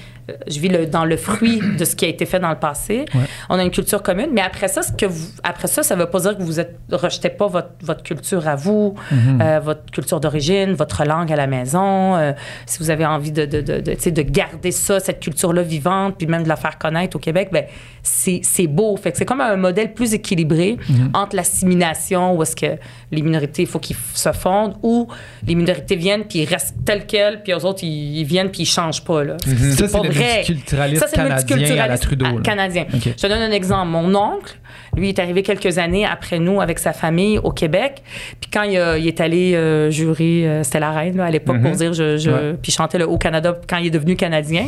je 0.47 0.61
vis 0.61 0.68
le- 0.68 0.87
dans 0.87 1.05
le 1.05 1.16
fruit 1.16 1.61
de 1.79 1.85
ce 1.85 1.97
qui 1.97 2.05
a 2.05 2.09
été 2.09 2.26
fait 2.26 2.39
dans 2.41 2.51
le 2.51 2.57
passé. 2.59 3.05
On 3.49 3.59
a 3.59 3.62
une 3.62 3.70
culture 3.70 4.03
commune, 4.03 4.29
mais 4.33 4.41
après 4.43 4.68
ça, 4.68 4.83
ce 4.83 4.93
que 4.93 5.07
vous, 5.07 5.29
après 5.43 5.68
ça, 5.68 5.83
ça 5.83 5.97
veut 5.97 6.07
pas 6.07 6.20
dire 6.20 6.37
que 6.37 6.43
vous 6.43 6.61
êtes 6.61 6.79
rejetez 6.91 7.31
pas 7.31 7.47
votre, 7.47 7.70
votre 7.83 8.03
culture 8.03 8.47
à 8.49 8.57
vous, 8.57 8.95
euh, 9.41 9.61
votre 9.62 9.91
culture 9.91 10.20
d'origine, 10.20 10.72
votre 10.74 11.05
langue 11.05 11.33
à 11.33 11.37
la 11.37 11.47
maison. 11.47 12.16
euh, 12.16 12.33
si 12.66 12.79
vous 12.79 12.91
avez 12.91 13.07
envie 13.07 13.33
de, 13.33 13.45
de, 13.47 13.61
de, 13.61 13.81
de, 13.81 14.11
de 14.11 14.22
garder 14.22 14.72
ça, 14.72 15.01
cette 15.01 15.20
culture-là 15.20 15.62
vivante, 15.62 16.16
puis 16.18 16.26
même 16.26 16.43
de 16.45 16.49
la 16.49 16.57
faire 16.57 16.79
connaître 16.79 17.16
au 17.16 17.20
Québec, 17.20 17.49
ben 17.53 17.64
c'est 18.03 18.41
c'est 18.43 18.66
beau. 18.66 18.97
Fait 18.97 19.12
que 19.12 19.18
c'est 19.18 19.24
comme 19.26 19.41
un 19.41 19.57
modèle 19.57 19.93
plus 19.95 20.14
équilibré 20.14 20.76
entre 21.14 21.37
l'assimilation, 21.37 22.35
où 22.37 22.43
est-ce 22.43 22.57
que 22.57 22.79
les 23.12 23.22
minorités, 23.22 23.62
il 23.62 23.68
faut 23.68 23.79
qu'ils 23.79 23.97
se 24.14 24.33
fondent, 24.33 24.76
ou 24.83 25.09
les 25.47 25.55
minorités 25.55 25.97
viennent, 25.97 26.24
puis 26.24 26.41
ils 26.41 26.45
restent 26.49 26.74
tels 26.85 27.07
quels, 27.07 27.43
puis 27.43 27.53
eux 27.53 27.64
autres, 27.64 27.83
ils, 27.85 28.18
ils 28.18 28.24
viennent, 28.24 28.51
puis 28.51 28.62
ils 28.62 28.66
changent 28.66 29.03
pas. 29.05 29.24
Là. 29.24 29.37
Ça, 29.45 29.89
c'est 29.89 29.93
pas 29.93 30.09
vrai. 30.18 30.96
Ça, 30.96 31.06
c'est 31.08 31.16
le 31.16 31.28
canadien 31.28 31.82
à 31.84 31.86
la 31.88 31.98
Trudeau, 31.98 32.40
canadien. 32.42 32.86
Je 32.92 33.10
te 33.10 33.26
donne 33.26 33.42
un 33.42 33.50
exemple. 33.50 33.88
Mon 33.88 34.14
oncle, 34.14 34.56
lui, 34.96 35.08
est 35.10 35.18
arrivé 35.18 35.42
quelques 35.42 35.78
années 35.78 36.04
après 36.06 36.38
nous 36.38 36.60
avec 36.60 36.78
sa 36.78 36.92
famille 36.92 37.38
au 37.38 37.50
Québec. 37.50 38.02
Puis 38.40 38.50
quand 38.52 38.62
il, 38.62 38.76
a- 38.78 38.98
il 38.98 39.06
est 39.06 39.20
allé 39.20 39.54
euh, 39.54 39.90
jurer, 39.90 40.46
euh, 40.48 40.62
c'était 40.62 40.80
la 40.80 40.90
reine 40.92 41.16
là, 41.16 41.26
à 41.26 41.30
l'époque 41.30 41.60
pour 41.62 41.70
dire, 41.72 41.92
je, 41.92 42.16
je- 42.16 42.30
Ouais. 42.30 42.54
puis 42.60 42.70
il 42.70 42.74
chantait 42.74 42.98
le 42.98 43.08
Haut-Canada 43.08 43.54
quand 43.68 43.76
il 43.78 43.86
est 43.86 43.90
devenu 43.90 44.16
Canadien. 44.16 44.66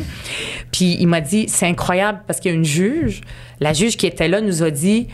Puis 0.72 0.96
il 1.00 1.06
m'a 1.06 1.20
dit, 1.20 1.46
c'est 1.48 1.66
incroyable 1.66 2.20
parce 2.26 2.40
qu'il 2.40 2.50
y 2.50 2.54
a 2.54 2.56
une 2.56 2.64
juge, 2.64 3.20
la 3.60 3.72
juge 3.72 3.96
qui 3.96 4.06
était 4.06 4.28
là 4.28 4.40
nous 4.40 4.62
a 4.62 4.70
dit, 4.70 5.08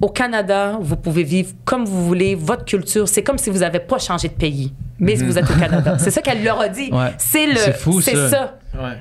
au 0.00 0.08
Canada, 0.08 0.78
vous 0.80 0.96
pouvez 0.96 1.24
vivre 1.24 1.50
comme 1.64 1.84
vous 1.84 2.06
voulez, 2.06 2.34
votre 2.34 2.64
culture, 2.64 3.06
c'est 3.08 3.22
comme 3.22 3.36
si 3.38 3.50
vous 3.50 3.58
n'avez 3.58 3.80
pas 3.80 3.98
changé 3.98 4.28
de 4.28 4.32
pays, 4.34 4.72
mais 4.98 5.14
vous 5.14 5.36
êtes 5.38 5.50
au 5.50 5.54
Canada. 5.60 5.96
C'est 5.98 6.10
ça 6.10 6.22
qu'elle 6.22 6.42
leur 6.42 6.58
a 6.60 6.68
dit. 6.68 6.88
Ouais. 6.90 7.08
C'est 7.18 7.46
le, 7.46 7.56
C'est 7.56 7.76
fou, 7.76 8.00
c'est 8.00 8.14
ça. 8.16 8.28
ça. 8.30 8.58
Ouais. 8.74 8.94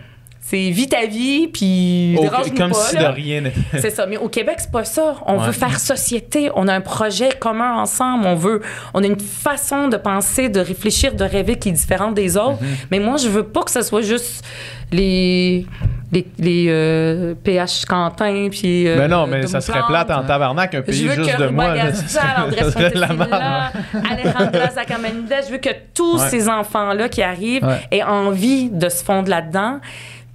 C'est 0.49 0.71
vis 0.71 0.87
ta 0.87 1.05
vie, 1.05 1.47
puis 1.47 2.17
comme 2.57 2.71
pas, 2.71 2.77
si 2.79 2.95
là. 2.95 3.09
de 3.09 3.13
rien 3.15 3.41
n'était. 3.41 3.59
C'est 3.79 3.91
ça. 3.91 4.07
Mais 4.07 4.17
au 4.17 4.29
Québec, 4.29 4.55
c'est 4.57 4.71
pas 4.71 4.83
ça. 4.83 5.17
On 5.27 5.37
Ouais. 5.39 5.45
veut 5.45 5.51
faire 5.51 5.79
société. 5.79 6.49
On 6.55 6.67
a 6.67 6.73
un 6.73 6.81
projet 6.81 7.29
commun 7.39 7.73
ensemble. 7.77 8.25
On 8.25 8.33
veut, 8.33 8.61
on 8.95 9.03
a 9.03 9.05
une 9.05 9.19
façon 9.19 9.89
de 9.89 9.97
penser, 9.97 10.49
de 10.49 10.59
réfléchir, 10.59 11.13
de 11.13 11.23
rêver 11.23 11.59
qui 11.59 11.69
est 11.69 11.73
différente 11.73 12.15
des 12.15 12.35
autres. 12.35 12.63
Mm-hmm. 12.63 12.87
Mais 12.89 12.99
moi, 12.99 13.17
je 13.17 13.29
veux 13.29 13.43
pas 13.43 13.61
que 13.61 13.69
ce 13.69 13.83
soit 13.83 14.01
juste 14.01 14.43
les, 14.91 15.67
les, 16.11 16.25
les 16.39 16.65
euh, 16.69 17.35
PH 17.43 17.85
Quentin, 17.85 18.47
puis. 18.49 18.87
euh, 18.87 18.97
Ben 18.97 19.07
non, 19.07 19.27
mais 19.27 19.45
ça 19.45 19.61
serait 19.61 19.81
plate 19.87 20.09
en 20.09 20.23
tabarnak, 20.23 20.73
un 20.73 20.81
pays 20.81 21.09
juste 21.09 21.37
de 21.39 21.45
moi. 21.49 21.75
Là. 21.75 21.91
Alejandra 24.11 24.71
Zacamendes, 24.73 25.31
je 25.45 25.51
veux 25.51 25.57
que 25.59 25.69
tous 25.93 26.19
Ouais. 26.19 26.29
ces 26.29 26.49
enfants-là 26.49 27.07
qui 27.09 27.21
arrivent 27.21 27.63
Ouais. 27.65 27.81
aient 27.91 28.03
envie 28.03 28.69
de 28.71 28.89
se 28.89 29.03
fondre 29.03 29.29
là-dedans. 29.29 29.79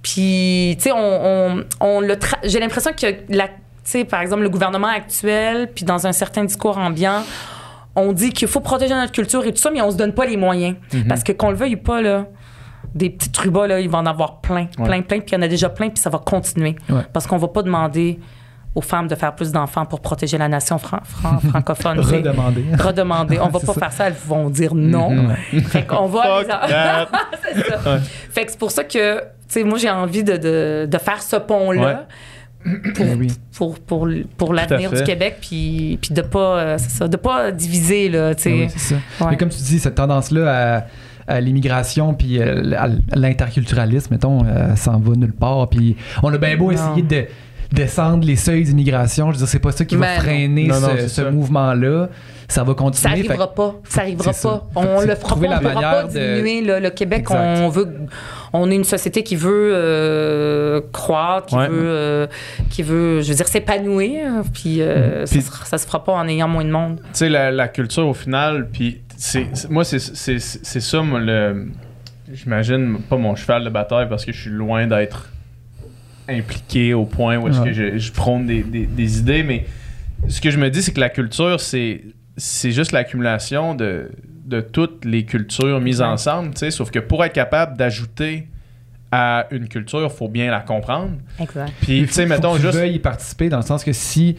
Puis, 0.05 0.75
tu 0.77 0.83
sais, 0.83 0.91
on, 0.91 0.97
on, 0.99 1.63
on 1.79 1.99
le 1.99 2.13
tra- 2.13 2.37
j'ai 2.43 2.59
l'impression 2.59 2.91
que, 2.93 3.07
la, 3.29 3.47
tu 3.47 3.53
sais, 3.85 4.03
par 4.05 4.21
exemple, 4.21 4.43
le 4.43 4.49
gouvernement 4.49 4.87
actuel, 4.87 5.71
puis 5.73 5.83
dans 5.83 6.05
un 6.05 6.11
certain 6.11 6.43
discours 6.43 6.77
ambiant, 6.77 7.23
on 7.95 8.11
dit 8.13 8.29
qu'il 8.31 8.47
faut 8.47 8.59
protéger 8.59 8.93
notre 8.93 9.13
culture 9.13 9.43
et 9.47 9.51
tout 9.51 9.57
ça, 9.61 9.71
mais 9.71 9.81
on 9.81 9.89
se 9.89 9.97
donne 9.97 10.13
pas 10.13 10.27
les 10.27 10.37
moyens. 10.37 10.75
Mm-hmm. 10.93 11.07
Parce 11.07 11.23
que 11.23 11.31
qu'on 11.31 11.49
le 11.49 11.55
veuille 11.55 11.73
ou 11.73 11.79
pas, 11.79 12.03
là, 12.03 12.27
des 12.93 13.09
petites 13.09 13.35
rubas, 13.35 13.65
là, 13.65 13.79
il 13.79 13.89
va 13.89 13.97
en 13.97 14.05
avoir 14.05 14.41
plein, 14.41 14.67
Ouais. 14.77 14.85
plein, 14.85 15.01
plein, 15.01 15.19
puis 15.21 15.29
il 15.31 15.33
y 15.33 15.37
en 15.37 15.41
a 15.41 15.47
déjà 15.47 15.69
plein, 15.69 15.89
puis 15.89 15.97
ça 15.99 16.11
va 16.11 16.19
continuer. 16.19 16.75
Ouais. 16.87 17.01
Parce 17.11 17.25
qu'on 17.25 17.37
va 17.37 17.47
pas 17.47 17.63
demander 17.63 18.19
aux 18.75 18.81
femmes 18.81 19.07
de 19.07 19.15
faire 19.15 19.33
plus 19.33 19.51
d'enfants 19.51 19.85
pour 19.87 20.01
protéger 20.01 20.37
la 20.37 20.49
nation 20.49 20.77
fran- 20.77 20.99
fran- 21.03 21.39
francophone. 21.39 21.99
Redemander. 21.99 22.65
Redemander. 22.79 23.39
On 23.39 23.47
va 23.47 23.59
pas 23.65 23.73
ça. 23.73 23.79
faire 23.79 23.91
ça, 23.91 24.07
elles 24.07 24.15
vont 24.27 24.51
dire 24.51 24.75
non. 24.75 25.09
Mhm. 25.09 25.35
Fait 25.63 25.83
qu'on 25.87 26.05
va 26.05 26.43
ça. 26.47 27.07
Fait 28.29 28.45
que 28.45 28.51
c'est 28.51 28.59
pour 28.59 28.69
ça 28.71 28.83
que, 28.83 29.23
sais, 29.59 29.63
moi, 29.63 29.77
j'ai 29.77 29.89
envie 29.89 30.23
de, 30.23 30.37
de, 30.37 30.87
de 30.89 30.97
faire 30.97 31.21
ce 31.21 31.35
pont-là 31.37 32.07
pour, 32.95 33.05
oui. 33.17 33.27
pour, 33.55 33.79
pour, 33.79 34.07
pour 34.37 34.53
l'avenir 34.53 34.91
du 34.91 35.03
Québec, 35.03 35.37
puis, 35.41 35.99
puis 36.01 36.13
de 36.13 36.21
pas, 36.21 36.57
euh, 36.59 36.75
c'est 36.79 36.89
ça, 36.89 37.07
de 37.07 37.17
pas 37.17 37.51
diviser, 37.51 38.09
là, 38.09 38.33
tu 38.35 38.43
sais. 38.43 38.51
Oui, 38.51 38.67
c'est 38.69 38.79
ça. 38.79 38.95
Ouais. 39.21 39.27
Mais 39.31 39.37
comme 39.37 39.49
tu 39.49 39.59
dis, 39.61 39.79
cette 39.79 39.95
tendance-là 39.95 40.77
à, 40.77 40.85
à 41.35 41.41
l'immigration 41.41 42.13
puis 42.13 42.39
euh, 42.39 42.73
à 42.77 42.87
l'interculturalisme, 43.15 44.13
mettons, 44.13 44.45
euh, 44.45 44.75
s'en 44.75 44.99
va 44.99 45.15
nulle 45.15 45.33
part. 45.33 45.67
Puis 45.69 45.95
on 46.23 46.33
a 46.33 46.37
bien 46.37 46.57
beau 46.57 46.71
Non. 46.71 46.95
essayer 46.95 47.01
de 47.01 47.25
descendre 47.75 48.25
les 48.25 48.35
seuils 48.35 48.63
d'immigration. 48.63 49.27
Je 49.27 49.33
veux 49.33 49.37
dire, 49.39 49.47
c'est 49.47 49.59
pas 49.59 49.71
ça 49.71 49.85
qui 49.85 49.95
va 49.95 50.05
Ben 50.15 50.19
freiner 50.21 50.67
Non, 50.67 50.79
non, 50.79 50.89
ce, 50.97 51.07
ça. 51.07 51.29
mouvement-là. 51.31 52.09
Ça 52.47 52.63
va 52.63 52.69
Ça 52.73 52.75
continuer. 52.75 53.09
Fait- 53.23 53.27
arrivera 53.29 53.53
pas. 53.53 53.75
Ça 53.89 54.01
arrivera 54.01 54.31
ça. 54.33 54.49
pas. 54.73 54.79
On 54.81 55.01
le 55.01 55.15
fera 55.15 55.35
pas. 55.35 55.47
la 55.47 55.57
On 55.57 55.61
pourra 55.61 55.81
pas 55.81 56.03
de- 56.03 56.09
diminuer 56.09 56.61
le, 56.61 56.79
le 56.79 56.89
Québec. 56.91 57.21
Exact. 57.21 57.59
On 57.59 57.69
veut. 57.69 57.87
On 58.53 58.69
est 58.71 58.75
une 58.75 58.83
société 58.83 59.23
qui 59.23 59.35
veut 59.35 59.71
euh, 59.73 60.79
croître, 60.91 61.47
qui 61.47 61.55
Ouais. 61.55 61.67
veut, 61.67 61.87
euh, 61.87 62.27
qui 62.69 62.83
veut, 62.83 63.21
je 63.21 63.29
veux 63.29 63.35
dire, 63.35 63.47
s'épanouir. 63.47 64.43
Puis, 64.53 64.77
euh, 64.81 65.25
Puis- 65.29 65.41
ça, 65.41 65.51
sera- 65.51 65.65
ça 65.65 65.77
se 65.79 65.85
fera 65.87 66.03
pas 66.03 66.13
en 66.13 66.27
ayant 66.27 66.47
moins 66.47 66.63
de 66.65 66.71
monde. 66.71 66.97
tu 66.99 67.05
sais, 67.13 67.29
la, 67.29 67.49
la 67.51 67.67
culture 67.67 68.07
au 68.07 68.13
final, 68.13 68.67
puis 68.71 69.01
c'est, 69.17 69.47
moi, 69.69 69.83
c'est, 69.83 69.99
c'est, 69.99 70.39
c'est 70.39 70.79
ça, 70.81 71.01
moi, 71.01 71.19
le. 71.19 71.67
J'imagine 72.33 72.97
pas 73.09 73.17
mon 73.17 73.35
cheval 73.35 73.63
de 73.63 73.69
bataille 73.69 74.07
parce 74.09 74.25
que 74.25 74.31
je 74.31 74.41
suis 74.41 74.49
loin 74.51 74.87
d'être 74.87 75.29
impliqué 76.29 76.93
au 76.93 77.05
point 77.05 77.37
où 77.37 77.47
est-ce 77.47 77.59
Ouais. 77.59 77.67
que 77.69 77.73
je, 77.73 77.97
je 77.97 78.11
prône 78.11 78.45
des, 78.45 78.63
des- 78.63 78.85
des 78.85 79.19
idées, 79.19 79.43
mais 79.43 79.65
ce 80.27 80.41
que 80.41 80.49
je 80.51 80.57
me 80.57 80.69
dis, 80.69 80.81
c'est 80.81 80.91
que 80.93 80.99
la 80.99 81.09
culture, 81.09 81.59
c'est, 81.59 82.01
c'est 82.37 82.71
juste 82.71 82.91
l'accumulation 82.91 83.75
de, 83.75 84.09
de 84.45 84.61
toutes 84.61 85.05
les 85.05 85.25
cultures 85.25 85.79
mises 85.81 86.01
ensemble, 86.01 86.51
tu 86.53 86.59
sais, 86.59 86.71
sauf 86.71 86.91
que 86.91 86.99
pour 86.99 87.23
être 87.23 87.33
capable 87.33 87.77
d'ajouter 87.77 88.47
à 89.11 89.47
une 89.51 89.67
culture, 89.67 90.01
il 90.03 90.09
faut 90.09 90.27
bien 90.27 90.49
la 90.51 90.59
comprendre. 90.61 91.11
Exact. 91.39 91.71
Puis, 91.81 92.01
tu 92.01 92.07
sais, 92.07 92.23
faut- 92.23 92.27
faut 92.27 92.35
mettons 92.35 92.51
que 92.53 92.57
tu 92.57 92.63
juste. 92.63 92.73
veuilles 92.77 92.95
y 92.95 92.99
participer 92.99 93.49
dans 93.49 93.57
le 93.57 93.63
sens 93.63 93.83
que 93.83 93.93
si 93.93 94.35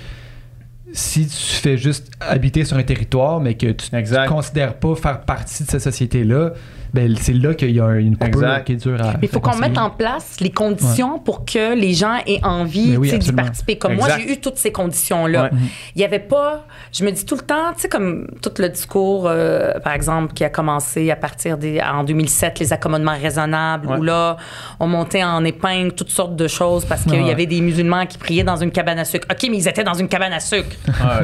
si 0.92 1.26
tu 1.26 1.34
fais 1.36 1.76
juste 1.76 2.12
habiter 2.20 2.64
sur 2.64 2.76
un 2.76 2.82
territoire 2.84 3.40
mais 3.40 3.54
que 3.54 3.66
tu 3.72 3.92
ne 3.94 4.28
considères 4.28 4.74
pas 4.74 4.94
faire 4.94 5.20
partie 5.22 5.64
de 5.64 5.68
cette 5.68 5.80
société 5.80 6.22
là 6.22 6.50
ben, 6.96 7.14
c'est 7.20 7.32
là 7.34 7.54
qu'il 7.54 7.70
y 7.70 7.80
a 7.80 7.90
une 7.94 8.16
coupure 8.16 8.42
Exact. 8.42 8.64
qui 8.64 8.72
est 8.72 8.76
dure 8.76 9.00
à. 9.00 9.12
Mais 9.12 9.18
il 9.22 9.28
faut 9.28 9.40
qu'on 9.40 9.56
mette 9.56 9.78
en 9.78 9.90
place 9.90 10.36
les 10.40 10.50
conditions 10.50 11.18
pour 11.18 11.44
que 11.44 11.74
les 11.74 11.94
gens 11.94 12.16
aient 12.26 12.40
envie 12.44 12.96
oui, 12.96 13.16
d'y 13.18 13.32
participer. 13.32 13.76
Comme 13.78 13.94
moi, 13.96 14.08
j'ai 14.16 14.32
eu 14.32 14.38
toutes 14.40 14.56
ces 14.56 14.72
conditions-là. 14.72 15.44
Ouais. 15.44 15.50
Il 15.94 15.98
n'y 15.98 16.04
avait 16.04 16.18
pas. 16.18 16.64
Je 16.92 17.04
me 17.04 17.10
dis 17.10 17.24
tout 17.24 17.34
le 17.36 17.42
temps, 17.42 17.72
tu 17.74 17.82
sais, 17.82 17.88
comme 17.88 18.26
tout 18.42 18.50
le 18.58 18.68
discours, 18.68 19.24
euh, 19.26 19.78
par 19.80 19.92
exemple, 19.92 20.32
qui 20.32 20.44
a 20.44 20.48
commencé 20.48 21.10
à 21.10 21.16
partir 21.16 21.58
des. 21.58 21.80
En 21.80 22.02
2007, 22.04 22.58
les 22.58 22.72
accommodements 22.72 23.16
raisonnables, 23.20 23.86
Ouais. 23.88 23.98
où 23.98 24.02
là, 24.02 24.36
on 24.80 24.86
montait 24.86 25.22
en 25.22 25.44
épingle 25.44 25.92
toutes 25.92 26.10
sortes 26.10 26.36
de 26.36 26.48
choses 26.48 26.84
parce 26.84 27.02
qu'il 27.02 27.12
Ouais. 27.12 27.24
y 27.28 27.30
avait 27.30 27.46
des 27.46 27.60
musulmans 27.60 28.06
qui 28.06 28.18
priaient 28.18 28.44
dans 28.44 28.56
une 28.56 28.70
cabane 28.70 28.98
à 28.98 29.04
sucre. 29.04 29.26
OK, 29.30 29.46
mais 29.50 29.58
ils 29.58 29.68
étaient 29.68 29.84
dans 29.84 29.94
une 29.94 30.08
cabane 30.08 30.32
à 30.32 30.40
sucre. 30.40 30.76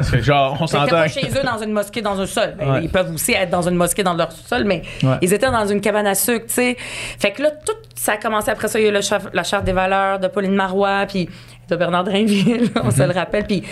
C'est 0.03 0.21
genre, 0.21 0.57
on 0.59 0.65
Ils 0.65 0.69
s'entend. 0.69 0.87
pas 0.87 1.07
chez 1.07 1.27
eux 1.27 1.43
dans 1.43 1.61
une 1.63 1.71
mosquée, 1.71 2.01
dans 2.01 2.19
un 2.19 2.25
sol. 2.25 2.55
Ben, 2.59 2.71
Ouais. 2.73 2.79
Ils 2.83 2.89
peuvent 2.89 3.11
aussi 3.13 3.31
être 3.33 3.49
dans 3.49 3.67
une 3.67 3.75
mosquée 3.75 4.03
dans 4.03 4.13
leur 4.13 4.31
sol, 4.31 4.63
mais 4.65 4.81
Ouais. 5.03 5.17
ils 5.21 5.33
étaient 5.33 5.49
dans 5.51 5.62
une 5.71 5.81
cabane 5.81 6.07
à 6.07 6.15
sucre, 6.15 6.45
tu 6.47 6.53
sais. 6.53 6.77
Fait 7.19 7.31
que 7.31 7.41
là, 7.41 7.51
tout 7.51 7.73
ça 7.95 8.13
a 8.13 8.17
commencé 8.17 8.49
après 8.51 8.67
ça. 8.67 8.79
Il 8.79 8.83
y 8.83 8.85
a 8.87 8.89
eu 8.89 8.93
le 8.93 9.01
chef- 9.01 9.27
la 9.33 9.43
charte 9.43 9.63
des 9.65 9.71
valeurs 9.71 10.19
de 10.19 10.27
Pauline 10.27 10.55
Marois, 10.55 11.05
puis 11.07 11.29
de 11.69 11.75
Bernard 11.75 12.03
Drinville, 12.03 12.69
on 12.83 12.91
se 12.91 13.03
le 13.03 13.11
rappelle. 13.13 13.45
Puis, 13.45 13.63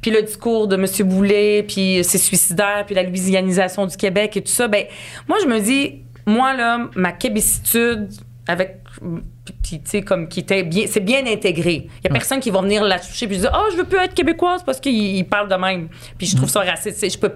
puis 0.00 0.10
le 0.10 0.22
discours 0.22 0.68
de 0.68 0.76
M. 0.76 0.86
Boulet, 1.08 1.62
puis 1.66 2.00
c'est 2.04 2.18
suicidaire, 2.18 2.84
puis 2.86 2.94
la 2.94 3.02
louisianisation 3.02 3.86
du 3.86 3.96
Québec 3.96 4.36
et 4.36 4.42
tout 4.42 4.52
ça. 4.52 4.68
Ben, 4.68 4.84
moi, 5.28 5.38
je 5.42 5.48
me 5.48 5.58
dis, 5.60 6.02
moi, 6.26 6.54
là, 6.54 6.88
ma 6.94 7.12
québécitude 7.12 8.08
avec 8.46 8.78
puis, 9.62 9.78
puis, 9.78 9.80
tu 9.80 9.90
sais 9.90 10.02
comme 10.02 10.28
qui 10.28 10.40
était 10.40 10.62
bien 10.62 10.84
c'est 10.88 11.00
bien 11.00 11.24
intégré. 11.26 11.86
Il 12.00 12.04
y 12.04 12.06
a 12.08 12.10
personne 12.12 12.40
qui 12.40 12.50
va 12.50 12.60
venir 12.62 12.82
la 12.82 12.98
toucher 12.98 13.26
puis 13.26 13.38
dire 13.38 13.50
oh 13.54 13.66
je 13.72 13.76
veux 13.76 13.84
plus 13.84 13.98
être 13.98 14.14
québécoise 14.14 14.62
parce 14.64 14.80
qu'il 14.80 14.94
il 14.94 15.24
parle 15.24 15.48
de 15.48 15.54
même. 15.54 15.88
Puis 16.18 16.26
je 16.26 16.36
trouve 16.36 16.48
ça 16.48 16.60
raciste. 16.60 17.08
Je 17.10 17.18
peux 17.18 17.32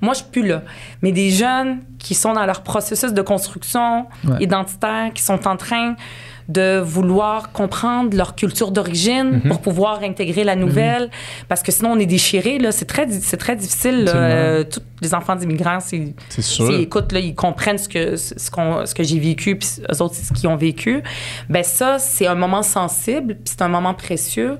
moi 0.00 0.12
je 0.14 0.18
suis 0.18 0.28
plus 0.30 0.46
là. 0.46 0.62
Mais 1.02 1.12
des 1.12 1.30
jeunes 1.30 1.80
qui 1.98 2.14
sont 2.14 2.32
dans 2.34 2.44
leur 2.46 2.62
processus 2.62 3.12
de 3.12 3.22
construction 3.22 4.06
Ouais. 4.24 4.36
identitaire 4.42 5.12
qui 5.14 5.22
sont 5.22 5.46
en 5.46 5.56
train 5.56 5.94
de 6.48 6.80
vouloir 6.80 7.52
comprendre 7.52 8.16
leur 8.16 8.34
culture 8.34 8.70
d'origine 8.70 9.42
pour 9.48 9.60
pouvoir 9.60 10.02
intégrer 10.02 10.44
la 10.44 10.56
nouvelle 10.56 11.10
parce 11.48 11.62
que 11.62 11.70
sinon 11.70 11.92
on 11.92 11.98
est 11.98 12.06
déchiré 12.06 12.58
c'est 12.70 12.86
très 12.86 13.06
très 13.36 13.54
difficile 13.54 14.04
là. 14.04 14.12
Euh, 14.16 14.64
tous 14.64 14.80
les 15.02 15.14
enfants 15.14 15.36
d'immigrants 15.36 15.80
c'est 15.80 16.14
écoutent, 16.80 17.12
là, 17.12 17.20
ils 17.20 17.34
comprennent 17.34 17.76
ce 17.78 17.88
que, 17.88 18.16
ce, 18.16 18.50
qu'on- 18.50 18.84
ce 18.86 18.94
que 18.94 19.02
j'ai 19.02 19.18
vécu, 19.18 19.56
puis 19.56 19.68
eux 19.92 20.02
autres, 20.02 20.14
ce 20.14 20.32
qu'ils 20.32 20.48
ont 20.48 20.56
vécu. 20.56 21.02
Ben 21.48 21.62
ça, 21.62 21.98
c'est 21.98 22.26
un 22.26 22.34
moment 22.34 22.62
sensible, 22.62 23.34
puis 23.34 23.44
c'est 23.44 23.62
un 23.62 23.68
moment 23.68 23.94
précieux. 23.94 24.58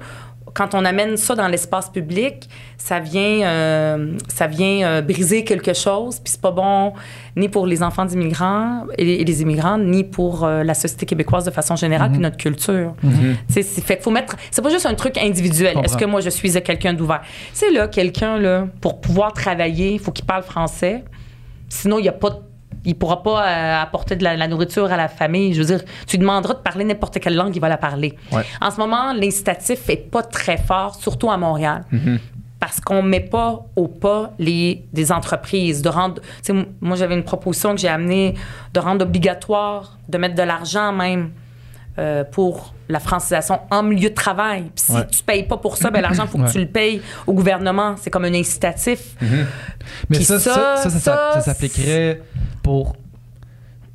Quand 0.55 0.75
on 0.75 0.85
amène 0.85 1.17
ça 1.17 1.35
dans 1.35 1.49
l'espace 1.49 1.91
public, 1.91 2.49
ça 2.77 3.01
vient, 3.01 3.43
euh, 3.47 4.17
ça 4.29 4.47
vient 4.47 4.87
euh, 4.87 5.03
briser 5.03 5.45
quelque 5.45 5.75
chose, 5.75 6.21
puis 6.21 6.31
c'est 6.33 6.41
pas 6.41 6.51
bon 6.51 6.93
ni 7.37 7.49
pour 7.49 7.67
les 7.67 7.83
enfants 7.83 8.05
d'immigrants 8.05 8.85
et, 8.97 9.21
et 9.21 9.25
les 9.25 9.43
immigrants, 9.43 9.79
ni 9.79 10.05
pour 10.05 10.45
euh, 10.45 10.63
la 10.65 10.75
société 10.75 11.07
québécoise 11.07 11.45
de 11.45 11.51
façon 11.51 11.77
générale, 11.77 12.11
puis 12.11 12.21
notre 12.21 12.37
culture. 12.37 12.95
Tu 13.49 13.53
sais, 13.55 13.63
c'est 13.63 13.81
fait 13.85 14.03
faut 14.03 14.11
mettre. 14.11 14.37
C'est 14.51 14.63
pas 14.63 14.71
juste 14.71 14.87
un 14.87 14.95
truc 14.95 15.17
individuel. 15.19 15.75
Est-ce 15.85 15.97
que 15.97 16.05
moi 16.05 16.21
je 16.21 16.31
suis 16.31 16.53
quelqu'un 16.63 16.95
d'ouvert? 16.95 17.23
C'est 17.53 17.71
là 17.71 17.89
quelqu'un 17.89 18.39
là 18.39 18.67
pour 18.81 19.01
pouvoir 19.01 19.33
travailler, 19.33 19.93
il 19.93 19.99
faut 20.01 20.13
qu'il 20.13 20.25
parle 20.25 20.43
français. 20.43 21.05
Sinon, 21.69 21.99
il 21.99 22.07
y 22.07 22.09
a 22.09 22.13
pas 22.13 22.31
de- 22.31 22.37
il 22.85 22.95
pourra 22.95 23.23
pas 23.23 23.47
euh, 23.47 23.83
apporter 23.83 24.17
de 24.17 24.25
la, 24.25 24.37
la 24.37 24.49
nourriture 24.49 24.91
à 24.93 24.97
la 24.97 25.09
famille. 25.09 25.55
Je 25.55 25.61
veux 25.61 25.67
dire, 25.67 25.85
tu 26.07 26.17
lui 26.17 26.21
demanderas 26.21 26.55
de 26.55 26.61
parler 26.61 26.85
n'importe 26.85 27.19
quelle 27.21 27.37
langue, 27.37 27.55
il 27.55 27.61
va 27.61 27.69
la 27.69 27.77
parler. 27.79 28.17
Ouais. 28.33 28.45
En 28.61 28.71
ce 28.71 28.79
moment, 28.79 29.13
l'incitatif 29.13 29.89
est 29.89 30.11
pas 30.11 30.23
très 30.23 30.57
fort, 30.57 30.95
surtout 30.95 31.31
à 31.31 31.37
Montréal. 31.37 31.85
Parce 32.61 32.81
qu'on 32.81 33.03
met 33.03 33.21
pas 33.21 33.67
au 33.77 33.87
pas 33.87 34.33
les, 34.41 34.85
des 34.93 35.13
entreprises, 35.13 35.81
de 35.81 35.89
rendre. 35.89 36.21
moi, 36.81 36.97
j'avais 36.97 37.15
une 37.15 37.23
proposition 37.23 37.73
que 37.75 37.81
j'ai 37.81 37.89
amenée 37.89 38.35
de 38.75 38.81
rendre 38.81 39.05
obligatoire, 39.05 39.97
de 40.09 40.19
mettre 40.19 40.35
de 40.35 40.43
l'argent 40.43 40.93
même 40.93 41.31
euh, 41.99 42.25
pour 42.25 42.75
la 42.89 43.01
francisation 43.01 43.61
en 43.71 43.83
milieu 43.83 44.09
de 44.11 44.15
travail. 44.15 44.63
Puis 44.75 44.85
si 44.87 44.93
Ouais. 44.93 45.07
tu 45.09 45.23
payes 45.23 45.43
pas 45.43 45.57
pour 45.59 45.77
ça, 45.77 45.91
ben 45.91 46.01
l'argent, 46.01 46.25
il 46.25 46.29
faut 46.31 46.39
que 46.39 46.45
Ouais. 46.45 46.51
tu 46.53 46.59
le 46.61 46.67
payes 46.69 47.03
au 47.27 47.35
gouvernement. 47.35 47.97
C'est 48.01 48.11
comme 48.11 48.25
un 48.25 48.35
incitatif. 48.35 49.15
Mais 50.09 50.21
ça, 50.23 50.39
ça, 50.41 50.77
ça, 50.77 50.91
ça- 50.91 50.99
ça, 50.99 51.31
ça 51.35 51.41
s'appliquerait 51.41 52.23
pour 52.63 52.97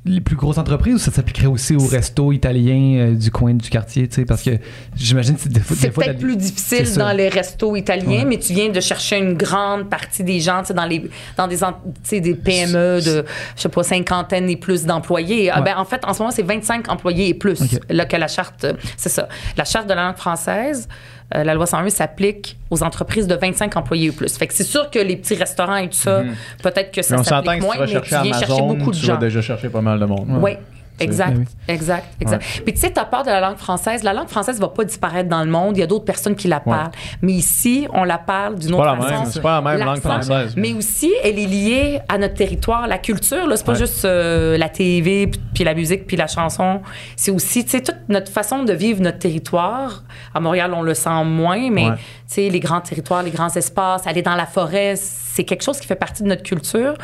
les 0.06 0.20
plus 0.20 0.36
grosses 0.36 0.58
entreprises 0.58 0.94
ou 0.94 0.98
ça 0.98 1.10
s'appliquerait 1.10 1.46
aussi 1.46 1.74
aux 1.74 1.86
restos 1.86 2.30
italiens 2.32 2.98
euh, 2.98 3.14
du 3.14 3.30
coin 3.30 3.54
du 3.54 3.70
quartier, 3.70 4.06
tu 4.06 4.16
sais, 4.16 4.24
parce 4.26 4.42
que 4.42 4.50
j'imagine 4.94 5.34
que 5.36 5.48
des 5.48 5.60
fois, 5.60 5.76
C'est 5.80 5.86
des 5.88 5.92
fois, 5.94 6.04
peut-être 6.04 6.16
la- 6.20 6.26
plus 6.26 6.36
difficile 6.36 6.86
c'est 6.86 6.98
dans 6.98 7.12
les 7.12 7.30
restos 7.30 7.74
italiens, 7.74 8.18
Ouais. 8.20 8.24
mais 8.26 8.38
tu 8.38 8.52
viens 8.52 8.68
de 8.68 8.80
chercher 8.80 9.16
une 9.18 9.32
grande 9.32 9.88
partie 9.88 10.22
des 10.22 10.40
gens, 10.40 10.60
tu 10.60 10.66
sais, 10.68 10.74
dans, 10.74 10.84
les, 10.84 11.08
dans 11.38 11.48
des, 11.48 12.20
des 12.20 12.34
PME 12.34 13.00
de, 13.00 13.24
je 13.56 13.62
sais 13.62 13.68
pas, 13.70 13.82
cinquantaine 13.82 14.50
et 14.50 14.56
plus 14.56 14.84
d'employés. 14.84 15.50
Ah, 15.50 15.62
ben, 15.62 15.74
en 15.78 15.86
fait, 15.86 16.04
en 16.04 16.12
ce 16.12 16.18
moment, 16.18 16.30
c'est 16.30 16.42
25 16.42 16.90
employés 16.90 17.28
et 17.28 17.34
plus 17.34 17.58
là, 17.88 18.04
que 18.04 18.16
la 18.16 18.28
charte, 18.28 18.66
c'est 18.98 19.08
ça. 19.08 19.26
La 19.56 19.64
charte 19.64 19.88
de 19.88 19.94
la 19.94 20.04
langue 20.04 20.16
française, 20.16 20.86
euh, 21.34 21.42
la 21.44 21.54
loi 21.54 21.66
101 21.66 21.88
s'applique 21.90 22.58
aux 22.70 22.82
entreprises 22.82 23.26
de 23.26 23.34
25 23.34 23.76
employés 23.76 24.08
et 24.08 24.12
plus. 24.12 24.36
Fait 24.36 24.46
que 24.46 24.54
c'est 24.54 24.64
sûr 24.64 24.90
que 24.90 24.98
les 24.98 25.16
petits 25.16 25.34
restaurants 25.34 25.76
et 25.76 25.88
tout 25.88 25.96
ça, 25.96 26.22
peut-être 26.62 26.92
que 26.92 27.02
ça 27.02 27.22
s'applique 27.22 27.60
que 27.60 27.64
moins, 27.64 27.74
tu 27.74 27.80
mais 27.80 27.86
tu 27.86 27.92
chercher 27.92 28.22
viens 28.22 28.38
chercher 28.38 28.62
beaucoup 28.62 28.90
de 28.90 28.96
tu 28.96 29.06
vas 29.06 29.14
gens. 29.14 29.18
déjà 29.20 29.40
chercher 29.40 29.68
pas 29.68 29.80
mal 29.80 29.98
de 29.98 30.04
monde. 30.04 30.26
Oui, 30.42 30.52
exact, 31.00 31.36
Ben 31.36 31.46
exact, 31.68 32.06
exact. 32.20 32.44
Puis 32.64 32.74
tu 32.74 32.80
sais, 32.80 32.92
tu 32.92 33.00
as 33.00 33.04
peur 33.04 33.22
de 33.22 33.28
la 33.30 33.40
langue 33.40 33.56
française. 33.56 34.02
La 34.02 34.12
langue 34.12 34.28
française 34.28 34.60
va 34.60 34.68
pas 34.68 34.84
disparaître 34.84 35.28
dans 35.28 35.42
le 35.44 35.50
monde. 35.50 35.76
Il 35.76 35.80
y 35.80 35.82
a 35.82 35.86
d'autres 35.86 36.04
personnes 36.04 36.34
qui 36.36 36.48
la 36.48 36.60
parlent. 36.60 36.90
Mais 37.22 37.32
ici, 37.32 37.86
on 37.92 38.04
la 38.04 38.18
parle 38.18 38.58
d'une 38.58 38.74
autre 38.74 38.84
pas 38.84 38.96
la 38.96 39.02
façon. 39.02 39.22
même, 39.22 39.30
c'est 39.32 39.40
pas 39.42 39.60
la 39.60 39.70
même 39.76 39.86
langue 39.86 40.00
française. 40.00 40.54
Mais 40.56 40.72
aussi, 40.72 41.12
elle 41.22 41.38
est 41.38 41.46
liée 41.46 42.00
à 42.08 42.18
notre 42.18 42.34
territoire, 42.34 42.86
la 42.86 42.98
culture. 42.98 43.46
Là, 43.46 43.56
c'est 43.56 43.64
pas 43.66 43.72
Ouais. 43.72 43.78
juste 43.78 44.04
euh, 44.04 44.56
la 44.56 44.68
TV, 44.68 45.26
puis- 45.26 45.40
puis 45.54 45.64
la 45.64 45.74
musique, 45.74 46.06
puis 46.06 46.16
la 46.16 46.26
chanson. 46.26 46.80
C'est 47.16 47.30
aussi, 47.30 47.64
tu 47.64 47.70
sais, 47.72 47.80
toute 47.82 47.96
notre 48.08 48.30
façon 48.30 48.62
de 48.64 48.72
vivre 48.72 49.00
notre 49.02 49.18
territoire. 49.18 50.02
À 50.34 50.40
Montréal, 50.40 50.72
on 50.74 50.82
le 50.82 50.94
sent 50.94 51.24
moins, 51.24 51.70
mais 51.70 51.90
Ouais. 51.90 51.96
tu 51.96 52.00
sais, 52.34 52.48
les 52.50 52.60
grands 52.60 52.80
territoires, 52.80 53.22
les 53.22 53.30
grands 53.30 53.48
espaces, 53.54 54.06
aller 54.06 54.22
dans 54.22 54.34
la 54.36 54.46
forêt, 54.46 54.94
c'est 55.34 55.42
quelque 55.44 55.62
chose 55.62 55.80
qui 55.80 55.86
fait 55.88 55.96
partie 55.96 56.22
de 56.22 56.28
notre 56.28 56.44
culture. 56.44 56.94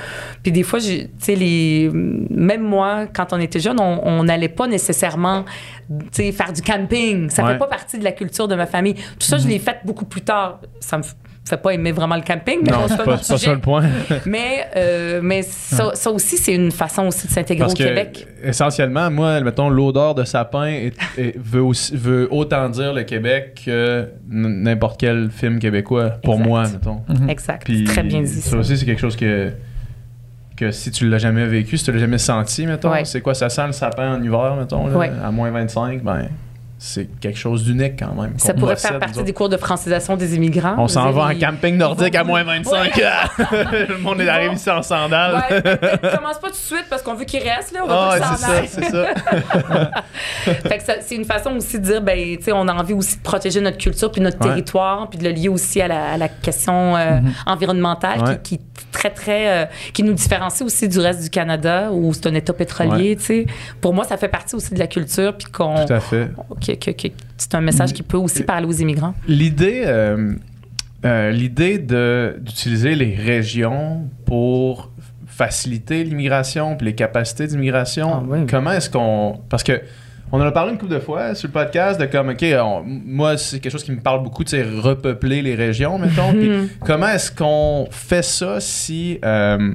Puis 0.43 0.53
des 0.53 0.63
fois, 0.63 0.79
tu 0.81 1.09
sais, 1.19 1.35
les, 1.35 1.91
même 1.93 2.63
moi, 2.63 3.07
quand 3.13 3.33
on 3.33 3.41
était 3.41 3.59
jeune, 3.59 3.81
on 3.81 4.23
n'allait 4.23 4.49
pas 4.49 4.69
nécessairement, 4.69 5.45
tu 5.89 5.97
sais, 6.13 6.33
faire 6.33 6.53
du 6.53 6.63
camping. 6.63 7.29
Ça 7.29 7.43
Ouais. 7.45 7.53
fait 7.53 7.59
pas 7.59 7.67
partie 7.67 7.99
de 7.99 8.05
la 8.05 8.13
culture 8.13 8.47
de 8.47 8.55
ma 8.55 8.67
famille. 8.67 8.95
Tout 8.95 9.27
ça, 9.27 9.39
je 9.39 9.49
l'ai 9.49 9.59
fait 9.59 9.79
beaucoup 9.85 10.05
plus 10.05 10.21
tard. 10.23 10.61
Ça 10.79 10.99
me 10.99 11.03
fait 11.51 11.57
pas 11.61 11.71
aimer 11.75 11.93
vraiment 11.93 12.17
le 12.17 12.23
camping, 12.23 12.61
mais 12.65 12.71
Non, 12.73 12.87
c'est 12.89 12.97
pas, 12.97 13.05
pas 13.05 13.19
ça 13.19 13.53
le 13.53 13.59
point. 13.59 13.85
Mais, 14.27 14.67
euh, 14.77 15.21
mais 15.23 15.43
ça, 15.43 15.91
ça 15.95 16.11
aussi, 16.11 16.37
c'est 16.39 16.55
une 16.55 16.71
façon 16.73 17.07
aussi 17.09 17.27
de 17.27 17.33
s'intégrer 17.33 17.67
au 17.67 17.73
que, 17.73 17.75
Québec. 17.83 18.27
essentiellement, 18.43 19.11
moi, 19.11 19.41
mettons, 19.41 19.69
l'odeur 19.69 20.15
de 20.15 20.25
sapin 20.25 20.67
est- 20.67 20.95
est- 21.19 21.37
veut, 21.39 21.63
aussi- 21.63 21.95
veut 21.97 22.29
autant 22.31 22.69
dire 22.71 22.93
le 22.95 23.03
Québec 23.03 23.63
que 23.67 24.09
n'importe 24.29 24.99
quel 25.01 25.31
film 25.31 25.59
québécois, 25.59 26.11
pour 26.23 26.35
Exact. 26.35 26.49
moi, 26.49 26.63
mettons. 26.69 27.03
Exact. 27.29 27.63
Puis 27.65 27.85
Très 27.85 28.03
bien 28.03 28.23
dit. 28.23 28.29
Ça 28.29 28.51
ça. 28.51 28.57
aussi, 28.57 28.77
c'est 28.79 28.87
quelque 28.87 29.01
chose 29.01 29.17
que, 29.17 29.53
que 30.57 30.71
si 30.71 30.91
tu 30.91 31.09
l'as 31.09 31.19
jamais 31.19 31.47
vécu, 31.47 31.77
si 31.79 31.85
tu 31.85 31.93
l'as 31.93 31.99
jamais 31.99 32.19
senti, 32.19 32.67
mettons, 32.67 32.91
Ouais. 32.91 33.05
c'est 33.05 33.21
quoi, 33.21 33.35
ça 33.35 33.49
sent 33.49 33.67
le 33.67 33.73
sapin 33.73 34.15
en 34.17 34.23
hiver, 34.23 34.57
mettons, 34.59 34.87
là, 34.87 34.97
Ouais. 34.97 35.11
à 35.25 35.31
moins 35.31 35.51
25, 35.51 36.03
ben, 36.03 36.29
c'est 36.83 37.05
quelque 37.21 37.39
chose 37.39 37.65
d'unique 37.65 37.99
quand 37.99 38.15
même. 38.21 38.33
Ça 38.39 38.55
pourrait 38.55 38.75
faire 38.77 38.99
partie 38.99 39.17
autres. 39.19 39.27
des 39.27 39.35
cours 39.35 39.51
de 39.51 39.59
francisation 39.59 40.17
des 40.17 40.35
immigrants. 40.35 40.77
On 40.79 40.89
s'en 40.89 41.11
va 41.11 41.25
en 41.27 41.39
camping 41.39 41.77
nordique 41.77 42.15
à 42.15 42.25
moins 42.25 42.43
25. 42.43 42.97
le 43.53 43.99
monde 43.99 44.19
est 44.23 44.29
arrivé 44.31 44.55
ici 44.55 44.71
en 44.71 44.81
sandales. 44.83 45.45
Ouais, 45.51 45.61
peut-être 45.61 46.17
commence 46.17 46.39
pas 46.39 46.47
tout 46.49 46.55
de 46.55 46.57
suite 46.57 46.87
parce 46.89 47.03
qu'on 47.03 47.13
veut 47.15 47.27
qu'il 47.27 47.43
reste, 47.43 47.73
là. 47.73 47.81
On 47.85 47.87
va 47.87 48.11
Ah, 48.15 48.19
pas 48.19 48.37
c'est 48.37 48.47
ça, 48.47 48.63
c'est 48.67 48.85
ça. 48.91 49.07
Fait 50.69 50.79
que 50.79 50.83
ça- 50.85 50.95
c'est 51.03 51.17
une 51.17 51.27
façon 51.27 51.51
aussi 51.57 51.79
de 51.79 51.85
dire, 51.85 52.01
ben, 52.01 52.37
tu 52.39 52.45
sais, 52.45 52.53
on 52.53 52.67
a 52.67 52.73
envie 52.73 52.95
aussi 52.95 53.19
de 53.19 53.23
protéger 53.23 53.61
notre 53.61 53.77
culture 53.79 54.11
puis 54.11 54.23
notre 54.23 54.39
Ouais. 54.41 54.49
territoire, 54.49 55.11
puis 55.11 55.19
de 55.19 55.25
le 55.25 55.31
lier 55.33 55.49
aussi 55.51 55.83
à 55.83 55.89
la, 55.89 56.13
à 56.13 56.17
la 56.17 56.29
question 56.29 56.97
euh, 56.97 57.21
environnementale 57.47 58.23
Ouais. 58.25 58.39
qui, 58.43 58.57
qui 58.59 58.63
est 58.63 58.67
très, 58.91 59.11
très. 59.11 59.49
euh, 59.51 59.67
qui 59.93 60.03
nous 60.03 60.15
différencie 60.15 60.63
aussi 60.63 60.89
du 60.89 60.99
reste 60.99 61.23
du 61.23 61.31
Canada 61.31 61.91
où 61.93 62.13
c'est 62.15 62.27
un 62.27 62.35
État 62.35 62.53
pétrolier, 62.55 63.17
tu 63.17 63.25
sais. 63.25 63.47
Pour 63.83 63.93
moi, 63.93 64.05
ça 64.05 64.17
fait 64.17 64.29
partie 64.29 64.55
aussi 64.57 64.73
de 64.73 64.79
la 64.79 64.87
culture, 64.87 65.37
puis 65.37 65.47
qu'on. 65.53 65.85
Que- 66.77 66.91
que- 66.91 67.09
que 67.09 67.15
c'est 67.37 67.55
un 67.55 67.61
message 67.61 67.93
qui 67.93 68.03
peut 68.03 68.17
aussi 68.19 68.43
parler 68.43 68.67
aux 68.67 68.73
immigrants. 68.73 69.15
L'idée, 69.27 69.83
euh, 69.87 70.33
euh, 71.05 71.31
l'idée 71.31 71.79
de 71.79 72.37
d'utiliser 72.41 72.95
les 72.95 73.15
régions 73.15 74.09
pour 74.27 74.91
faciliter 75.27 76.05
l'immigration 76.05 76.77
puis 76.77 76.87
les 76.87 76.95
capacités 76.95 77.47
d'immigration. 77.47 78.11
Ah 78.13 78.23
oui. 78.27 78.41
Comment 78.49 78.73
est-ce 78.73 78.91
qu'on 78.91 79.41
parce 79.49 79.63
que 79.63 79.81
on 80.33 80.39
en 80.41 80.45
a 80.45 80.53
parlé 80.53 80.73
une 80.73 80.79
couple 80.79 80.93
de 80.93 81.01
fois 81.01 81.35
sur 81.35 81.49
le 81.49 81.53
podcast 81.53 81.99
de 82.01 82.07
comme 82.07 82.29
ok 82.29 82.45
on- 82.63 82.83
moi 82.85 83.37
c'est 83.39 83.59
quelque 83.59 83.73
chose 83.73 83.83
qui 83.85 83.91
me 83.93 84.01
parle 84.01 84.23
beaucoup 84.23 84.45
de 84.45 84.49
sais, 84.51 84.63
repeupler 84.63 85.41
les 85.43 85.55
régions 85.55 85.99
mettons. 85.99 86.33
Puis 86.39 86.51
comment 86.85 87.09
est-ce 87.09 87.33
qu'on 87.33 87.89
fait 87.91 88.23
ça 88.23 88.61
si 88.61 89.19
euh, 89.25 89.73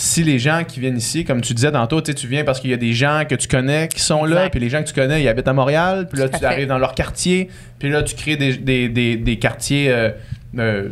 si 0.00 0.22
les 0.22 0.38
gens 0.38 0.62
qui 0.62 0.78
viennent 0.78 0.96
ici, 0.96 1.24
comme 1.24 1.40
tu 1.40 1.54
disais 1.54 1.72
tantôt, 1.72 2.00
tu 2.00 2.14
tu 2.14 2.28
viens 2.28 2.44
parce 2.44 2.60
qu'il 2.60 2.70
y 2.70 2.72
a 2.72 2.76
des 2.76 2.92
gens 2.92 3.22
que 3.28 3.34
tu 3.34 3.48
connais 3.48 3.88
qui 3.88 3.98
sont 4.00 4.24
là, 4.24 4.48
puis 4.48 4.60
les 4.60 4.68
gens 4.70 4.80
que 4.80 4.86
tu 4.88 4.94
connais, 4.94 5.20
ils 5.22 5.26
habitent 5.28 5.48
à 5.48 5.52
Montréal, 5.52 6.06
puis 6.08 6.20
là, 6.20 6.28
tu 6.28 6.44
arrives 6.44 6.68
dans 6.68 6.78
leur 6.78 6.94
quartier, 6.94 7.48
puis 7.80 7.90
là, 7.90 8.04
tu 8.04 8.14
crées 8.14 8.36
des, 8.36 8.56
des, 8.58 8.88
des, 8.88 9.16
des 9.16 9.38
quartiers 9.40 9.90
euh, 9.90 10.10
euh, 10.56 10.88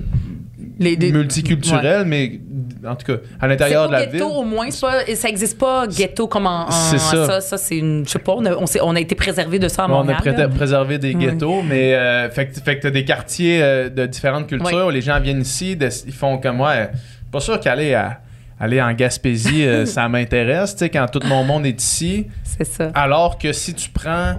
Les- 0.81 0.97
des- 0.97 1.13
multiculturels, 1.13 2.05
mais 2.05 2.41
en 2.85 2.97
tout 2.97 3.07
cas, 3.07 3.21
à 3.41 3.47
l'intérieur 3.47 3.87
de 3.87 3.93
la 3.93 4.07
ghetto, 4.07 4.13
ville. 4.29 4.37
au 4.39 4.43
moins, 4.43 4.67
pas, 4.81 5.05
ça 5.15 5.29
existe 5.29 5.57
pas 5.57 5.87
ghetto 5.87 6.27
comme 6.27 6.47
en. 6.49 6.67
en- 6.67 6.71
C'est 6.73 6.99
ça. 6.99 7.27
Ça, 7.27 7.41
ça, 7.41 7.59
c'est 7.59 7.79
une. 7.79 8.05
Je 8.05 8.11
sais 8.11 8.19
pas, 8.19 8.33
on 8.37 8.45
a, 8.45 8.55
on 8.57 8.65
on 8.83 8.97
a 8.97 9.01
été 9.01 9.15
préservé 9.15 9.61
de 9.61 9.69
ça 9.69 9.85
à 9.85 9.87
on 9.87 9.91
Montréal. 9.91 10.17
a 10.19 10.21
pré- 10.21 10.37
là. 10.37 10.49
préservé 10.49 10.99
des 10.99 11.15
ghettos, 11.15 11.63
mais 11.63 11.95
euh, 11.95 12.29
fait, 12.31 12.47
que- 12.49 12.61
fait 12.61 12.77
que 12.79 12.83
t'as 12.83 12.91
des 12.91 13.05
quartiers 13.05 13.63
euh, 13.63 13.89
de 13.89 14.05
différentes 14.07 14.49
cultures, 14.49 14.87
Ouais. 14.89 14.93
les 14.93 15.01
gens 15.01 15.21
viennent 15.21 15.43
ici, 15.43 15.77
de- 15.77 15.89
ils 16.09 16.13
font 16.13 16.39
comme 16.39 16.61
ouais, 16.61 16.91
pas 17.31 17.39
sûr 17.41 17.61
qu'aller 17.61 17.95
à 17.95 18.19
aller 18.59 18.81
en 18.83 18.93
Gaspésie, 18.93 19.65
euh, 19.67 19.85
ça 19.87 20.09
m'intéresse, 20.09 20.75
tu 20.75 20.81
sais, 20.81 20.91
quand 20.91 21.07
tout 21.07 21.21
mon 21.27 21.45
monde 21.45 21.67
est 21.67 21.81
ici. 21.83 22.27
C'est 22.45 22.65
ça. 22.67 22.91
Alors 22.95 23.39
que 23.39 23.53
si 23.53 23.75
tu 23.75 23.91
prends. 23.91 24.37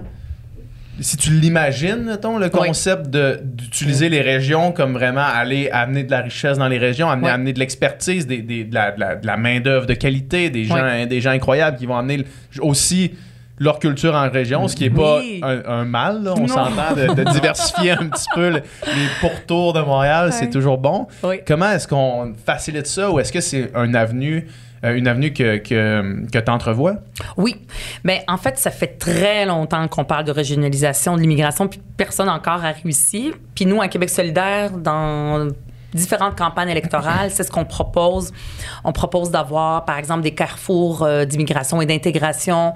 Si 1.00 1.16
tu 1.16 1.30
l'imagines, 1.30 2.02
mettons, 2.06 2.38
le 2.38 2.48
concept 2.66 3.06
de- 3.08 3.38
d'utiliser 3.44 4.08
les 4.08 4.20
régions 4.20 4.72
comme 4.72 4.94
vraiment 4.94 5.22
aller 5.22 5.70
amener 5.70 6.02
de 6.02 6.10
la 6.10 6.22
richesse 6.22 6.58
dans 6.58 6.66
les 6.66 6.78
régions, 6.78 7.08
amener, 7.08 7.28
amener 7.34 7.52
de 7.52 7.60
l'expertise, 7.60 8.26
des, 8.26 8.42
des- 8.42 8.64
de 8.64 8.74
la, 8.74 8.90
de 8.90 8.98
la- 8.98 9.14
de 9.14 9.24
la 9.24 9.36
main-d'œuvre 9.36 9.86
de 9.86 9.94
qualité, 9.94 10.50
des 10.50 10.64
gens, 10.64 10.74
des 11.06 11.20
gens 11.20 11.30
incroyables 11.30 11.76
qui 11.78 11.86
vont 11.86 11.96
amener 11.96 12.24
aussi 12.60 13.12
leur 13.58 13.78
culture 13.78 14.14
en 14.14 14.28
région, 14.30 14.68
ce 14.68 14.76
qui 14.76 14.84
n'est 14.84 14.90
pas 14.90 15.18
Oui. 15.18 15.40
un, 15.42 15.62
un 15.66 15.84
mal, 15.84 16.22
là, 16.22 16.34
on 16.38 16.46
s'entend, 16.46 16.94
de, 16.96 17.14
de 17.14 17.24
diversifier 17.30 17.92
un 17.92 18.08
petit 18.08 18.26
peu 18.34 18.50
le- 18.50 18.62
les 18.86 19.08
pourtours 19.20 19.72
de 19.72 19.80
Montréal, 19.80 20.32
c'est 20.32 20.50
toujours 20.50 20.78
bon. 20.78 21.06
Oui. 21.22 21.40
Comment 21.46 21.70
est-ce 21.72 21.88
qu'on 21.88 22.32
facilite 22.46 22.86
ça 22.86 23.10
ou 23.10 23.18
est-ce 23.20 23.32
que 23.32 23.40
c'est 23.40 23.70
un 23.74 23.94
avenue, 23.94 24.46
euh, 24.84 24.94
une 24.94 25.08
avenue 25.08 25.32
que, 25.32 25.56
que, 25.56 26.26
que 26.30 26.38
tu 26.38 26.50
entrevois? 26.50 26.94
Oui. 27.36 27.56
Mais 28.04 28.24
en 28.28 28.36
fait, 28.36 28.58
ça 28.58 28.70
fait 28.70 28.98
très 28.98 29.44
longtemps 29.46 29.86
qu'on 29.88 30.04
parle 30.04 30.24
de 30.24 30.32
régionalisation 30.32 31.16
de 31.16 31.20
l'immigration, 31.20 31.66
puis 31.68 31.80
personne 31.96 32.28
encore 32.28 32.64
a 32.64 32.72
réussi. 32.72 33.32
Puis 33.54 33.66
nous, 33.66 33.80
à 33.82 33.88
Québec 33.88 34.10
solidaire, 34.10 34.70
dans 34.70 35.48
différentes 35.94 36.36
campagnes 36.36 36.68
électorales, 36.68 37.30
c'est 37.30 37.44
ce 37.44 37.50
qu'on 37.50 37.64
propose. 37.64 38.32
On 38.84 38.92
propose 38.92 39.30
d'avoir, 39.30 39.84
par 39.84 39.98
exemple, 39.98 40.22
des 40.22 40.34
carrefours 40.34 41.02
euh, 41.02 41.24
d'immigration 41.24 41.80
et 41.80 41.86
d'intégration, 41.86 42.74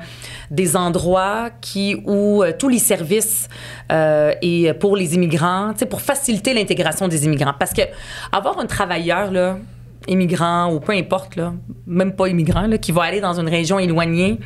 des 0.50 0.76
endroits 0.76 1.50
qui 1.60 2.02
où 2.06 2.42
euh, 2.42 2.52
tous 2.58 2.68
les 2.68 2.78
services 2.78 3.48
euh, 3.90 4.32
et 4.40 4.72
pour 4.74 4.96
les 4.96 5.14
immigrants, 5.14 5.72
pour 5.90 6.00
faciliter 6.00 6.54
l'intégration 6.54 7.08
des 7.08 7.24
immigrants. 7.24 7.54
Parce 7.58 7.72
que 7.72 7.82
avoir 8.32 8.58
un 8.58 8.66
travailleur 8.66 9.30
là, 9.30 9.58
immigrant 10.08 10.72
ou 10.72 10.80
peu 10.80 10.92
importe 10.92 11.36
là, 11.36 11.52
même 11.86 12.12
pas 12.12 12.28
immigrant 12.28 12.66
là, 12.66 12.78
qui 12.78 12.92
va 12.92 13.02
aller 13.02 13.20
dans 13.20 13.38
une 13.38 13.48
région 13.48 13.78
éloignée 13.78 14.38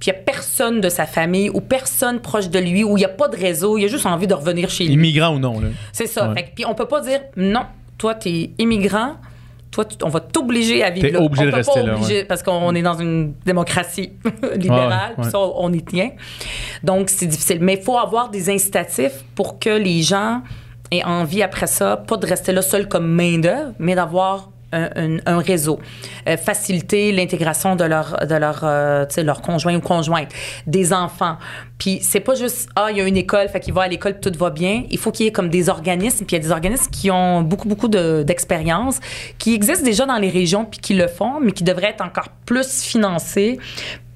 puis 0.00 0.10
il 0.10 0.14
n'y 0.14 0.18
a 0.18 0.22
personne 0.22 0.80
de 0.80 0.88
sa 0.88 1.06
famille 1.06 1.48
ou 1.50 1.60
personne 1.60 2.20
proche 2.20 2.50
de 2.50 2.58
lui, 2.58 2.84
où 2.84 2.96
il 2.96 3.00
n'y 3.00 3.06
a 3.06 3.08
pas 3.08 3.28
de 3.28 3.36
réseau, 3.36 3.78
il 3.78 3.84
a 3.84 3.88
juste 3.88 4.04
envie 4.04 4.26
de 4.26 4.34
revenir 4.34 4.68
chez 4.68 4.84
lui. 4.84 4.94
Immigrant 4.94 5.34
ou 5.34 5.38
non, 5.38 5.60
là? 5.60 5.68
C'est 5.92 6.06
ça. 6.06 6.34
Puis 6.54 6.66
on 6.66 6.74
peut 6.74 6.88
pas 6.88 7.00
dire 7.00 7.20
non, 7.36 7.64
toi, 7.98 8.14
tu 8.14 8.28
es 8.28 8.50
immigrant, 8.58 9.16
toi, 9.70 9.84
on 10.02 10.08
va 10.08 10.20
t'obliger 10.20 10.84
à 10.84 10.90
vivre 10.90 11.06
T'es 11.06 11.12
là. 11.12 11.20
obligé 11.20 11.42
on 11.42 11.46
de 11.46 11.50
peut 11.50 11.56
rester 11.56 11.80
pas 11.80 11.86
là, 11.86 11.94
obliger, 11.94 12.24
Parce 12.24 12.42
qu'on 12.42 12.74
est 12.74 12.82
dans 12.82 12.96
une 12.98 13.34
démocratie 13.44 14.12
libérale, 14.56 15.14
Ouais, 15.18 15.30
ça, 15.30 15.38
on 15.38 15.72
y 15.72 15.82
tient. 15.82 16.10
Donc, 16.82 17.10
c'est 17.10 17.26
difficile. 17.26 17.58
Mais 17.60 17.74
il 17.74 17.82
faut 17.82 17.98
avoir 17.98 18.30
des 18.30 18.50
incitatifs 18.50 19.24
pour 19.34 19.58
que 19.58 19.70
les 19.70 20.02
gens 20.02 20.42
aient 20.92 21.02
envie 21.04 21.42
après 21.42 21.66
ça, 21.66 21.96
pas 21.96 22.16
de 22.16 22.26
rester 22.26 22.52
là 22.52 22.62
seul 22.62 22.88
comme 22.88 23.06
main-d'œuvre, 23.06 23.72
mais 23.80 23.94
d'avoir 23.96 24.50
un, 25.26 25.38
réseau, 25.38 25.78
Euh, 26.28 26.36
faciliter 26.36 27.12
l'intégration 27.12 27.76
de 27.76 27.84
leur 27.84 28.26
de 28.26 28.34
leur 28.34 28.60
euh, 28.64 29.06
leur 29.22 29.40
conjoint 29.42 29.74
ou 29.76 29.80
conjointe, 29.80 30.28
des 30.66 30.92
enfants. 30.92 31.36
Puis 31.78 31.98
c'est 32.02 32.20
pas 32.20 32.34
juste 32.34 32.68
ah 32.76 32.88
il 32.90 32.96
y 32.96 33.00
a 33.00 33.06
une 33.06 33.16
école, 33.16 33.48
fait 33.48 33.60
qu'il 33.60 33.74
va 33.74 33.82
à 33.82 33.88
l'école 33.88 34.18
tout 34.20 34.32
va 34.38 34.50
bien. 34.50 34.84
Il 34.90 34.98
faut 34.98 35.10
qu'il 35.12 35.26
y 35.26 35.28
ait 35.28 35.32
comme 35.32 35.50
des 35.50 35.68
organismes, 35.68 36.24
puis 36.26 36.36
il 36.36 36.38
y 36.40 36.42
a 36.42 36.46
des 36.48 36.52
organismes 36.52 36.90
qui 36.90 37.10
ont 37.10 37.42
beaucoup 37.42 37.68
beaucoup 37.68 37.88
de- 37.88 38.22
d'expérience, 38.22 39.00
qui 39.38 39.54
existent 39.54 39.84
déjà 39.84 40.06
dans 40.06 40.18
les 40.18 40.30
régions 40.30 40.64
puis 40.64 40.80
qui 40.80 40.94
le 40.94 41.08
font, 41.08 41.40
mais 41.40 41.52
qui 41.52 41.64
devraient 41.64 41.90
être 41.90 42.04
encore 42.04 42.28
plus 42.46 42.82
financés 42.82 43.58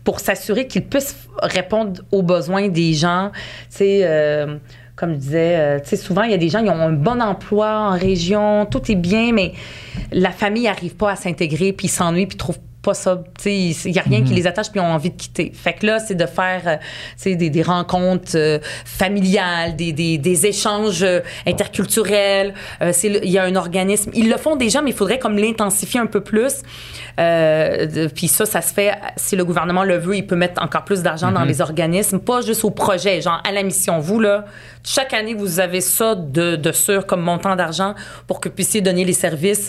pour 0.04 0.20
s'assurer 0.20 0.66
qu'ils 0.66 0.86
puissent 0.86 1.16
répondre 1.42 2.00
aux 2.11 2.22
besoins 2.22 2.68
des 2.68 2.94
gens. 2.94 3.30
Tu 3.70 3.76
sais, 3.78 4.00
euh, 4.04 4.56
comme 4.99 5.12
je 5.12 5.18
disais, 5.18 5.57
euh, 5.57 5.78
tu 5.78 5.90
sais, 5.90 5.96
souvent, 5.96 6.22
il 6.22 6.32
y 6.32 6.34
a 6.34 6.38
des 6.38 6.49
gens 6.49 6.62
qui 6.62 6.68
ont 6.68 6.80
un 6.80 6.92
bon 6.92 7.22
emploi 7.22 7.68
en 7.68 7.96
région, 7.96 8.66
tout 8.66 8.90
est 8.90 8.96
bien, 8.96 9.32
mais 9.32 9.53
la 10.11 10.30
famille 10.30 10.64
n'arrive 10.64 10.96
pas 10.96 11.12
à 11.12 11.16
s'intégrer, 11.16 11.72
puis 11.72 11.86
ils 11.86 11.90
s'ennuient, 11.90 12.26
puis 12.26 12.34
ils 12.34 12.38
trouvent 12.38 12.59
pas 12.89 12.95
ça, 12.95 13.22
il 13.45 13.74
n'y 13.93 13.99
a 13.99 14.03
rien 14.03 14.22
qui 14.24 14.32
les 14.34 14.47
attache, 14.47 14.70
puis 14.70 14.80
ils 14.80 14.84
ont 14.89 14.95
envie 14.99 15.11
de 15.11 15.16
quitter. 15.16 15.53
Fait 15.55 15.74
que 15.74 15.84
là, 15.86 15.99
c'est 15.99 16.14
de 16.14 16.26
faire, 16.26 16.62
euh, 16.66 17.34
des, 17.36 17.51
des 17.51 17.62
rencontres 17.62 18.32
euh, 18.36 18.59
familiales, 18.84 19.76
des, 19.76 19.93
des, 19.93 20.16
des 20.18 20.47
échanges 20.47 21.03
euh, 21.03 21.20
interculturels. 21.47 22.55
Il 23.05 23.30
y 23.30 23.39
a 23.39 23.45
un 23.45 23.57
organisme. 23.57 24.11
Ils 24.14 24.30
le 24.30 24.36
font 24.39 24.57
déjà, 24.57 24.80
mais 24.82 24.91
il 24.91 24.97
faudrait 24.97 25.18
comme 25.18 25.36
l'intensifier 25.36 26.01
un 26.01 26.07
peu 26.07 26.22
plus. 26.22 26.55
Puis 28.14 28.28
ça, 28.28 28.47
ça 28.47 28.61
se 28.62 28.72
fait, 28.72 28.93
si 29.16 29.34
le 29.36 29.45
gouvernement 29.45 29.84
le 29.84 29.99
veut, 29.99 30.16
il 30.16 30.26
peut 30.26 30.36
mettre 30.36 30.62
encore 30.62 30.84
plus 30.84 31.03
d'argent 31.03 31.32
dans 31.32 31.45
les 31.45 31.61
organismes, 31.61 32.20
pas 32.20 32.41
juste 32.41 32.64
au 32.64 32.70
projet, 32.70 33.20
genre 33.20 33.43
à 33.49 33.53
la 33.53 33.62
mission. 33.62 33.99
Vous, 33.99 34.20
là, 34.20 34.45
chaque 34.84 35.12
année, 35.12 35.34
vous 35.34 35.59
avez 35.61 35.80
ça 35.80 36.14
de, 36.14 36.57
de 36.57 36.72
sûr 36.72 37.07
comme 37.07 37.20
montant 37.22 37.57
d'argent 37.57 37.95
pour 38.28 38.41
que 38.41 38.49
vous 38.49 38.55
puissiez 38.55 38.80
donner 38.80 39.05
les 39.05 39.12
services 39.26 39.68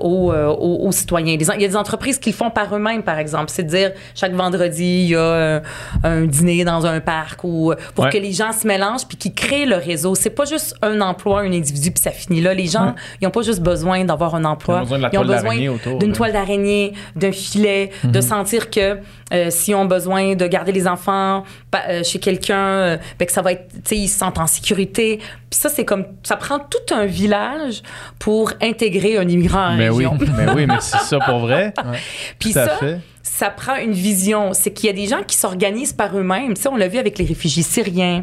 aux, 0.00 0.32
aux- 0.32 0.78
aux 0.86 0.92
citoyens. 0.92 1.36
Les 1.36 1.44
il 1.54 1.62
y 1.62 1.64
a 1.64 1.68
des 1.68 1.76
entreprises 1.76 2.03
qui 2.12 2.30
le 2.30 2.34
font 2.36 2.50
par 2.50 2.74
eux-mêmes, 2.74 3.02
par 3.02 3.18
exemple. 3.18 3.50
C'est 3.50 3.62
de 3.64 3.68
dire, 3.68 3.92
chaque 4.14 4.32
vendredi, 4.32 4.84
il 5.04 5.08
y 5.10 5.16
a 5.16 5.62
un 6.02 6.22
dîner 6.26 6.64
dans 6.64 6.84
un 6.86 7.00
parc 7.00 7.44
ou 7.44 7.72
euh, 7.72 7.76
pour 7.94 8.04
Ouais. 8.04 8.10
que 8.10 8.18
les 8.18 8.32
gens 8.32 8.52
se 8.52 8.66
mélangent 8.66 9.06
puis 9.06 9.16
qu'ils 9.16 9.34
créent 9.34 9.66
le 9.66 9.76
réseau. 9.76 10.14
C'est 10.14 10.30
pas 10.30 10.44
juste 10.44 10.74
un 10.82 11.00
emploi, 11.00 11.40
un 11.40 11.52
individu, 11.52 11.90
puis 11.90 12.02
ça 12.02 12.10
finit 12.10 12.40
là. 12.40 12.52
Les 12.54 12.66
gens, 12.66 12.94
ils 13.20 13.26
ont 13.26 13.30
pas 13.30 13.42
juste 13.42 13.60
besoin 13.60 14.04
d'avoir 14.04 14.34
un 14.34 14.44
emploi. 14.44 14.82
Ils 15.12 15.18
ont 15.18 15.24
besoin 15.24 15.56
d'une 15.98 16.12
toile 16.12 16.32
d'araignée, 16.32 16.92
d'un 17.16 17.32
filet, 17.32 17.90
de 18.04 18.20
sentir 18.20 18.70
que 18.70 18.98
euh, 19.34 19.50
s'ils 19.50 19.74
ont 19.74 19.84
besoin 19.84 20.34
de 20.36 20.46
garder 20.46 20.72
les 20.72 20.86
enfants 20.86 21.44
euh, 21.88 22.02
chez 22.04 22.18
quelqu'un, 22.18 22.56
euh, 22.56 22.96
ben 23.18 23.26
que 23.26 23.32
ça 23.32 23.42
va 23.42 23.52
être, 23.52 23.68
tu 23.72 23.80
sais, 23.84 23.96
ils 23.96 24.08
se 24.08 24.18
sentent 24.18 24.38
en 24.38 24.46
sécurité. 24.46 25.18
Puis 25.18 25.60
ça, 25.60 25.68
c'est 25.68 25.84
comme, 25.84 26.04
ça 26.22 26.36
prend 26.36 26.58
tout 26.58 26.94
un 26.94 27.06
village 27.06 27.82
pour 28.18 28.52
intégrer 28.62 29.18
un 29.18 29.28
immigrant 29.28 29.68
en 29.72 29.76
Mais 29.76 29.88
oui, 29.90 30.06
région. 30.06 30.18
mais 30.36 30.52
oui, 30.52 30.66
mais 30.66 30.78
c'est 30.80 30.98
ça 30.98 31.18
pour 31.18 31.40
vrai. 31.40 31.72
Puis 32.38 32.52
Tout 32.52 32.58
à 32.58 32.64
ça, 32.66 32.76
fait. 32.76 32.98
Ça 33.24 33.48
prend 33.48 33.76
une 33.76 33.92
vision. 33.92 34.52
C'est 34.52 34.70
qu'il 34.70 34.86
y 34.86 34.90
a 34.90 34.92
des 34.92 35.06
gens 35.06 35.22
qui 35.26 35.36
s'organisent 35.36 35.94
par 35.94 36.16
eux-mêmes. 36.16 36.54
Sais, 36.56 36.68
on 36.68 36.76
l'a 36.76 36.88
vu 36.88 36.98
avec 36.98 37.18
les 37.18 37.24
réfugiés 37.24 37.62
syriens, 37.62 38.22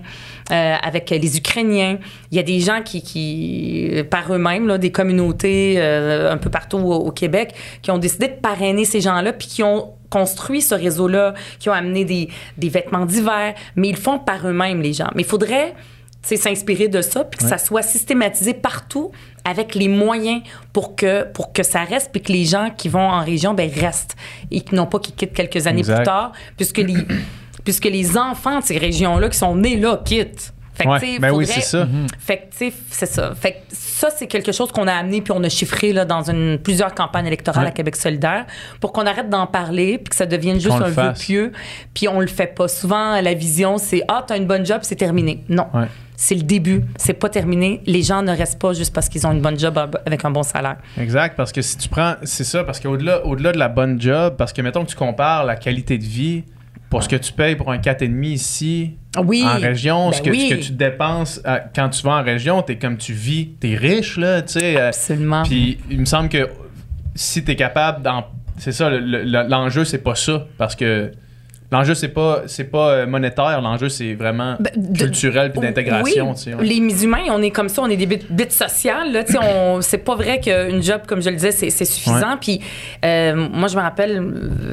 euh, 0.52 0.76
avec 0.82 1.10
les 1.10 1.38
Ukrainiens. 1.38 1.98
Il 2.32 2.38
y 2.38 2.40
a 2.40 2.44
des 2.44 2.60
gens 2.60 2.82
qui, 2.84 3.02
qui 3.02 3.92
par 4.10 4.32
eux-mêmes, 4.32 4.68
là, 4.68 4.78
des 4.78 4.92
communautés 4.92 5.74
euh, 5.78 6.32
un 6.32 6.38
peu 6.38 6.52
partout 6.52 6.78
au, 6.78 6.94
au 6.94 7.12
Québec, 7.12 7.56
qui 7.82 7.90
ont 7.90 7.98
décidé 7.98 8.28
de 8.28 8.36
parrainer 8.36 8.86
ces 8.86 9.02
gens-là, 9.02 9.34
puis 9.34 9.48
qui 9.48 9.64
ont 9.64 9.92
construit 10.12 10.62
ce 10.62 10.76
réseau-là, 10.76 11.34
qui 11.60 11.70
ont 11.70 11.74
amené 11.74 12.06
des, 12.06 12.30
des 12.58 12.70
vêtements 12.70 13.06
d'hiver, 13.08 13.56
mais 13.76 13.90
ils 13.90 13.96
le 13.96 14.02
font 14.02 14.20
par 14.20 14.48
eux-mêmes, 14.48 14.82
les 14.82 14.94
gens. 14.94 15.10
Mais 15.16 15.24
il 15.24 15.28
faudrait 15.28 15.74
s'inspirer 16.22 16.88
de 16.88 17.02
ça, 17.02 17.24
puis 17.24 17.40
que 17.40 17.46
ça 17.46 17.58
soit 17.58 17.82
systématisé 17.82 18.54
partout 18.54 19.12
avec 19.46 19.76
les 19.76 19.88
moyens 19.88 20.42
pour 20.74 20.96
que, 20.96 21.24
pour 21.24 21.54
que 21.54 21.64
ça 21.64 21.84
reste, 21.84 22.12
puis 22.12 22.22
que 22.22 22.32
les 22.32 22.46
gens 22.46 22.70
qui 22.76 22.90
vont 22.90 23.00
en 23.10 23.24
région 23.24 23.54
ben, 23.54 23.70
restent 23.70 24.16
et 24.52 24.64
n'ont 24.72 24.86
pas 24.86 25.00
qu'ils 25.00 25.16
quittent 25.16 25.34
quelques 25.34 25.68
années 25.68 25.80
Exact. 25.80 25.96
plus 25.98 26.06
tard, 26.06 26.32
puisque 26.58 26.78
les, 26.78 26.98
puisque 27.64 27.86
les 27.86 28.18
enfants 28.18 28.60
de 28.60 28.64
ces 28.64 28.78
régions-là 28.78 29.30
qui 29.30 29.38
sont 29.38 29.56
nés 29.56 29.78
là 29.78 30.00
quittent. 30.04 30.54
Fait 30.74 30.86
que, 30.86 30.90
Ouais, 30.90 31.20
ben 31.20 31.32
oui, 31.32 31.46
c'est 31.46 31.62
ça. 31.62 31.86
Fait 32.18 32.38
que, 32.38 32.44
c'est 32.90 33.06
ça. 33.06 33.36
Fait 33.36 33.52
que 33.52 33.58
ça, 33.70 34.10
c'est 34.10 34.26
quelque 34.26 34.54
chose 34.54 34.72
qu'on 34.72 34.88
a 34.88 34.94
amené 34.94 35.22
puis 35.22 35.34
on 35.36 35.44
a 35.44 35.50
chiffré 35.50 35.92
là, 35.92 36.06
dans 36.06 36.30
une, 36.30 36.58
plusieurs 36.58 36.96
campagnes 36.96 37.28
électorales 37.28 37.66
Ouais. 37.66 37.70
à 37.70 37.74
Québec 37.74 37.96
solidaire 37.98 38.46
pour 38.80 38.94
qu'on 38.94 39.06
arrête 39.06 39.30
d'en 39.30 39.48
parler 39.48 39.98
puis 39.98 40.10
que 40.12 40.16
ça 40.16 40.26
devienne 40.26 40.60
juste 40.62 40.76
un 40.82 40.90
vœu 40.90 41.14
pieux. 41.14 41.52
Puis 41.94 42.08
on 42.08 42.22
le 42.22 42.28
fait 42.28 42.48
pas. 42.48 42.70
Souvent, 42.70 43.20
la 43.20 43.34
vision, 43.34 43.78
c'est 43.78 44.02
«Ah, 44.08 44.24
t'as 44.26 44.38
une 44.38 44.48
bonne 44.48 44.66
job, 44.66 44.80
c'est 44.84 44.96
terminé.» 44.96 45.44
Non. 45.50 45.68
Ouais. 45.74 45.88
C'est 46.24 46.36
le 46.36 46.44
début. 46.44 46.84
C'est 46.98 47.16
pas 47.16 47.30
terminé. 47.30 47.82
Les 47.88 48.04
gens 48.04 48.22
ne 48.22 48.32
restent 48.32 48.60
pas 48.62 48.74
juste 48.74 48.94
parce 48.94 49.10
qu'ils 49.10 49.26
ont 49.26 49.32
une 49.32 49.42
bonne 49.42 49.58
job 49.58 49.80
avec 50.06 50.24
un 50.24 50.30
bon 50.30 50.44
salaire. 50.44 50.78
Exact, 51.00 51.36
parce 51.36 51.52
que 51.52 51.64
si 51.64 51.78
tu 51.78 51.90
prends, 51.90 52.14
c'est 52.22 52.44
ça, 52.44 52.64
parce 52.64 52.80
qu'au-delà 52.80 53.26
au-delà 53.26 53.52
de 53.52 53.58
la 53.58 53.70
bonne 53.70 54.00
job, 54.00 54.36
parce 54.38 54.54
que 54.54 54.62
mettons 54.62 54.86
que 54.86 54.90
tu 54.92 54.96
compares 54.96 55.46
la 55.46 55.56
qualité 55.56 55.98
de 55.98 56.04
vie 56.04 56.44
pour 56.92 57.02
ce 57.02 57.10
que 57.10 57.16
tu 57.16 57.34
payes 57.34 57.56
pour 57.56 57.72
un 57.72 57.80
4,5 57.80 58.24
ici 58.28 58.98
Oui. 59.18 59.44
en 59.48 59.58
région, 59.60 60.10
Ben 60.12 60.18
ce, 60.18 60.22
que, 60.22 60.30
oui. 60.30 60.48
ce 60.50 60.56
que 60.56 60.62
tu 60.62 60.72
dépenses 60.74 61.42
à- 61.44 61.60
quand 61.60 61.90
tu 61.90 62.04
vas 62.04 62.12
en 62.18 62.24
région, 62.24 62.62
t'es 62.62 62.78
comme 62.78 62.98
tu 62.98 63.14
vis, 63.14 63.56
t'es 63.60 63.74
riche, 63.76 64.18
là, 64.18 64.44
tu 64.44 64.60
sais. 64.60 64.78
euh, 64.80 64.90
Absolument. 64.90 65.42
Puis 65.42 65.80
il 65.90 66.00
me 66.02 66.06
semble 66.06 66.30
que 66.30 66.48
si 67.16 67.44
t'es 67.44 67.56
capable 67.56 68.04
d'en. 68.04 68.26
C'est 68.58 68.74
ça, 68.74 68.92
le- 68.92 69.00
le- 69.24 69.48
l'enjeu, 69.50 69.86
c'est 69.86 70.04
pas 70.04 70.14
ça, 70.14 70.46
parce 70.60 70.76
que. 70.76 71.12
L'enjeu, 71.72 71.96
c'est 71.96 72.10
pas, 72.10 72.42
c'est 72.48 72.66
pas 72.66 72.90
euh, 72.92 73.08
monétaire, 73.08 73.62
l'enjeu, 73.62 73.88
c'est 73.88 74.14
vraiment 74.14 74.58
Ben, 74.60 74.72
de- 74.76 74.98
culturel 74.98 75.52
puis 75.54 75.62
d'intégration. 75.62 76.34
Oui, 76.46 76.54
ouais. 76.54 76.66
Les 76.66 77.04
humains, 77.06 77.24
on 77.30 77.42
est 77.42 77.52
comme 77.52 77.70
ça, 77.70 77.82
on 77.84 77.90
est 77.90 77.96
des 77.96 78.06
bêtes, 78.08 78.30
bêtes 78.30 78.52
sociales. 78.52 79.14
Là, 79.14 79.24
on- 79.42 79.80
c'est 79.82 80.00
pas 80.00 80.16
vrai 80.16 80.42
qu'une 80.42 80.84
job, 80.84 81.02
comme 81.08 81.22
je 81.22 81.30
le 81.30 81.36
disais, 81.38 81.52
c'est, 81.52 81.70
c'est 81.70 81.86
suffisant. 81.86 82.36
Puis 82.42 82.60
euh, 83.06 83.48
moi, 83.54 83.70
je 83.70 83.78
me 83.78 83.82
rappelle, 83.82 84.22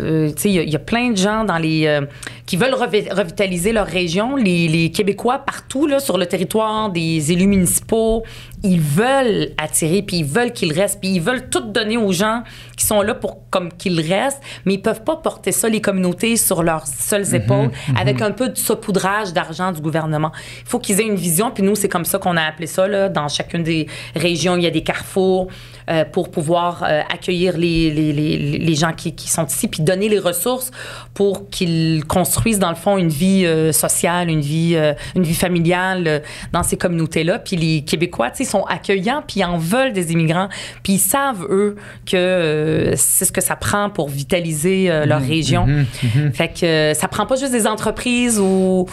euh, 0.00 0.30
il 0.44 0.50
y 0.50 0.58
a- 0.58 0.62
il 0.62 0.70
y, 0.70 0.76
a 0.76 0.80
plein 0.80 1.10
de 1.10 1.16
gens 1.16 1.44
dans 1.44 1.58
les 1.58 1.86
euh, 1.86 2.00
qui 2.46 2.56
veulent 2.56 2.74
revi- 2.74 3.12
revitaliser 3.12 3.72
leur 3.72 3.86
région. 3.86 4.34
Les, 4.34 4.66
les 4.66 4.90
Québécois 4.90 5.38
partout 5.38 5.86
là, 5.86 6.00
sur 6.00 6.18
le 6.18 6.26
territoire, 6.26 6.90
des 6.90 7.30
élus 7.32 7.46
municipaux, 7.46 8.24
ils 8.62 8.80
veulent 8.80 9.50
attirer, 9.56 10.02
puis 10.02 10.18
ils 10.18 10.24
veulent 10.24 10.52
qu'ils 10.52 10.72
restent, 10.72 11.00
puis 11.00 11.10
ils 11.10 11.20
veulent 11.20 11.48
tout 11.48 11.60
donner 11.60 11.96
aux 11.96 12.12
gens 12.12 12.42
qui 12.76 12.86
sont 12.86 13.02
là 13.02 13.14
pour 13.14 13.48
comme 13.50 13.72
qu'ils 13.72 14.00
restent, 14.00 14.42
mais 14.64 14.74
ils 14.74 14.82
peuvent 14.82 15.04
pas 15.04 15.16
porter 15.16 15.52
ça, 15.52 15.68
les 15.68 15.80
communautés, 15.80 16.36
sur 16.36 16.62
leurs 16.62 16.86
seules 16.86 17.34
épaules, 17.34 17.70
avec 17.98 18.20
un 18.22 18.32
peu 18.32 18.48
de 18.48 18.56
saupoudrage 18.56 19.32
d'argent 19.32 19.72
du 19.72 19.80
gouvernement. 19.80 20.32
Il 20.60 20.68
faut 20.68 20.78
qu'ils 20.78 21.00
aient 21.00 21.06
une 21.06 21.16
vision, 21.16 21.50
puis 21.50 21.62
nous, 21.62 21.74
c'est 21.74 21.88
comme 21.88 22.04
ça 22.04 22.18
qu'on 22.18 22.36
a 22.36 22.42
appelé 22.42 22.66
ça, 22.66 22.86
là, 22.88 23.08
dans 23.08 23.28
chacune 23.28 23.62
des 23.62 23.86
régions, 24.14 24.56
il 24.56 24.62
y 24.62 24.66
a 24.66 24.70
des 24.70 24.82
carrefours 24.82 25.48
euh, 25.88 26.04
pour 26.04 26.30
pouvoir 26.30 26.82
euh, 26.82 27.00
accueillir 27.12 27.56
les, 27.56 27.90
les, 27.90 28.12
les, 28.12 28.58
les 28.58 28.74
gens 28.74 28.92
qui, 28.92 29.14
qui 29.14 29.28
sont 29.28 29.46
ici, 29.46 29.68
puis 29.68 29.82
donner 29.82 30.08
les 30.08 30.18
ressources 30.18 30.70
pour 31.14 31.48
qu'ils 31.48 32.04
construisent, 32.04 32.58
dans 32.58 32.68
le 32.70 32.76
fond, 32.76 32.98
une 32.98 33.08
vie 33.08 33.46
euh, 33.46 33.72
sociale, 33.72 34.28
une 34.28 34.40
vie, 34.40 34.76
une 35.16 35.22
vie 35.22 35.34
familiale 35.34 36.22
dans 36.52 36.62
ces 36.62 36.76
communautés-là. 36.76 37.38
Puis 37.38 37.56
les 37.56 37.82
Québécois, 37.82 38.30
tu 38.30 38.44
sais, 38.44 38.50
sont 38.50 38.64
accueillants, 38.64 39.22
puis 39.26 39.40
ils 39.40 39.44
en 39.44 39.58
veulent 39.58 39.92
des 39.92 40.12
immigrants, 40.12 40.48
puis 40.82 40.94
ils 40.94 40.98
savent, 40.98 41.46
eux, 41.48 41.76
que 42.06 42.92
c'est 42.96 43.24
ce 43.24 43.32
que 43.32 43.40
ça 43.40 43.56
prend 43.56 43.90
pour 43.90 44.08
vitaliser 44.08 44.88
leur 45.06 45.20
région. 45.20 45.66
Fait 46.34 46.48
que 46.48 46.92
ça 46.94 47.08
prend 47.08 47.26
pas 47.26 47.36
juste 47.36 47.52
des 47.52 47.66
entreprises 47.66 48.38
ou 48.38 48.86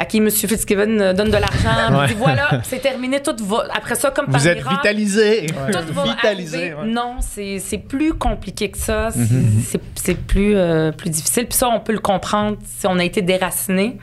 à 0.00 0.06
qui 0.06 0.16
M. 0.16 0.30
Fitzgibbon 0.30 0.98
euh, 0.98 1.12
donne 1.12 1.28
de 1.30 1.36
l'argent, 1.36 2.06
dit 2.06 2.14
voilà, 2.16 2.48
c'est 2.64 2.78
terminé, 2.78 3.20
tout 3.20 3.36
va. 3.44 3.64
Après 3.74 3.94
ça, 3.96 4.10
comme 4.10 4.26
par 4.28 4.40
Vous 4.40 4.48
êtes 4.48 4.56
miracle, 4.56 4.76
vitalisé. 4.76 5.46
tout 5.46 5.92
va 5.92 6.04
Vitalisé. 6.04 6.72
Non, 6.86 7.16
c'est 7.20 7.78
plus 7.86 8.14
compliqué 8.14 8.70
que 8.70 8.78
ça. 8.78 9.10
C'est 9.10 9.20
Mhm, 9.20 9.62
c'est 9.94 10.14
plus, 10.16 10.56
euh, 10.56 10.90
plus 10.90 11.10
difficile. 11.10 11.46
Puis 11.46 11.58
ça, 11.58 11.68
on 11.68 11.80
peut 11.80 11.92
le 11.92 11.98
comprendre 11.98 12.56
si 12.78 12.86
on 12.86 12.98
a 12.98 13.04
été 13.04 13.20
déraciné. 13.20 13.98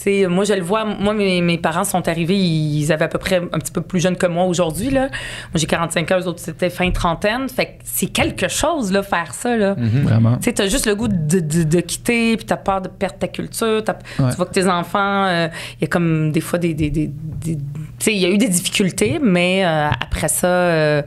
Sais, 0.00 0.28
moi, 0.28 0.44
je 0.44 0.52
le 0.54 0.62
vois. 0.62 0.84
Moi, 0.84 1.12
mes, 1.12 1.40
mes 1.40 1.58
parents 1.58 1.82
sont 1.82 2.06
arrivés, 2.06 2.36
ils 2.36 2.92
avaient 2.92 3.06
à 3.06 3.08
peu 3.08 3.18
près 3.18 3.38
un 3.38 3.58
petit 3.58 3.72
peu 3.72 3.80
plus 3.80 3.98
jeunes 3.98 4.16
que 4.16 4.26
moi 4.28 4.44
aujourd'hui. 4.44 4.90
là. 4.90 5.08
Moi, 5.08 5.56
j'ai 5.56 5.66
45 5.66 6.12
ans, 6.12 6.20
eux 6.20 6.26
autres, 6.28 6.38
c'était 6.38 6.70
fin 6.70 6.88
trentaine. 6.92 7.48
Fait 7.48 7.66
que 7.66 7.70
c'est 7.82 8.06
quelque 8.06 8.46
chose, 8.46 8.92
là, 8.92 9.02
faire 9.02 9.34
ça. 9.34 9.56
Là. 9.56 9.74
Vraiment. 9.76 10.36
Tu 10.36 10.44
sais, 10.44 10.52
t'as 10.52 10.68
juste 10.68 10.86
le 10.86 10.94
goût 10.94 11.08
de, 11.08 11.40
de, 11.40 11.64
de 11.64 11.80
quitter, 11.80 12.36
puis 12.36 12.46
t'as 12.46 12.56
peur 12.56 12.80
de 12.80 12.86
perdre 12.88 13.18
ta 13.18 13.26
culture. 13.26 13.82
Ouais. 14.20 14.30
Tu 14.30 14.36
vois 14.36 14.46
que 14.46 14.52
tes 14.52 14.68
enfants, 14.68 15.24
euh, 15.26 15.48
il 15.78 15.82
y 15.82 15.84
a 15.84 15.88
comme 15.88 16.30
des 16.30 16.40
fois 16.42 16.60
des. 16.60 16.74
des, 16.74 16.90
des- 16.90 17.08
des- 17.10 17.56
tu 17.56 17.60
sais, 17.97 17.97
il 18.06 18.18
y 18.18 18.24
a 18.26 18.28
eu 18.28 18.38
des 18.38 18.48
difficultés, 18.48 19.18
mais 19.22 19.64
euh, 19.64 19.88
après 19.88 20.28
ça, 20.28 20.46
euh, 20.46 21.02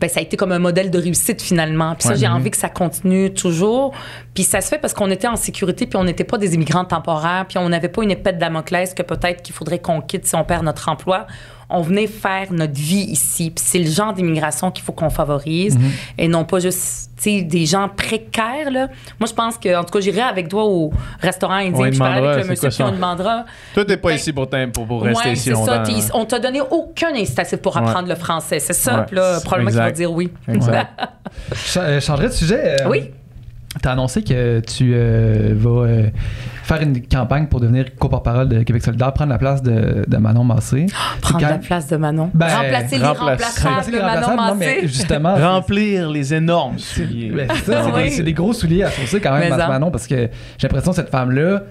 ben, 0.00 0.08
ça 0.10 0.20
a 0.20 0.22
été 0.22 0.36
comme 0.36 0.52
un 0.52 0.58
modèle 0.58 0.90
de 0.90 0.98
réussite 0.98 1.40
finalement. 1.42 1.94
Puis 1.94 2.04
ça, 2.04 2.10
Ouais. 2.10 2.16
j'ai 2.16 2.28
envie 2.28 2.50
que 2.50 2.56
ça 2.56 2.68
continue 2.68 3.32
toujours. 3.32 3.94
Puis 4.34 4.44
ça 4.44 4.60
se 4.60 4.68
fait 4.68 4.78
parce 4.78 4.92
qu'on 4.94 5.10
était 5.10 5.26
en 5.28 5.36
sécurité, 5.36 5.86
puis 5.86 5.96
on 5.96 6.04
n'était 6.04 6.24
pas 6.24 6.38
des 6.38 6.54
immigrants 6.54 6.84
temporaires, 6.84 7.46
puis 7.48 7.58
on 7.58 7.68
n'avait 7.68 7.88
pas 7.88 8.02
une 8.02 8.10
épée 8.10 8.32
de 8.32 8.38
Damoclès 8.38 8.94
que 8.94 9.02
peut-être 9.02 9.42
qu'il 9.42 9.54
faudrait 9.54 9.78
qu'on 9.78 10.00
quitte 10.00 10.26
si 10.26 10.34
on 10.36 10.44
perd 10.44 10.64
notre 10.64 10.88
emploi. 10.88 11.26
On 11.74 11.82
venait 11.82 12.06
faire 12.06 12.52
notre 12.52 12.74
vie 12.74 13.04
ici. 13.10 13.50
Puis 13.50 13.64
c'est 13.66 13.78
le 13.78 13.90
genre 13.90 14.12
d'immigration 14.12 14.70
qu'il 14.70 14.84
faut 14.84 14.92
qu'on 14.92 15.10
favorise 15.10 15.78
et 16.18 16.28
non 16.28 16.44
pas 16.44 16.58
juste 16.60 17.10
des 17.24 17.64
gens 17.66 17.88
précaires. 17.88 18.70
Là. 18.70 18.88
Moi, 19.18 19.26
je 19.28 19.32
pense 19.32 19.56
que, 19.56 19.74
en 19.76 19.82
tout 19.84 19.92
cas, 19.92 20.00
j'irai 20.00 20.20
avec 20.20 20.48
toi 20.48 20.64
au 20.64 20.92
restaurant 21.20 21.54
indien, 21.54 21.88
puis 21.88 21.96
je 21.96 22.02
avec 22.02 22.44
le 22.44 22.50
monsieur, 22.50 22.68
puis 22.68 22.82
on 22.82 22.92
demandera. 22.92 23.44
Toi, 23.72 23.84
t'es 23.84 23.96
pas 23.96 24.08
Ben, 24.10 24.14
ici 24.16 24.32
pour, 24.32 24.48
pour, 24.72 24.86
pour 24.86 25.02
rester 25.02 25.28
Ouais, 25.28 25.32
ici 25.32 25.44
c'est 25.44 25.54
ça. 25.54 25.82
On 26.14 26.24
t'a 26.26 26.38
donné 26.38 26.60
aucun 26.60 27.14
incitatif 27.14 27.58
pour 27.60 27.76
apprendre 27.76 28.08
le 28.08 28.14
français. 28.14 28.60
C'est 28.60 28.72
ça. 28.74 29.06
Là, 29.10 29.40
probablement 29.40 29.70
qu'il 29.70 29.78
va 29.80 29.90
dire 29.92 30.12
oui. 30.12 30.30
Exact. 30.48 30.90
Euh, 31.76 31.98
je 31.98 32.04
changerais 32.06 32.28
de 32.28 32.32
sujet. 32.32 32.76
euh, 32.82 32.88
Oui. 32.88 33.10
Tu 33.82 33.88
as 33.88 33.92
annoncé 33.92 34.22
que 34.22 34.60
tu 34.60 34.92
euh, 34.94 35.52
vas 35.56 35.70
euh, 35.86 36.06
faire 36.62 36.80
une 36.80 37.02
campagne 37.06 37.46
pour 37.48 37.60
devenir 37.60 37.86
co-porte-parole 37.98 38.48
de 38.48 38.62
Québec 38.62 38.82
solidaire, 38.84 39.12
prendre 39.12 39.30
la 39.32 39.38
place 39.38 39.62
de, 39.62 40.04
de 40.06 40.16
Manon 40.16 40.44
Massé. 40.44 40.86
Prendre 41.20 41.40
la 41.44 41.58
place 41.58 41.88
de 41.88 41.96
Manon. 41.96 42.30
Ben, 42.34 42.46
remplacer 42.48 42.98
les 42.98 43.04
remplacer- 43.04 43.62
remplaçables 43.64 43.92
de 43.96 43.98
Manon 44.00 44.26
remplaçables, 44.26 44.36
non, 44.50 44.54
mais 44.54 44.74
Massé. 44.76 44.86
justement, 44.88 45.34
Remplir 45.54 46.08
les 46.10 46.34
énormes 46.34 46.78
souliers. 46.78 47.30
Ben, 47.30 47.48
c'est 47.54 47.72
ça, 47.72 47.82
c'est 47.84 47.92
Oui. 47.92 48.02
des- 48.04 48.10
c'est 48.10 48.22
des, 48.22 48.32
gros 48.32 48.52
souliers 48.52 48.84
à 48.84 48.90
chausser 48.90 49.20
quand 49.20 49.36
même. 49.38 49.54
Manon, 49.56 49.90
parce 49.90 50.06
que 50.06 50.14
j'ai 50.58 50.68
l'impression 50.68 50.92
que 50.92 50.96
cette 50.96 51.10
femme-là, 51.10 51.62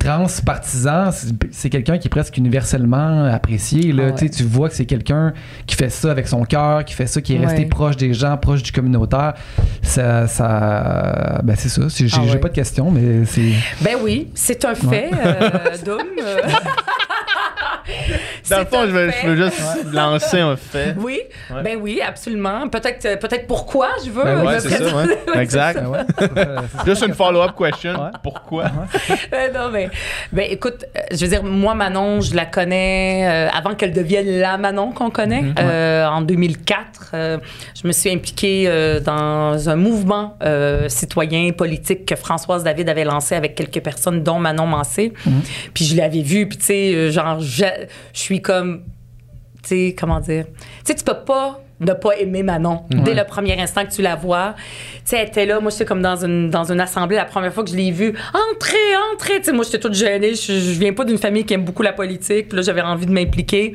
transpartisan, 0.00 1.10
c'est- 1.52 1.70
quelqu'un 1.70 1.98
qui 1.98 2.08
est 2.08 2.10
presque 2.10 2.36
universellement 2.36 3.24
apprécié. 3.24 3.92
Là. 3.92 4.04
Ah 4.04 4.10
ouais. 4.10 4.14
Tu 4.18 4.26
sais, 4.26 4.30
Tu 4.30 4.42
vois 4.44 4.68
que 4.68 4.74
c'est 4.74 4.86
quelqu'un 4.86 5.32
qui 5.66 5.76
fait 5.76 5.90
ça 5.90 6.10
avec 6.10 6.26
son 6.26 6.42
cœur, 6.44 6.84
qui 6.84 6.94
fait 6.94 7.06
ça, 7.06 7.20
qui 7.20 7.34
est 7.34 7.38
resté 7.38 7.60
Ouais. 7.62 7.66
proche 7.66 7.96
des 7.96 8.12
gens, 8.14 8.36
proche 8.36 8.62
du 8.62 8.72
communautaire. 8.72 9.34
Ça, 9.82 10.26
ça 10.26 11.40
ben 11.44 11.54
c'est 11.56 11.68
ça. 11.68 11.82
J'ai 11.88 12.06
Ah 12.16 12.22
ouais. 12.22 12.36
pas 12.38 12.48
de 12.48 12.54
questions, 12.54 12.90
mais 12.90 13.24
c'est. 13.26 13.52
Ben 13.82 13.96
oui, 14.02 14.28
c'est 14.34 14.64
un 14.64 14.74
fait, 14.74 15.10
euh, 15.12 15.50
Dom. 15.84 15.98
Dans 18.50 18.58
le 18.60 18.66
fond, 18.66 18.80
je 18.82 18.90
veux, 18.90 19.10
fait. 19.10 19.20
je 19.22 19.28
veux 19.28 19.44
juste 19.46 19.60
lancer 19.92 20.40
un 20.40 20.56
fait. 20.56 20.94
Oui, 20.98 21.20
Ouais. 21.50 21.62
ben 21.62 21.78
oui, 21.80 22.00
absolument. 22.06 22.68
Peut-être 22.68 23.04
euh, 23.06 23.16
peut-être 23.16 23.46
pourquoi 23.46 23.88
je 24.04 24.10
veux. 24.10 24.22
Ben 24.22 24.44
Ouais, 24.44 24.60
c'est 24.60 24.68
ça, 24.70 24.96
ouais. 24.96 25.18
Exact. 25.40 25.80
Ben 26.34 26.62
Juste 26.86 27.04
une 27.06 27.14
follow-up 27.14 27.52
question. 27.56 27.92
Ouais. 27.92 28.10
Pourquoi? 28.22 28.64
Euh, 29.32 29.52
non, 29.52 29.70
mais 29.72 29.88
ben, 30.32 30.46
écoute, 30.50 30.84
euh, 30.96 31.00
je 31.12 31.16
veux 31.24 31.28
dire, 31.28 31.42
moi, 31.42 31.74
Manon, 31.74 32.20
je 32.20 32.34
la 32.34 32.46
connais 32.46 33.26
euh, 33.28 33.48
avant 33.56 33.74
qu'elle 33.74 33.92
devienne 33.92 34.26
la 34.40 34.56
Manon 34.58 34.92
qu'on 34.92 35.10
connaît. 35.10 35.42
Mhm. 35.42 35.54
Euh, 35.58 36.06
en 36.06 36.22
2004, 36.22 37.10
euh, 37.14 37.38
je 37.80 37.86
me 37.86 37.92
suis 37.92 38.10
impliquée 38.10 38.64
euh, 38.66 39.00
dans 39.00 39.68
un 39.68 39.76
mouvement 39.76 40.36
euh, 40.42 40.88
citoyen 40.88 41.50
politique 41.52 42.06
que 42.06 42.16
Françoise 42.16 42.64
David 42.64 42.88
avait 42.88 43.04
lancé 43.04 43.34
avec 43.34 43.54
quelques 43.54 43.80
personnes, 43.82 44.22
dont 44.22 44.38
Manon 44.38 44.66
Mancé. 44.66 45.12
Mhm. 45.26 45.42
Puis 45.74 45.84
je 45.84 45.96
l'avais 45.96 46.22
vu, 46.22 46.46
puis 46.48 46.58
tu 46.58 46.64
sais, 46.64 47.10
genre, 47.10 47.40
je 47.40 47.64
je 48.12 48.18
suis 48.20 48.39
comme 48.40 48.84
tu 49.62 49.68
sais, 49.68 49.96
comment 49.98 50.20
dire? 50.20 50.46
Tu 50.46 50.62
sais, 50.84 50.94
tu 50.94 51.04
peux 51.04 51.24
pas 51.24 51.60
ne 51.80 51.92
pas 51.94 52.16
aimer 52.18 52.42
Manon 52.42 52.82
dès 52.90 53.14
le 53.14 53.24
premier 53.24 53.58
instant 53.60 53.84
que 53.84 53.90
tu 53.90 54.02
la 54.02 54.14
vois. 54.14 54.54
Tu 54.56 55.00
sais, 55.04 55.16
elle 55.18 55.28
était 55.28 55.46
là, 55.46 55.60
moi, 55.60 55.70
j'étais 55.70 55.86
comme 55.86 56.02
dans 56.02 56.24
une, 56.24 56.50
dans 56.50 56.70
une 56.70 56.80
assemblée 56.80 57.16
la 57.16 57.24
première 57.24 57.52
fois 57.52 57.64
que 57.64 57.70
je 57.70 57.76
l'ai 57.76 57.90
vue. 57.90 58.14
Entrez, 58.34 58.76
entrez! 59.12 59.38
Tu 59.38 59.44
sais, 59.44 59.52
moi, 59.52 59.64
j'étais 59.64 59.80
toute 59.80 59.94
gênée. 59.94 60.34
Je, 60.34 60.52
je 60.52 60.78
viens 60.78 60.92
pas 60.92 61.04
d'une 61.04 61.18
famille 61.18 61.44
qui 61.44 61.54
aime 61.54 61.64
beaucoup 61.64 61.82
la 61.82 61.92
politique. 61.92 62.48
Puis 62.48 62.56
là, 62.56 62.62
j'avais 62.62 62.82
envie 62.82 63.06
de 63.06 63.12
m'impliquer. 63.12 63.74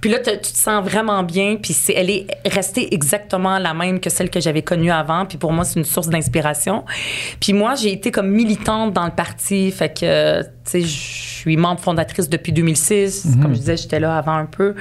Puis 0.00 0.10
là, 0.10 0.18
tu 0.18 0.36
te 0.36 0.46
sens 0.46 0.84
vraiment 0.84 1.22
bien. 1.22 1.56
Puis 1.62 1.72
c'est, 1.72 1.94
elle 1.94 2.10
est 2.10 2.26
restée 2.44 2.92
exactement 2.92 3.58
la 3.58 3.72
même 3.72 4.00
que 4.00 4.10
celle 4.10 4.30
que 4.30 4.40
j'avais 4.40 4.62
connue 4.62 4.90
avant. 4.90 5.24
Puis 5.26 5.38
pour 5.38 5.52
moi, 5.52 5.64
c'est 5.64 5.78
une 5.78 5.84
source 5.84 6.08
d'inspiration. 6.08 6.84
Puis 7.40 7.52
moi, 7.52 7.74
j'ai 7.76 7.92
été 7.92 8.10
comme 8.10 8.28
militante 8.28 8.92
dans 8.92 9.04
le 9.04 9.12
parti. 9.12 9.70
Fait 9.70 9.88
que, 9.92 10.04
euh, 10.04 10.42
tu 10.42 10.48
sais, 10.64 10.80
je 10.80 10.86
suis 10.86 11.56
membre 11.56 11.80
fondatrice 11.80 12.28
depuis 12.28 12.52
2006. 12.52 13.26
Comme 13.40 13.54
je 13.54 13.60
disais, 13.60 13.76
j'étais 13.76 14.00
là 14.00 14.16
avant 14.16 14.34
un 14.34 14.46
peu. 14.46 14.74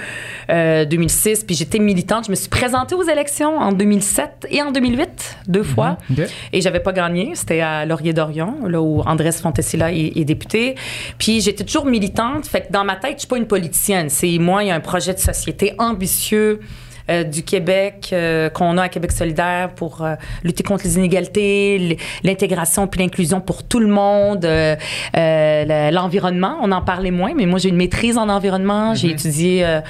Euh, 0.49 0.85
2006. 0.85 1.43
Puis 1.43 1.55
j'étais 1.55 1.79
militante. 1.79 2.25
Je 2.25 2.31
me 2.31 2.35
suis 2.35 2.49
présentée 2.63 2.95
aux 2.95 3.03
élections 3.03 3.57
en 3.57 3.73
2007 3.73 4.47
et 4.49 4.61
en 4.61 4.71
2008, 4.71 5.39
deux 5.49 5.63
fois. 5.63 5.97
OK. 6.09 6.23
Et 6.53 6.61
j'avais 6.61 6.79
pas 6.79 6.93
gagné. 6.93 7.31
C'était 7.35 7.59
à 7.59 7.85
Laurier-Dorion, 7.85 8.67
là 8.67 8.81
où 8.81 9.01
Andrés 9.01 9.33
Fontesilla 9.33 9.91
est, 9.91 10.13
est 10.15 10.23
député. 10.23 10.75
Puis 11.17 11.41
j'étais 11.41 11.65
toujours 11.65 11.85
militante. 11.85 12.47
Fait 12.47 12.61
que 12.61 12.71
dans 12.71 12.85
ma 12.85 12.95
tête, 12.95 13.15
je 13.15 13.19
suis 13.19 13.27
pas 13.27 13.35
une 13.35 13.47
politicienne. 13.47 14.07
C'est 14.07 14.37
moi, 14.37 14.63
il 14.63 14.67
y 14.67 14.71
a 14.71 14.75
un 14.75 14.79
projet 14.79 15.13
de 15.13 15.19
société 15.19 15.73
ambitieux. 15.77 16.61
Euh, 17.09 17.23
du 17.23 17.43
Québec 17.43 18.09
euh, 18.13 18.49
qu'on 18.49 18.77
a 18.77 18.83
à 18.83 18.89
Québec 18.89 19.11
solidaire 19.11 19.69
pour 19.75 20.01
euh, 20.03 20.15
lutter 20.43 20.63
contre 20.63 20.85
les 20.85 20.97
inégalités, 20.97 21.97
l'intégration 22.23 22.87
puis 22.87 23.01
l'inclusion 23.01 23.41
pour 23.41 23.63
tout 23.63 23.79
le 23.79 23.87
monde, 23.87 24.43
le- 24.43 25.91
l'environnement. 25.91 26.57
On 26.61 26.71
en 26.71 26.81
parlait 26.81 27.11
moins, 27.11 27.33
mais 27.35 27.45
moi 27.45 27.59
j'ai 27.59 27.69
une 27.69 27.75
maîtrise 27.77 28.17
en 28.17 28.29
environnement. 28.29 28.93
J'ai 28.95 29.09
étudié, 29.11 29.65
euh, 29.65 29.81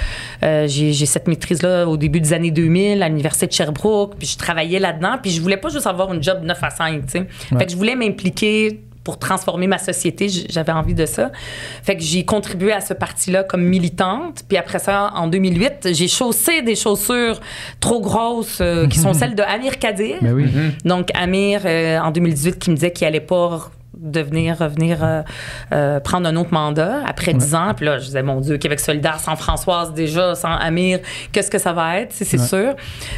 euh, 0.43 0.68
j'ai 0.68 1.05
cette 1.05 1.28
maîtrise-là 1.28 1.88
au 1.88 1.97
début 1.97 2.20
des 2.20 2.34
années 2.34 2.51
2000 2.51 3.03
à 3.03 3.09
l'université 3.09 3.47
de 3.47 3.51
Sherbrooke, 3.51 4.16
puis 4.18 4.28
je 4.28 4.38
travaillais 4.38 4.80
là-dedans, 4.80 5.18
puis 5.22 5.32
je 5.32 5.41
voulais 5.41 5.57
pas 5.57 5.70
juste 5.70 5.88
avoir 5.88 6.14
une 6.14 6.22
job 6.24 6.39
9 6.43 6.57
à 6.64 6.70
5, 6.70 7.05
tu 7.05 7.11
sais. 7.11 7.28
Fait 7.57 7.66
que 7.66 7.72
je 7.72 7.78
voulais 7.78 7.95
m'impliquer 7.95 8.82
pour 9.04 9.20
transformer 9.20 9.68
ma 9.68 9.78
société, 9.78 10.30
j'avais 10.49 10.72
envie 10.72 10.93
de 10.93 11.06
ça. 11.06 11.32
Fait 11.84 11.97
que 11.97 12.01
j'ai 12.04 12.24
contribué 12.24 12.72
à 12.72 12.80
ce 12.82 12.93
parti-là 12.93 13.43
comme 13.43 13.64
militante. 13.64 14.43
Puis 14.47 14.58
après 14.58 14.80
ça, 14.80 15.12
en 15.16 15.28
2008, 15.28 15.89
j'ai 15.91 16.08
chaussé 16.08 16.62
des 16.62 16.76
chaussures 16.76 17.39
trop 17.82 17.99
grosses 17.99 18.60
euh, 18.62 18.88
qui 18.88 18.99
sont 18.99 19.14
celles 19.20 19.36
de 19.36 19.43
Amir 19.43 19.78
Kadir. 19.80 20.18
Ben 20.22 20.34
oui. 20.34 20.45
Donc 20.86 21.10
Amir, 21.16 21.62
euh, 21.66 21.99
en 21.99 22.12
2018, 22.12 22.60
qui 22.60 22.70
me 22.70 22.76
disait 22.76 22.91
qu'il 22.91 23.06
allait 23.06 23.20
pas 23.20 23.70
devenir 23.95 24.58
revenir 24.58 25.04
euh, 25.04 25.22
euh, 25.72 25.99
prendre 25.99 26.28
un 26.28 26.36
autre 26.36 26.51
mandat 26.51 27.01
après 27.06 27.32
10 27.32 27.54
ans 27.54 27.74
puis 27.76 27.86
là 27.86 27.99
je 27.99 28.06
disais 28.06 28.24
mon 28.24 28.41
dieu 28.41 28.58
Québec 28.58 28.80
solidaire 28.80 29.20
sans 29.20 29.36
Françoise 29.36 29.93
déjà 29.93 30.34
sans 30.34 30.51
Amir 30.56 30.97
qu'est-ce 31.32 31.51
que 31.51 31.60
ça 31.60 31.74
va 31.74 31.99
être? 31.99 32.12
C'est 32.12 32.39
sûr 32.39 32.74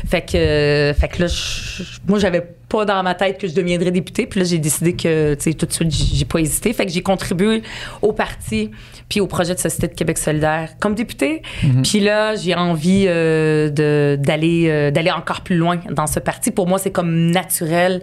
fait 0.06 0.22
que 0.22 0.36
euh, 0.38 0.94
fait 0.94 1.08
que 1.08 1.22
là 1.22 1.28
je- 1.28 1.84
moi 2.06 2.20
j'avais 2.20 2.46
pas 2.76 2.86
dans 2.86 3.02
ma 3.04 3.16
tête 3.16 3.40
que 3.40 3.48
je 3.48 3.54
deviendrais 3.56 3.92
députée. 3.92 4.26
Puis 4.28 4.40
là 4.40 4.46
j'ai 4.46 4.58
décidé 4.58 4.94
que 4.94 5.34
tu 5.36 5.42
sais 5.44 5.54
tout 5.54 5.66
de 5.66 5.72
suite 5.72 5.92
j'ai 5.92 6.26
pas 6.26 6.40
hésité. 6.40 6.74
Fait 6.74 6.86
que 6.86 6.92
j'ai 6.92 7.02
contribué 7.02 7.64
au 8.02 8.12
parti 8.14 8.72
puis 9.10 9.20
au 9.22 9.28
projet 9.28 9.54
de 9.54 9.60
société 9.60 9.88
de 9.88 9.94
Québec 9.94 10.18
solidaire 10.18 10.70
comme 10.80 10.96
députée. 10.96 11.42
Puis 11.84 12.00
là 12.00 12.36
j'ai 12.36 12.56
envie 12.56 13.06
euh, 13.08 13.70
de 13.70 14.18
d'aller 14.22 14.66
euh, 14.68 14.92
d'aller 14.92 15.12
encore 15.12 15.42
plus 15.42 15.56
loin 15.58 15.78
dans 15.92 16.08
ce 16.08 16.20
parti. 16.20 16.52
Pour 16.52 16.68
moi 16.68 16.78
c'est 16.80 16.92
comme 16.92 17.32
naturel 17.32 18.02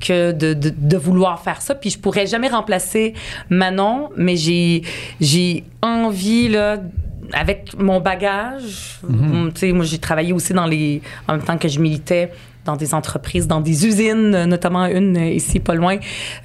que 0.00 0.32
de, 0.32 0.54
de, 0.54 0.72
de 0.76 0.96
vouloir 0.96 1.40
faire 1.42 1.60
ça. 1.62 1.74
Puis 1.74 1.90
je 1.90 1.98
pourrais 1.98 2.26
jamais 2.26 2.48
remplacer 2.48 3.14
Manon, 3.48 4.10
mais 4.16 4.36
j'ai, 4.36 4.82
j'ai 5.20 5.64
envie, 5.82 6.48
là, 6.48 6.78
avec 7.32 7.72
mon 7.78 8.00
bagage, 8.00 9.00
Mhm. 9.08 9.52
tu 9.54 9.60
sais, 9.60 9.72
moi 9.72 9.84
j'ai 9.84 9.98
travaillé 9.98 10.32
aussi 10.32 10.52
dans 10.52 10.66
les, 10.66 11.00
en 11.28 11.34
même 11.34 11.42
temps 11.44 11.56
que 11.58 11.68
je 11.68 11.78
militais 11.80 12.30
dans 12.64 12.76
des 12.76 12.94
entreprises, 12.94 13.46
dans 13.46 13.60
des 13.60 13.86
usines, 13.86 14.34
euh, 14.34 14.46
notamment 14.46 14.86
une 14.86 15.16
euh, 15.16 15.30
ici 15.30 15.60
pas 15.60 15.74
loin, 15.74 15.96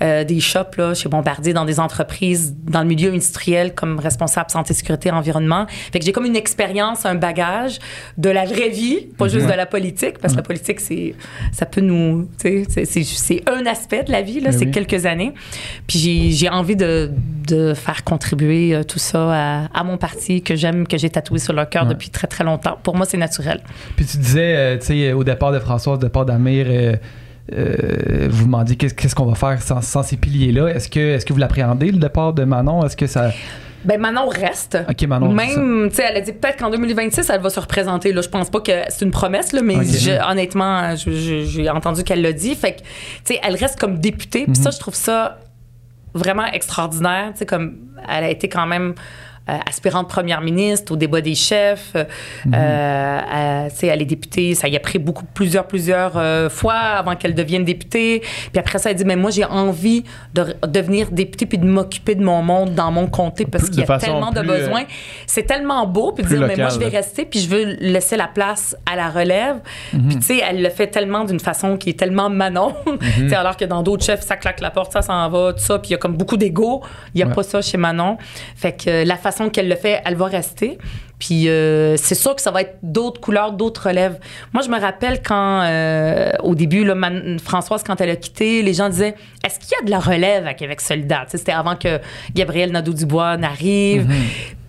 euh, 0.01 0.24
des 0.24 0.39
shops 0.39 0.76
là, 0.78 0.93
chez 0.93 1.09
Bombardier, 1.09 1.53
dans 1.53 1.65
des 1.65 1.80
entreprises, 1.80 2.53
dans 2.63 2.82
le 2.82 2.88
milieu 2.88 3.11
industriel 3.11 3.74
comme 3.74 3.99
responsable 3.99 4.49
santé, 4.49 4.74
sécurité, 4.74 5.11
environnement. 5.11 5.65
Fait 5.91 5.99
que 5.99 6.05
j'ai 6.05 6.11
comme 6.11 6.26
une 6.26 6.36
expérience, 6.36 7.05
un 7.05 7.15
bagage 7.15 7.80
de 8.17 8.30
la 8.30 8.45
vraie 8.45 8.70
vie, 8.70 9.07
pas 9.17 9.28
juste 9.28 9.47
de 9.47 9.53
la 9.53 9.65
politique, 9.65 10.17
parce 10.20 10.34
que 10.34 10.38
la 10.38 10.43
politique 10.43 10.80
c'est, 10.80 11.15
ça 11.51 11.65
peut 11.65 11.82
nous, 11.82 12.28
c'est- 12.38 13.43
un 13.49 13.65
aspect 13.65 14.03
de 14.03 14.11
la 14.11 14.22
vie 14.22 14.39
là, 14.39 14.51
Ben 14.51 14.57
c'est 14.59 14.65
oui. 14.65 14.72
quelques 14.72 15.05
années. 15.05 15.34
Puis 15.88 16.32
j'ai, 16.32 16.49
envie 16.49 16.76
de, 16.76 17.11
de 17.47 17.74
faire 17.74 18.03
contribuer 18.03 18.82
tout 18.88 18.99
ça 18.99 19.30
à, 19.63 19.65
à 19.74 19.84
mon 19.84 19.97
parti 19.97 20.41
que 20.41 20.55
j'aime, 20.55 20.88
que 20.88 20.97
j'ai 20.97 21.09
tatoué 21.09 21.39
sur 21.39 21.53
le 21.53 21.65
cœur 21.65 21.84
Ouais. 21.84 21.89
depuis 21.89 22.09
très 22.09 22.28
très 22.28 22.43
longtemps. 22.43 22.78
Pour 22.84 22.95
moi, 22.95 23.05
c'est 23.05 23.17
naturel. 23.17 23.61
Puis 23.95 24.05
tu 24.05 24.17
disais, 24.17 24.55
euh, 24.55 24.78
tu 24.78 24.87
sais, 24.87 25.13
au 25.13 25.24
départ 25.24 25.51
de 25.51 25.59
François, 25.59 25.93
au 25.93 25.97
départ 26.10 26.26
d'Amir, 26.26 26.66
euh, 26.70 26.96
euh, 27.54 28.28
vous 28.30 28.46
demandiez 28.46 28.76
qu'est-ce 28.76 28.94
qu'est-ce 28.94 29.16
qu'on 29.16 29.26
va 29.26 29.36
faire 29.36 29.62
sans, 29.62 29.82
sans 29.82 30.04
ces 30.04 30.18
piliers-là? 30.18 30.68
Est-ce 30.68 30.88
que, 30.90 31.00
est-ce 31.00 31.26
que 31.26 31.34
vous 31.34 31.40
l'appréhendez, 31.40 31.92
le 31.92 31.98
départ 31.98 32.34
de 32.34 32.44
Manon? 32.44 32.86
Est-ce 32.86 32.96
que 32.98 33.08
ça. 33.08 33.32
Ben 33.86 34.00
Manon 34.00 34.28
reste. 34.28 34.78
Ok, 34.90 35.02
Manon. 35.08 35.32
Même, 35.32 35.88
tu 35.90 35.96
sais, 35.96 36.04
elle 36.10 36.18
a 36.18 36.22
dit 36.22 36.34
peut-être 36.34 36.58
qu'en 36.60 36.70
2026, 36.70 37.30
elle 37.30 37.40
va 37.42 37.50
se 37.50 37.60
représenter. 37.62 38.12
Là, 38.12 38.22
je 38.22 38.28
pense 38.28 38.50
pas 38.50 38.60
que 38.60 38.72
c'est 38.90 39.06
une 39.06 39.12
promesse, 39.12 39.54
là, 39.54 39.62
mais 39.64 39.76
je- 39.86 40.30
honnêtement, 40.30 40.96
je- 40.98 41.12
je- 41.12 41.46
j'ai 41.46 41.70
entendu 41.70 42.04
qu'elle 42.04 42.22
l'a 42.22 42.34
dit. 42.34 42.56
Fait 42.56 42.74
que, 42.74 42.80
tu 42.80 42.86
sais, 43.24 43.40
elle 43.42 43.56
reste 43.56 43.80
comme 43.80 43.98
députée. 44.00 44.44
Puis 44.44 44.50
Mhm. 44.58 44.64
ça, 44.64 44.72
je 44.72 44.80
trouve 44.80 44.96
ça 44.96 45.40
vraiment 46.14 46.46
extraordinaire. 46.46 47.30
Tu 47.32 47.40
sais, 47.40 47.46
comme 47.46 47.78
elle 48.08 48.26
a 48.26 48.30
été 48.30 48.50
quand 48.50 48.68
même 48.68 48.96
aspirante 49.67 50.08
première 50.09 50.42
ministre 50.42 50.92
au 50.93 50.96
débat 50.96 51.21
des 51.21 51.36
chefs. 51.36 51.92
Euh, 51.96 52.04
Mhm. 52.46 52.54
euh, 52.55 53.70
elle, 53.82 54.01
est 54.01 54.05
députée. 54.05 54.55
Ça 54.55 54.67
y 54.67 54.76
a 54.76 54.80
pris 54.80 55.00
beaucoup, 55.00 55.26
plusieurs, 55.34 55.66
plusieurs 55.67 56.13
euh, 56.17 56.50
fois 56.50 56.74
avant 56.76 57.16
qu'elle 57.16 57.34
devienne 57.34 57.63
députée. 57.63 58.21
Puis 58.21 58.59
après 58.59 58.80
ça, 58.80 58.92
elle 58.92 58.96
dit, 58.97 59.05
mais 59.05 59.16
moi, 59.16 59.32
j'ai 59.32 59.46
envie 59.46 60.04
de 60.34 60.55
devenir 60.67 61.12
députée 61.12 61.46
puis 61.46 61.58
de 61.58 61.66
m'occuper 61.66 62.16
de 62.16 62.24
mon 62.24 62.42
monde 62.42 62.74
dans 62.76 62.92
mon 62.92 63.08
comté 63.08 63.46
parce 63.46 63.70
qu'il 63.70 63.80
y 63.80 63.92
a 63.92 63.97
tellement 63.97 64.32
de 64.32 64.39
euh, 64.39 64.43
besoins. 64.43 64.84
C'est 65.28 65.43
tellement 65.43 65.86
beau. 65.88 66.12
Puis 66.12 66.24
de 66.24 66.30
dire, 66.30 66.42
mais 66.47 66.55
moi, 66.55 66.70
je 66.70 66.80
vais 66.80 66.88
rester 66.88 67.26
puis 67.26 67.39
je 67.39 67.50
veux 67.50 67.63
laisser 67.80 68.17
la 68.17 68.28
place 68.28 68.76
à 68.92 68.96
la 68.96 69.09
relève. 69.09 69.58
Mhm. 69.93 70.08
Puis 70.08 70.16
tu 70.17 70.21
sais, 70.24 70.42
elle 70.47 70.62
le 70.62 70.70
fait 70.70 70.88
tellement 70.88 71.24
d'une 71.26 71.39
façon 71.39 71.78
qui 71.78 71.89
est 71.92 72.00
tellement 72.00 72.30
Manon. 72.30 72.74
Mhm. 72.86 73.34
Alors 73.39 73.58
que 73.58 73.66
dans 73.66 73.82
d'autres 73.84 74.04
chefs, 74.05 74.21
ça 74.21 74.36
claque 74.36 74.59
la 74.62 74.71
porte, 74.71 74.92
ça 74.93 75.01
s'en 75.01 75.30
va, 75.30 75.54
tout 75.54 75.59
ça. 75.59 75.80
Puis 75.80 75.89
il 75.89 75.92
y 75.92 75.96
a 75.96 75.97
comme 75.97 76.16
beaucoup 76.17 76.38
d'ego. 76.38 76.82
Il 77.13 77.17
n'y 77.17 77.24
a 77.24 77.28
Ouais. 77.28 77.34
pas 77.34 77.43
ça 77.43 77.62
chez 77.62 77.78
Manon. 77.78 78.17
Fait 78.55 78.74
que 78.74 78.89
euh, 78.89 79.05
la 79.05 79.16
façon 79.16 79.38
qu'elle 79.47 79.70
le 79.70 79.75
fait, 79.78 80.01
elle 80.03 80.16
va 80.16 80.25
rester. 80.25 80.78
Puis 81.20 81.47
euh, 81.47 81.95
c'est 81.95 82.16
sûr 82.16 82.36
que 82.36 82.41
ça 82.41 82.51
va 82.51 82.61
être 82.61 82.78
d'autres 82.83 83.21
couleurs, 83.21 83.53
d'autres 83.53 83.87
relèves. 83.87 84.20
Moi, 84.53 84.63
je 84.63 84.70
me 84.70 84.79
rappelle 84.79 85.21
quand, 85.21 85.63
euh, 85.63 86.32
au 86.43 86.55
début, 86.55 86.83
là, 86.83 86.95
Françoise, 87.43 87.83
quand 87.83 87.99
elle 88.01 88.09
a 88.09 88.16
quitté, 88.17 88.61
les 88.61 88.74
gens 88.74 88.89
disaient 88.89 89.16
Est-ce 89.45 89.59
qu'il 89.59 89.70
y 89.78 89.82
a 89.82 89.86
de 89.86 89.91
la 89.91 89.99
relève 89.99 90.47
à 90.47 90.53
Québec 90.53 90.82
solidaire? 90.82 91.25
C'était 91.29 91.51
avant 91.51 91.75
que 91.75 91.99
Gabriel 92.33 92.71
Nadeau-Dubois 92.71 93.37
n'arrive. 93.37 94.11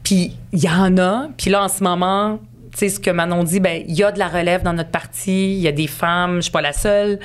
Puis 0.05 0.33
il 0.53 0.63
y 0.63 0.69
en 0.69 0.99
a. 0.99 1.29
Puis 1.37 1.51
là, 1.51 1.65
en 1.65 1.69
ce 1.69 1.83
moment, 1.83 2.41
ce 2.75 3.01
que 3.01 3.11
Manon 3.11 3.43
dit, 3.45 3.61
ben 3.61 3.83
il 3.89 3.95
y 3.95 4.03
a 4.03 4.13
de 4.13 4.19
la 4.19 4.29
relève 4.29 4.63
dans 4.63 4.73
notre 4.73 4.91
parti. 4.91 5.53
Il 5.55 5.61
y 5.61 5.69
a 5.69 5.73
des 5.73 5.87
femmes, 5.87 6.37
je 6.37 6.43
suis 6.43 6.51
pas 6.51 6.61
la 6.61 6.73
seule. 6.73 7.19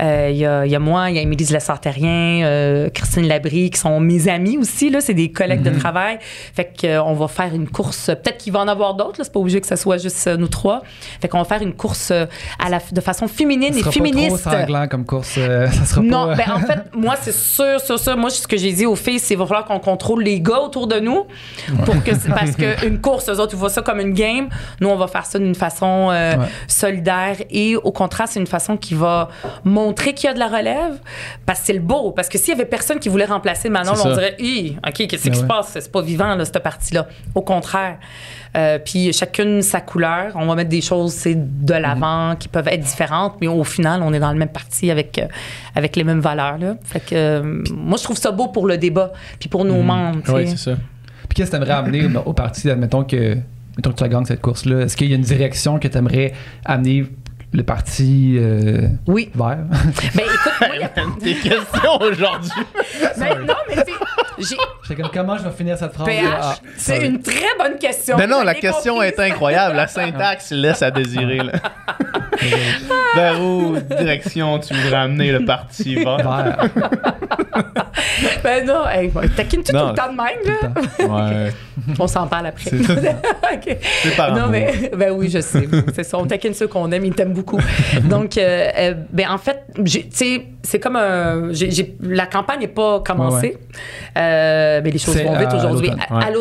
Euh, 0.00 0.28
Il 0.30 0.36
y, 0.36 0.46
a, 0.46 0.64
y 0.66 0.74
a 0.74 0.78
moi, 0.78 1.10
il 1.10 1.16
y 1.16 1.18
a 1.18 1.22
Émilie 1.22 1.44
Lessard-Terrien, 1.46 2.44
euh, 2.44 2.88
Christine 2.90 3.26
Labrie, 3.26 3.70
qui 3.70 3.78
sont 3.80 4.00
mes 4.00 4.28
amies 4.28 4.58
aussi. 4.58 4.90
Là, 4.90 5.00
c'est 5.00 5.14
des 5.14 5.30
collègues 5.32 5.62
de 5.62 5.70
travail. 5.78 6.18
Fait 6.54 6.64
que 6.64 6.86
euh, 6.86 7.02
on 7.02 7.14
va 7.14 7.28
faire 7.28 7.54
une 7.54 7.68
course. 7.68 8.06
Peut-être 8.06 8.38
qu'il 8.38 8.52
va 8.52 8.60
en 8.60 8.68
avoir 8.68 8.94
d'autres. 8.94 9.18
là, 9.18 9.24
C'est 9.24 9.32
pas 9.32 9.40
obligé 9.40 9.60
que 9.60 9.66
ce 9.66 9.76
soit 9.76 9.98
juste 9.98 10.26
euh, 10.26 10.36
nous 10.36 10.48
trois. 10.48 10.82
Fait 11.20 11.28
qu'on 11.28 11.38
va 11.38 11.44
faire 11.44 11.62
une 11.62 11.74
course 11.74 12.10
à 12.12 12.68
la, 12.70 12.80
de 12.92 13.00
façon 13.00 13.28
féminine 13.28 13.72
Ça 13.72 13.78
et 13.78 13.82
sera 13.82 13.92
féministe. 13.92 14.44
pas 14.44 14.64
trop 14.66 14.86
comme 14.88 15.04
course. 15.04 15.34
euh, 15.38 15.66
ça 15.70 15.84
sera 15.84 16.00
Non, 16.02 16.26
pas. 16.28 16.34
ben 16.36 16.44
en 16.54 16.60
fait, 16.60 16.80
moi, 16.94 17.14
c'est 17.20 17.34
sûr, 17.34 17.80
sûr, 17.80 17.98
sûr. 17.98 18.16
Moi, 18.16 18.30
ce 18.30 18.46
que 18.46 18.56
j'ai 18.56 18.72
dit 18.72 18.86
aux 18.86 18.96
filles, 18.96 19.18
c'est 19.18 19.28
qu'il 19.28 19.38
va 19.38 19.46
falloir 19.46 19.64
qu'on 19.64 19.78
contrôle 19.80 20.22
les 20.22 20.40
gars 20.40 20.60
autour 20.60 20.86
de 20.86 21.00
nous. 21.00 21.24
Pour 21.84 22.02
que, 22.04 22.10
parce 22.28 22.52
qu'une 22.56 23.00
course, 23.00 23.28
eux 23.28 23.38
autres, 23.40 23.54
ils 23.54 23.58
voient 23.58 23.70
ça 23.70 23.82
comme 23.82 24.00
une 24.00 24.12
game. 24.14 24.48
Nous, 24.80 24.88
on 24.92 24.96
va 24.96 25.06
faire 25.08 25.26
ça 25.26 25.38
d'une 25.38 25.54
façon 25.54 26.10
euh, 26.10 26.36
Ouais. 26.36 26.46
solidaire. 26.68 27.36
Et 27.50 27.76
au 27.76 27.92
contraire, 27.92 28.26
c'est 28.28 28.40
une 28.40 28.46
façon 28.46 28.76
qui 28.76 28.94
va 28.94 29.28
montrer 29.64 30.14
qu'il 30.14 30.26
y 30.28 30.30
a 30.30 30.34
de 30.34 30.38
la 30.38 30.48
relève. 30.48 30.98
Parce 31.46 31.60
que 31.60 31.66
c'est 31.66 31.72
le 31.72 31.80
beau. 31.80 32.12
Parce 32.12 32.28
que 32.28 32.38
s'il 32.38 32.50
y 32.50 32.52
avait 32.52 32.64
personne 32.64 32.98
qui 32.98 33.08
voulait 33.08 33.24
remplacer 33.24 33.68
Manon, 33.68 33.92
on 34.04 34.12
dirait, 34.14 34.36
Hi, 34.38 34.76
OK, 34.86 35.06
qu'est-ce 35.06 35.24
Ben 35.24 35.30
qui 35.32 35.36
se 35.38 35.42
ouais. 35.42 35.48
passe? 35.48 35.70
C'est 35.72 35.92
pas 35.92 36.02
vivant, 36.02 36.34
là, 36.34 36.44
cette 36.44 36.58
partie-là. 36.62 37.06
Au 37.34 37.42
contraire. 37.42 37.98
Euh, 38.54 38.78
puis 38.78 39.12
chacune 39.14 39.62
sa 39.62 39.80
couleur. 39.80 40.32
On 40.34 40.46
va 40.46 40.54
mettre 40.54 40.68
des 40.68 40.82
choses 40.82 41.12
c'est, 41.14 41.34
de 41.36 41.72
l'avant 41.74 42.36
qui 42.38 42.48
peuvent 42.48 42.68
être 42.68 42.82
différentes, 42.82 43.36
mais 43.40 43.46
au 43.46 43.64
final, 43.64 44.02
on 44.02 44.12
est 44.12 44.18
dans 44.20 44.30
le 44.32 44.38
même 44.38 44.50
parti 44.50 44.90
avec, 44.90 45.18
euh, 45.18 45.26
avec 45.74 45.96
les 45.96 46.04
mêmes 46.04 46.20
valeurs. 46.20 46.58
Là. 46.58 46.74
Fait 46.84 47.00
que 47.00 47.14
euh, 47.14 47.62
moi, 47.74 47.96
je 47.96 48.04
trouve 48.04 48.18
ça 48.18 48.30
beau 48.30 48.48
pour 48.48 48.66
le 48.66 48.76
débat, 48.76 49.12
puis 49.40 49.48
pour 49.48 49.64
nos 49.64 49.80
membres. 49.82 50.20
tu 50.22 50.30
Oui, 50.32 50.48
c'est 50.48 50.58
ça. 50.58 50.72
Puis 51.28 51.36
qu'est-ce 51.36 51.50
que 51.50 51.56
tu 51.56 51.62
aimerais 51.62 51.78
amener 51.78 52.10
au 52.26 52.34
parti, 52.34 52.68
admettons 52.68 53.04
que, 53.04 53.38
admettons 53.72 53.92
que 53.92 54.04
tu 54.04 54.08
gagnes 54.08 54.24
cette 54.24 54.40
course-là? 54.40 54.82
Est-ce 54.82 54.96
qu'il 54.96 55.08
y 55.08 55.12
a 55.12 55.16
une 55.16 55.22
direction 55.22 55.78
que 55.78 55.88
tu 55.88 55.96
aimerais 55.96 56.32
amener 56.64 57.06
le 57.52 57.62
parti 57.62 58.36
euh, 58.38 58.88
Oui. 59.06 59.30
vers? 59.34 59.58
Ben 60.14 60.24
écoute, 60.24 60.52
moi, 60.60 60.68
il 60.74 60.80
y 60.80 60.84
a- 60.84 60.88
Tes 61.20 61.34
questions 61.34 62.00
aujourd'hui. 62.00 62.50
ben, 63.18 63.38
non, 63.46 63.54
mais 63.68 63.76
j'ai. 64.38 64.56
J'étais 64.88 65.00
comme, 65.02 65.10
comment 65.12 65.36
je 65.38 65.44
vais 65.44 65.50
finir 65.52 65.76
cette 65.78 65.92
phrase? 65.92 66.06
PH, 66.06 66.24
Ah, 66.40 66.54
c'est 66.76 67.06
une 67.06 67.20
très 67.22 67.54
bonne 67.58 67.78
question. 67.78 68.16
Mais 68.16 68.26
non, 68.26 68.40
Vous 68.40 68.44
la 68.46 68.54
question 68.54 68.94
compris. 68.94 69.08
est 69.08 69.20
incroyable. 69.20 69.76
La 69.76 69.86
syntaxe 69.86 70.50
laisse 70.50 70.82
à 70.82 70.90
désirer. 70.90 71.38
Là. 71.38 71.52
Vers 73.14 73.40
où 73.40 73.76
direction 73.98 74.58
tu 74.58 74.74
voudrais 74.74 74.96
amener 74.96 75.30
le 75.32 75.44
parti? 75.44 75.94
Vers. 75.96 76.58
Ben 78.42 78.66
non, 78.66 78.88
hey, 78.88 79.10
taquine-tu 79.36 79.70
tout 79.72 79.78
Non. 79.78 79.90
le 79.90 79.94
temps 79.94 80.10
de 80.12 80.16
même, 80.16 80.58
là? 81.08 81.44
Ouais, 81.44 81.52
On 81.98 82.06
s'en 82.06 82.26
parle 82.26 82.46
après. 82.46 82.70
C'est 82.70 82.82
ça. 82.82 82.94
OK. 83.52 83.76
c'est 84.02 84.16
par 84.16 84.34
Non, 84.34 84.48
mais 84.48 84.90
ben 84.96 85.12
oui, 85.12 85.28
je 85.30 85.40
sais. 85.40 85.68
C'est 85.94 86.02
ça. 86.04 86.18
On 86.18 86.26
taquine 86.26 86.54
ceux 86.54 86.66
qu'on 86.66 86.90
aime, 86.90 87.04
ils 87.04 87.14
t'aiment 87.14 87.32
beaucoup. 87.32 87.41
Donc, 88.04 88.36
euh, 88.36 88.68
euh, 88.76 88.94
ben 89.12 89.30
en 89.30 89.38
fait, 89.38 89.64
tu 89.84 90.04
sais, 90.10 90.46
c'est 90.62 90.80
comme 90.80 90.96
un. 90.96 91.50
la 92.00 92.26
campagne 92.26 92.60
n'est 92.60 92.68
pas 92.68 93.00
commencée. 93.00 93.58
Euh, 94.16 94.80
mais 94.82 94.90
les 94.90 94.98
choses 94.98 95.20
vont 95.22 95.38
vite 95.38 95.52
aujourd'hui. 95.54 95.90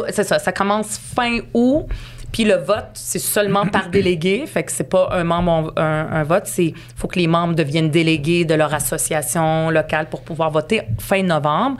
C'est 0.09 0.23
ça. 0.23 0.39
Ça 0.39 0.51
commence 0.51 0.97
fin 0.97 1.39
août. 1.53 1.87
Puis 2.31 2.43
le 2.45 2.55
vote, 2.55 2.89
c'est 2.93 3.19
seulement 3.19 3.65
par 3.65 3.89
délégué. 3.91 4.45
Fait 4.47 4.63
que 4.63 4.71
c'est 4.71 4.89
pas 4.89 5.09
un 5.11 5.23
membre, 5.23 5.73
un, 5.77 6.07
un 6.11 6.23
vote. 6.23 6.43
C'est 6.45 6.73
faut 6.95 7.07
que 7.07 7.19
les 7.19 7.27
membres 7.27 7.55
deviennent 7.55 7.89
délégués 7.91 8.45
de 8.45 8.53
leur 8.53 8.73
association 8.73 9.69
locale 9.69 10.07
pour 10.09 10.21
pouvoir 10.21 10.51
voter 10.51 10.81
fin 10.99 11.23
novembre. 11.23 11.77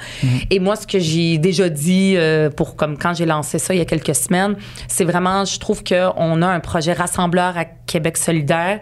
Et 0.50 0.60
moi, 0.60 0.76
ce 0.76 0.86
que 0.88 1.00
j'ai 1.00 1.38
déjà 1.38 1.70
dit 1.70 2.16
euh, 2.18 2.50
pour 2.50 2.76
comme 2.76 2.98
quand 2.98 3.14
j'ai 3.14 3.26
lancé 3.26 3.60
ça 3.60 3.74
il 3.74 3.78
y 3.78 3.82
a 3.82 3.86
quelques 3.86 4.16
semaines, 4.16 4.56
c'est 4.88 5.06
vraiment, 5.06 5.46
je 5.46 5.60
trouve 5.60 5.84
qu'on 5.84 6.42
a 6.42 6.48
un 6.48 6.60
projet 6.60 6.94
rassembleur 6.94 7.58
à 7.58 7.66
Québec 7.66 8.18
solidaire 8.18 8.80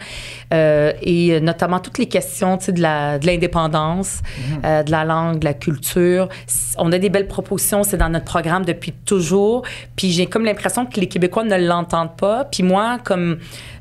euh, 0.54 0.94
et 1.02 1.40
notamment 1.42 1.80
toutes 1.80 1.98
les 1.98 2.08
questions 2.08 2.58
de 2.68 2.82
la- 2.82 3.18
de 3.20 3.26
l'indépendance, 3.26 4.20
euh, 4.66 4.84
de 4.84 4.92
la 4.92 5.04
langue, 5.06 5.40
de 5.40 5.46
la 5.46 5.54
culture. 5.54 6.30
On 6.78 6.92
a 6.92 6.98
des 6.98 7.10
belles 7.10 7.28
propositions, 7.28 7.84
c'est 7.84 7.98
dans 7.98 8.10
notre 8.10 8.26
programme 8.26 8.66
depuis 8.66 8.92
toujours. 8.92 9.64
Puis 9.96 10.12
j'ai 10.12 10.26
comme 10.28 10.46
l'impression 10.46 10.86
que 10.86 11.00
les 11.00 11.08
Québécois 11.08 11.44
ne 11.44 11.59
l'entendent 11.66 12.16
pas. 12.16 12.46
Puis 12.46 12.64
moi, 12.64 12.98
comme 13.04 13.38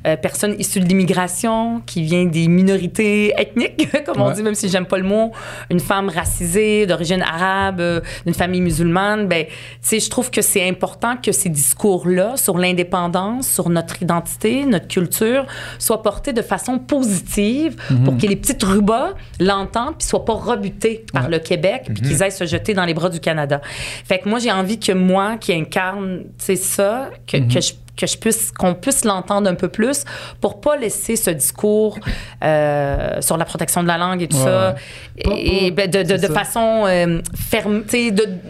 euh, 0.07 0.15
personne 0.17 0.55
issue 0.59 0.79
de 0.79 0.85
l'immigration, 0.85 1.81
qui 1.85 2.03
vient 2.03 2.25
des 2.25 2.47
minorités 2.47 3.33
ethniques, 3.37 3.89
comme 4.05 4.21
on 4.21 4.31
dit, 4.31 4.43
même 4.43 4.55
si 4.55 4.69
j'aime 4.69 4.85
pas 4.85 4.97
le 4.97 5.03
mot, 5.03 5.31
une 5.69 5.79
femme 5.79 6.09
racisée, 6.09 6.85
d'origine 6.85 7.21
arabe, 7.21 7.79
euh, 7.79 8.01
d'une 8.25 8.33
famille 8.35 8.61
musulmane, 8.61 9.27
ben, 9.27 9.45
tu 9.45 9.53
sais, 9.81 9.99
je 9.99 10.09
trouve 10.09 10.31
que 10.31 10.41
c'est 10.41 10.67
important 10.67 11.15
que 11.17 11.31
ces 11.31 11.49
discours-là 11.49 12.37
sur 12.37 12.57
l'indépendance, 12.57 13.47
sur 13.47 13.69
notre 13.69 14.01
identité, 14.01 14.65
notre 14.65 14.87
culture, 14.87 15.45
soient 15.77 16.01
portés 16.03 16.33
de 16.33 16.41
façon 16.41 16.79
positive 16.79 17.75
pour 18.05 18.17
que 18.17 18.25
les 18.25 18.35
petites 18.35 18.63
rubas 18.63 19.13
l'entendent 19.39 19.95
puis 19.97 20.07
soient 20.07 20.25
pas 20.25 20.33
rebutés 20.33 21.05
par 21.13 21.23
Ouais. 21.25 21.31
le 21.31 21.39
Québec 21.39 21.83
puis 21.93 22.01
qu'ils 22.01 22.23
aillent 22.23 22.31
se 22.31 22.45
jeter 22.45 22.73
dans 22.73 22.85
les 22.85 22.93
bras 22.93 23.09
du 23.09 23.19
Canada. 23.19 23.61
Fait 24.05 24.19
que 24.19 24.29
moi, 24.29 24.39
j'ai 24.39 24.51
envie 24.51 24.79
que 24.79 24.91
moi, 24.93 25.37
qui 25.37 25.53
incarne, 25.53 26.19
tu 26.37 26.45
sais, 26.45 26.55
ça, 26.55 27.09
que, 27.27 27.37
que 27.37 27.59
je 27.59 27.68
que 27.97 28.07
je 28.07 28.17
puisse 28.17 28.51
qu'on 28.51 28.75
puisse 28.75 29.03
l'entendre 29.03 29.49
un 29.49 29.55
peu 29.55 29.67
plus 29.67 30.05
pour 30.39 30.61
pas 30.61 30.77
laisser 30.77 31.17
ce 31.17 31.31
discours 31.31 31.99
euh, 32.43 33.19
sur 33.21 33.35
la 33.35 33.43
protection 33.43 33.83
de 33.83 33.87
la 33.89 33.97
langue 33.97 34.21
et 34.21 34.27
tout 34.29 34.37
Ouais, 34.37 34.43
ça. 34.45 34.75
Pas- 35.23 35.31
et, 35.37 35.71
pas- 35.71 35.87
ben, 35.87 35.91
de, 35.91 36.13
de, 36.13 36.17
de 36.17 36.27
ça. 36.27 36.33
façon 36.33 36.85
euh, 36.87 37.21
ferme 37.35 37.83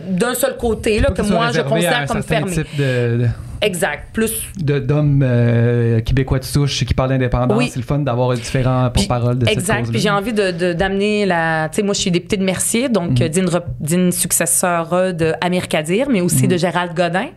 d'un 0.09 0.35
seul 0.35 0.55
côté 0.57 0.99
là, 0.99 1.09
que 1.09 1.23
moi 1.23 1.47
je 1.51 1.61
considère 1.61 2.05
comme 2.05 2.21
fermé. 2.23 2.55
de- 2.77 3.27
Exact. 3.61 4.10
Plus 4.14 4.31
de- 4.57 4.80
d'hommes 4.80 5.22
euh, 5.23 5.99
québécois 6.02 6.40
de 6.40 6.44
souche 6.45 6.84
qui 6.86 6.94
parlent 6.94 7.10
d'indépendance. 7.10 7.57
Oui. 7.57 7.69
C'est 7.72 7.80
le 7.80 7.86
fun 7.86 7.99
d'avoir 7.99 8.34
différents 8.34 8.90
porte-paroles 8.90 9.38
de 9.40 9.45
cette 9.45 9.57
Exact. 9.57 9.90
Puis 9.90 9.99
j'ai 9.99 10.10
envie 10.10 10.34
de, 10.34 10.52
de- 10.52 10.73
d'amener 10.73 11.26
la. 11.26 11.69
Tu 11.69 11.77
sais, 11.77 11.81
moi, 11.84 11.94
je 11.94 11.99
suis 11.99 12.11
députée 12.11 12.38
de 12.38 12.44
Mercier, 12.44 12.90
donc 12.90 13.22
euh, 13.22 13.27
rep- 13.48 13.65
digne 13.80 14.11
successeur 14.11 14.94
euh, 14.94 15.11
de 15.11 15.34
Amir 15.41 15.68
Kadir, 15.68 16.07
mais 16.10 16.22
aussi 16.22 16.44
Mhm. 16.44 16.49
de 16.49 16.57
Gérald 16.57 16.94
Godin. 16.95 17.27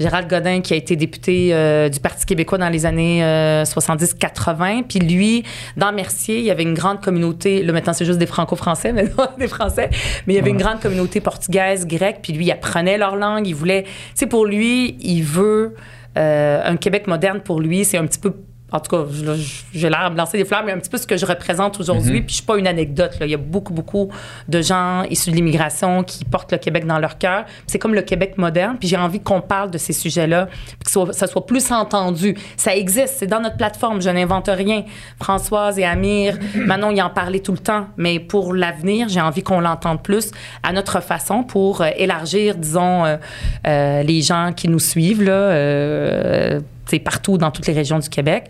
Gérald 0.00 0.28
Godin, 0.28 0.60
qui 0.60 0.72
a 0.74 0.76
été 0.76 0.96
député 0.96 1.50
euh, 1.52 1.88
du 1.88 2.00
Parti 2.00 2.26
québécois 2.26 2.58
dans 2.58 2.68
les 2.68 2.84
années 2.86 3.22
euh, 3.24 3.64
70-80. 3.64 4.84
Puis 4.88 4.98
lui, 4.98 5.44
dans 5.76 5.92
Mercier, 5.92 6.38
il 6.38 6.44
y 6.44 6.50
avait 6.50 6.62
une 6.62 6.74
grande 6.74 7.00
communauté. 7.00 7.62
Là, 7.62 7.72
maintenant, 7.72 7.92
c'est 7.92 8.04
juste 8.04 8.18
des 8.18 8.26
franco-français, 8.26 8.92
mais 8.94 9.04
non, 9.04 9.26
des 9.38 9.48
français. 9.48 9.90
Mais 10.26 10.34
il 10.34 10.36
y 10.36 10.40
avait 10.40 10.50
une 10.50 10.56
grande 10.58 10.80
communauté 10.80 11.20
portugaise, 11.20 11.86
grecque. 11.86 12.18
Puis 12.22 12.32
lui, 12.32 12.46
il 12.46 12.50
apprenait 12.50 12.98
leur 12.98 13.16
langue. 13.16 13.46
Il 13.46 13.54
voulait. 13.54 13.82
Tu 13.84 13.90
sais, 14.14 14.26
pour 14.26 14.44
lui, 14.46 14.96
il 15.00 15.22
veut. 15.22 15.61
Euh, 16.16 16.62
un 16.64 16.76
Québec 16.76 17.06
moderne, 17.06 17.40
pour 17.40 17.60
lui, 17.60 17.84
c'est 17.84 17.98
un 17.98 18.06
petit 18.06 18.18
peu 18.18 18.34
en 18.72 18.80
tout 18.80 18.96
cas, 18.96 19.04
j'ai 19.74 19.90
l'air 19.90 20.08
de 20.08 20.14
me 20.14 20.18
lancer 20.18 20.38
des 20.38 20.44
fleurs, 20.44 20.64
mais 20.64 20.72
un 20.72 20.78
petit 20.78 20.88
peu 20.88 20.96
ce 20.96 21.06
que 21.06 21.16
je 21.16 21.26
représente 21.26 21.78
aujourd'hui. 21.78 22.22
Puis 22.22 22.30
je 22.30 22.34
suis 22.36 22.42
pas 22.42 22.56
une 22.56 22.66
anecdote. 22.66 23.18
Là. 23.20 23.26
Il 23.26 23.32
y 23.32 23.34
a 23.34 23.38
beaucoup, 23.38 23.74
beaucoup 23.74 24.08
de 24.48 24.62
gens 24.62 25.02
issus 25.04 25.30
de 25.30 25.36
l'immigration 25.36 26.02
qui 26.02 26.24
portent 26.24 26.52
le 26.52 26.58
Québec 26.58 26.86
dans 26.86 26.98
leur 26.98 27.18
cœur. 27.18 27.44
C'est 27.66 27.78
comme 27.78 27.94
le 27.94 28.02
Québec 28.02 28.38
moderne. 28.38 28.76
Puis 28.78 28.88
j'ai 28.88 28.96
envie 28.96 29.20
qu'on 29.20 29.42
parle 29.42 29.70
de 29.70 29.78
ces 29.78 29.92
sujets-là, 29.92 30.46
que 30.46 30.90
ça 30.90 30.92
soit, 30.92 31.12
ça 31.12 31.26
soit 31.26 31.44
plus 31.44 31.70
entendu. 31.70 32.36
Ça 32.56 32.74
existe, 32.74 33.16
c'est 33.18 33.26
dans 33.26 33.40
notre 33.40 33.56
plateforme. 33.56 34.00
Je 34.00 34.08
n'invente 34.08 34.48
rien. 34.48 34.84
Françoise 35.20 35.78
et 35.78 35.84
Amir, 35.84 36.38
Manon, 36.54 36.90
ils 36.90 37.02
en 37.02 37.10
parlaient 37.10 37.40
tout 37.40 37.52
le 37.52 37.58
temps. 37.58 37.86
Mais 37.98 38.20
pour 38.20 38.54
l'avenir, 38.54 39.08
j'ai 39.08 39.20
envie 39.20 39.42
qu'on 39.42 39.60
l'entende 39.60 40.02
plus 40.02 40.30
à 40.62 40.72
notre 40.72 41.00
façon 41.00 41.44
pour 41.44 41.82
euh, 41.82 41.90
élargir, 41.96 42.56
disons, 42.56 43.04
euh, 43.04 43.16
euh, 43.66 44.02
les 44.02 44.22
gens 44.22 44.52
qui 44.54 44.68
nous 44.68 44.78
suivent. 44.78 45.22
Là, 45.22 45.32
euh, 45.32 46.60
partout 46.98 47.38
dans 47.38 47.50
toutes 47.50 47.66
les 47.66 47.72
régions 47.72 47.98
du 47.98 48.08
Québec. 48.08 48.48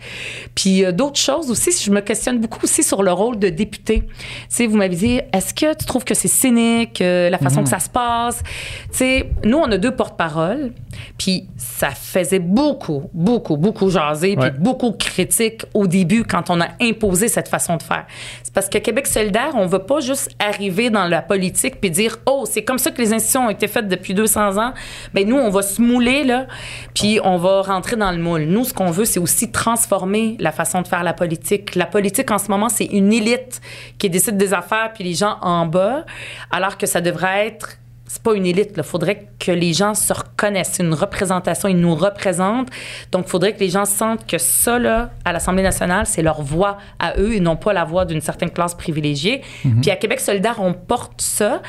Puis 0.55 0.83
euh, 0.83 0.91
d'autres 0.91 1.19
choses 1.19 1.49
aussi, 1.49 1.71
je 1.71 1.91
me 1.91 2.01
questionne 2.01 2.39
beaucoup 2.39 2.59
aussi 2.63 2.83
sur 2.83 3.03
le 3.03 3.11
rôle 3.11 3.39
de 3.39 3.49
député. 3.49 4.03
Tu 4.03 4.09
sais, 4.49 4.67
vous 4.67 4.77
m'avez 4.77 4.95
dit, 4.95 5.21
est-ce 5.31 5.53
que 5.53 5.73
tu 5.75 5.85
trouves 5.85 6.03
que 6.03 6.13
c'est 6.13 6.27
cynique, 6.27 7.01
euh, 7.01 7.29
la 7.29 7.37
façon 7.37 7.63
que 7.63 7.69
ça 7.69 7.79
se 7.79 7.89
passe? 7.89 8.43
Tu 8.91 8.97
sais, 8.97 9.29
nous, 9.43 9.57
on 9.57 9.71
a 9.71 9.77
deux 9.77 9.95
porte-paroles, 9.95 10.73
puis 11.17 11.47
ça 11.57 11.91
faisait 11.91 12.39
beaucoup, 12.39 13.09
beaucoup, 13.13 13.57
beaucoup 13.57 13.89
jaser, 13.89 14.35
puis 14.35 14.49
beaucoup 14.59 14.91
critique 14.91 15.65
au 15.73 15.87
début 15.87 16.23
quand 16.23 16.49
on 16.49 16.61
a 16.61 16.67
imposé 16.81 17.27
cette 17.27 17.47
façon 17.47 17.77
de 17.77 17.83
faire. 17.83 18.05
C'est 18.43 18.53
parce 18.53 18.69
que 18.69 18.77
Québec 18.77 19.07
solidaire, 19.07 19.51
on 19.55 19.65
veut 19.65 19.79
pas 19.79 19.99
juste 19.99 20.31
arriver 20.39 20.89
dans 20.89 21.07
la 21.07 21.21
politique 21.21 21.79
puis 21.79 21.91
dire, 21.91 22.17
oh, 22.25 22.45
c'est 22.49 22.63
comme 22.63 22.77
ça 22.77 22.91
que 22.91 23.01
les 23.01 23.13
institutions 23.13 23.47
ont 23.47 23.49
été 23.49 23.67
faites 23.67 23.87
depuis 23.87 24.13
200 24.13 24.57
ans. 24.57 24.73
Ben 25.13 25.27
nous, 25.27 25.37
on 25.37 25.49
va 25.49 25.61
se 25.61 25.81
mouler, 25.81 26.23
là, 26.23 26.47
puis 26.93 27.19
on 27.23 27.37
va 27.37 27.61
rentrer 27.61 27.95
dans 27.95 28.11
le 28.11 28.17
moule. 28.33 28.45
Nous, 28.45 28.65
ce 28.65 28.73
qu'on 28.73 28.91
veut, 28.91 29.05
c'est 29.05 29.19
aussi 29.19 29.51
transformer 29.51 30.35
la 30.39 30.51
façon 30.51 30.81
de 30.81 30.87
faire 30.87 31.03
la 31.03 31.13
politique. 31.13 31.75
La 31.75 31.85
politique, 31.85 32.31
en 32.31 32.37
ce 32.37 32.49
moment, 32.49 32.69
c'est 32.69 32.85
une 32.85 33.13
élite 33.13 33.61
qui 33.97 34.09
décide 34.09 34.37
des 34.37 34.53
affaires, 34.53 34.91
puis 34.93 35.03
les 35.03 35.13
gens 35.13 35.37
en 35.41 35.65
bas, 35.65 36.05
alors 36.51 36.77
que 36.77 36.85
ça 36.85 37.01
devrait 37.01 37.47
être 37.47 37.77
c'est 38.13 38.21
pas 38.21 38.35
une 38.35 38.45
élite. 38.45 38.73
Il 38.77 38.83
faudrait 38.83 39.27
que 39.39 39.51
les 39.51 39.73
gens 39.73 39.95
se 39.95 40.13
reconnaissent. 40.13 40.73
C'est 40.73 40.83
une 40.83 40.93
représentation. 40.93 41.67
Ils 41.67 41.79
nous 41.79 41.95
représentent. 41.95 42.69
Donc, 43.11 43.23
il 43.25 43.29
faudrait 43.29 43.53
que 43.53 43.59
les 43.59 43.69
gens 43.69 43.85
sentent 43.85 44.27
que 44.27 44.37
ça, 44.37 44.77
là, 44.77 45.09
à 45.25 45.33
l'Assemblée 45.33 45.63
nationale, 45.63 46.05
c'est 46.05 46.21
leur 46.21 46.43
voix 46.43 46.77
à 46.99 47.17
eux 47.17 47.33
et 47.33 47.39
non 47.39 47.55
pas 47.55 47.73
la 47.73 47.85
voix 47.85 48.05
d'une 48.05 48.21
certaine 48.21 48.51
classe 48.51 48.75
privilégiée. 48.75 49.41
Puis 49.81 49.89
à 49.89 49.95
Québec 49.95 50.19
solidaire, 50.19 50.57
on 50.59 50.73
porte 50.73 51.21
ça. 51.21 51.63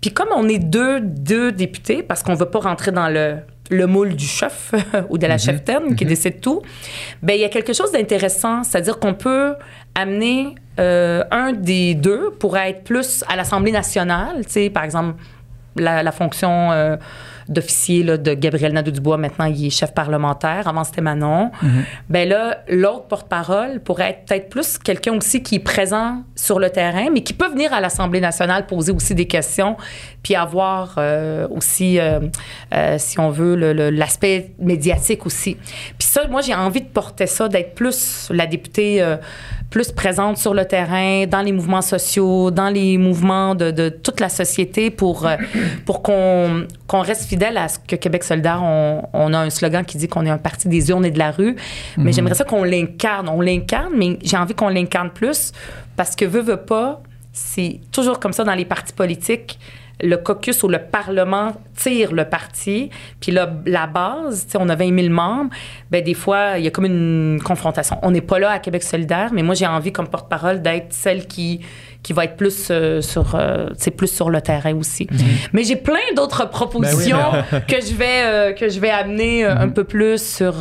Puis 0.00 0.10
comme 0.10 0.28
on 0.34 0.48
est 0.48 0.58
deux, 0.58 1.00
deux 1.00 1.52
députés, 1.52 2.02
parce 2.02 2.22
qu'on 2.22 2.34
veut 2.34 2.48
pas 2.48 2.60
rentrer 2.60 2.92
dans 2.92 3.08
le 3.08 3.36
le 3.70 3.86
moule 3.86 4.14
du 4.14 4.26
chef 4.26 4.74
ou 5.08 5.16
de 5.16 5.26
la 5.26 5.38
cheftaine 5.38 5.94
qui 5.96 6.04
décide 6.04 6.40
tout, 6.40 6.62
ben 7.22 7.34
il 7.34 7.40
y 7.40 7.44
a 7.44 7.48
quelque 7.48 7.72
chose 7.72 7.92
d'intéressant, 7.92 8.64
c'est-à-dire 8.64 8.98
qu'on 8.98 9.14
peut 9.14 9.54
amener 9.94 10.54
euh, 10.78 11.24
un 11.30 11.52
des 11.52 11.94
deux 11.94 12.30
pour 12.38 12.56
être 12.58 12.84
plus 12.84 13.24
à 13.28 13.36
l'Assemblée 13.36 13.72
nationale, 13.72 14.44
tu 14.44 14.52
sais, 14.52 14.70
par 14.70 14.84
exemple, 14.84 15.14
la, 15.76 16.02
la 16.02 16.12
fonction 16.12 16.72
euh, 16.72 16.96
d'officier 17.50 18.02
là, 18.02 18.16
de 18.16 18.32
Gabriel 18.34 18.72
Nadeau-Dubois, 18.72 19.16
maintenant, 19.16 19.44
il 19.44 19.66
est 19.66 19.70
chef 19.70 19.92
parlementaire. 19.92 20.68
Avant, 20.68 20.84
c'était 20.84 21.00
Manon. 21.00 21.50
Ben 22.08 22.28
là, 22.28 22.62
l'autre 22.68 23.06
porte-parole 23.08 23.80
pourrait 23.80 24.10
être 24.10 24.24
peut-être 24.26 24.48
plus 24.48 24.78
quelqu'un 24.78 25.16
aussi 25.16 25.42
qui 25.42 25.56
est 25.56 25.60
présent 25.60 26.22
sur 26.36 26.58
le 26.58 26.70
terrain, 26.70 27.08
mais 27.12 27.22
qui 27.22 27.34
peut 27.34 27.48
venir 27.48 27.72
à 27.72 27.80
l'Assemblée 27.80 28.20
nationale 28.20 28.66
poser 28.66 28.92
aussi 28.92 29.14
des 29.14 29.26
questions, 29.26 29.76
puis 30.22 30.34
avoir 30.34 30.94
euh, 30.98 31.48
aussi, 31.50 31.98
euh, 31.98 32.20
euh, 32.74 32.96
si 32.98 33.18
on 33.18 33.30
veut, 33.30 33.54
l'aspect 33.90 34.52
médiatique 34.58 35.26
aussi. 35.26 35.56
Puis 35.98 36.08
ça, 36.08 36.26
moi, 36.28 36.40
j'ai 36.40 36.54
envie 36.54 36.82
de 36.82 36.88
porter 36.88 37.26
ça, 37.26 37.48
d'être 37.48 37.74
plus 37.74 38.28
la 38.30 38.46
députée 38.46 39.04
plus 39.70 39.92
présente 39.92 40.36
sur 40.36 40.52
le 40.52 40.64
terrain, 40.64 41.26
dans 41.26 41.42
les 41.42 41.52
mouvements 41.52 41.80
sociaux, 41.80 42.50
dans 42.50 42.68
les 42.68 42.98
mouvements 42.98 43.54
de, 43.54 43.70
de 43.70 43.88
toute 43.88 44.18
la 44.18 44.28
société 44.28 44.90
pour, 44.90 45.26
euh, 45.26 45.36
pour 45.86 46.02
qu'on 46.02 46.66
qu'on 46.88 47.00
reste 47.00 47.26
fidèle 47.26 47.56
à 47.56 47.68
ce 47.68 47.78
que 47.78 47.94
Québec 47.94 48.24
solidaire, 48.24 48.62
on, 48.64 49.02
on 49.12 49.32
a 49.32 49.38
un 49.38 49.50
slogan 49.50 49.84
qui 49.84 49.96
dit 49.96 50.08
qu'on 50.08 50.26
est 50.26 50.30
un 50.30 50.38
parti 50.38 50.66
des 50.66 50.90
urnes 50.90 51.04
et 51.04 51.12
de 51.12 51.20
la 51.20 51.30
rue, 51.30 51.54
mais 51.96 52.12
j'aimerais 52.12 52.34
ça 52.34 52.44
qu'on 52.44 52.64
l'incarne. 52.64 53.28
On 53.28 53.40
l'incarne, 53.40 53.92
mais 53.96 54.18
j'ai 54.22 54.36
envie 54.36 54.54
qu'on 54.54 54.68
l'incarne 54.68 55.10
plus 55.10 55.52
parce 55.96 56.16
que 56.16 56.24
veut, 56.24 56.42
veut 56.42 56.56
pas, 56.56 57.00
c'est 57.32 57.80
toujours 57.92 58.18
comme 58.18 58.32
ça 58.32 58.42
dans 58.42 58.54
les 58.54 58.64
partis 58.64 58.92
politiques. 58.92 59.58
Le 60.02 60.16
caucus 60.16 60.62
ou 60.62 60.68
le 60.68 60.78
Parlement 60.78 61.52
tire 61.76 62.12
le 62.12 62.24
parti, 62.24 62.90
puis 63.20 63.32
là, 63.32 63.50
la 63.66 63.86
base, 63.86 64.46
on 64.58 64.68
a 64.68 64.74
20 64.74 64.98
000 64.98 65.12
membres, 65.12 65.50
ben 65.90 66.02
des 66.02 66.14
fois, 66.14 66.58
il 66.58 66.64
y 66.64 66.66
a 66.66 66.70
comme 66.70 66.84
une 66.84 67.40
confrontation. 67.42 67.98
On 68.02 68.10
n'est 68.10 68.20
pas 68.20 68.38
là 68.38 68.50
à 68.50 68.58
Québec 68.58 68.82
solidaire, 68.82 69.30
mais 69.32 69.42
moi, 69.42 69.54
j'ai 69.54 69.66
envie, 69.66 69.92
comme 69.92 70.08
porte-parole, 70.08 70.62
d'être 70.62 70.92
celle 70.92 71.26
qui, 71.26 71.60
qui 72.02 72.12
va 72.14 72.24
être 72.24 72.36
plus, 72.36 72.68
euh, 72.70 73.00
sur, 73.02 73.34
euh, 73.34 73.66
sais, 73.76 73.90
plus 73.90 74.08
sur 74.08 74.30
le 74.30 74.40
terrain 74.40 74.74
aussi. 74.74 75.06
Mais 75.52 75.64
j'ai 75.64 75.76
plein 75.76 75.98
d'autres 76.16 76.48
propositions 76.48 77.18
que, 77.68 77.76
je 77.80 77.94
vais, 77.94 78.22
euh, 78.24 78.52
que 78.52 78.68
je 78.70 78.80
vais 78.80 78.90
amener 78.90 79.44
un 79.44 79.68
peu 79.68 79.84
plus 79.84 80.22
sur 80.22 80.54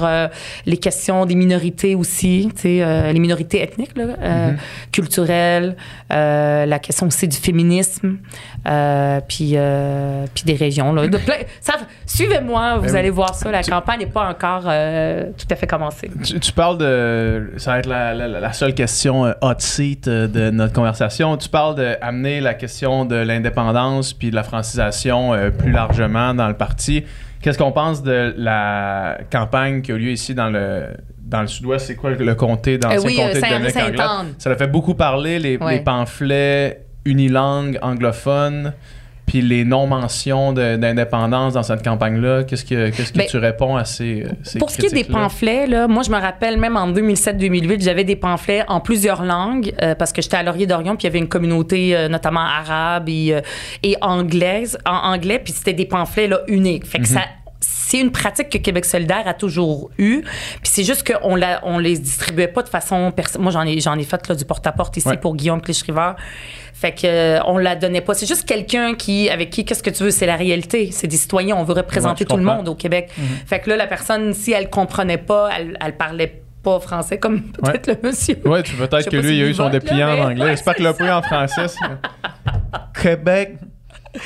les 0.66 0.78
questions 0.78 1.26
des 1.26 1.36
minorités 1.36 1.96
aussi, 1.96 2.50
tu 2.56 2.62
sais, 2.80 3.12
les 3.14 3.20
minorités 3.20 3.62
ethniques, 3.62 3.98
là, 3.98 4.04
euh, 4.22 4.52
culturelles, 4.92 5.76
la 6.10 6.80
question 6.80 7.08
aussi 7.08 7.28
du 7.28 7.38
féminisme, 7.38 8.18
puis, 9.28 9.56
puis 10.34 10.44
des 10.46 10.56
régions. 10.56 10.94
Là, 10.94 11.08
de 11.08 11.18
plein- 11.18 11.36
ça- 11.62 11.74
Suivez-moi, 12.06 12.76
vous 12.78 12.82
Ben 12.86 12.92
oui. 12.94 12.98
allez 13.00 13.10
voir 13.10 13.34
ça. 13.36 13.52
La 13.52 13.64
campagne 13.64 14.00
n'est 14.00 14.06
pas 14.08 14.28
encore 14.30 14.64
tout 14.64 15.48
à 15.50 15.56
fait 15.56 15.68
commencée. 15.68 16.10
Tu, 16.24 16.40
tu 16.40 16.52
parles 16.52 16.78
de. 16.78 17.52
Ça 17.58 17.72
va 17.74 17.80
être 17.80 17.86
la, 17.86 18.14
la- 18.14 18.28
la 18.28 18.54
seule 18.54 18.74
question 18.74 19.24
hot 19.42 19.54
seat 19.60 20.10
de 20.10 20.50
notre 20.50 20.74
conversation. 20.74 21.29
Tu 21.38 21.50
parles 21.50 21.76
d'amener 21.76 22.42
la 22.42 22.54
question 22.54 23.06
de 23.06 23.16
l'indépendance 23.16 24.14
puis 24.14 24.30
de 24.30 24.36
la 24.36 24.44
francisation 24.44 25.34
euh, 25.34 25.50
plus 25.50 25.72
largement 25.72 26.34
dans 26.34 26.48
le 26.48 26.54
parti. 26.56 27.04
Qu'est-ce 27.42 27.58
qu'on 27.58 27.72
pense 27.72 28.04
de 28.04 28.34
la 28.38 29.18
campagne 29.32 29.82
qui 29.82 29.92
a 29.92 29.96
eu 29.96 30.00
lieu 30.00 30.12
ici 30.12 30.34
dans 30.34 30.50
le. 30.50 30.88
Dans 31.22 31.42
le 31.42 31.48
sud-ouest, 31.48 31.86
c'est 31.86 31.96
quoi 31.96 32.10
le, 32.10 32.34
comté, 32.34 32.80
dans 32.80 32.90
Euh, 32.90 32.98
oui, 33.06 33.16
euh, 33.20 33.28
comté 33.28 33.36
de 33.36 33.46
Saint-Henri-Sainte-Anne. 33.46 34.02
Anglade? 34.02 34.34
Ça 34.40 34.50
a 34.50 34.56
fait 34.56 34.66
beaucoup 34.68 34.96
parler, 34.96 35.38
les, 35.38 35.58
Ouais. 35.58 35.76
les 35.78 35.80
pamphlets 35.82 36.82
unilangues 37.06 37.78
anglophones, 37.84 38.74
puis 39.30 39.42
les 39.42 39.64
non-mentions 39.64 40.54
d'indépendance 40.54 41.54
dans 41.54 41.62
cette 41.62 41.84
campagne-là. 41.84 42.44
Qu'est-ce 42.46 42.66
que, 42.66 42.90
qu'est-ce 42.90 43.14
que 43.14 43.20
Ben, 43.20 43.28
tu 43.28 43.38
réponds 43.38 43.76
à 43.76 43.86
ces, 43.86 44.24
euh, 44.24 44.30
ces 44.42 44.58
Pour 44.58 44.72
ce 44.72 44.78
qui 44.78 44.88
est 44.88 44.94
des 44.94 45.04
pamphlets, 45.04 45.68
là, 45.68 45.88
moi, 45.88 46.02
je 46.02 46.10
me 46.10 46.20
rappelle, 46.20 46.58
même 46.58 46.76
en 46.76 46.92
2007-2008, 46.92 47.84
j'avais 47.84 48.04
des 48.04 48.16
pamphlets 48.16 48.64
en 48.68 48.80
plusieurs 48.80 49.24
langues 49.24 49.72
euh, 49.84 49.94
parce 49.94 50.12
que 50.14 50.24
j'étais 50.24 50.38
à 50.38 50.44
Laurier-Dorion, 50.44 50.96
puis 50.96 51.04
il 51.04 51.08
y 51.08 51.12
avait 51.12 51.20
une 51.20 51.28
communauté 51.30 51.96
euh, 51.96 52.10
notamment 52.10 52.42
arabe 52.42 53.08
et, 53.08 53.36
euh, 53.36 53.42
et 53.84 53.96
anglaise, 54.02 54.80
en 54.84 55.12
anglais, 55.14 55.40
puis 55.44 55.54
c'était 55.54 55.74
des 55.74 55.86
pamphlets 55.86 56.28
là, 56.28 56.40
uniques. 56.48 56.88
Fait 56.88 57.00
que 57.00 57.08
ça 57.08 57.22
c'est 57.62 58.00
une 58.00 58.12
pratique 58.12 58.50
que 58.50 58.60
Québec 58.60 58.86
solidaire 58.86 59.24
a 59.28 59.34
toujours 59.34 59.90
eue. 59.98 60.22
Puis 60.22 60.72
c'est 60.72 60.84
juste 60.84 61.12
qu'on 61.12 61.36
la, 61.36 61.60
on 61.64 61.80
les 61.80 61.98
distribuait 61.98 62.48
pas 62.48 62.62
de 62.62 62.70
façon... 62.70 63.12
Moi, 63.40 63.52
j'en 63.52 63.64
ai, 63.64 63.80
j'en 63.80 63.98
ai 63.98 64.04
fait 64.04 64.28
là, 64.28 64.36
du 64.36 64.46
porte-à-porte 64.46 64.96
ici 64.98 65.08
Ouais. 65.08 65.18
pour 65.18 65.36
Guillaume 65.36 65.60
Clich-Rivard. 65.60 66.16
Fait 66.80 66.94
que 66.94 67.06
euh, 67.06 67.40
on 67.46 67.58
la 67.58 67.76
donnait 67.76 68.00
pas. 68.00 68.14
C'est 68.14 68.26
juste 68.26 68.46
quelqu'un 68.48 68.94
qui, 68.96 69.30
avec 69.30 69.50
qui, 69.50 69.66
qu'est-ce 69.66 69.84
que 69.84 69.90
tu 69.90 70.04
veux? 70.04 70.12
C'est 70.12 70.26
la 70.26 70.38
réalité. 70.38 70.92
C'est 70.94 71.08
des 71.08 71.18
citoyens. 71.18 71.58
On 71.58 71.64
veut 71.66 71.74
représenter 71.74 72.24
Ouais, 72.24 72.30
tout 72.30 72.38
le 72.38 72.44
monde 72.44 72.70
au 72.70 72.76
Québec. 72.76 73.10
Fait 73.46 73.60
que 73.60 73.70
là, 73.70 73.76
la 73.76 73.86
personne, 73.88 74.34
si 74.34 74.54
elle 74.54 74.70
comprenait 74.70 75.18
pas, 75.18 75.50
elle, 75.58 75.78
elle 75.86 75.98
parlait 75.98 76.42
pas 76.64 76.80
français, 76.80 77.18
comme 77.18 77.42
peut-être 77.52 77.88
le 77.88 77.98
monsieur. 78.10 78.38
Ouais, 78.46 78.64
tu 78.64 78.76
peut-être 78.76 79.10
que 79.10 79.18
lui, 79.18 79.38
il 79.40 79.44
a 79.44 79.48
eu 79.48 79.54
son 79.54 79.70
dépliant 79.70 80.14
mais- 80.14 80.22
en 80.22 80.26
anglais. 80.30 80.44
Ouais, 80.46 80.50
J'espère 80.52 80.76
que 80.76 80.84
le 80.84 80.94
point 80.94 81.18
en 81.18 81.22
français. 81.22 81.66
Québec. 83.02 83.58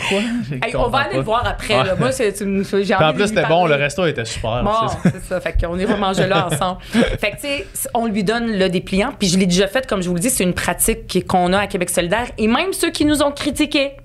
Quoi? 0.10 0.19
Hey, 0.65 0.76
on 0.76 0.88
va 0.88 0.99
aller 0.99 1.11
pas. 1.11 1.18
le 1.18 1.23
voir 1.23 1.45
après. 1.45 1.76
Ouais. 1.77 1.84
là. 1.85 1.95
Moi, 1.95 2.11
c'est 2.11 2.39
une. 2.41 2.61
en 2.61 3.14
plus, 3.14 3.27
c'était 3.27 3.45
bon, 3.45 3.65
le 3.65 3.76
resto 3.76 4.05
était 4.05 4.26
super. 4.26 4.64
Bon, 4.64 4.72
c'est 5.03 5.23
ça. 5.23 5.39
Fait 5.41 5.53
qu'on 5.60 5.77
ira 5.77 5.95
manger 5.97 6.27
là 6.27 6.47
ensemble. 6.47 6.80
Fait 7.19 7.31
que, 7.31 7.35
tu 7.35 7.41
sais, 7.73 7.89
on 7.93 8.05
lui 8.07 8.23
donne 8.23 8.57
le 8.57 8.69
dépliant. 8.69 9.11
Puis 9.18 9.27
je 9.27 9.38
l'ai 9.38 9.45
déjà 9.45 9.68
fait, 9.68 9.85
comme 9.88 10.01
je 10.01 10.07
vous 10.07 10.15
le 10.15 10.22
dis, 10.22 10.30
c'est 10.30 10.43
une 10.43 10.53
pratique 10.53 11.26
qu'on 11.27 11.51
a 11.53 11.60
à 11.60 11.68
Québec 11.68 11.89
solidaire. 11.89 12.27
Et 12.38 12.47
même 12.47 12.72
ceux 12.73 12.91
qui 12.91 13.05
nous 13.05 13.22
ont 13.22 13.31
critiqués, 13.31 13.97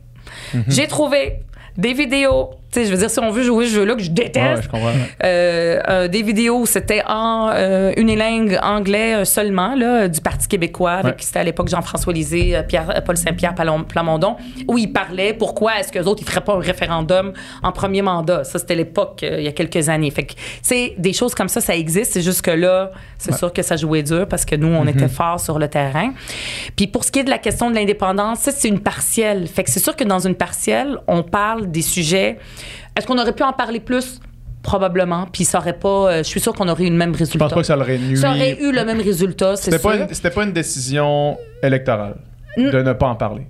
Mhm. 0.55 0.65
j'ai 0.69 0.87
trouvé 0.87 1.41
des 1.77 1.93
vidéos 1.95 2.51
sais, 2.71 2.85
je 2.87 2.91
veux 2.91 2.97
dire, 2.99 3.11
si 3.11 3.19
on 3.19 3.31
veut 3.31 3.43
jouer 3.43 3.67
ce 3.67 3.75
jeu-là 3.75 3.95
que 3.95 4.03
je 4.03 4.09
Ouais, 4.09 4.15
déteste, 4.15 4.65
je 4.65 4.69
comprends. 4.69 4.93
euh, 5.25 5.81
euh, 5.89 6.09
des 6.09 6.23
vidéos, 6.23 6.67
c'était 6.67 7.03
en 7.07 7.51
euh, 7.53 7.93
unilingue 7.97 8.59
anglais 8.63 9.15
euh, 9.17 9.25
seulement, 9.25 9.75
là, 9.75 10.09
du 10.09 10.21
Parti 10.21 10.49
québécois, 10.49 10.93
avec 10.93 11.15
Ouais. 11.15 11.21
c'était 11.21 11.39
à 11.41 11.45
l'époque 11.45 11.69
Jean-François 11.69 12.13
Lisée, 12.13 12.57
euh, 12.57 12.63
Pierre, 12.63 12.91
euh, 12.97 13.01
Paul 13.01 13.17
Saint-Pierre 13.17 13.55
Plamondon, 13.55 14.37
où 14.67 14.77
ils 14.79 14.93
parlaient 14.93 15.33
pourquoi 15.35 15.81
est-ce 15.81 15.91
que 15.93 15.99
autres 15.99 16.23
ils 16.23 16.29
feraient 16.29 16.45
pas 16.45 16.55
un 16.55 16.61
référendum 16.61 17.33
en 17.63 17.73
premier 17.73 18.03
mandat. 18.03 18.45
Ça, 18.45 18.59
c'était 18.59 18.75
l'époque, 18.75 19.21
il 19.23 19.43
y 19.43 19.49
a 19.49 19.53
quelques 19.53 19.89
années. 19.89 20.11
Fait 20.11 20.25
que, 20.25 20.35
c'est 20.63 20.95
des 20.99 21.13
choses 21.13 21.35
comme 21.35 21.49
ça, 21.49 21.61
ça 21.61 21.75
existe. 21.77 22.13
C'est 22.13 22.23
juste 22.23 22.43
que 22.43 22.51
là, 22.51 22.91
c'est 23.19 23.35
sûr 23.35 23.53
que 23.53 23.63
ça 23.63 23.77
jouait 23.77 24.03
dur 24.03 24.27
parce 24.29 24.45
que 24.45 24.55
nous, 24.57 24.69
on 24.69 24.87
était 24.87 25.09
forts 25.09 25.41
sur 25.41 25.59
le 25.59 25.69
terrain. 25.69 26.13
Puis 26.77 26.87
pour 26.87 27.05
ce 27.05 27.11
qui 27.13 27.21
est 27.21 27.25
de 27.25 27.31
la 27.31 27.39
question 27.39 27.71
de 27.71 27.75
l'indépendance, 27.75 28.41
ça, 28.41 28.53
c'est 28.53 28.69
une 28.69 28.81
partielle. 28.81 29.47
Fait 29.49 29.65
que 29.65 29.71
c'est 29.71 29.81
sûr 29.81 29.97
que 29.97 30.05
dans 30.05 30.21
une 30.27 30.35
partielle, 30.35 30.99
on 31.07 31.23
parle 31.23 31.71
des 31.71 31.83
sujets. 31.83 32.39
Est-ce 32.97 33.07
qu'on 33.07 33.19
aurait 33.19 33.33
pu 33.35 33.43
en 33.43 33.53
parler 33.53 33.81
plus? 33.81 34.21
Probablement. 34.63 35.27
Puis 35.33 35.45
ça 35.45 35.59
aurait 35.59 35.79
pas. 35.79 35.89
euh, 36.13 36.19
je 36.19 36.23
suis 36.25 36.41
sûre 36.41 36.53
qu'on 36.53 36.69
aurait 36.69 36.85
eu 36.85 36.91
le 36.91 36.97
même 36.97 37.15
Je 37.15 37.19
résultat. 37.21 37.45
pense 37.47 37.55
pas 37.55 37.61
que 37.61 37.67
ça 37.67 37.77
l'aurait 37.77 37.99
nuit. 37.99 38.17
Ça 38.17 38.31
aurait 38.31 38.59
eu 38.61 38.73
le 38.73 38.85
même 38.85 39.01
résultat, 39.01 39.57
c'est 39.57 39.71
C'était 39.71 39.79
sûr. 39.79 40.07
c'était 40.11 40.31
pas 40.31 40.45
une 40.45 40.53
décision 40.53 41.39
électorale 41.63 42.17
de 42.57 42.83
ne 42.83 42.93
pas 42.93 43.07
en 43.07 43.15
parler. 43.15 43.47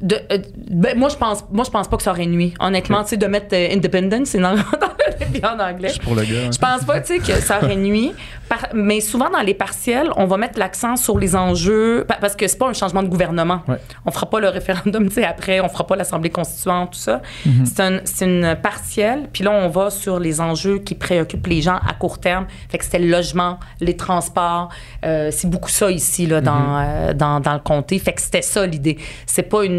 De- 0.00 0.20
euh, 0.30 0.38
ben, 0.70 0.96
moi, 0.98 1.08
je 1.08 1.16
pense, 1.16 1.44
moi, 1.50 1.64
je 1.64 1.70
pense 1.70 1.88
pas 1.88 1.96
que 1.96 2.02
ça 2.02 2.10
aurait 2.10 2.26
nuit. 2.26 2.54
Honnêtement, 2.60 3.02
tu 3.02 3.10
sais, 3.10 3.16
de 3.16 3.26
mettre 3.26 3.48
euh, 3.54 3.68
Independence 3.72 4.34
dans, 4.36 4.54
dans 5.42 5.48
en 5.48 5.60
anglais. 5.60 5.88
Juste 5.88 6.02
pour 6.02 6.14
le 6.14 6.22
gars. 6.22 6.46
hein. 6.46 6.50
Je 6.52 6.58
pense 6.58 6.84
pas, 6.84 7.00
tu 7.00 7.14
sais, 7.14 7.18
que 7.20 7.40
ça 7.40 7.58
aurait 7.62 7.76
nuit. 7.76 8.12
Par- 8.48 8.68
mais 8.74 9.00
souvent, 9.00 9.28
dans 9.30 9.40
les 9.40 9.54
partiels, 9.54 10.10
on 10.16 10.26
va 10.26 10.36
mettre 10.36 10.58
l'accent 10.58 10.96
sur 10.96 11.18
les 11.18 11.36
enjeux, 11.36 12.04
pa- 12.08 12.16
parce 12.20 12.34
que 12.34 12.46
c'est 12.48 12.56
pas 12.58 12.68
un 12.68 12.72
changement 12.72 13.02
de 13.02 13.08
gouvernement. 13.08 13.60
Ouais. 13.68 13.76
On 14.06 14.10
fera 14.10 14.28
pas 14.28 14.40
le 14.40 14.48
référendum, 14.48 15.08
tu 15.08 15.14
sais, 15.16 15.24
après, 15.24 15.60
on 15.60 15.68
fera 15.68 15.86
pas 15.86 15.96
l'Assemblée 15.96 16.30
constituante, 16.30 16.92
tout 16.92 16.98
ça. 16.98 17.22
C'est 17.64 17.80
un- 17.80 18.00
C'est 18.04 18.24
une 18.24 18.56
partielle, 18.62 19.28
puis 19.32 19.44
là, 19.44 19.50
on 19.52 19.68
va 19.68 19.90
sur 19.90 20.18
les 20.18 20.40
enjeux 20.40 20.78
qui 20.78 20.94
préoccupent 20.94 21.46
les 21.46 21.60
gens 21.62 21.76
à 21.86 21.92
court 21.98 22.18
terme. 22.18 22.46
Fait 22.68 22.78
que 22.78 22.84
c'était 22.84 22.98
le 22.98 23.08
logement, 23.08 23.58
les 23.80 23.96
transports. 23.96 24.68
Euh, 25.04 25.30
c'est 25.30 25.48
beaucoup 25.48 25.70
ça 25.70 25.90
ici, 25.90 26.26
là, 26.26 26.40
dans, 26.40 26.58
Mm-hmm. 26.58 27.12
dans, 27.14 27.40
dans 27.40 27.52
le 27.54 27.58
comté. 27.60 27.98
Fait 27.98 28.12
que 28.12 28.20
c'était 28.20 28.42
ça 28.42 28.66
l'idée. 28.66 28.98
C'est 29.26 29.42
pas 29.42 29.64
une 29.64 29.77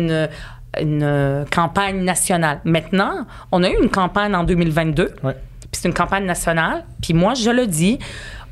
une 0.79 1.03
euh, 1.03 1.45
campagne 1.45 2.03
nationale. 2.03 2.61
Maintenant, 2.63 3.25
on 3.51 3.63
a 3.63 3.69
eu 3.69 3.75
une 3.81 3.89
campagne 3.89 4.35
en 4.35 4.43
2022. 4.43 5.15
Ouais. 5.23 5.35
Puis 5.59 5.69
c'est 5.81 5.87
une 5.87 5.93
campagne 5.93 6.25
nationale. 6.25 6.85
Puis 7.01 7.13
moi, 7.13 7.33
je 7.33 7.49
le 7.49 7.67
dis, 7.67 7.99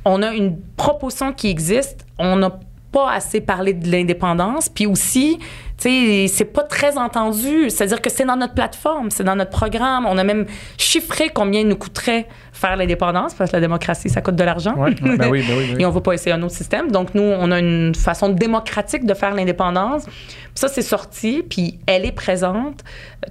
on 0.05 0.21
a 0.21 0.33
une 0.33 0.57
proposition 0.77 1.33
qui 1.33 1.49
existe. 1.49 2.05
On 2.17 2.35
n'a 2.35 2.59
pas 2.91 3.11
assez 3.11 3.41
parlé 3.41 3.73
de 3.73 3.91
l'indépendance. 3.91 4.69
Puis 4.69 4.85
aussi, 4.85 5.37
tu 5.77 5.89
sais, 5.89 6.27
c'est 6.27 6.45
pas 6.45 6.63
très 6.63 6.97
entendu. 6.97 7.69
C'est-à-dire 7.69 8.01
que 8.01 8.09
c'est 8.09 8.25
dans 8.25 8.37
notre 8.37 8.53
plateforme, 8.53 9.11
c'est 9.11 9.23
dans 9.23 9.35
notre 9.35 9.51
programme. 9.51 10.05
On 10.07 10.17
a 10.17 10.23
même 10.23 10.45
chiffré 10.77 11.29
combien 11.29 11.61
il 11.61 11.67
nous 11.67 11.75
coûterait 11.75 12.27
faire 12.51 12.75
l'indépendance, 12.75 13.35
parce 13.35 13.51
que 13.51 13.55
la 13.55 13.61
démocratie, 13.61 14.09
ça 14.09 14.21
coûte 14.21 14.35
de 14.35 14.43
l'argent. 14.43 14.73
Ouais. 14.75 14.95
Ben 14.99 15.11
oui, 15.11 15.17
ben 15.17 15.29
oui, 15.29 15.45
ben 15.47 15.57
oui. 15.57 15.75
Et 15.79 15.85
on 15.85 15.89
ne 15.89 15.93
va 15.93 16.01
pas 16.01 16.13
essayer 16.13 16.31
un 16.31 16.41
autre 16.41 16.55
système. 16.55 16.91
Donc, 16.91 17.13
nous, 17.13 17.21
on 17.21 17.51
a 17.51 17.59
une 17.59 17.93
façon 17.93 18.29
démocratique 18.29 19.05
de 19.05 19.13
faire 19.13 19.35
l'indépendance. 19.35 20.05
Ça, 20.57 20.67
c'est 20.69 20.81
sorti, 20.81 21.43
puis 21.47 21.77
elle 21.85 22.03
est 22.03 22.11
présente. 22.11 22.83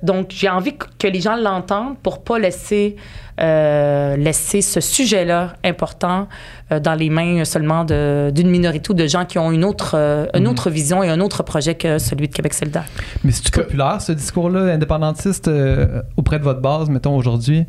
Donc, 0.05 0.27
j'ai 0.31 0.49
envie 0.49 0.77
que- 0.77 1.09
les 1.09 1.21
gens 1.21 1.35
l'entendent 1.35 1.99
pour 1.99 2.23
pas 2.23 2.39
laisser, 2.39 2.95
euh, 3.41 4.17
laisser 4.17 4.61
ce 4.63 4.81
sujet-là 4.81 5.55
important 5.65 6.29
euh, 6.71 6.79
dans 6.79 6.95
les 6.95 7.11
mains 7.11 7.45
seulement 7.45 7.85
de- 7.85 8.31
d'une 8.33 8.49
minorité 8.49 8.91
ou 8.91 8.95
de 8.95 9.07
gens 9.09 9.25
qui 9.25 9.39
ont 9.41 9.51
une 9.51 9.65
autre, 9.65 9.93
euh, 9.95 10.27
une 10.35 10.47
autre 10.47 10.71
vision 10.71 11.03
et 11.03 11.09
un 11.09 11.19
autre 11.21 11.43
projet 11.43 11.75
que 11.75 11.99
celui 11.99 12.29
de 12.29 12.35
Québec 12.35 12.55
solidaire. 12.55 12.87
Mais 13.25 13.33
c'est-tu 13.33 13.51
populaire, 13.51 14.01
ce 14.01 14.13
discours-là, 14.13 14.73
indépendantiste, 14.75 15.49
euh, 15.49 16.03
auprès 16.17 16.39
de 16.39 16.45
votre 16.45 16.61
base, 16.61 16.89
mettons, 16.91 17.17
aujourd'hui? 17.17 17.67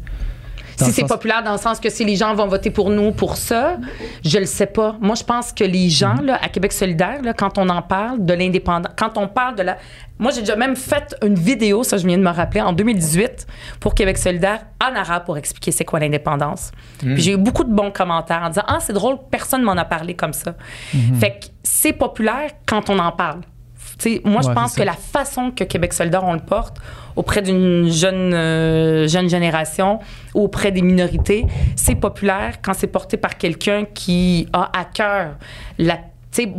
Si 0.85 0.91
c'est 0.91 1.01
sens- 1.01 1.09
populaire 1.09 1.43
dans 1.43 1.53
le 1.53 1.57
sens 1.57 1.79
que 1.79 1.89
si 1.89 2.05
les 2.05 2.15
gens 2.15 2.33
vont 2.35 2.47
voter 2.47 2.69
pour 2.69 2.89
nous 2.89 3.11
pour 3.11 3.35
ça, 3.37 3.77
je 4.23 4.37
le 4.37 4.45
sais 4.45 4.67
pas. 4.67 4.95
Moi, 5.01 5.15
je 5.15 5.23
pense 5.23 5.51
que 5.51 5.63
les 5.63 5.89
gens 5.89 6.15
là, 6.21 6.37
à 6.41 6.49
Québec 6.49 6.71
solidaire, 6.71 7.21
là, 7.23 7.33
quand 7.33 7.57
on 7.57 7.67
en 7.69 7.81
parle 7.81 8.23
de 8.25 8.33
l'indépendance, 8.33 8.91
quand 8.97 9.17
on 9.17 9.27
parle 9.27 9.55
de 9.55 9.63
la... 9.63 9.77
Moi, 10.19 10.31
j'ai 10.31 10.41
déjà 10.41 10.55
même 10.55 10.75
fait 10.75 11.15
une 11.23 11.35
vidéo, 11.35 11.83
ça 11.83 11.97
je 11.97 12.05
viens 12.07 12.17
de 12.17 12.23
me 12.23 12.29
rappeler, 12.31 12.61
en 12.61 12.73
2018 12.73 13.47
pour 13.79 13.95
Québec 13.95 14.17
solidaire 14.17 14.61
en 14.81 14.95
arabe 14.95 15.25
pour 15.25 15.37
expliquer 15.37 15.71
c'est 15.71 15.85
quoi 15.85 15.99
l'indépendance. 15.99 16.71
Puis 16.99 17.21
j'ai 17.21 17.31
eu 17.33 17.37
beaucoup 17.37 17.63
de 17.63 17.73
bons 17.73 17.91
commentaires 17.91 18.41
en 18.43 18.49
disant 18.49 18.63
«Ah, 18.67 18.77
c'est 18.79 18.93
drôle, 18.93 19.17
personne 19.31 19.61
m'en 19.63 19.73
a 19.73 19.85
parlé 19.85 20.15
comme 20.15 20.33
ça. 20.33 20.55
Fait 21.19 21.39
que 21.39 21.45
c'est 21.63 21.93
populaire 21.93 22.49
quand 22.65 22.89
on 22.89 22.99
en 22.99 23.11
parle. 23.11 23.41
Moi, 24.25 24.41
je 24.43 24.49
pense 24.51 24.75
que 24.75 24.83
la 24.83 24.93
façon 24.93 25.49
que 25.51 25.63
Québec 25.63 25.91
solidaire, 25.93 26.23
on 26.23 26.33
le 26.33 26.39
porte 26.39 26.77
auprès 27.17 27.41
d'une 27.41 27.89
jeune, 27.89 28.33
euh, 28.33 29.07
jeune 29.07 29.29
génération 29.29 29.99
ou 30.33 30.43
auprès 30.43 30.71
des 30.71 30.81
minorités, 30.81 31.45
c'est 31.75 31.95
populaire 31.95 32.59
quand 32.61 32.73
c'est 32.73 32.87
porté 32.87 33.17
par 33.17 33.37
quelqu'un 33.37 33.85
qui 33.93 34.47
a 34.53 34.69
à 34.73 34.85
cœur 34.85 35.35
la 35.77 35.97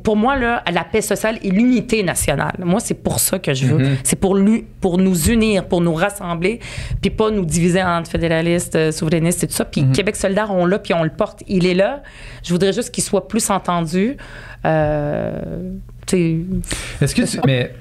pour 0.02 0.16
moi, 0.16 0.36
là, 0.36 0.62
la 0.72 0.82
paix 0.82 1.00
sociale 1.00 1.38
et 1.42 1.50
l'unité 1.50 2.02
nationale. 2.02 2.56
Moi, 2.58 2.80
c'est 2.80 2.94
pour 2.94 3.20
ça 3.20 3.38
que 3.38 3.54
je 3.54 3.66
veux. 3.66 3.96
C'est 4.02 4.18
pour, 4.18 4.36
nous 4.36 5.30
unir, 5.30 5.66
pour 5.66 5.80
nous 5.80 5.94
rassembler, 5.94 6.58
puis 7.00 7.10
pas 7.10 7.30
nous 7.30 7.44
diviser 7.44 7.82
entre 7.82 8.10
fédéralistes, 8.10 8.74
euh, 8.74 8.90
souverainistes 8.90 9.44
et 9.44 9.46
tout 9.46 9.54
ça. 9.54 9.64
Puis 9.64 9.86
Québec 9.92 10.16
solidaire, 10.16 10.50
on 10.50 10.66
l'a, 10.66 10.78
puis 10.78 10.94
on 10.94 11.04
le 11.04 11.10
porte. 11.10 11.42
Il 11.46 11.66
est 11.66 11.74
là. 11.74 12.02
Je 12.42 12.52
voudrais 12.52 12.72
juste 12.72 12.90
qu'il 12.90 13.04
soit 13.04 13.28
plus 13.28 13.48
entendu. 13.50 14.16
Euh, 14.64 15.70
Est-ce 17.00 17.14
que 17.14 17.22
tu. 17.22 17.38
Mais. 17.46 17.72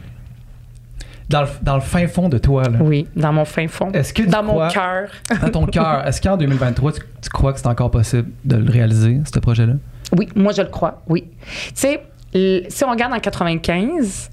Dans 1.29 1.41
le, 1.41 1.47
dans 1.61 1.75
le 1.75 1.81
fin 1.81 2.07
fond 2.07 2.29
de 2.29 2.37
toi, 2.37 2.63
là, 2.63 2.77
oui, 2.81 3.05
dans 3.15 3.33
mon 3.33 3.43
fin 3.43 3.67
fond. 3.67 3.91
Est-ce 3.91 4.13
que 4.13 4.21
tu 4.23 4.29
dans 4.29 4.43
mon 4.43 4.53
crois- 4.53 4.69
cœur. 4.69 5.09
dans 5.41 5.49
ton 5.49 5.65
cœur, 5.65 6.07
est-ce 6.07 6.21
qu'en 6.21 6.37
2023, 6.37 6.93
tu, 6.93 7.01
tu 7.21 7.29
crois 7.29 7.51
que 7.51 7.59
c'est 7.59 7.67
encore 7.67 7.91
possible 7.91 8.29
de 8.45 8.55
le 8.55 8.71
réaliser, 8.71 9.19
ce 9.33 9.37
projet-là? 9.39 9.73
Oui, 10.17 10.29
moi, 10.35 10.53
je 10.55 10.61
le 10.61 10.69
crois, 10.69 11.01
oui. 11.09 11.25
Tu 11.67 11.71
sais, 11.75 12.01
si 12.33 12.83
on 12.85 12.89
regarde 12.91 13.13
en 13.13 13.19
95, 13.19 14.29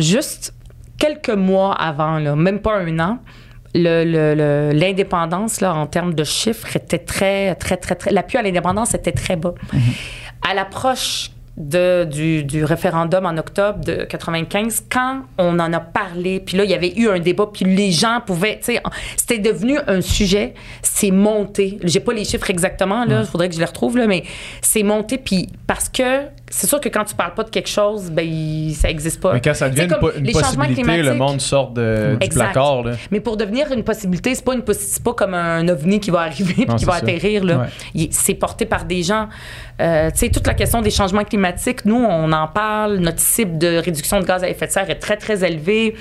juste 0.00 0.52
quelques 0.98 1.30
mois 1.30 1.74
avant, 1.74 2.18
là, 2.18 2.34
même 2.34 2.58
pas 2.58 2.76
un 2.78 2.98
an, 2.98 3.18
le- 3.74 4.04
le- 4.04 4.34
le- 4.34 4.78
l'indépendance, 4.78 5.60
là, 5.60 5.74
en 5.74 5.86
termes 5.86 6.14
de 6.14 6.24
chiffres, 6.24 6.74
était 6.76 6.98
très, 6.98 7.54
très, 7.54 7.76
très, 7.76 7.94
très... 7.94 8.10
L'appui 8.10 8.36
à 8.36 8.42
l'indépendance 8.42 8.94
était 8.94 9.12
très 9.12 9.36
bas. 9.36 9.54
À 10.48 10.54
l'approche 10.54 11.30
de, 11.56 12.04
du, 12.04 12.44
du 12.44 12.64
référendum 12.64 13.26
en 13.26 13.36
octobre 13.36 13.84
de 13.84 14.04
95, 14.04 14.84
quand 14.90 15.22
on 15.36 15.58
en 15.58 15.72
a 15.72 15.80
parlé, 15.80 16.40
puis 16.40 16.56
là, 16.56 16.64
il 16.64 16.70
y 16.70 16.74
avait 16.74 16.94
eu 16.96 17.08
un 17.08 17.18
débat, 17.18 17.48
puis 17.52 17.64
les 17.64 17.92
gens 17.92 18.20
pouvaient, 18.24 18.58
tu 18.58 18.72
sais, 18.72 18.82
c'était 19.16 19.38
devenu 19.38 19.78
un 19.86 20.00
sujet, 20.00 20.54
c'est 20.80 21.10
monté. 21.10 21.78
J'ai 21.82 22.00
pas 22.00 22.14
les 22.14 22.24
chiffres 22.24 22.48
exactement, 22.50 23.04
là, 23.04 23.20
il 23.20 23.26
faudrait 23.26 23.48
que 23.48 23.54
je 23.54 23.60
les 23.60 23.66
retrouve, 23.66 23.98
là, 23.98 24.06
mais 24.06 24.24
c'est 24.62 24.82
monté, 24.82 25.18
puis 25.18 25.48
parce 25.66 25.88
que 25.88 26.26
c'est 26.54 26.66
sûr 26.66 26.80
que 26.82 26.90
quand 26.90 27.04
tu 27.04 27.14
parles 27.14 27.32
pas 27.32 27.44
de 27.44 27.48
quelque 27.50 27.68
chose, 27.68 28.10
ben, 28.10 28.26
il- 28.28 28.74
ça 28.74 28.90
existe 28.90 29.20
pas. 29.22 29.32
Mais 29.32 29.40
quand 29.40 29.54
ça 29.54 29.70
devient 29.70 29.84
une, 29.84 29.98
po- 29.98 30.10
possibilité, 30.32 31.02
le 31.02 31.14
monde 31.14 31.40
sort 31.40 31.70
de, 31.70 32.16
du 32.20 32.26
Exact. 32.26 32.52
placard. 32.52 32.82
Là. 32.84 32.92
Mais 33.10 33.20
pour 33.20 33.38
devenir 33.38 33.72
une 33.72 33.82
possibilité, 33.82 34.34
c'est 34.34 34.44
pas 34.44 34.52
une 34.54 34.62
pas 34.62 35.14
comme 35.14 35.32
un 35.32 35.66
ovni 35.68 35.98
qui 35.98 36.10
va 36.10 36.20
arriver 36.20 36.66
puis 36.66 36.76
qui 36.76 36.84
va 36.84 36.92
ça. 36.92 36.98
atterrir. 36.98 37.42
Ouais. 37.42 38.08
C'est 38.10 38.34
porté 38.34 38.66
par 38.66 38.84
des 38.84 39.02
gens. 39.02 39.28
Euh, 39.80 40.10
tu 40.10 40.18
sais 40.18 40.28
toute 40.28 40.46
la 40.46 40.52
question 40.54 40.82
des 40.82 40.90
changements 40.90 41.24
climatiques, 41.24 41.84
nous 41.86 41.96
on 41.96 42.30
en 42.32 42.46
parle, 42.48 42.96
notre 42.98 43.18
cible 43.20 43.56
de 43.56 43.78
réduction 43.78 44.20
de 44.20 44.26
gaz 44.26 44.44
à 44.44 44.48
effet 44.50 44.66
de 44.66 44.72
serre 44.72 44.90
est 44.90 44.96
très 44.98 45.16
très 45.16 45.42
élevée. 45.44 45.94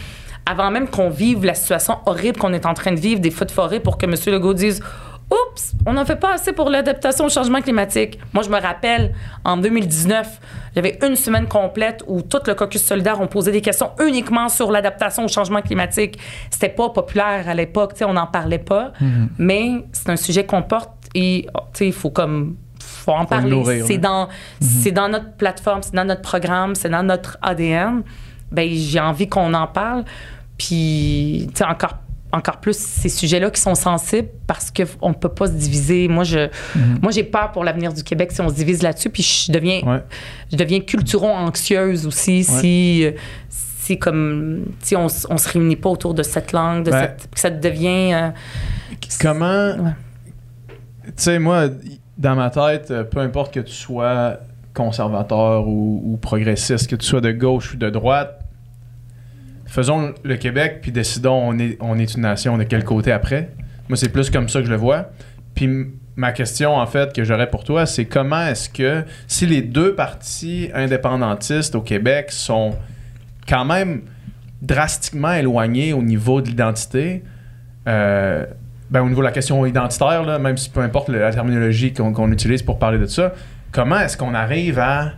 Avant 0.46 0.70
même 0.72 0.88
qu'on 0.90 1.10
vive 1.10 1.46
la 1.46 1.54
situation 1.54 2.00
horrible 2.08 2.38
qu'on 2.38 2.52
est 2.52 2.66
en 2.66 2.74
train 2.74 2.92
de 2.92 3.00
vivre 3.00 3.22
des 3.22 3.32
feux 3.32 3.46
de 3.46 3.52
forêt 3.52 3.80
pour 3.80 3.98
que 3.98 4.06
M. 4.06 4.16
Legault 4.28 4.54
dise 4.56 4.82
Oups, 5.32 5.74
on 5.86 5.94
n'en 5.94 6.06
fait 6.06 6.18
pas 6.18 6.34
assez 6.34 6.52
pour 6.52 6.70
l'adaptation 6.70 7.26
au 7.26 7.30
changement 7.30 7.62
climatique. 7.62 8.20
Moi, 8.34 8.44
je 8.44 8.50
me 8.50 8.60
rappelle, 8.60 9.14
en 9.46 9.56
2019, 9.56 10.40
j'avais 10.76 11.00
une 11.06 11.16
semaine 11.16 11.48
complète 11.48 12.04
où 12.06 12.22
tout 12.22 12.42
le 12.46 12.54
caucus 12.54 12.84
solidaire 12.84 13.22
ont 13.22 13.28
posé 13.28 13.52
des 13.52 13.62
questions 13.62 13.92
uniquement 14.06 14.50
sur 14.50 14.72
l'adaptation 14.72 15.24
au 15.24 15.28
changement 15.30 15.62
climatique. 15.62 16.20
C'était 16.50 16.70
pas 16.70 16.90
populaire 16.90 17.48
à 17.48 17.54
l'époque, 17.54 17.94
tu 17.94 18.00
sais, 18.00 18.06
on 18.06 18.14
n'en 18.14 18.28
parlait 18.28 18.60
pas, 18.60 18.92
mais 19.38 19.86
c'est 19.94 20.10
un 20.10 20.18
sujet 20.18 20.46
qu'on 20.46 20.64
porte 20.64 20.92
et, 21.16 21.48
tu 21.48 21.78
sais, 21.78 21.88
il 21.88 21.94
faut 21.94 22.10
comme 22.10 22.58
faut 22.80 23.12
en 23.12 23.22
le 23.22 23.28
parler. 23.28 23.84
C'est 23.86 23.98
dans, 23.98 24.28
c'est 24.60 24.92
dans 24.92 25.08
notre 25.08 25.32
plateforme, 25.34 25.82
c'est 25.82 25.96
dans 25.96 26.06
notre 26.06 26.22
programme, 26.22 26.76
c'est 26.76 26.90
dans 26.90 27.04
notre 27.04 27.38
ADN. 27.42 28.04
Ben, 28.52 28.70
j'ai 28.70 29.00
envie 29.00 29.30
qu'on 29.30 29.54
en 29.54 29.68
parle. 29.68 30.04
Puis, 30.58 31.48
tu 31.54 31.60
sais, 31.60 31.64
encore, 31.64 31.96
encore 32.34 32.58
plus 32.58 32.78
ces 32.78 33.10
sujets-là 33.10 33.50
qui 33.52 33.60
sont 33.60 33.76
sensibles 33.76 34.30
parce 34.48 34.72
qu'on 34.72 35.10
ne 35.10 35.14
peut 35.14 35.30
pas 35.30 35.48
se 35.48 35.52
diviser. 35.54 36.08
Moi, 36.08 36.24
je, 36.24 36.50
moi, 37.02 37.12
j'ai 37.12 37.24
peur 37.24 37.52
pour 37.52 37.64
l'avenir 37.64 37.94
du 37.94 38.04
Québec 38.04 38.32
si 38.32 38.42
on 38.42 38.50
se 38.50 38.54
divise 38.56 38.82
là-dessus. 38.82 39.10
Puis, 39.10 39.24
je 39.48 39.52
deviens, 39.52 39.82
Ouais. 39.86 40.02
je 40.52 40.58
deviens 40.58 40.80
culturo-anxieuse 40.80 42.06
aussi 42.08 42.44
si, 42.44 43.06
si, 43.50 43.98
comme, 44.00 44.66
si 44.82 44.96
on, 44.96 45.08
on 45.30 45.38
se 45.38 45.50
réunit 45.50 45.76
pas 45.76 45.90
autour 45.90 46.14
de 46.14 46.24
cette 46.24 46.52
langue, 46.52 46.86
de 46.86 46.92
Ouais. 46.92 47.00
cette, 47.20 47.30
que 47.34 47.40
ça 47.40 47.50
devient. 47.50 48.14
euh, 48.14 48.30
Comment. 49.20 49.76
Tu 51.06 51.12
sais, 51.18 51.40
moi, 51.40 51.68
dans 52.18 52.36
ma 52.36 52.50
tête, 52.50 52.92
euh, 52.92 53.04
peu 53.04 53.20
importe 53.20 53.54
que 53.54 53.60
tu 53.60 53.74
sois 53.74 54.38
conservateur 54.74 55.68
ou, 55.68 56.02
ou 56.06 56.18
progressiste, 56.18 56.90
que 56.90 56.96
tu 56.96 57.06
sois 57.06 57.22
de 57.22 57.32
gauche 57.32 57.74
ou 57.74 57.78
de 57.78 57.90
droite, 57.90 58.41
faisons 59.72 60.14
le 60.24 60.36
Québec, 60.36 60.80
puis 60.82 60.92
décidons 60.92 61.56
on 61.80 61.98
est, 61.98 62.16
une 62.16 62.22
nation 62.22 62.58
de 62.58 62.64
quel 62.64 62.84
côté 62.84 63.12
après. 63.12 63.52
Moi, 63.88 63.98
c'est 63.98 64.10
plus 64.10 64.30
comme 64.30 64.50
ça 64.50 64.60
que 64.60 64.66
je 64.66 64.72
le 64.72 64.78
vois. 64.78 65.12
Puis 65.56 65.88
ma 66.16 66.34
question, 66.34 66.76
en 66.76 66.86
fait, 66.86 67.14
que 67.14 67.24
j'aurais 67.24 67.50
pour 67.50 67.64
toi, 67.64 67.86
c'est 67.86 68.06
comment 68.06 68.46
est-ce 68.48 68.70
que, 68.70 69.04
si 69.28 69.46
les 69.46 69.62
deux 69.62 69.96
partis 69.96 70.70
indépendantistes 70.74 71.76
au 71.76 71.82
Québec 71.82 72.32
sont 72.32 72.76
quand 73.48 73.66
même 73.66 74.02
drastiquement 74.62 75.34
éloignés 75.34 75.94
au 75.94 76.04
niveau 76.04 76.42
de 76.42 76.48
l'identité, 76.48 77.24
euh, 77.88 78.46
ben, 78.90 79.02
au 79.02 79.08
niveau 79.08 79.22
de 79.22 79.28
la 79.28 79.32
question 79.32 79.66
identitaire, 79.66 80.24
là, 80.24 80.38
même 80.38 80.58
si 80.58 80.70
peu 80.70 80.82
importe 80.82 81.08
la 81.08 81.32
terminologie 81.32 81.94
qu'on 81.94 82.32
utilise 82.32 82.62
pour 82.62 82.78
parler 82.78 82.98
de 82.98 83.06
ça, 83.06 83.34
comment 83.72 84.00
est-ce 84.00 84.18
qu'on 84.18 84.34
arrive 84.34 84.80
à 84.80 85.14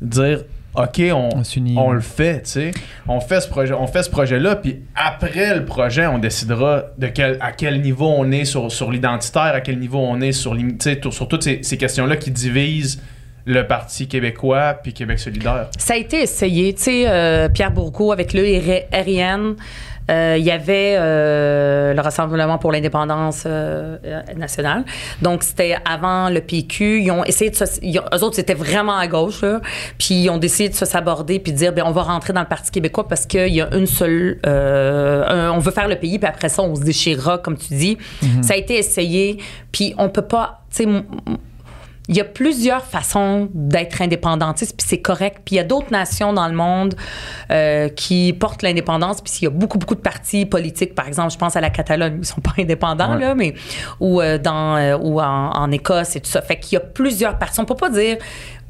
dire 0.00 0.40
OK, 0.74 1.02
on, 1.12 1.28
On 1.36 1.44
s'unit. 1.44 1.74
on 1.76 1.92
le 1.92 2.00
fait, 2.00 2.42
tu 2.42 2.50
sais. 2.50 2.70
On 3.06 3.20
fait 3.20 3.40
ce 3.40 3.48
projet, 3.48 3.74
on 3.74 3.86
fait 3.86 4.02
ce 4.02 4.10
projet-là, 4.10 4.56
puis 4.56 4.80
après 4.94 5.54
le 5.54 5.64
projet, 5.64 6.06
on 6.06 6.18
décidera 6.18 6.84
de 6.96 7.08
quel, 7.08 7.36
à 7.40 7.52
quel 7.52 7.80
niveau 7.82 8.06
on 8.08 8.30
est 8.32 8.46
sur, 8.46 8.72
sur 8.72 8.90
l'identitaire, 8.90 9.52
à 9.54 9.60
quel 9.60 9.78
niveau 9.78 9.98
on 9.98 10.20
est 10.20 10.32
sur, 10.32 10.56
sur 11.10 11.28
toutes 11.28 11.42
ces, 11.42 11.62
ces 11.62 11.76
questions-là 11.76 12.16
qui 12.16 12.30
divisent 12.30 13.02
le 13.44 13.66
Parti 13.66 14.06
québécois 14.06 14.74
puis 14.82 14.92
Québec 14.92 15.18
solidaire. 15.18 15.68
Ça 15.78 15.94
a 15.94 15.96
été 15.96 16.22
essayé. 16.22 16.72
Tu 16.74 16.82
sais, 16.82 17.08
euh, 17.08 17.48
Pierre 17.48 17.72
Bourgault 17.72 18.12
avec 18.12 18.32
le 18.32 18.42
RN, 18.42 19.40
euh, 19.40 19.54
il 20.08 20.42
y 20.44 20.50
avait 20.50 20.96
euh, 20.98 21.94
le 21.94 22.00
Rassemblement 22.00 22.58
pour 22.58 22.72
l'indépendance 22.72 23.44
euh, 23.46 23.96
euh, 24.04 24.20
nationale. 24.36 24.84
Donc, 25.22 25.42
c'était 25.42 25.76
avant 25.88 26.28
le 26.28 26.40
PQ. 26.40 27.00
Ils 27.02 27.10
ont 27.10 27.24
essayé 27.24 27.50
de 27.50 27.56
se... 27.56 27.64
ils 27.82 27.98
ont- 27.98 28.04
eux 28.14 28.22
autres, 28.24 28.36
c'était 28.36 28.54
vraiment 28.54 28.96
à 28.96 29.06
gauche, 29.06 29.42
là. 29.42 29.60
Puis, 29.98 30.14
ils 30.24 30.30
ont 30.30 30.38
décidé 30.38 30.68
de 30.68 30.74
se 30.74 30.84
saborder 30.84 31.38
puis 31.38 31.52
de 31.52 31.56
dire, 31.58 31.72
ben 31.72 31.84
on 31.86 31.92
va 31.92 32.02
rentrer 32.02 32.32
dans 32.32 32.40
le 32.40 32.46
Parti 32.48 32.70
québécois 32.70 33.06
parce 33.08 33.26
qu'il 33.26 33.54
y 33.54 33.60
a 33.60 33.74
une 33.74 33.86
seule... 33.86 34.38
euh, 34.46 35.24
un- 35.48 35.52
on 35.52 35.58
veut 35.58 35.72
faire 35.72 35.88
le 35.88 35.96
pays, 35.96 36.18
puis 36.18 36.28
après 36.28 36.48
ça, 36.48 36.62
on 36.62 36.74
se 36.74 36.82
déchirera, 36.82 37.38
comme 37.38 37.56
tu 37.56 37.74
dis. 37.74 37.98
Ça 38.42 38.54
a 38.54 38.56
été 38.56 38.76
essayé. 38.78 39.38
Puis, 39.70 39.94
on 39.98 40.08
peut 40.08 40.22
pas... 40.22 40.62
Tu 40.74 40.84
sais, 40.84 40.88
il 42.08 42.16
y 42.16 42.20
a 42.20 42.24
plusieurs 42.24 42.84
façons 42.84 43.48
d'être 43.54 44.02
indépendantiste, 44.02 44.76
puis 44.76 44.86
c'est 44.88 45.00
correct. 45.00 45.42
Puis 45.44 45.54
il 45.54 45.58
y 45.58 45.60
a 45.60 45.64
d'autres 45.64 45.92
nations 45.92 46.32
dans 46.32 46.48
le 46.48 46.54
monde 46.54 46.94
euh, 47.50 47.88
qui 47.88 48.32
portent 48.32 48.62
l'indépendance, 48.62 49.20
puis 49.20 49.32
il 49.40 49.44
y 49.44 49.46
a 49.46 49.50
beaucoup, 49.50 49.78
beaucoup 49.78 49.94
de 49.94 50.00
partis 50.00 50.44
politiques. 50.44 50.94
Par 50.94 51.06
exemple, 51.06 51.32
je 51.32 51.38
pense 51.38 51.54
à 51.54 51.60
la 51.60 51.70
Catalogne, 51.70 52.16
ils 52.18 52.26
sont 52.26 52.40
pas 52.40 52.54
indépendants, 52.58 53.14
Ouais. 53.14 53.20
là, 53.20 53.34
mais 53.34 53.54
ou, 54.00 54.20
euh, 54.20 54.38
dans, 54.38 54.76
euh, 54.76 54.96
ou 54.98 55.20
en, 55.20 55.50
en 55.50 55.70
Écosse 55.70 56.16
et 56.16 56.20
tout 56.20 56.30
ça. 56.30 56.42
Fait 56.42 56.58
qu'il 56.58 56.74
y 56.74 56.76
a 56.76 56.80
plusieurs 56.84 57.38
partis. 57.38 57.60
On 57.60 57.64
peut 57.64 57.74
pas 57.76 57.90
dire... 57.90 58.16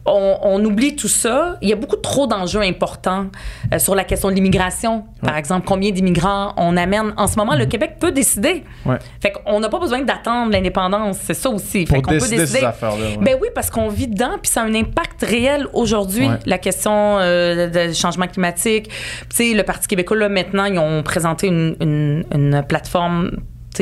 On, 0.04 0.36
on 0.42 0.64
oublie 0.64 0.96
tout 0.96 1.08
ça. 1.08 1.56
Il 1.62 1.68
y 1.68 1.72
a 1.72 1.76
beaucoup 1.76 1.96
trop 1.96 2.26
d'enjeux 2.26 2.60
importants 2.60 3.26
euh, 3.72 3.78
sur 3.78 3.94
la 3.94 4.02
question 4.04 4.30
de 4.30 4.34
l'immigration. 4.34 5.04
Par 5.22 5.36
exemple, 5.36 5.64
combien 5.66 5.90
d'immigrants 5.92 6.54
on 6.56 6.76
amène. 6.76 7.14
En 7.16 7.28
ce 7.28 7.36
moment, 7.36 7.54
le 7.54 7.66
Québec 7.66 7.96
peut 8.00 8.10
décider. 8.10 8.64
Ouais. 8.84 8.98
Fait 9.20 9.30
qu'on 9.32 9.60
n'a 9.60 9.68
pas 9.68 9.78
besoin 9.78 10.02
d'attendre 10.02 10.50
l'indépendance. 10.50 11.18
C'est 11.22 11.34
ça 11.34 11.50
aussi. 11.50 11.84
Pour 11.84 11.96
fait 11.96 12.02
qu'on 12.02 12.10
peut 12.10 12.18
décider 12.18 12.46
ces 12.46 12.64
affaires-là. 12.64 13.10
ouais. 13.10 13.18
Ben 13.20 13.36
oui, 13.40 13.48
parce 13.54 13.70
qu'on 13.70 13.88
vit 13.88 14.08
dedans, 14.08 14.38
puis 14.42 14.50
ça 14.50 14.62
a 14.62 14.64
un 14.64 14.74
impact 14.74 15.22
réel 15.22 15.68
aujourd'hui. 15.72 16.28
La 16.46 16.58
question 16.58 17.18
euh, 17.20 17.68
de 17.68 17.92
changement 17.92 18.26
climatique. 18.26 18.88
Tu 18.88 19.36
sais, 19.36 19.54
le 19.54 19.62
Parti 19.62 19.86
québécois, 19.86 20.16
là, 20.16 20.28
maintenant, 20.28 20.64
ils 20.64 20.78
ont 20.78 21.02
présenté 21.02 21.46
une, 21.46 21.76
une, 21.80 22.24
une 22.34 22.62
plateforme 22.66 23.30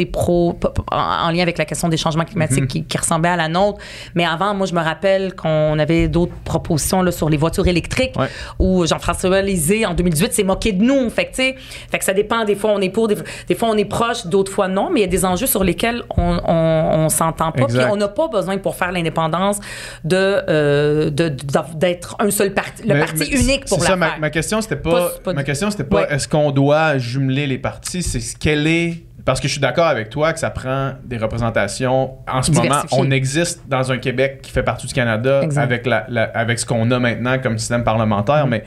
pro, 0.07 0.59
en, 0.93 0.97
en 0.97 1.31
lien 1.31 1.43
avec 1.43 1.59
la 1.59 1.65
question 1.65 1.89
des 1.89 1.97
changements 1.97 2.25
climatiques 2.25 2.61
Mhm. 2.63 2.67
qui, 2.67 2.85
qui 2.85 2.99
ressemblait 2.99 3.31
à 3.31 3.37
la 3.37 3.49
nôtre. 3.49 3.79
Mais 4.15 4.25
avant, 4.25 4.55
moi, 4.55 4.67
je 4.67 4.75
me 4.75 4.81
rappelle 4.81 5.35
qu'on 5.35 5.79
avait 5.79 6.09
d'autres 6.09 6.33
propositions 6.45 7.03
là, 7.03 7.13
sur 7.13 7.29
les 7.29 7.37
voitures 7.37 7.67
électriques 7.67 8.15
Ouais. 8.19 8.29
où 8.59 8.87
Jean-François 8.87 9.43
Lisée, 9.43 9.87
en 9.87 9.95
2018, 9.95 10.33
s'est 10.33 10.43
moqué 10.45 10.73
de 10.73 10.83
nous. 10.83 11.09
Fait 11.11 11.27
que, 11.27 11.35
fait 11.37 11.55
que 11.99 12.05
ça 12.05 12.13
dépend. 12.13 12.45
Des 12.45 12.55
fois, 12.57 12.71
on 12.75 12.81
est 12.81 12.89
pour, 12.91 13.09
des, 13.09 13.17
des 13.49 13.55
fois, 13.55 13.69
on 13.71 13.77
est 13.77 13.85
proche, 13.85 14.27
d'autres 14.27 14.53
fois, 14.53 14.69
non. 14.69 14.91
Mais 14.93 15.01
il 15.01 15.03
y 15.03 15.07
a 15.07 15.09
des 15.09 15.25
enjeux 15.25 15.47
sur 15.47 15.65
lesquels 15.65 16.03
on, 16.17 16.39
on, 16.47 16.91
on 17.05 17.09
s'entend 17.09 17.53
pas. 17.53 17.67
Puis 17.67 17.79
on 17.91 17.97
n'a 17.97 18.09
pas 18.09 18.29
besoin, 18.29 18.59
pour 18.59 18.77
faire 18.77 18.93
l'indépendance, 18.93 19.59
de, 20.05 20.17
euh, 20.49 21.11
d'être 21.11 22.17
un 22.19 22.31
seul 22.31 22.53
parti, 22.55 22.83
le 22.83 22.95
Mais- 22.95 23.01
parti 23.01 23.29
mais 23.31 23.41
unique 23.41 23.65
pour 23.67 23.81
la 23.81 23.87
ça, 23.87 23.97
ma, 23.97 24.31
question 24.31 24.61
c'était 24.61 24.77
pas, 24.77 24.91
Pas- 24.91 25.11
pas 25.25 25.33
ma 25.33 25.43
question 25.45 25.71
c'était 25.71 25.85
pas 25.85 26.03
Ouais. 26.03 26.07
est-ce 26.11 26.29
qu'on 26.29 26.51
doit 26.51 26.99
jumeler 26.99 27.47
les 27.47 27.59
partis, 27.59 28.03
c'est 28.03 28.21
ce- 28.21 28.37
quel 28.39 28.67
est 28.67 29.05
parce 29.25 29.41
que 29.41 29.49
je 29.49 29.53
suis 29.53 29.61
d'accord 29.61 29.87
avec 29.87 30.11
toi 30.11 30.33
que 30.33 30.39
ça 30.39 30.51
prend 30.51 30.93
des 31.05 31.17
représentations. 31.19 32.15
En 32.31 32.43
ce 32.43 32.51
moment, 32.53 32.83
on 32.93 33.11
existe 33.11 33.63
dans 33.69 33.91
un 33.93 33.99
Québec 33.99 34.41
qui 34.43 34.51
fait 34.53 34.63
partie 34.63 34.87
du 34.87 34.95
Canada 34.95 35.43
Exact. 35.43 35.63
avec 35.63 35.87
la, 35.87 36.07
la- 36.09 36.31
avec 36.35 36.59
ce 36.59 36.67
qu'on 36.67 36.91
a 36.91 36.99
maintenant 36.99 37.39
comme 37.39 37.59
système 37.59 37.85
parlementaire, 37.85 38.47
Mm-hmm. 38.47 38.51
mais 38.51 38.65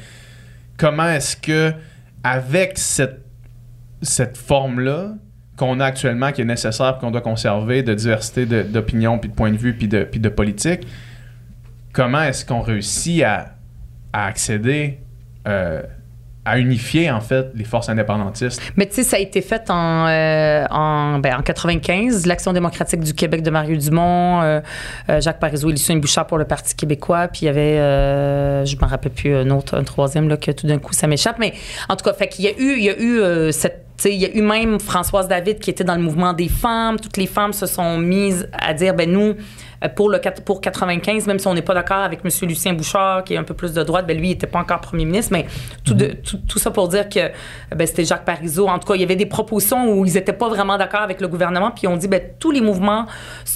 comment 0.78 1.10
est-ce 1.10 1.38
que 1.38 1.74
avec 2.24 2.78
cette 2.78 3.22
cette 4.02 4.38
forme 4.38 4.80
là 4.82 5.14
qu'on 5.56 5.80
a 5.80 5.86
actuellement 5.86 6.32
qui 6.32 6.42
est 6.42 6.46
nécessaire 6.46 6.98
qu'on 7.00 7.12
doit 7.12 7.22
conserver 7.22 7.84
de 7.84 7.94
diversité 7.94 8.46
d'opinions 8.46 9.18
puis 9.20 9.30
de 9.30 9.36
points 9.36 9.52
de 9.52 9.58
vue 9.58 9.74
puis 9.78 9.88
de 9.88 10.04
puis 10.04 10.20
de 10.20 10.30
politique 10.30 10.88
comment 11.94 12.22
est-ce 12.24 12.44
qu'on 12.46 12.62
réussit 12.62 13.24
à, 13.24 13.56
à 14.12 14.26
accéder 14.26 15.00
euh, 15.48 15.84
à 16.46 16.60
unifier 16.60 17.10
en 17.10 17.22
fait 17.22 17.48
les 17.56 17.64
forces 17.64 17.90
indépendantistes 17.90 18.62
Mais 18.76 18.86
tu 18.86 18.96
sais, 18.96 19.04
ça 19.04 19.16
a 19.18 19.20
été 19.20 19.42
fait 19.42 19.70
en, 19.70 20.08
euh, 20.08 20.66
en, 20.70 21.20
ben, 21.20 21.38
en 21.38 21.42
95, 21.42 22.26
l'Action 22.26 22.52
démocratique 22.54 23.00
du 23.00 23.14
Québec 23.14 23.44
de 23.44 23.50
Mario 23.50 23.78
Dumont, 23.78 24.42
euh, 24.42 24.60
euh, 25.10 25.22
Jacques 25.22 25.40
Parizeau 25.40 25.70
et 25.70 25.74
Lucien 25.74 25.96
Bouchard 25.98 26.28
pour 26.28 26.38
le 26.38 26.46
Parti 26.46 26.76
québécois, 26.76 27.28
puis 27.28 27.44
il 27.44 27.46
y 27.46 27.50
avait, 27.50 27.80
euh, 27.80 28.66
je 28.66 28.76
me 28.76 28.86
rappelle 28.86 29.12
plus, 29.12 29.36
un 29.36 29.50
autre, 29.52 29.78
un 29.78 29.84
troisième, 29.84 30.28
là, 30.28 30.38
que 30.38 30.52
tout 30.52 30.68
d'un 30.68 30.80
coup, 30.80 30.94
ça 30.94 31.08
m'échappe. 31.08 31.38
Mais 31.40 31.54
en 31.90 31.96
tout 31.96 32.04
cas, 32.04 32.14
fait 32.14 32.28
qu'il 32.28 32.46
y 32.46 32.48
a 32.48 32.52
eu, 32.52 32.78
il 32.78 32.84
y 32.84 32.90
a 32.90 33.00
eu 33.00 33.20
euh, 33.20 33.52
cette 33.52 33.86
il 34.06 34.16
y 34.16 34.26
a 34.26 34.36
eu 34.36 34.42
même 34.42 34.80
Françoise 34.80 35.28
David 35.28 35.60
qui 35.60 35.70
était 35.70 35.84
dans 35.84 35.96
le 35.96 36.02
mouvement 36.02 36.34
des 36.34 36.50
femmes. 36.50 37.00
Toutes 37.00 37.18
les 37.18 37.28
femmes 37.28 37.54
se 37.54 37.66
sont 37.66 37.98
mises 37.98 38.50
à 38.52 38.74
dire, 38.74 38.94
ben 38.94 39.10
nous, 39.10 39.36
euh, 39.84 39.90
pour 39.96 40.10
le 40.10 40.20
pour 40.46 40.62
95, 40.62 41.28
même 41.28 41.40
si 41.40 41.48
on 41.48 41.54
n'est 41.54 41.62
pas 41.62 41.74
d'accord 41.74 41.98
avec 42.00 42.20
M. 42.26 42.32
Lucien 42.50 42.74
Bouchard, 42.74 43.24
qui 43.24 43.34
est 43.34 43.38
un 43.38 43.44
peu 43.44 43.54
plus 43.54 43.74
de 43.74 43.84
droite, 43.84 44.06
ben 44.08 44.18
lui, 44.18 44.28
il 44.28 44.32
n'était 44.32 44.48
pas 44.48 44.60
encore 44.60 44.82
premier 44.82 45.06
ministre, 45.06 45.32
mais 45.34 45.46
tout, 45.86 45.94
de- 45.94 46.14
tout, 46.24 46.38
tout 46.48 46.60
ça 46.60 46.72
pour 46.72 46.88
dire 46.88 47.08
que 47.08 47.20
euh, 47.20 47.30
ben, 47.76 47.86
c'était 47.86 48.04
Jacques 48.06 48.26
Parizeau. 48.26 48.68
En 48.68 48.80
tout 48.80 48.88
cas, 48.88 48.96
il 48.96 49.02
y 49.02 49.04
avait 49.04 49.16
des 49.16 49.26
propositions 49.26 49.92
où 49.94 50.06
ils 50.06 50.14
n'étaient 50.14 50.34
pas 50.34 50.50
vraiment 50.50 50.78
d'accord 50.78 51.02
avec 51.02 51.22
le 51.22 51.28
gouvernement, 51.28 51.72
puis 51.72 51.88
on 51.88 51.96
dit, 51.98 52.08
ben 52.08 52.22
tous 52.40 52.52
les 52.52 52.62
mouvements 52.62 53.06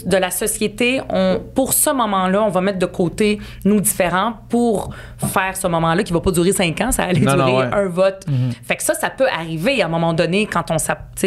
de 0.06 0.18
la 0.18 0.30
société, 0.32 1.02
on, 1.10 1.42
pour 1.56 1.74
ce 1.74 1.90
moment-là, 1.90 2.44
on 2.44 2.50
va 2.50 2.62
mettre 2.62 2.80
de 2.80 2.86
côté 2.86 3.40
nous 3.66 3.82
différents 3.82 4.34
pour 4.50 4.90
faire 5.34 5.56
ce 5.58 5.68
moment-là 5.68 6.04
qui 6.04 6.14
va 6.14 6.20
pas 6.22 6.32
durer 6.32 6.52
cinq 6.52 6.80
ans, 6.82 6.92
ça 6.92 7.04
allait 7.04 7.22
Non, 7.22 7.36
non, 7.36 7.46
durer 7.46 7.58
ouais. 7.58 7.74
un 7.74 7.88
vote. 7.88 8.26
Fait 8.64 8.76
que 8.76 8.84
ça, 8.84 8.94
ça 8.94 9.10
peut 9.10 9.28
arriver 9.28 9.82
à 9.82 9.86
un 9.86 9.90
moment 9.90 10.14
donné 10.14 10.27
quand 10.46 10.70
on 10.72 10.78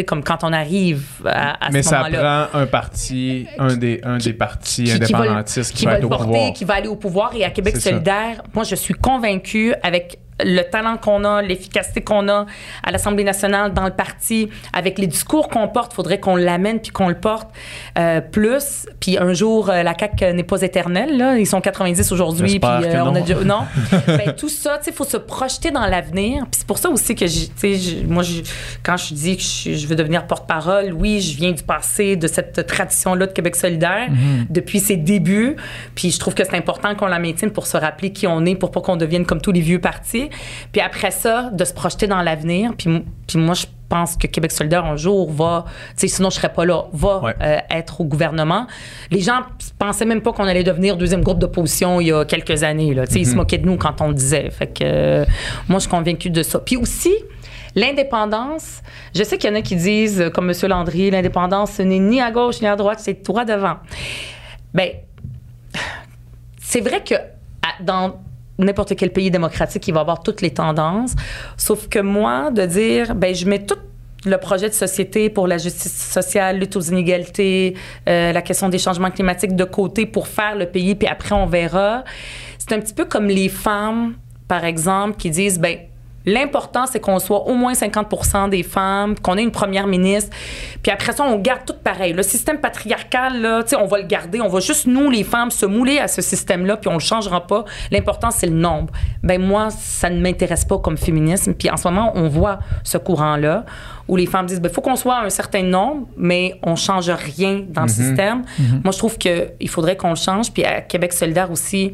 comme 0.03 0.23
quand 0.23 0.43
on 0.43 0.53
arrive 0.53 1.05
à, 1.25 1.65
à 1.65 1.69
mais 1.71 1.83
ce 1.83 1.89
ça 1.89 1.97
moment-là. 2.03 2.47
prend 2.51 2.59
un 2.59 2.65
parti 2.67 3.47
un 3.59 3.75
des 3.75 3.99
un 4.03 4.17
des 4.17 4.33
partis 4.33 4.83
Qui- 4.85 4.99
qui 4.99 5.11
va 5.13 5.19
le- 5.19 5.25
indépendantistes 5.25 5.71
qui, 5.71 5.77
qui 5.79 5.85
va 5.85 5.91
va 5.91 5.97
être 5.97 6.01
le 6.01 6.07
au 6.07 6.09
porter, 6.09 6.25
pouvoir 6.25 6.53
qui 6.53 6.65
va 6.65 6.73
aller 6.75 6.87
au 6.87 6.95
pouvoir. 6.95 7.35
Et 7.35 7.43
à 7.43 7.49
Québec 7.51 7.73
C'est 7.75 7.81
ça. 7.81 7.89
solidaire, 7.91 8.41
moi, 8.53 8.63
je 8.63 8.75
suis 8.75 8.93
convaincue 8.93 9.73
avec 9.83 10.19
le 10.43 10.61
talent 10.63 10.97
qu'on 10.97 11.23
a, 11.23 11.41
l'efficacité 11.41 12.01
qu'on 12.01 12.27
a 12.29 12.45
à 12.83 12.91
l'Assemblée 12.91 13.23
nationale, 13.23 13.73
dans 13.73 13.85
le 13.85 13.91
parti, 13.91 14.49
avec 14.73 14.99
les 14.99 15.07
discours 15.07 15.49
qu'on 15.49 15.67
porte, 15.67 15.93
il 15.93 15.95
faudrait 15.95 16.19
qu'on 16.19 16.35
l'amène 16.35 16.79
puis 16.79 16.91
qu'on 16.91 17.07
le 17.09 17.15
porte 17.15 17.49
euh, 17.97 18.21
plus. 18.21 18.87
Puis 18.99 19.17
un 19.17 19.33
jour, 19.33 19.69
euh, 19.69 19.83
la 19.83 19.93
CAQ 19.97 20.33
n'est 20.33 20.43
pas 20.43 20.61
éternelle. 20.61 21.17
Là. 21.17 21.37
Ils 21.37 21.45
sont 21.47 21.61
90 21.61 22.11
aujourd'hui. 22.11 22.59
Puis 22.59 22.69
euh, 22.69 23.03
on 23.03 23.15
a 23.15 23.21
déjà- 23.21 23.43
non? 23.43 23.61
Ben, 24.07 24.33
tout 24.35 24.49
ça, 24.49 24.79
il 24.85 24.93
faut 24.93 25.03
se 25.05 25.17
projeter 25.17 25.71
dans 25.71 25.85
l'avenir. 25.85 26.43
Puis 26.43 26.59
c'est 26.59 26.67
pour 26.67 26.77
ça 26.77 26.89
aussi 26.89 27.15
que, 27.15 27.25
moi, 28.07 28.23
quand 28.83 28.97
je 28.97 29.13
dis 29.13 29.37
que 29.37 29.43
je, 29.43 29.73
je 29.73 29.87
veux 29.87 29.95
devenir 29.95 30.25
porte-parole, 30.27 30.93
oui, 30.93 31.21
je 31.21 31.35
viens 31.37 31.51
du 31.51 31.63
passé, 31.63 32.15
de 32.15 32.27
cette 32.27 32.65
tradition-là 32.67 33.27
de 33.27 33.31
Québec 33.31 33.55
solidaire, 33.55 34.09
depuis 34.49 34.79
ses 34.79 34.97
débuts. 34.97 35.55
Puis 35.95 36.11
je 36.11 36.19
trouve 36.19 36.33
que 36.33 36.43
c'est 36.43 36.55
important 36.55 36.95
qu'on 36.95 37.07
la 37.07 37.19
maintienne 37.19 37.51
pour 37.51 37.67
se 37.67 37.77
rappeler 37.77 38.11
qui 38.11 38.27
on 38.27 38.45
est, 38.45 38.55
pour 38.55 38.71
pas 38.71 38.81
qu'on 38.81 38.97
devienne 38.97 39.25
comme 39.25 39.41
tous 39.41 39.51
les 39.51 39.61
vieux 39.61 39.79
partis. 39.79 40.29
Puis 40.71 40.81
après 40.81 41.11
ça, 41.11 41.49
de 41.51 41.63
se 41.65 41.73
projeter 41.73 42.07
dans 42.07 42.21
l'avenir. 42.21 42.73
Puis, 42.77 42.89
moi, 43.35 43.53
je 43.55 43.65
pense 43.89 44.15
que 44.15 44.25
Québec 44.27 44.51
solidaire, 44.51 44.85
un 44.85 44.95
jour, 44.95 45.29
va, 45.31 45.65
sinon 45.97 46.29
je 46.29 46.35
serais 46.35 46.53
pas 46.53 46.63
là, 46.63 46.85
va 46.93 47.19
Ouais. 47.23 47.35
euh, 47.41 47.57
être 47.69 47.99
au 47.99 48.05
gouvernement. 48.05 48.65
Les 49.09 49.19
gens 49.19 49.41
pensaient 49.77 50.05
même 50.05 50.21
pas 50.21 50.31
qu'on 50.31 50.45
allait 50.45 50.63
devenir 50.63 50.95
deuxième 50.95 51.21
groupe 51.23 51.39
d'opposition 51.39 51.99
il 51.99 52.07
y 52.07 52.13
a 52.13 52.23
quelques 52.23 52.63
années. 52.63 52.93
Là. 52.93 53.03
Ils 53.13 53.27
se 53.27 53.35
moquaient 53.35 53.57
de 53.57 53.65
nous 53.65 53.75
quand 53.77 53.99
on 53.99 54.07
le 54.07 54.13
disait. 54.13 54.49
Fait 54.49 54.67
que 54.67 54.83
euh, 54.83 55.25
moi, 55.67 55.79
je 55.79 55.81
suis 55.81 55.89
convaincue 55.89 56.29
de 56.29 56.41
ça. 56.41 56.59
Puis 56.59 56.77
aussi, 56.77 57.13
l'indépendance, 57.75 58.81
je 59.13 59.23
sais 59.23 59.37
qu'il 59.37 59.49
y 59.49 59.53
en 59.53 59.57
a 59.57 59.61
qui 59.61 59.75
disent, 59.75 60.21
euh, 60.21 60.29
comme 60.29 60.49
M. 60.49 60.55
Landry, 60.69 61.11
l'indépendance, 61.11 61.71
ce 61.73 61.81
n'est 61.81 61.99
ni 61.99 62.21
à 62.21 62.31
gauche 62.31 62.61
ni 62.61 62.67
à 62.67 62.77
droite, 62.77 62.99
c'est 63.01 63.21
droit 63.25 63.43
devant. 63.43 63.75
Ben, 64.73 64.89
c'est 66.61 66.81
vrai 66.81 67.03
que 67.03 67.15
à- 67.15 67.83
dans 67.83 68.21
n'importe 68.65 68.95
quel 68.95 69.11
pays 69.11 69.31
démocratique, 69.31 69.87
il 69.87 69.93
va 69.93 70.01
avoir 70.01 70.23
toutes 70.23 70.41
les 70.41 70.51
tendances. 70.51 71.13
Sauf 71.57 71.87
que 71.87 71.99
moi, 71.99 72.51
de 72.51 72.65
dire, 72.65 73.15
ben, 73.15 73.33
je 73.33 73.45
mets 73.45 73.65
tout 73.65 73.77
le 74.25 74.37
projet 74.37 74.69
de 74.69 74.73
société 74.73 75.29
pour 75.29 75.47
la 75.47 75.57
justice 75.57 76.11
sociale, 76.11 76.59
lutte 76.59 76.75
aux 76.75 76.81
inégalités, 76.81 77.75
euh, 78.07 78.31
la 78.31 78.41
question 78.41 78.69
des 78.69 78.77
changements 78.77 79.09
climatiques 79.09 79.55
de 79.55 79.63
côté 79.63 80.05
pour 80.05 80.27
faire 80.27 80.55
le 80.55 80.67
pays, 80.67 80.95
puis 80.95 81.07
après 81.07 81.33
on 81.33 81.47
verra. 81.47 82.03
C'est 82.57 82.73
un 82.73 82.79
petit 82.79 82.93
peu 82.93 83.05
comme 83.05 83.27
les 83.27 83.49
femmes, 83.49 84.15
par 84.47 84.63
exemple, 84.63 85.17
qui 85.17 85.31
disent, 85.31 85.59
ben, 85.59 85.77
L'important, 86.25 86.85
c'est 86.85 86.99
qu'on 86.99 87.19
soit 87.19 87.47
au 87.47 87.53
moins 87.53 87.73
50 87.73 88.49
des 88.49 88.63
femmes, 88.63 89.15
qu'on 89.19 89.37
ait 89.37 89.43
une 89.43 89.51
première 89.51 89.87
ministre. 89.87 90.35
Puis 90.83 90.91
après 90.91 91.13
ça, 91.13 91.23
on 91.23 91.37
garde 91.37 91.65
tout 91.65 91.75
pareil. 91.83 92.13
Le 92.13 92.23
système 92.23 92.59
patriarcal, 92.59 93.41
là, 93.41 93.63
on 93.79 93.85
va 93.85 93.97
le 93.97 94.05
garder. 94.05 94.41
On 94.41 94.47
va 94.47 94.59
juste, 94.59 94.87
nous, 94.87 95.09
les 95.09 95.23
femmes, 95.23 95.51
se 95.51 95.65
mouler 95.65 95.99
à 95.99 96.07
ce 96.07 96.21
système-là, 96.21 96.77
puis 96.77 96.89
on 96.89 96.95
le 96.95 96.99
changera 96.99 97.47
pas. 97.47 97.65
L'important, 97.91 98.31
c'est 98.31 98.47
le 98.47 98.53
nombre. 98.53 98.91
Ben 99.23 99.41
moi, 99.41 99.69
ça 99.69 100.09
ne 100.09 100.19
m'intéresse 100.19 100.65
pas 100.65 100.77
comme 100.79 100.97
féminisme. 100.97 101.53
Puis 101.53 101.69
en 101.69 101.77
ce 101.77 101.87
moment, 101.87 102.11
on 102.15 102.27
voit 102.27 102.59
ce 102.83 102.97
courant-là 102.97 103.65
où 104.07 104.15
les 104.15 104.25
femmes 104.25 104.45
disent, 104.45 104.61
ben 104.61 104.71
faut 104.71 104.81
qu'on 104.81 104.95
soit 104.95 105.19
un 105.19 105.29
certain 105.29 105.63
nombre, 105.63 106.07
mais 106.17 106.59
on 106.63 106.75
change 106.75 107.09
rien 107.09 107.63
dans 107.67 107.83
le 107.83 107.87
système. 107.87 108.43
Moi, 108.83 108.91
je 108.91 108.97
trouve 108.97 109.17
qu'il 109.17 109.69
faudrait 109.69 109.95
qu'on 109.95 110.09
le 110.09 110.15
change. 110.15 110.51
Puis 110.51 110.63
à 110.63 110.81
Québec 110.81 111.13
solidaire 111.13 111.51
aussi, 111.51 111.93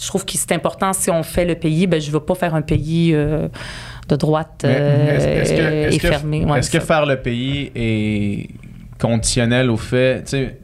je 0.00 0.06
trouve 0.06 0.24
que 0.24 0.32
c'est 0.34 0.52
important 0.52 0.92
si 0.92 1.10
on 1.10 1.22
fait 1.22 1.44
le 1.44 1.54
pays, 1.56 1.86
ben 1.86 2.00
je 2.00 2.10
veux 2.10 2.20
pas 2.20 2.34
faire 2.34 2.54
un 2.54 2.62
pays 2.62 3.12
euh, 3.14 3.48
de 4.08 4.16
droite 4.16 4.62
euh, 4.64 5.16
est-ce- 5.16 5.26
est-ce 5.26 5.52
que- 5.52 5.60
est-ce 5.88 5.96
et 5.96 5.98
que- 5.98 6.08
fermé. 6.08 6.44
Ouais, 6.44 6.58
Est-ce 6.60 6.70
que 6.70 6.80
faire 6.80 7.04
le 7.06 7.16
pays 7.16 7.70
est 7.74 8.48
conditionnel 9.00 9.70
au 9.70 9.76
fait, 9.76 10.22
tu 10.24 10.30
sais, 10.30 10.58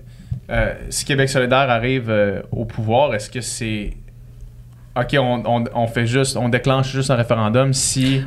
euh, 0.50 0.74
si 0.90 1.04
Québec 1.04 1.28
solidaire 1.28 1.68
arrive 1.70 2.12
au 2.52 2.64
pouvoir, 2.64 3.14
est-ce 3.14 3.28
que 3.30 3.40
c'est 3.40 3.94
OK, 4.96 5.16
on, 5.18 5.42
on- 5.46 5.64
on 5.74 5.86
fait 5.88 6.06
juste, 6.06 6.36
on 6.36 6.48
déclenche 6.48 6.92
juste 6.92 7.10
un 7.10 7.16
référendum 7.16 7.72
si 7.72 8.22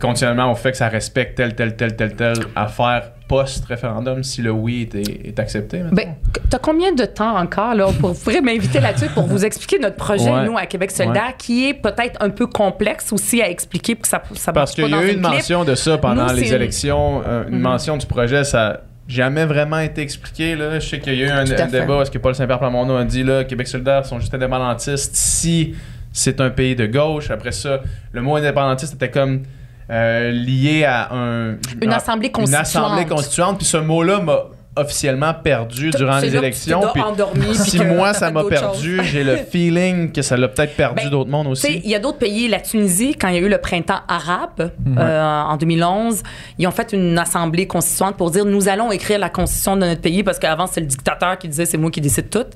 continuellement 0.00 0.50
au 0.50 0.54
fait 0.54 0.72
que 0.72 0.76
ça 0.76 0.88
respecte 0.88 1.36
telle, 1.36 1.54
telle, 1.54 1.76
telle, 1.76 1.94
telle, 1.96 2.14
telle 2.16 2.38
affaire 2.56 3.12
post-référendum, 3.30 4.24
si 4.24 4.42
le 4.42 4.50
oui 4.50 4.88
est, 4.92 5.28
est 5.28 5.38
accepté? 5.38 5.82
Ben, 5.92 6.16
t'as 6.50 6.58
combien 6.58 6.92
de 6.92 7.04
temps 7.04 7.36
encore 7.38 7.76
là 7.76 7.86
pour 8.00 8.12
vous 8.12 8.42
m'inviter 8.42 8.80
là-dessus 8.80 9.08
pour 9.14 9.26
vous 9.26 9.44
expliquer 9.44 9.78
notre 9.78 9.94
projet 9.96 10.30
Ouais. 10.30 10.44
nous 10.44 10.58
à 10.58 10.66
Québec 10.66 10.90
solidaire 10.90 11.36
qui 11.38 11.68
est 11.68 11.74
peut-être 11.74 12.20
un 12.20 12.30
peu 12.30 12.46
complexe 12.46 13.12
aussi 13.12 13.40
à 13.40 13.48
expliquer 13.48 13.94
pour 13.94 14.02
que 14.02 14.08
ça 14.08 14.20
ça 14.34 14.52
Parce 14.52 14.76
marche 14.76 14.88
qu'il 14.88 14.96
pas 14.96 15.02
y 15.04 15.08
a 15.08 15.12
eu 15.12 15.14
une 15.14 15.20
mention 15.20 15.64
de 15.64 15.74
ça 15.76 15.96
pendant 15.98 16.26
Nous, 16.26 16.34
les 16.34 16.52
élections, 16.52 17.22
euh, 17.24 17.44
une 17.48 17.56
Mhm. 17.56 17.62
mention 17.62 17.96
du 17.96 18.06
projet, 18.06 18.42
ça 18.42 18.58
n'a 18.58 18.80
jamais 19.06 19.44
vraiment 19.44 19.78
été 19.78 20.02
expliqué. 20.02 20.56
Là. 20.56 20.80
Je 20.80 20.88
sais 20.88 20.98
qu'il 20.98 21.14
y 21.14 21.22
a 21.22 21.26
eu 21.26 21.30
un, 21.30 21.44
débat 21.44 21.86
parce 21.86 22.10
que 22.10 22.18
Paul 22.18 22.34
Saint-Pierre 22.34 22.58
Plamondon 22.58 22.96
a 22.96 23.04
dit 23.04 23.22
là, 23.22 23.44
Québec 23.44 23.68
solidaire 23.68 24.04
sont 24.04 24.18
juste 24.18 24.34
indépendantistes 24.34 25.14
si 25.14 25.74
c'est 26.12 26.40
un 26.40 26.50
pays 26.50 26.74
de 26.74 26.86
gauche. 26.86 27.30
Après 27.30 27.52
ça, 27.52 27.80
le 28.12 28.22
mot 28.22 28.34
indépendantiste 28.36 28.94
était 28.94 29.10
comme 29.10 29.42
lié 29.90 30.84
à 30.84 31.12
un, 31.12 31.56
Une 31.82 31.92
assemblée 31.92 32.28
une 32.28 32.32
constituante. 32.32 32.60
assemblée 32.66 33.06
constituante. 33.06 33.58
Puis 33.58 33.66
ce 33.66 33.76
mot-là 33.76 34.20
m'a 34.20 34.44
officiellement 34.76 35.34
perdu 35.34 35.90
durant 35.90 36.20
C'est 36.20 36.26
les 36.26 36.36
élections. 36.36 36.80
Puis 36.92 37.02
endormi, 37.02 37.40
puis 37.46 37.54
si 37.56 37.84
moi 37.84 38.14
ça 38.14 38.30
m'a 38.30 38.44
perdu, 38.44 39.00
j'ai 39.04 39.24
le 39.24 39.36
feeling 39.36 40.12
que 40.12 40.22
ça 40.22 40.36
l'a 40.36 40.46
peut-être 40.48 40.76
perdu 40.76 41.04
Ben, 41.04 41.10
d'autres 41.10 41.30
mondes 41.30 41.48
aussi. 41.48 41.80
il 41.84 41.90
y 41.90 41.94
a 41.94 41.98
d'autres 41.98 42.18
pays, 42.18 42.46
la 42.48 42.60
Tunisie, 42.60 43.16
quand 43.16 43.28
il 43.28 43.34
y 43.34 43.38
a 43.38 43.40
eu 43.40 43.48
le 43.48 43.58
printemps 43.58 44.00
arabe 44.06 44.70
euh, 44.96 45.40
en 45.42 45.56
2011, 45.56 46.22
ils 46.58 46.66
ont 46.68 46.70
fait 46.70 46.92
une 46.92 47.18
assemblée 47.18 47.66
constituante 47.66 48.16
pour 48.16 48.30
dire 48.30 48.44
nous 48.44 48.68
allons 48.68 48.92
écrire 48.92 49.18
la 49.18 49.28
constitution 49.28 49.74
de 49.76 49.86
notre 49.86 50.00
pays 50.00 50.22
parce 50.22 50.38
qu'avant 50.38 50.66
c'est 50.68 50.80
le 50.80 50.86
dictateur 50.86 51.36
qui 51.38 51.48
disait 51.48 51.66
c'est 51.66 51.76
moi 51.78 51.90
qui 51.90 52.00
décide 52.00 52.30
tout. 52.30 52.46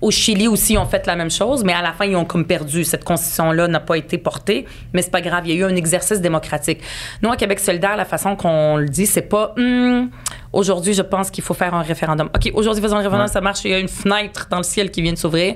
Au 0.00 0.10
Chili 0.12 0.46
aussi 0.48 0.74
ils 0.74 0.78
ont 0.78 0.86
fait 0.86 1.04
la 1.06 1.16
même 1.16 1.30
chose, 1.30 1.64
mais 1.64 1.72
à 1.72 1.82
la 1.82 1.92
fin 1.92 2.04
ils 2.04 2.16
ont 2.16 2.24
comme 2.24 2.44
perdu 2.44 2.84
cette 2.84 3.04
constitution 3.04 3.50
là 3.50 3.66
n'a 3.66 3.80
pas 3.80 3.96
été 3.96 4.18
portée, 4.18 4.66
mais 4.92 5.02
c'est 5.02 5.10
pas 5.10 5.20
grave, 5.20 5.42
il 5.46 5.54
y 5.54 5.56
a 5.62 5.66
eu 5.66 5.70
un 5.70 5.74
exercice 5.76 6.20
démocratique. 6.20 6.80
Nous 7.22 7.30
à 7.30 7.36
Québec 7.36 7.58
solidaire, 7.58 7.96
la 7.96 8.04
façon 8.04 8.36
qu'on 8.36 8.76
le 8.76 8.88
dit, 8.88 9.06
c'est 9.06 9.22
pas 9.22 9.52
Hum, 9.58 10.10
aujourd'hui 10.52 10.94
je 10.94 11.02
pense 11.02 11.30
qu'il 11.30 11.42
faut 11.42 11.54
faire 11.56 11.74
un 11.74 11.82
référendum. 11.82 12.28
OK, 12.34 12.50
aujourd'hui 12.54 12.82
faisons 12.82 12.96
un 12.96 13.00
référendum, 13.00 13.26
Ouais. 13.26 13.32
ça 13.32 13.40
marche, 13.40 13.64
il 13.64 13.70
y 13.70 13.74
a 13.74 13.78
une 13.78 13.88
fenêtre 13.88 14.46
dans 14.50 14.58
le 14.58 14.62
ciel 14.62 14.90
qui 14.90 15.02
vient 15.02 15.12
de 15.12 15.18
s'ouvrir. 15.18 15.54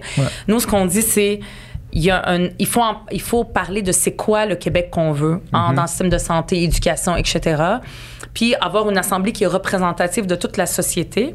Nous 0.49 0.59
ce 0.61 0.67
qu'on 0.67 0.87
dit 0.87 1.03
c'est 1.03 1.41
il, 1.93 2.03
y 2.05 2.11
a 2.11 2.23
un, 2.31 2.49
il, 2.61 2.67
faut 2.67 2.83
en- 2.83 3.01
il 3.11 3.21
faut 3.21 3.43
parler 3.45 3.83
de 3.83 3.91
c'est 3.93 4.13
quoi 4.15 4.47
le 4.47 4.55
Québec 4.55 4.91
qu'on 4.91 5.11
veut 5.13 5.41
en- 5.53 5.73
dans 5.73 5.83
le 5.83 5.89
système 5.89 6.09
de 6.09 6.19
santé, 6.19 6.63
éducation, 6.63 7.17
etc. 7.17 7.63
Puis 8.33 8.55
avoir 8.61 8.89
une 8.89 8.97
assemblée 8.99 9.33
qui 9.33 9.43
est 9.45 9.49
représentative 9.49 10.27
de 10.27 10.37
toute 10.37 10.57
la 10.57 10.67
société. 10.67 11.35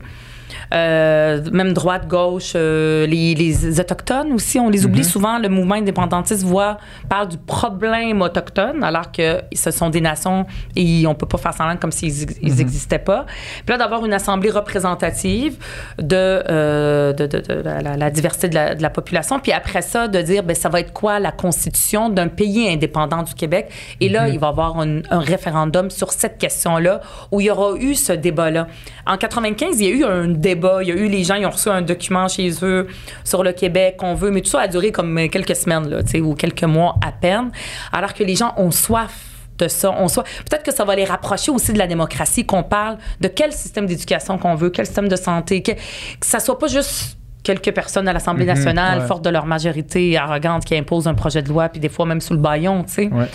Euh, 0.74 1.42
même 1.52 1.74
droite, 1.74 2.08
gauche, 2.08 2.54
euh, 2.56 3.06
les, 3.08 3.36
les 3.36 3.80
Autochtones 3.80 4.32
aussi, 4.34 4.60
on 4.60 4.70
les 4.70 4.86
oublie 4.86 5.04
souvent. 5.04 5.38
Le 5.40 5.50
mouvement 5.50 5.76
indépendantiste 5.76 6.44
voit, 6.44 6.78
parle 7.10 7.30
du 7.30 7.38
problème 7.38 8.22
autochtone, 8.22 8.84
alors 8.84 9.12
que 9.12 9.42
ce 9.54 9.72
sont 9.72 9.90
des 9.90 10.02
nations 10.02 10.46
et 10.76 11.06
on 11.08 11.16
peut 11.16 11.26
pas 11.28 11.38
faire 11.38 11.54
semblant 11.54 11.78
comme 11.78 11.92
s'ils 11.92 12.26
n'existaient 12.42 13.00
pas. 13.00 13.26
Puis 13.66 13.70
là, 13.70 13.78
d'avoir 13.78 14.06
une 14.06 14.14
assemblée 14.14 14.50
représentative 14.50 15.58
de, 16.00 16.16
euh, 16.16 17.14
de, 17.14 17.26
de- 17.28 17.40
de 17.40 17.64
la, 17.64 18.10
diversité 18.10 18.50
de 18.50 18.56
la, 18.56 18.76
de 18.76 18.82
la 18.82 18.90
population. 18.90 19.40
Puis 19.40 19.52
après 19.52 19.82
ça, 19.82 20.08
de 20.08 20.22
dire, 20.22 20.44
ben, 20.44 20.56
ça 20.56 20.70
va 20.70 20.80
être 20.80 20.94
quoi 20.94 21.20
la 21.20 21.32
constitution 21.32 22.10
d'un 22.10 22.28
pays 22.28 22.68
indépendant 22.70 23.24
du 23.24 23.34
Québec? 23.34 23.70
Et 24.02 24.10
là, 24.10 24.28
il 24.30 24.40
va 24.40 24.48
y 24.48 24.50
avoir 24.50 24.80
un, 24.80 25.02
un 25.10 25.20
référendum 25.20 25.90
sur 25.90 26.12
cette 26.12 26.38
question-là 26.38 27.02
où 27.32 27.40
il 27.42 27.46
y 27.48 27.50
aura 27.52 27.76
eu 27.78 27.96
ce 27.96 28.14
débat-là. 28.14 28.68
En 29.06 29.18
95, 29.18 29.80
il 29.80 29.86
y 29.88 29.92
a 29.92 29.96
eu 29.96 30.04
un 30.04 30.28
Il 30.52 30.88
y 30.88 30.92
a 30.92 30.96
eu 30.96 31.08
les 31.08 31.24
gens, 31.24 31.36
ils 31.36 31.46
ont 31.46 31.52
reçu 31.52 31.70
un 31.70 31.82
document 31.82 32.28
chez 32.28 32.52
eux 32.64 32.88
sur 33.24 33.44
le 33.44 33.52
Québec 33.52 33.98
qu'on 33.98 34.14
veut, 34.14 34.32
mais 34.32 34.42
tout 34.42 34.52
ça 34.52 34.62
a 34.62 34.68
duré 34.68 34.92
comme 34.92 35.30
quelques 35.30 35.56
semaines, 35.56 36.04
ou 36.22 36.36
quelques 36.36 36.64
mois 36.64 36.96
à 37.06 37.12
peine. 37.12 37.52
Alors 37.92 38.14
que 38.14 38.24
les 38.24 38.36
gens 38.36 38.54
ont 38.58 38.72
soif 38.72 39.12
de 39.58 39.68
ça. 39.68 39.92
On 39.98 40.08
soit 40.08 40.24
peut-être 40.24 40.64
que 40.64 40.74
ça 40.74 40.84
va 40.84 40.96
les 40.96 41.06
rapprocher 41.06 41.52
aussi 41.52 41.74
de 41.74 41.78
la 41.78 41.88
démocratie, 41.88 42.46
qu'on 42.46 42.64
parle 42.64 42.98
de 43.22 43.28
quel 43.28 43.52
système 43.52 43.86
d'éducation 43.86 44.38
qu'on 44.38 44.56
veut, 44.56 44.70
quel 44.70 44.86
système 44.86 45.08
de 45.08 45.16
santé, 45.16 45.62
que, 45.62 45.72
que 45.72 46.26
ça 46.26 46.40
soit 46.40 46.60
pas 46.60 46.68
juste 46.68 47.18
quelques 47.46 47.72
personnes 47.72 48.08
à 48.08 48.14
l'Assemblée 48.14 48.46
nationale, 48.46 49.00
ouais. 49.00 49.08
fortes 49.08 49.24
de 49.24 49.30
leur 49.30 49.46
majorité 49.46 50.18
arrogante, 50.18 50.66
qui 50.66 50.76
imposent 50.76 51.08
un 51.08 51.14
projet 51.14 51.42
de 51.42 51.48
loi, 51.48 51.70
puis 51.70 51.80
des 51.80 51.88
fois 51.90 52.06
même 52.06 52.20
sous 52.20 52.34
le 52.34 52.40
baillon, 52.40 52.84
tu 52.84 52.94
sais. 52.94 53.08
Ouais. 53.08 53.28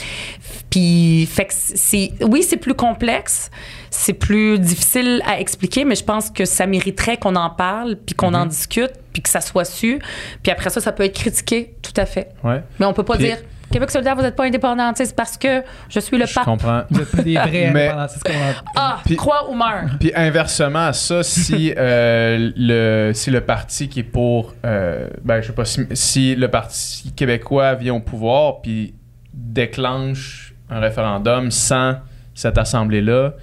Puis, 0.68 1.26
fait 1.26 1.46
que 1.46 1.52
c'est, 1.54 2.12
oui, 2.20 2.42
c'est 2.42 2.56
plus 2.56 2.74
complexe, 2.74 3.50
c'est 3.88 4.12
plus 4.12 4.58
difficile 4.58 5.22
à 5.26 5.40
expliquer, 5.40 5.84
mais 5.84 5.94
je 5.94 6.04
pense 6.04 6.28
que 6.28 6.44
ça 6.44 6.66
mériterait 6.66 7.16
qu'on 7.16 7.36
en 7.36 7.50
parle, 7.50 7.96
puis 7.96 8.14
qu'on 8.14 8.34
en 8.34 8.46
discute, 8.46 8.92
puis 9.12 9.22
que 9.22 9.28
ça 9.28 9.40
soit 9.40 9.64
su. 9.64 10.00
Puis 10.42 10.52
après 10.52 10.70
ça, 10.70 10.80
ça 10.80 10.92
peut 10.92 11.04
être 11.04 11.14
critiqué, 11.14 11.74
tout 11.80 11.94
à 11.96 12.04
fait. 12.04 12.28
Ouais. 12.44 12.62
Mais 12.78 12.86
on 12.86 12.92
peut 12.92 13.04
pas 13.04 13.16
Puis- 13.16 13.26
dire 13.26 13.38
Québec 13.70 13.90
solidaire, 13.90 14.16
vous 14.16 14.22
n'êtes 14.22 14.34
pas 14.36 14.44
indépendantiste 14.44 15.14
parce 15.16 15.36
que 15.38 15.62
je 15.88 16.00
suis 16.00 16.18
le 16.18 16.26
Je 16.26 16.34
pape. 16.34 16.44
comprends. 16.44 16.82
Vous 16.90 17.00
êtes 17.00 17.10
pas 17.10 17.22
des 17.22 17.34
vrais 17.34 17.50
Mais- 17.72 17.88
indépendantistes 17.88 18.28
Ah, 18.76 18.98
Puis- 19.04 19.16
crois 19.16 19.48
ou 19.50 19.54
meurs. 19.54 19.84
Puis 20.00 20.12
inversement 20.14 20.86
à 20.86 20.92
ça, 20.92 21.22
si, 21.22 21.72
euh, 21.78 22.50
le, 22.56 23.12
si 23.14 23.30
le 23.30 23.40
parti 23.40 23.88
qui 23.88 24.00
est 24.00 24.02
pour. 24.02 24.54
euh, 24.64 25.08
ben, 25.24 25.40
je 25.40 25.48
sais 25.48 25.52
pas, 25.52 25.64
si, 25.64 25.86
si 25.92 26.34
le 26.34 26.48
Parti 26.48 27.12
québécois 27.12 27.74
vient 27.74 27.94
au 27.94 28.00
pouvoir 28.00 28.60
puis 28.60 28.94
déclenche 29.32 30.54
un 30.70 30.80
référendum 30.80 31.50
sans 31.50 31.96
cette 32.34 32.58
assemblée-là. 32.58 33.34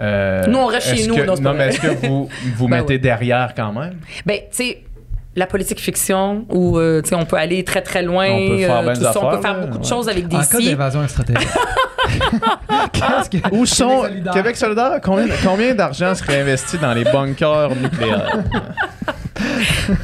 euh, 0.00 0.46
Nous, 0.46 0.58
on 0.58 0.66
reste 0.66 0.94
chez 0.94 1.06
nous, 1.06 1.16
que- 1.16 1.22
non, 1.22 1.34
non, 1.40 1.54
mais 1.54 1.68
est-ce 1.68 1.80
que 1.80 2.06
vous 2.06 2.28
vous 2.56 2.68
Ben 2.68 2.78
mettez 2.80 2.94
oui. 2.94 3.00
derrière 3.00 3.54
quand 3.54 3.72
même? 3.72 3.98
Ben, 4.26 4.38
tu 4.50 4.56
sais, 4.56 4.84
la 5.36 5.46
politique 5.46 5.80
fiction, 5.80 6.44
où 6.50 6.78
euh, 6.78 7.02
tu 7.02 7.08
sais, 7.08 7.14
on 7.16 7.24
peut 7.24 7.36
aller 7.36 7.64
très, 7.64 7.82
très 7.82 8.02
loin. 8.02 8.28
On 8.30 8.48
peut 8.48 8.58
faire 8.58 8.76
euh, 8.88 8.94
tout 8.94 9.18
on 9.18 9.30
peut 9.30 9.42
faire 9.42 9.60
beaucoup 9.60 9.78
de 9.78 9.82
ouais. 9.82 9.88
choses 9.88 10.08
avec 10.08 10.28
des 10.28 10.36
En 10.36 10.40
cas 10.40 10.58
si. 10.58 10.66
d'invasion 10.70 11.02
extraterrestre. 11.02 11.58
Qu'est-ce 12.92 13.30
que- 13.30 13.54
Où 13.54 13.66
sont. 13.66 14.02
solidaire. 14.02 14.32
Québec 14.32 14.56
solidaire, 14.56 15.00
combien, 15.02 15.26
combien 15.42 15.74
d'argent 15.74 16.14
serait 16.14 16.40
investi 16.40 16.78
dans 16.78 16.92
les 16.94 17.04
bunkers 17.04 17.74
nucléaires? 17.76 18.44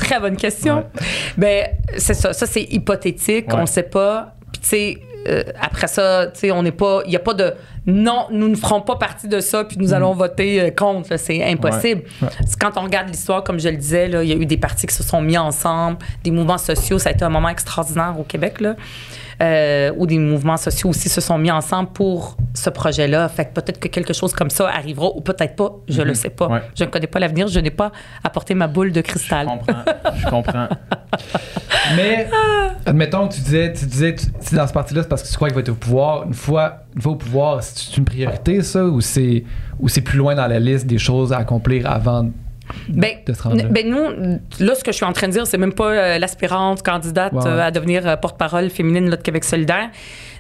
Très 0.01 0.19
bonne 0.21 0.37
question. 0.37 0.85
Ben, 1.37 1.69
c'est 1.97 2.15
ça. 2.15 2.33
Ça, 2.33 2.47
c'est 2.47 2.63
hypothétique. 2.63 3.49
Ouais. 3.49 3.55
On 3.59 3.63
ne 3.63 3.67
sait 3.67 3.85
pas. 3.85 4.35
Puis, 4.53 4.61
tu 4.63 4.69
sais, 4.69 4.99
euh, 5.29 5.43
après 5.61 5.87
ça, 5.87 6.29
tu 6.33 6.41
sais, 6.41 6.51
on 6.51 6.63
n'est 6.63 6.73
pas. 6.73 7.03
Il 7.05 7.11
n'y 7.11 7.17
a 7.17 7.21
pas 7.21 7.35
de. 7.35 7.55
Non, 7.87 8.27
nous 8.31 8.49
ne 8.49 8.55
ferons 8.55 8.81
pas 8.81 8.97
partie 8.97 9.29
de 9.29 9.41
ça, 9.41 9.65
puis 9.65 9.77
nous 9.79 9.93
allons 9.93 10.13
voter 10.13 10.61
euh, 10.61 10.71
contre. 10.71 11.19
C'est 11.19 11.45
impossible. 11.45 12.03
Quand 12.59 12.77
on 12.77 12.83
regarde 12.83 13.09
l'histoire, 13.09 13.45
comme 13.45 13.59
je 13.59 13.69
le 13.69 13.77
disais, 13.77 14.09
il 14.09 14.29
y 14.29 14.33
a 14.33 14.37
eu 14.37 14.47
des 14.47 14.57
partis 14.57 14.87
qui 14.87 14.95
se 14.95 15.03
sont 15.03 15.21
mis 15.21 15.39
ensemble, 15.39 15.99
des 16.25 16.31
mouvements 16.31 16.59
sociaux. 16.59 16.99
Ça 16.99 17.11
a 17.11 17.13
été 17.13 17.25
un 17.25 17.31
moment 17.31 17.49
extraordinaire 17.49 18.15
au 18.19 18.25
Québec, 18.25 18.61
là. 18.61 18.77
Euh, 19.43 19.91
où 19.97 20.07
des 20.07 20.19
mouvements 20.19 20.59
sociaux 20.59 20.91
aussi 20.91 21.09
se 21.09 21.23
sont 21.23 21.39
mis 21.39 21.51
ensemble 21.51 21.89
pour 21.95 22.37
ce 22.53 22.69
projet-là. 22.69 23.27
Fait 23.31 23.47
que 23.47 23.55
peut-être 23.55 23.81
que 23.81 23.89
quelque 23.89 24.13
chose 24.13 24.35
comme 24.35 24.51
ça 24.51 24.69
arrivera 24.69 25.09
ou 25.17 25.23
peut-être 25.23 25.57
pas. 25.57 25.73
Je 25.89 26.03
le 26.03 26.13
sais 26.13 26.29
pas. 26.29 26.47
Ouais. 26.49 26.63
Je 26.75 26.85
ne 26.85 26.91
connais 26.91 27.07
pas 27.07 27.21
l'avenir. 27.21 27.49
Je 27.49 27.59
n'ai 27.59 27.71
pas 27.71 27.91
apporté 28.23 28.53
ma 28.55 28.67
boule 28.67 28.93
de 28.93 28.97
Je 28.97 29.01
cristal. 29.03 29.47
comprends. 29.47 29.83
Je 30.15 30.27
comprends. 30.29 30.69
Mais, 31.97 32.29
admettons 32.85 33.29
que 33.29 33.35
tu 33.35 33.41
disais, 33.41 33.73
tu 33.73 33.87
disais, 33.87 34.15
tu, 34.15 34.55
dans 34.55 34.67
ce 34.67 34.73
parti-là, 34.75 35.03
c'est 35.03 35.09
parce 35.09 35.23
que 35.23 35.29
tu 35.29 35.35
crois 35.35 35.49
qu'il 35.49 35.55
va 35.55 35.61
être 35.63 35.71
au 35.71 35.75
pouvoir. 35.75 36.25
Une 36.27 36.35
fois, 36.35 36.85
une 36.95 37.01
fois 37.01 37.13
au 37.13 37.17
pouvoir, 37.17 37.63
c'est 37.63 37.97
une 37.97 38.05
priorité, 38.05 38.63
ça, 38.63 38.85
ou 38.85 39.01
c'est, 39.01 39.45
ou 39.79 39.89
c'est 39.89 40.03
plus 40.03 40.19
loin 40.19 40.35
dans 40.35 40.47
la 40.47 40.61
liste 40.61 40.87
des 40.87 40.99
choses 40.99 41.33
à 41.33 41.39
accomplir 41.39 41.91
avant 41.91 42.29
Ben, 42.89 43.17
de 43.27 43.63
ben 43.69 43.89
nous, 43.89 44.39
là, 44.65 44.75
ce 44.75 44.83
que 44.85 44.91
je 44.93 44.97
suis 44.97 45.05
en 45.05 45.13
train 45.13 45.29
de 45.29 45.33
dire, 45.33 45.47
c'est 45.47 45.59
même 45.59 45.73
pas 45.73 45.91
euh, 45.91 46.19
l'aspirante 46.19 46.83
candidate 46.83 47.33
euh, 47.47 47.61
à 47.67 47.71
devenir 47.71 48.07
euh, 48.07 48.17
porte-parole 48.17 48.71
féminine 48.71 49.09
là, 49.11 49.17
de 49.17 49.23
Québec 49.23 49.45
solidaire. 49.45 49.89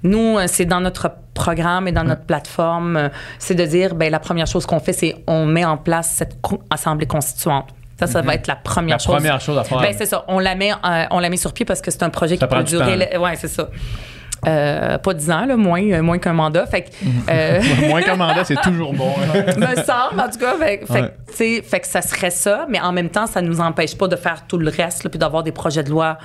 Nous, 0.02 0.38
c'est 0.46 0.64
dans 0.64 0.80
notre 0.80 1.10
programme 1.34 1.86
et 1.88 1.92
dans 1.92 2.04
notre 2.04 2.24
plateforme, 2.24 3.10
c'est 3.38 3.54
de 3.54 3.64
dire, 3.64 3.94
ben 3.94 4.10
la 4.10 4.18
première 4.18 4.46
chose 4.46 4.64
qu'on 4.66 4.80
fait, 4.80 4.92
c'est 4.94 5.16
on 5.26 5.44
met 5.46 5.64
en 5.64 5.76
place 5.76 6.10
cette 6.16 6.40
co- 6.40 6.62
assemblée 6.70 7.06
constituante. 7.06 7.66
Ça, 7.98 8.06
ça 8.06 8.22
va 8.22 8.34
être 8.34 8.46
la 8.46 8.56
première 8.56 8.94
La 8.94 8.98
chose. 8.98 9.14
première 9.16 9.40
chose 9.42 9.58
à 9.58 9.64
faire. 9.64 9.78
Ben, 9.80 9.94
c'est 9.96 10.06
ça. 10.06 10.24
On 10.28 10.38
la 10.38 10.54
met, 10.54 10.72
on 11.10 11.18
la 11.18 11.28
met 11.28 11.36
sur 11.36 11.52
pied 11.52 11.66
parce 11.66 11.82
que 11.82 11.90
c'est 11.90 12.02
un 12.02 12.08
projet 12.08 12.38
Ça 12.38 12.46
qui 12.46 12.54
peut 12.56 12.62
durer. 12.62 12.96
le- 13.12 13.18
Ouais, 13.18 13.36
c'est 13.36 13.48
ça. 13.48 13.68
Euh, 14.46 14.96
pas 14.96 15.12
10 15.12 15.30
ans, 15.30 15.44
là, 15.44 15.56
moins, 15.56 15.82
euh, 15.82 16.02
moins 16.02 16.18
qu'un 16.18 16.32
mandat. 16.32 16.64
Fait 16.66 16.82
que, 16.82 16.88
euh, 17.30 17.60
Moins 17.88 18.00
qu'un 18.00 18.16
mandat, 18.16 18.42
c'est 18.44 18.60
toujours 18.62 18.94
bon. 18.94 19.10
hein. 19.34 19.42
me 19.56 19.74
semble, 19.82 20.18
en 20.20 20.30
tout 20.30 20.38
cas. 20.38 20.54
Fait, 20.58 20.80
Ouais. 20.90 21.12
que, 21.60 21.62
fait 21.68 21.84
ça 21.84 22.00
serait 22.00 22.30
ça, 22.30 22.66
mais 22.70 22.80
en 22.80 22.92
même 22.92 23.10
temps, 23.10 23.26
ça 23.26 23.42
nous 23.42 23.60
empêche 23.60 23.96
pas 23.98 24.08
de 24.08 24.16
faire 24.16 24.46
tout 24.48 24.56
le 24.58 24.70
reste, 24.70 25.04
là, 25.04 25.10
puis 25.10 25.18
d'avoir 25.18 25.42
des 25.42 25.52
projets 25.52 25.82
de 25.82 25.90
loi 25.90 26.16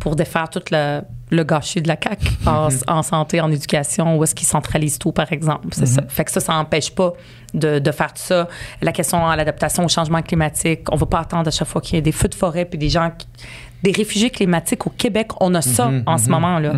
pour 0.00 0.14
défaire 0.14 0.48
tout 0.50 0.62
le, 0.70 1.00
le 1.30 1.42
gâchis 1.44 1.82
de 1.82 1.88
la 1.88 1.96
CAQ 2.02 2.28
en, 2.46 2.68
en 2.86 3.02
santé, 3.02 3.40
en 3.40 3.50
éducation, 3.50 4.16
où 4.18 4.22
est-ce 4.24 4.34
qu'ils 4.36 4.46
centralisent 4.46 4.98
tout, 4.98 5.10
par 5.12 5.32
exemple. 5.32 5.66
C'est 5.72 5.86
ça. 5.86 6.02
Fait 6.08 6.24
que 6.24 6.30
ça, 6.30 6.38
ça 6.40 6.52
n'empêche 6.52 6.94
pas 6.94 7.12
de, 7.54 7.80
de 7.80 7.90
faire 7.90 8.12
tout 8.12 8.22
ça. 8.22 8.48
La 8.82 8.92
question 8.92 9.26
à 9.26 9.34
l'adaptation 9.34 9.84
au 9.84 9.88
changement 9.88 10.22
climatique, 10.22 10.82
on 10.92 10.96
va 10.96 11.06
pas 11.06 11.20
attendre 11.20 11.48
à 11.48 11.50
chaque 11.50 11.66
fois 11.68 11.80
qu'il 11.80 11.96
y 11.96 11.98
ait 11.98 12.02
des 12.02 12.12
feux 12.12 12.28
de 12.28 12.34
forêt, 12.36 12.64
puis 12.66 12.78
des 12.78 12.88
gens, 12.88 13.10
qui- 13.16 13.26
des 13.82 13.92
réfugiés 13.92 14.30
climatiques 14.30 14.86
au 14.86 14.90
Québec, 14.90 15.28
on 15.40 15.54
a 15.54 15.60
ça 15.60 15.90
en 16.06 16.16
ce 16.18 16.30
moment, 16.30 16.58
là. 16.58 16.72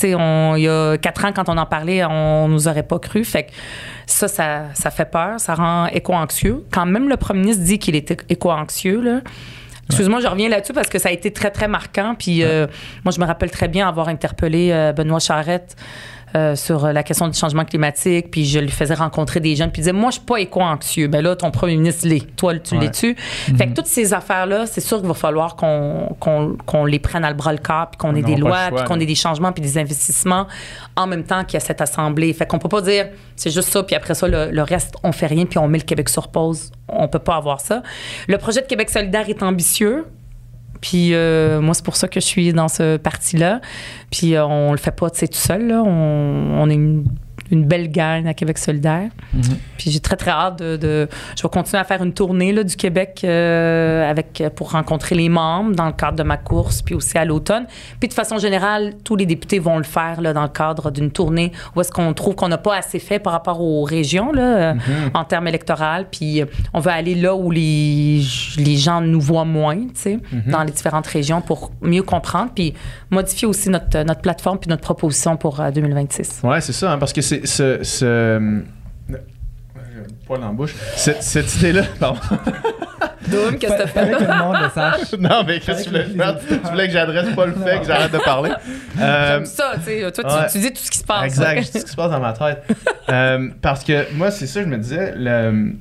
Tu 0.00 0.06
sais, 0.08 0.14
on- 0.14 0.56
il 0.56 0.62
y 0.62 0.68
a 0.68 0.96
quatre 0.96 1.24
ans, 1.26 1.32
quand 1.34 1.48
on 1.50 1.58
en 1.58 1.66
parlait, 1.66 2.02
on 2.04 2.48
nous 2.48 2.68
aurait 2.68 2.82
pas 2.82 2.98
cru. 2.98 3.22
Fait 3.24 3.44
que 3.44 3.50
ça, 4.06 4.28
ça, 4.28 4.64
ça 4.74 4.90
fait 4.90 5.04
peur, 5.10 5.38
ça 5.38 5.54
rend 5.54 5.86
éco-anxieux. 5.86 6.64
Quand 6.70 6.86
même 6.86 7.08
le 7.08 7.16
premier 7.18 7.40
ministre 7.40 7.64
dit 7.64 7.78
qu'il 7.78 7.94
était 7.96 8.16
éco-anxieux, 8.30 9.00
là. 9.02 9.20
Excuse-moi, 9.90 10.20
je 10.20 10.28
reviens 10.28 10.48
là-dessus 10.48 10.72
parce 10.72 10.88
que 10.88 11.00
ça 11.00 11.08
a 11.08 11.12
été 11.12 11.32
très, 11.32 11.50
très 11.50 11.66
marquant. 11.66 12.14
Puis 12.16 12.44
euh, 12.44 12.68
moi, 13.04 13.10
je 13.12 13.20
me 13.20 13.26
rappelle 13.26 13.50
très 13.50 13.66
bien 13.66 13.88
avoir 13.88 14.08
interpellé 14.08 14.70
euh, 14.72 14.92
Benoît 14.92 15.18
Charette 15.18 15.74
euh, 16.36 16.54
sur 16.56 16.86
la 16.92 17.02
question 17.02 17.28
du 17.28 17.36
changement 17.38 17.64
climatique. 17.64 18.30
Puis 18.30 18.44
je 18.46 18.58
lui 18.58 18.70
faisais 18.70 18.94
rencontrer 18.94 19.40
des 19.40 19.56
jeunes. 19.56 19.70
Puis 19.70 19.80
il 19.80 19.84
disait, 19.84 19.92
moi, 19.92 20.10
je 20.10 20.16
suis 20.16 20.24
pas 20.26 20.36
éco-anxieux. 20.40 21.08
Ben 21.08 21.22
là, 21.22 21.34
ton 21.36 21.50
premier 21.50 21.76
ministre 21.76 22.06
l'est. 22.06 22.24
Toi, 22.36 22.58
tu 22.58 22.74
Ouais. 22.74 22.80
l'es-tu? 22.82 23.14
Fait 23.56 23.66
que 23.68 23.74
toutes 23.74 23.86
ces 23.86 24.14
affaires-là, 24.14 24.66
c'est 24.66 24.80
sûr 24.80 24.98
qu'il 24.98 25.08
va 25.08 25.14
falloir 25.14 25.56
qu'on 25.56 26.16
qu'on- 26.20 26.56
qu'on 26.66 26.84
les 26.84 26.98
prenne 26.98 27.24
à 27.24 27.30
le 27.30 27.36
bras 27.36 27.52
le 27.52 27.58
corps, 27.58 27.90
puis 27.90 27.98
qu'on 27.98 28.10
On 28.10 28.14
ait 28.16 28.22
des 28.22 28.36
lois, 28.36 28.68
choix, 28.68 28.78
puis 28.78 28.84
qu'on 28.86 29.00
ait 29.00 29.06
des 29.06 29.14
changements, 29.14 29.52
puis 29.52 29.62
des 29.62 29.78
investissements 29.78 30.46
en 30.96 31.06
même 31.06 31.24
temps 31.24 31.44
qu'il 31.44 31.54
y 31.54 31.56
a 31.56 31.60
cette 31.60 31.80
assemblée. 31.80 32.32
Fait 32.32 32.46
qu'on 32.46 32.58
peut 32.58 32.68
pas 32.68 32.82
dire 32.82 33.08
c'est 33.36 33.50
juste 33.50 33.68
ça, 33.70 33.82
puis 33.82 33.96
après 33.96 34.14
ça, 34.14 34.28
le, 34.28 34.50
le 34.50 34.62
reste, 34.62 34.94
on 35.02 35.12
fait 35.12 35.26
rien, 35.26 35.46
puis 35.46 35.58
on 35.58 35.66
met 35.68 35.78
le 35.78 35.84
Québec 35.84 36.08
sur 36.08 36.28
pause. 36.28 36.70
On 36.88 37.08
peut 37.08 37.18
pas 37.18 37.36
avoir 37.36 37.60
ça. 37.60 37.82
Le 38.28 38.36
projet 38.38 38.60
de 38.60 38.66
Québec 38.66 38.90
solidaire 38.90 39.28
est 39.28 39.42
ambitieux. 39.42 40.06
Puis 40.80 41.14
euh, 41.14 41.60
moi, 41.60 41.74
c'est 41.74 41.84
pour 41.84 41.96
ça 41.96 42.08
que 42.08 42.20
je 42.20 42.26
suis 42.26 42.52
dans 42.52 42.68
ce 42.68 42.96
parti-là. 42.96 43.60
Puis 44.10 44.34
euh, 44.34 44.44
on 44.46 44.72
le 44.72 44.78
fait 44.78 44.92
pas, 44.92 45.10
tu 45.10 45.18
sais, 45.18 45.28
tout 45.28 45.38
seul. 45.38 45.68
Là. 45.68 45.82
On, 45.84 46.60
on 46.60 46.70
est 46.70 46.74
une, 46.74 47.04
une 47.50 47.64
belle 47.64 47.90
gang 47.90 48.26
à 48.26 48.34
Québec 48.34 48.58
solidaire. 48.58 49.08
Puis 49.78 49.90
j'ai 49.90 50.00
très, 50.00 50.16
très 50.16 50.30
hâte 50.30 50.58
de, 50.58 50.76
de- 50.76 51.08
Je 51.36 51.42
vais 51.42 51.48
continuer 51.48 51.80
à 51.80 51.84
faire 51.84 52.02
une 52.02 52.12
tournée 52.12 52.52
là, 52.52 52.62
du 52.64 52.76
Québec 52.76 53.22
euh, 53.24 54.08
avec, 54.10 54.42
pour 54.56 54.72
rencontrer 54.72 55.14
les 55.14 55.28
membres 55.28 55.74
dans 55.74 55.86
le 55.86 55.92
cadre 55.92 56.16
de 56.16 56.22
ma 56.22 56.36
course, 56.36 56.82
puis 56.82 56.94
aussi 56.94 57.16
à 57.18 57.24
l'automne. 57.24 57.66
Puis 57.98 58.08
de 58.08 58.14
façon 58.14 58.38
générale, 58.38 58.94
tous 59.04 59.16
les 59.16 59.26
députés 59.26 59.58
vont 59.58 59.78
le 59.78 59.84
faire 59.84 60.20
là, 60.20 60.32
dans 60.32 60.42
le 60.42 60.48
cadre 60.48 60.90
d'une 60.90 61.10
tournée 61.10 61.52
où 61.74 61.80
est-ce 61.80 61.90
qu'on 61.92 62.12
trouve 62.14 62.34
qu'on 62.34 62.48
n'a 62.48 62.58
pas 62.58 62.76
assez 62.76 62.98
fait 62.98 63.18
par 63.18 63.32
rapport 63.32 63.60
aux 63.60 63.82
régions 63.84 64.32
là, 64.32 64.42
euh, 64.42 64.74
en 65.14 65.24
termes 65.24 65.48
électoraux. 65.48 66.04
Puis 66.10 66.42
euh, 66.42 66.46
on 66.74 66.80
veut 66.80 66.90
aller 66.90 67.14
là 67.14 67.34
où 67.34 67.50
les, 67.50 68.22
les 68.58 68.76
gens 68.76 69.00
nous 69.00 69.20
voient 69.20 69.44
moins, 69.44 69.76
tu 69.76 69.90
sais, 69.94 70.18
dans 70.46 70.62
les 70.62 70.72
différentes 70.72 71.06
régions 71.06 71.40
pour 71.40 71.70
mieux 71.80 72.02
comprendre, 72.02 72.50
puis 72.54 72.74
modifier 73.10 73.46
aussi 73.48 73.68
notre, 73.70 73.98
notre 74.02 74.20
plateforme 74.20 74.58
puis 74.58 74.68
notre 74.68 74.82
proposition 74.82 75.36
pour 75.36 75.60
euh, 75.60 75.70
2026. 75.70 76.40
Ouais, 76.44 76.60
c'est 76.60 76.72
ça, 76.72 76.92
hein, 76.92 76.98
parce 76.98 77.12
que 77.12 77.20
c'est 77.20 77.46
ce. 77.46 77.82
ce 77.82 78.04
euh, 78.04 78.60
poil 80.26 80.40
dans 80.40 80.46
la 80.48 80.52
bouche. 80.52 80.74
Cette, 80.96 81.22
cette 81.22 81.54
idée-là, 81.56 81.82
pardon. 82.00 82.20
Doom, 83.28 83.58
qu'est-ce 83.58 83.72
que 83.74 83.78
t'as 83.78 83.86
fait? 83.86 84.10
que 84.16 84.22
le 84.24 84.38
monde 84.38 84.56
le 84.62 84.70
sache. 84.70 85.12
non, 85.18 85.42
mais 85.46 85.60
qu'est-ce 85.60 85.80
que 85.80 85.84
tu 85.84 85.90
voulais 85.90 86.04
faire? 86.04 86.38
Tu 86.38 86.70
voulais 86.70 86.86
que 86.86 86.92
j'adresse 86.92 87.34
pas 87.34 87.46
le 87.46 87.52
fait 87.52 87.80
que 87.80 87.86
j'arrête 87.86 88.12
de 88.12 88.18
parler. 88.18 88.50
Euh, 89.00 89.36
J'aime 89.36 89.46
ça, 89.46 89.72
tu 89.76 89.84
sais. 89.84 90.12
Toi, 90.12 90.24
tu- 90.24 90.30
ouais. 90.30 90.50
tu, 90.52 90.58
dis 90.58 90.72
tout 90.72 90.82
ce 90.82 90.90
qui 90.90 90.98
se 90.98 91.04
passe. 91.04 91.24
Exact, 91.24 91.54
ouais. 91.56 91.62
je 91.62 91.66
sais 91.68 91.78
ce 91.78 91.84
qui 91.86 91.90
se 91.92 91.96
passe 91.96 92.10
dans 92.10 92.20
ma 92.20 92.32
tête. 92.34 92.62
Euh, 93.08 93.48
parce 93.62 93.82
que 93.82 94.12
moi, 94.14 94.30
c'est 94.30 94.46
ça, 94.46 94.60
je 94.60 94.66
me 94.66 94.76
disais, 94.76 95.14
le- 95.16 95.72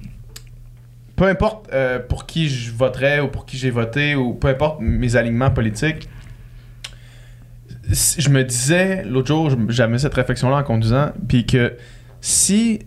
peu 1.18 1.26
importe 1.26 1.68
euh, 1.74 2.00
pour 2.00 2.26
qui 2.26 2.48
je 2.48 2.72
voterais 2.72 3.20
ou 3.20 3.28
pour 3.28 3.46
qui 3.46 3.58
j'ai 3.58 3.72
voté 3.72 4.16
ou 4.16 4.36
peu 4.36 4.48
importe 4.48 4.80
mes 4.80 5.18
alignements 5.18 5.52
politiques, 5.52 6.08
je 7.90 8.30
me 8.30 8.44
disais, 8.44 9.04
l'autre 9.04 9.28
jour, 9.28 9.50
j'avais 9.70 9.98
cette 9.98 10.14
réflexion-là 10.14 10.58
en 10.58 10.64
conduisant, 10.64 11.10
puis 11.28 11.46
que 11.46 11.74
si, 12.22 12.80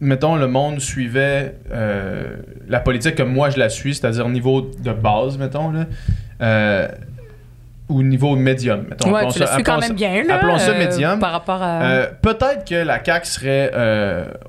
mettons, 0.00 0.36
le 0.36 0.46
monde 0.46 0.80
suivait 0.80 1.56
euh, 1.72 2.36
la 2.68 2.80
politique 2.80 3.16
comme 3.16 3.32
moi 3.32 3.50
je 3.50 3.58
la 3.58 3.68
suis, 3.68 3.94
c'est-à-dire 3.94 4.28
niveau 4.28 4.60
de 4.62 4.92
base, 4.92 5.38
mettons, 5.38 5.70
là, 5.70 5.86
euh, 6.42 6.88
ou 7.88 8.02
niveau 8.02 8.34
médium, 8.36 8.84
mettons. 8.88 9.10
Ouais, 9.10 9.16
appelons 9.20 9.32
tu 9.32 9.38
ça- 9.40 9.54
suis 9.54 9.62
quand 9.62 9.78
même 9.80 9.92
bien, 9.94 10.22
là. 10.24 10.36
appelons 10.36 10.58
ça 10.58 10.70
euh, 10.70 10.78
médium. 10.78 11.18
Par 11.18 11.32
rapport 11.32 11.60
à. 11.62 12.06
Peut-être 12.22 12.64
que 12.66 12.74
la 12.76 13.02
CAQ 13.04 13.26
serait 13.26 13.72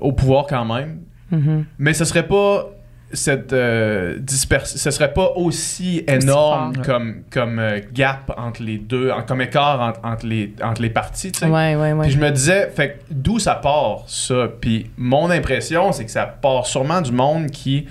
au 0.00 0.12
pouvoir 0.12 0.46
quand 0.46 0.64
même, 0.64 0.98
Mhm. 1.32 1.64
mais 1.78 1.92
ce 1.92 2.04
serait 2.04 2.22
pas 2.26 2.66
cette 3.12 3.52
euh, 3.52 4.16
dispers- 4.18 4.66
ce 4.66 4.90
serait 4.90 5.12
pas 5.12 5.30
aussi 5.36 6.04
énorme 6.08 6.74
fort. 6.74 6.84
comme 6.84 7.22
comme 7.30 7.58
euh, 7.60 7.80
gap 7.92 8.32
entre 8.36 8.62
les 8.62 8.78
deux, 8.78 9.10
en- 9.10 9.22
comme 9.22 9.40
écart 9.40 9.80
entre, 9.80 10.00
entre 10.04 10.26
les 10.26 10.52
entre 10.62 10.82
les 10.82 10.90
partis, 10.90 11.30
tu 11.32 11.38
sais. 11.40 11.46
Ouais, 11.46 11.76
ouais, 11.76 11.92
ouais. 11.92 12.02
Puis 12.06 12.10
je 12.12 12.18
me 12.18 12.30
disais, 12.30 12.68
fait 12.74 13.00
d'où 13.10 13.38
ça 13.38 13.54
part 13.54 14.04
ça? 14.08 14.48
Puis 14.60 14.90
mon 14.96 15.30
impression, 15.30 15.92
c'est 15.92 16.04
que 16.04 16.10
ça 16.10 16.26
part 16.26 16.66
sûrement 16.66 17.00
du 17.00 17.12
monde 17.12 17.50
qui 17.50 17.86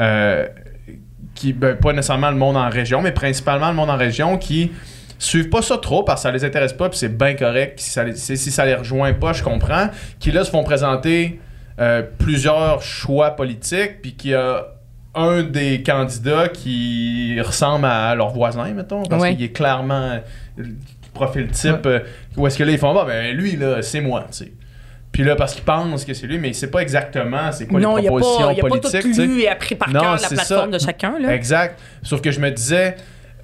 euh, 0.00 0.46
qui 1.34 1.52
ben, 1.52 1.76
pas 1.76 1.92
nécessairement 1.92 2.30
le 2.30 2.36
monde 2.36 2.56
en 2.56 2.68
région, 2.68 3.02
mais 3.02 3.12
principalement 3.12 3.68
le 3.68 3.74
monde 3.74 3.90
en 3.90 3.96
région 3.96 4.36
qui 4.38 4.72
suivent 5.18 5.48
pas 5.48 5.62
ça 5.62 5.78
trop 5.78 6.02
parce 6.02 6.20
que 6.22 6.28
ça 6.28 6.32
les 6.32 6.44
intéresse 6.44 6.74
pas 6.74 6.90
puis 6.90 6.98
c'est 6.98 7.16
bien 7.16 7.34
correct 7.34 7.80
si 7.80 7.88
ça, 7.90 8.04
les, 8.04 8.14
si 8.16 8.36
ça 8.36 8.66
les 8.66 8.74
rejoint 8.74 9.14
pas 9.14 9.32
je 9.32 9.42
comprends 9.42 9.88
qui 10.18 10.30
là 10.30 10.44
se 10.44 10.50
font 10.50 10.62
présenter 10.62 11.40
euh, 11.80 12.02
plusieurs 12.18 12.82
choix 12.82 13.32
politiques 13.32 14.00
puis 14.02 14.14
qu'il 14.14 14.30
y 14.30 14.34
a 14.34 14.66
un 15.14 15.42
des 15.42 15.82
candidats 15.82 16.48
qui 16.48 17.38
ressemble 17.40 17.86
à 17.86 18.14
leur 18.14 18.30
voisin 18.30 18.72
mettons 18.72 19.02
parce 19.02 19.22
Ouais. 19.22 19.34
qu'il 19.34 19.44
est 19.44 19.52
clairement 19.52 20.18
euh, 20.58 20.64
profil 21.14 21.48
type 21.48 21.86
euh, 21.86 22.00
où 22.36 22.46
est-ce 22.46 22.58
que 22.58 22.64
là 22.64 22.72
ils 22.72 22.78
font 22.78 22.94
bah 22.94 23.04
ben 23.06 23.34
lui 23.34 23.56
là 23.56 23.80
c'est 23.82 24.00
moi 24.02 24.26
tu 24.30 24.44
sais 24.44 24.52
puis 25.12 25.24
là 25.24 25.34
parce 25.36 25.54
qu'ils 25.54 25.64
pensent 25.64 26.04
que 26.04 26.12
c'est 26.12 26.26
lui 26.26 26.38
mais 26.38 26.48
il 26.48 26.54
sait 26.54 26.70
pas 26.70 26.80
exactement 26.80 27.50
c'est 27.52 27.66
quoi 27.66 27.80
non, 27.80 27.96
il 27.96 28.02
les 28.02 28.08
propositions 28.08 28.46
pas, 28.48 28.52
il 28.52 28.58
a 28.58 28.62
pas 28.62 28.68
politiques 28.68 29.14
tout 29.14 29.22
lu 29.22 29.40
et 29.40 29.48
appris 29.48 29.74
par 29.74 29.88
Non, 29.90 30.00
cœur 30.00 30.12
la 30.20 30.28
plateforme 30.28 30.72
ça. 30.72 30.78
de 30.78 30.82
chacun. 30.84 31.18
Là. 31.18 31.34
Exact. 31.34 31.78
Sauf 32.02 32.20
que 32.20 32.30
je 32.30 32.38
me 32.40 32.50
disais, 32.50 32.96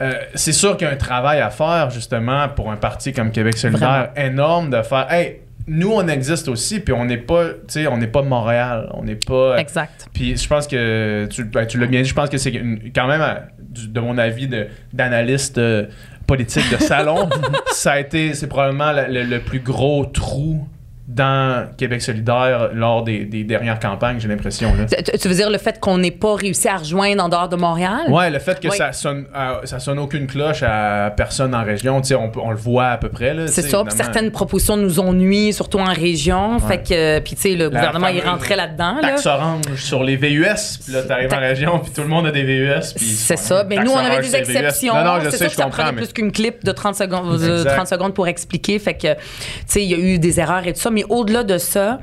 euh, 0.02 0.12
c'est 0.34 0.52
sûr 0.52 0.76
qu'il 0.76 0.86
y 0.86 0.90
a 0.90 0.92
un 0.92 0.96
travail 0.98 1.40
à 1.40 1.48
faire, 1.48 1.88
justement, 1.90 2.48
pour 2.50 2.70
un 2.70 2.76
parti 2.76 3.12
comme 3.14 3.30
Québec 3.30 3.56
solidaire 3.56 4.10
énorme 4.16 4.68
de 4.68 4.82
faire, 4.82 5.10
hey, 5.10 5.38
nous, 5.66 5.93
on 5.93 6.06
existe 6.09 6.48
aussi, 6.48 6.80
puis 6.80 6.93
on 6.93 7.05
n'est 7.05 7.16
pas, 7.18 7.48
tu 7.51 7.55
sais, 7.68 7.86
on 7.86 7.97
n'est 7.98 8.06
pas 8.09 8.22
Montréal, 8.22 8.90
on 8.94 9.05
n'est 9.05 9.14
pas. 9.16 9.56
Exact. 9.59 10.09
Puis 10.12 10.36
je 10.36 10.48
pense 10.48 10.66
que, 10.66 11.26
tu, 11.30 11.44
ben, 11.44 11.66
tu 11.66 11.78
l'as 11.78 11.86
bien 11.86 12.02
dit, 12.02 12.09
je 12.09 12.14
pense 12.14 12.28
que 12.28 12.39
c'est 12.39 12.52
quand 12.94 13.06
même, 13.06 13.20
à- 13.20 13.43
du- 13.60 13.89
de 13.89 14.01
mon 14.01 14.18
avis 14.18 14.48
d'analyste 14.93 15.59
euh, 15.59 15.86
politique 16.26 16.70
de 16.70 16.76
salon, 16.82 17.28
ça 17.72 17.93
a 17.93 18.01
été, 18.01 18.34
c'est 18.34 18.47
probablement 18.48 18.93
le, 18.93 19.06
le- 19.12 19.24
le 19.24 19.40
plus 19.40 19.60
gros 19.60 20.05
trou 20.06 20.66
dans 21.14 21.68
Québec 21.76 22.01
solidaire 22.02 22.70
lors 22.72 23.02
des, 23.05 23.24
des 23.24 23.44
dernières 23.44 23.78
campagnes, 23.78 24.18
j'ai 24.20 24.28
l'impression. 24.28 24.74
là. 24.74 24.84
Tu, 24.86 25.28
veux 25.28 25.34
dire 25.34 25.51
le 25.51 25.59
fait 25.59 25.78
qu'on 25.80 25.98
n'ait 25.98 26.10
pas 26.10 26.34
réussi 26.34 26.68
à 26.68 26.76
rejoindre 26.76 27.24
en 27.24 27.28
dehors 27.28 27.48
de 27.48 27.56
Montréal? 27.56 28.01
Ouais, 28.09 28.30
le 28.30 28.39
fait 28.39 28.59
que 28.60 28.68
Oui. 28.68 28.76
ça 28.76 28.93
sonne 28.93 29.26
euh, 29.36 29.60
ça 29.64 29.78
sonne 29.78 29.98
aucune 29.98 30.26
cloche 30.26 30.62
à 30.62 31.12
personne 31.16 31.55
en 31.55 31.64
région, 31.64 32.01
tu 32.01 32.09
sais, 32.09 32.14
on, 32.14 32.30
on 32.43 32.51
le 32.51 32.56
voit 32.56 32.89
à 32.89 32.97
peu 32.97 33.09
près 33.09 33.34
là. 33.34 33.47
C'est 33.47 33.62
ça. 33.62 33.82
Puis 33.84 33.94
certaines 33.97 34.30
propositions 34.30 34.76
nous 34.76 35.01
ont 35.01 35.12
nuit, 35.12 35.52
surtout 35.52 35.78
en 35.78 35.93
région. 35.93 36.59
Fait 36.59 36.78
que, 36.82 37.18
puis 37.20 37.34
tu 37.34 37.43
sais, 37.43 37.55
le 37.56 37.68
gouvernement, 37.68 38.09
il 38.09 38.20
rentrait 38.20 38.56
là-dedans. 38.56 38.94
Là. 39.02 39.09
Taxe 39.10 39.26
orange 39.26 39.74
sur 39.76 40.02
les 40.05 40.16
VUS, 40.16 40.78
puis 40.84 40.93
là 40.93 41.02
t'arrives 41.02 41.32
en 41.34 41.40
région, 41.40 41.78
puis 41.78 41.93
tout 41.93 42.02
le 42.02 42.09
monde 42.09 42.26
a 42.26 42.30
des 42.30 42.44
VUS. 42.44 42.94
C'est 42.97 43.36
ça. 43.39 43.64
Mais 43.68 43.76
nous, 43.76 43.90
on 43.90 43.97
avait 43.98 44.20
des 44.22 44.34
exceptions. 44.36 44.94
Non, 44.94 45.05
non, 45.05 45.20
je 45.24 45.30
c'est 45.30 45.36
sais, 45.39 45.44
je 45.44 45.51
que 45.51 45.56
ça 45.56 45.64
comprends. 45.64 45.82
prenait 45.82 45.93
mais- 45.93 46.02
plus 46.02 46.12
qu'une 46.12 46.32
clip 46.32 46.64
de 46.64 46.72
30 46.72 46.94
secondes, 46.94 47.39
de. 47.40 47.64
30 47.64 47.86
secondes 47.86 48.14
pour 48.14 48.28
expliquer. 48.28 48.78
Fait 48.78 48.94
que, 48.94 49.14
tu 49.14 49.20
sais, 49.66 49.82
il 49.84 49.90
y 49.90 49.94
a 49.94 49.98
eu 49.98 50.18
des 50.18 50.40
erreurs 50.40 50.66
et 50.66 50.72
tout 50.72 50.80
ça. 50.80 50.90
Mais 50.90 51.02
au-delà 51.09 51.45
de 51.45 51.59
ça, 51.59 52.01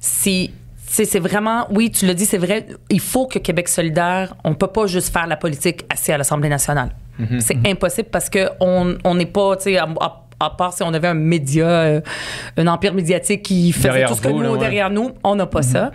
c'est. 0.00 0.50
c'est 0.86 1.18
vraiment, 1.18 1.66
oui, 1.70 1.90
tu 1.90 2.06
l'as 2.06 2.14
dit, 2.14 2.26
c'est 2.26 2.38
vrai, 2.38 2.66
il 2.90 3.00
faut 3.00 3.26
que 3.26 3.38
Québec 3.38 3.68
solidaire, 3.68 4.34
on 4.44 4.54
peut 4.54 4.66
pas 4.68 4.86
juste 4.86 5.12
faire 5.12 5.26
la 5.26 5.36
politique 5.36 5.84
assis 5.90 6.12
à 6.12 6.18
l'Assemblée 6.18 6.48
nationale. 6.48 6.90
Mhm. 7.18 7.40
C'est 7.40 7.66
impossible 7.66 8.08
parce 8.10 8.30
que 8.30 8.48
on 8.60 8.96
on 9.04 9.14
n'est 9.14 9.26
pas, 9.26 9.56
tu 9.56 9.64
sais, 9.64 9.78
à, 10.40 10.50
part 10.50 10.72
si 10.72 10.82
on 10.82 10.92
avait 10.94 11.08
un 11.08 11.14
média, 11.14 11.66
euh, 11.66 12.00
un 12.56 12.66
empire 12.66 12.94
médiatique 12.94 13.42
qui 13.42 13.72
faisait 13.72 13.88
Derrière 13.88 14.08
tout 14.10 14.14
ce 14.16 14.20
que 14.22 14.28
vous, 14.28 14.36
nous, 14.38 14.42
là, 14.42 14.50
ouais. 14.52 14.58
derrière 14.58 14.90
nous, 14.90 15.10
on 15.24 15.34
n'a 15.34 15.46
pas 15.46 15.62
ça. 15.62 15.90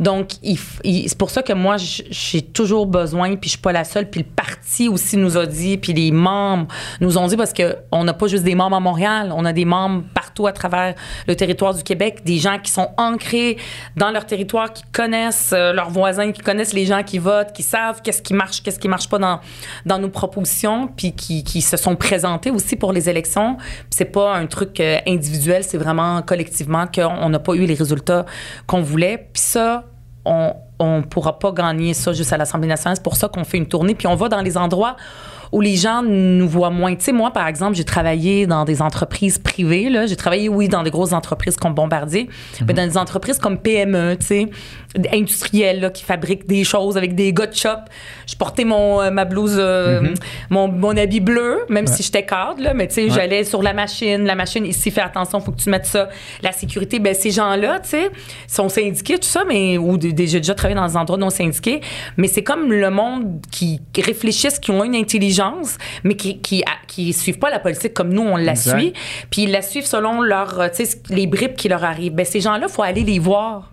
Donc, 0.00 0.30
il 0.42 0.56
f- 0.56 0.80
il- 0.84 1.08
c'est 1.08 1.18
pour 1.18 1.30
ça 1.30 1.42
que 1.42 1.52
moi, 1.52 1.76
j'ai 1.78 2.42
toujours 2.42 2.86
besoin, 2.86 3.30
puis 3.36 3.48
je 3.48 3.50
suis 3.52 3.58
pas 3.62 3.72
la 3.72 3.84
seule, 3.84 4.08
puis 4.08 4.20
le 4.20 4.26
parti 4.26 4.88
aussi 4.88 5.16
nous 5.16 5.36
a 5.36 5.46
dit, 5.46 5.76
puis 5.78 5.92
les 5.92 6.10
membres 6.12 6.66
nous 7.00 7.18
ont 7.18 7.26
dit, 7.26 7.36
parce 7.36 7.52
que 7.52 7.76
on 7.90 8.04
n'a 8.04 8.14
pas 8.14 8.26
juste 8.28 8.44
des 8.44 8.54
membres 8.54 8.76
à 8.76 8.80
Montréal, 8.80 9.32
on 9.34 9.44
a 9.44 9.52
des 9.52 9.64
membres 9.64 10.02
partout 10.14 10.22
partout 10.22 10.46
à 10.46 10.52
travers 10.52 10.94
le 11.26 11.34
territoire 11.36 11.74
du 11.74 11.82
Québec, 11.82 12.20
des 12.24 12.38
gens 12.38 12.58
qui 12.58 12.70
sont 12.70 12.88
ancrés 12.96 13.58
dans 13.96 14.10
leur 14.12 14.24
territoire, 14.24 14.72
qui 14.72 14.82
connaissent 14.92 15.50
euh, 15.52 15.74
leurs 15.74 15.90
voisins, 15.90 16.32
qui 16.32 16.40
connaissent 16.40 16.72
les 16.72 16.86
gens 16.86 17.02
qui 17.02 17.18
votent, 17.18 17.52
qui 17.52 17.62
savent 17.64 18.00
qu'est-ce 18.02 18.22
qui 18.22 18.32
marche, 18.32 18.62
qu'est-ce 18.62 18.78
qui 18.78 18.88
marche 18.88 19.08
pas 19.10 19.18
dans, 19.18 19.40
dans 19.84 19.98
nos 19.98 20.08
propositions, 20.08 20.86
puis 20.86 21.12
qui, 21.12 21.44
qui 21.44 21.60
se 21.60 21.76
sont 21.76 21.96
présentés 21.96 22.50
aussi 22.50 22.76
pour 22.76 22.92
les 22.94 23.10
élections. 23.10 23.58
C'est 23.90 24.06
pas 24.06 24.34
un 24.34 24.46
truc 24.46 24.80
euh, 24.80 24.98
individuel, 25.06 25.64
c'est 25.64 25.78
vraiment 25.78 26.22
collectivement 26.22 26.86
qu'on 26.86 27.28
n'a 27.28 27.38
pas 27.38 27.54
eu 27.54 27.66
les 27.66 27.74
résultats 27.74 28.26
qu'on 28.66 28.82
voulait. 28.82 29.28
Puis 29.32 29.42
ça, 29.42 29.84
on 30.24 30.54
on 30.82 31.02
pourra 31.02 31.38
pas 31.38 31.52
gagner 31.52 31.94
ça 31.94 32.12
juste 32.12 32.32
à 32.32 32.36
l'Assemblée 32.36 32.68
nationale. 32.68 32.96
C'est 32.96 33.02
pour 33.04 33.16
ça 33.16 33.28
qu'on 33.28 33.44
fait 33.44 33.58
une 33.58 33.68
tournée. 33.68 33.94
Puis 33.94 34.08
on 34.08 34.16
va 34.16 34.28
dans 34.28 34.40
les 34.40 34.56
endroits 34.56 34.96
où 35.52 35.60
les 35.60 35.76
gens 35.76 36.02
nous 36.02 36.48
voient 36.48 36.70
moins. 36.70 36.94
Tu 36.96 37.04
sais, 37.04 37.12
moi, 37.12 37.30
par 37.30 37.46
exemple, 37.46 37.74
j'ai 37.76 37.84
travaillé 37.84 38.46
dans 38.46 38.64
des 38.64 38.80
entreprises 38.82 39.38
privées. 39.38 39.90
Là. 39.90 40.06
J'ai 40.06 40.16
travaillé, 40.16 40.48
oui, 40.48 40.66
dans 40.68 40.82
des 40.82 40.90
grosses 40.90 41.12
entreprises 41.12 41.56
comme 41.56 41.74
Bombardier, 41.74 42.28
mais 42.66 42.72
dans 42.74 42.86
des 42.86 42.96
entreprises 42.96 43.38
comme 43.38 43.58
PME, 43.58 44.16
tu 44.18 44.26
sais, 44.26 44.48
industrielles 45.12 45.80
là, 45.80 45.90
qui 45.90 46.04
fabriquent 46.04 46.46
des 46.46 46.64
choses 46.64 46.96
avec 46.96 47.14
des 47.14 47.32
gars 47.32 47.46
de 47.46 47.54
shop. 47.54 47.68
Je 48.26 48.36
portais 48.36 48.64
mon, 48.64 49.00
euh, 49.00 49.10
ma 49.10 49.24
blouse, 49.24 49.56
euh, 49.58 50.14
mon, 50.50 50.68
mon 50.68 50.96
habit 50.96 51.20
bleu, 51.20 51.60
même 51.68 51.86
si 51.86 52.02
j'étais 52.02 52.24
cadre, 52.24 52.62
là, 52.62 52.74
mais 52.74 52.88
tu 52.88 52.94
sais, 52.94 53.10
j'allais 53.10 53.44
sur 53.44 53.62
la 53.62 53.72
machine. 53.72 54.24
La 54.24 54.34
machine, 54.34 54.64
ici, 54.66 54.90
fais 54.90 55.00
attention, 55.00 55.40
faut 55.40 55.52
que 55.52 55.60
tu 55.60 55.70
mettes 55.70 55.86
ça. 55.86 56.08
La 56.42 56.52
sécurité, 56.52 56.98
ben 56.98 57.14
ces 57.14 57.30
gens-là, 57.30 57.80
tu 57.80 57.90
sais, 57.90 58.10
sont 58.48 58.68
syndiqués, 58.68 59.14
tout 59.18 59.28
ça, 59.28 59.44
mais 59.46 59.78
ou 59.78 59.96
des- 59.96 60.26
j'ai 60.26 60.38
déjà 60.40 60.54
travaillé 60.54 60.76
dans 60.78 60.86
des 60.86 60.96
endroits 60.96 61.18
non 61.18 61.30
syndiqués, 61.30 61.80
mais 62.16 62.28
c'est 62.28 62.42
comme 62.42 62.70
le 62.72 62.90
monde 62.90 63.40
qui 63.50 63.80
réfléchissent, 63.96 64.58
qui 64.58 64.70
ont 64.70 64.84
une 64.84 64.94
intelligence, 64.94 65.41
mais 66.04 66.16
qui 66.16 66.40
qui, 66.40 66.64
qui 66.86 67.12
suivent 67.12 67.38
pas 67.38 67.50
la 67.50 67.58
politique 67.58 67.94
comme 67.94 68.12
nous 68.12 68.22
on 68.22 68.36
la 68.36 68.52
Exact. 68.52 68.78
suit, 68.78 68.92
puis 69.30 69.42
ils 69.44 69.50
la 69.50 69.62
suivent 69.62 69.86
selon 69.86 70.20
leur, 70.22 70.60
euh, 70.60 70.68
les 71.10 71.26
bribes 71.26 71.54
qui 71.54 71.68
leur 71.68 71.84
arrivent. 71.84 72.14
Ben 72.14 72.26
ces 72.26 72.40
gens-là, 72.40 72.68
faut 72.68 72.82
aller 72.82 73.02
les 73.04 73.18
voir. 73.18 73.72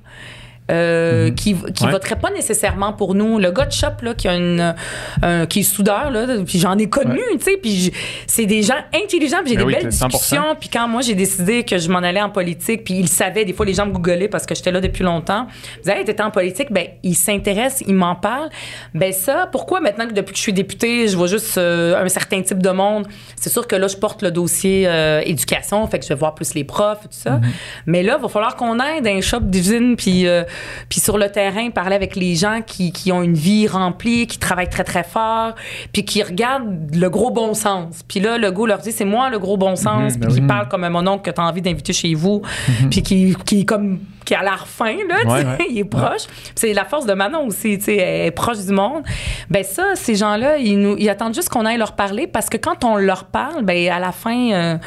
Euh, 0.70 1.32
qui 1.32 1.56
qui 1.74 1.86
Ouais. 1.86 1.92
voteraient 1.92 2.20
pas 2.20 2.30
nécessairement 2.32 2.94
pour 2.94 3.16
nous. 3.16 3.40
Le 3.40 3.52
gars 3.52 3.66
de 3.66 3.72
shop 3.72 4.02
là 4.04 4.14
qui 4.14 4.28
a 4.28 4.36
une 4.36 4.76
euh, 5.24 5.46
qui 5.46 5.62
est 5.62 5.64
soudeur 5.64 6.12
là 6.12 6.26
puis 6.46 6.60
j'en 6.60 6.78
ai 6.78 6.88
connu 6.90 7.20
tu 7.34 7.40
sais 7.42 7.58
puis 7.62 7.92
c'est 8.28 8.46
des 8.46 8.62
gens 8.64 8.76
intelligents 8.94 9.38
puis 9.44 9.50
j'ai 9.52 9.56
Ben 9.58 9.68
des 9.68 9.74
oui, 9.76 9.82
belles 9.82 9.92
100%. 9.92 10.08
discussions 10.10 10.56
puis 10.60 10.70
quand 10.70 10.88
moi 10.88 11.02
j'ai 11.02 11.16
décidé 11.16 11.64
que 11.64 11.78
je 11.78 11.90
m'en 11.90 12.00
allais 12.00 12.22
en 12.22 12.30
politique 12.30 12.84
puis 12.84 12.96
ils 12.96 13.08
savaient 13.08 13.46
des 13.46 13.54
fois 13.54 13.66
les 13.66 13.74
gens 13.74 13.86
me 13.86 13.92
googlaient 13.92 14.28
parce 14.28 14.46
que 14.46 14.54
j'étais 14.56 14.72
là 14.72 14.82
depuis 14.82 15.04
longtemps 15.04 15.48
ils 15.78 15.82
disaient 15.82 16.00
hey, 16.00 16.06
t'étais 16.06 16.24
en 16.24 16.32
politique 16.32 16.72
ben 16.72 16.86
ils 17.04 17.16
s'intéressent 17.16 17.84
ils 17.88 17.96
m'en 17.96 18.16
parlent. 18.16 18.50
Ben 18.94 19.12
ça 19.14 19.48
pourquoi 19.52 19.80
maintenant 19.80 20.08
que 20.08 20.14
depuis 20.14 20.32
que 20.34 20.38
je 20.38 20.44
suis 20.44 20.54
députée 20.54 21.08
je 21.08 21.18
vois 21.18 21.28
juste 21.28 21.58
euh, 21.58 22.04
un 22.04 22.08
certain 22.10 22.42
type 22.42 22.62
de 22.62 22.70
monde? 22.70 23.08
C'est 23.36 23.50
sûr 23.52 23.68
que 23.68 23.76
là 23.76 23.88
je 23.88 23.98
porte 23.98 24.22
le 24.22 24.32
dossier 24.32 24.84
euh, 24.88 25.22
éducation 25.26 25.86
fait 25.88 26.00
que 26.00 26.06
je 26.06 26.10
vais 26.10 26.16
voir 26.20 26.36
plus 26.36 26.54
les 26.54 26.64
profs 26.64 27.00
et 27.06 27.08
tout 27.08 27.14
ça. 27.14 27.40
Mais 27.86 28.04
là 28.04 28.16
il 28.20 28.22
va 28.22 28.28
falloir 28.30 28.56
qu'on 28.56 28.80
aide 28.80 29.08
un 29.08 29.22
shop 29.22 29.42
d'usine 29.42 29.96
puis 29.96 30.28
euh, 30.28 30.44
puis 30.90 31.00
sur 31.00 31.18
le 31.18 31.30
terrain 31.30 31.70
parler 31.70 31.96
avec 31.96 32.16
les 32.16 32.36
gens 32.36 32.62
qui, 32.66 32.92
qui 32.92 33.12
ont 33.12 33.22
une 33.22 33.36
vie 33.36 33.68
remplie 33.68 34.28
qui 34.28 34.38
travaillent 34.38 34.70
très 34.70 34.84
très 34.84 35.04
fort 35.04 35.56
puis 35.94 36.06
qui 36.06 36.24
regardent 36.24 36.96
le 36.96 37.10
gros 37.10 37.32
bon 37.32 37.54
sens. 37.54 38.02
Puis 38.08 38.20
là 38.20 38.38
le 38.38 38.52
goût 38.52 38.66
leur 38.66 38.80
dit 38.80 38.92
c'est 38.92 39.06
moi 39.06 39.30
le 39.30 39.40
gros 39.40 39.58
bon 39.58 39.76
sens 39.76 40.18
puis 40.18 40.34
qui 40.34 40.42
parle 40.42 40.68
comme 40.68 40.84
un 40.84 40.90
mon 40.90 41.06
oncle 41.08 41.30
que 41.30 41.36
tu 41.36 41.42
as 41.42 41.46
envie 41.46 41.62
d'inviter 41.62 41.94
chez 41.94 42.14
vous 42.14 42.42
puis 42.90 43.04
qui, 43.04 43.36
qui 43.46 43.62
est 43.62 43.66
comme 43.66 44.00
qui 44.26 44.36
a 44.36 44.44
l'air 44.44 44.68
fin 44.68 44.96
là 45.08 45.18
Ouais, 45.26 45.46
ouais. 45.46 45.58
il 45.70 45.80
est 45.80 45.84
proche. 45.84 46.24
C'est 46.56 46.74
la 46.74 46.86
force 46.86 47.06
de 47.06 47.14
Manon 47.14 47.48
aussi 47.48 47.80
elle 47.88 48.28
est 48.28 48.32
proche 48.32 48.60
du 48.66 48.72
monde. 48.72 49.04
Ben 49.50 49.64
ça 49.64 49.96
ces 49.96 50.16
gens 50.16 50.36
là 50.38 50.58
ils 50.58 50.80
nous 50.80 50.96
ils 50.98 51.10
attendent 51.10 51.34
juste 51.34 51.50
qu'on 51.50 51.66
aille 51.66 51.78
leur 51.78 51.94
parler 51.96 52.28
parce 52.28 52.50
que 52.50 52.58
quand 52.58 52.84
on 52.84 52.98
leur 52.98 53.26
parle 53.26 53.64
ben 53.64 53.90
à 53.90 54.00
la 54.00 54.12
fin 54.12 54.52
euh, 54.52 54.78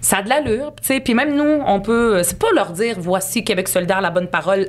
ça 0.00 0.18
a 0.18 0.22
de 0.22 0.28
l'allure 0.28 0.72
tu 0.80 0.88
sais. 0.88 1.00
Puis 1.00 1.14
même 1.14 1.34
nous 1.34 1.62
on 1.66 1.80
peut 1.80 2.22
c'est 2.22 2.38
pas 2.38 2.48
leur 2.54 2.70
dire 2.70 2.96
voici 2.98 3.44
Québec 3.44 3.68
solidaire 3.68 4.00
la 4.00 4.10
bonne 4.10 4.28
parole 4.28 4.68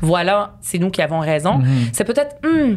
voilà, 0.00 0.56
c'est 0.60 0.78
nous 0.78 0.90
qui 0.90 1.02
avons 1.02 1.20
raison. 1.20 1.60
C'est 1.92 2.04
peut-être, 2.04 2.36
hmm, 2.44 2.76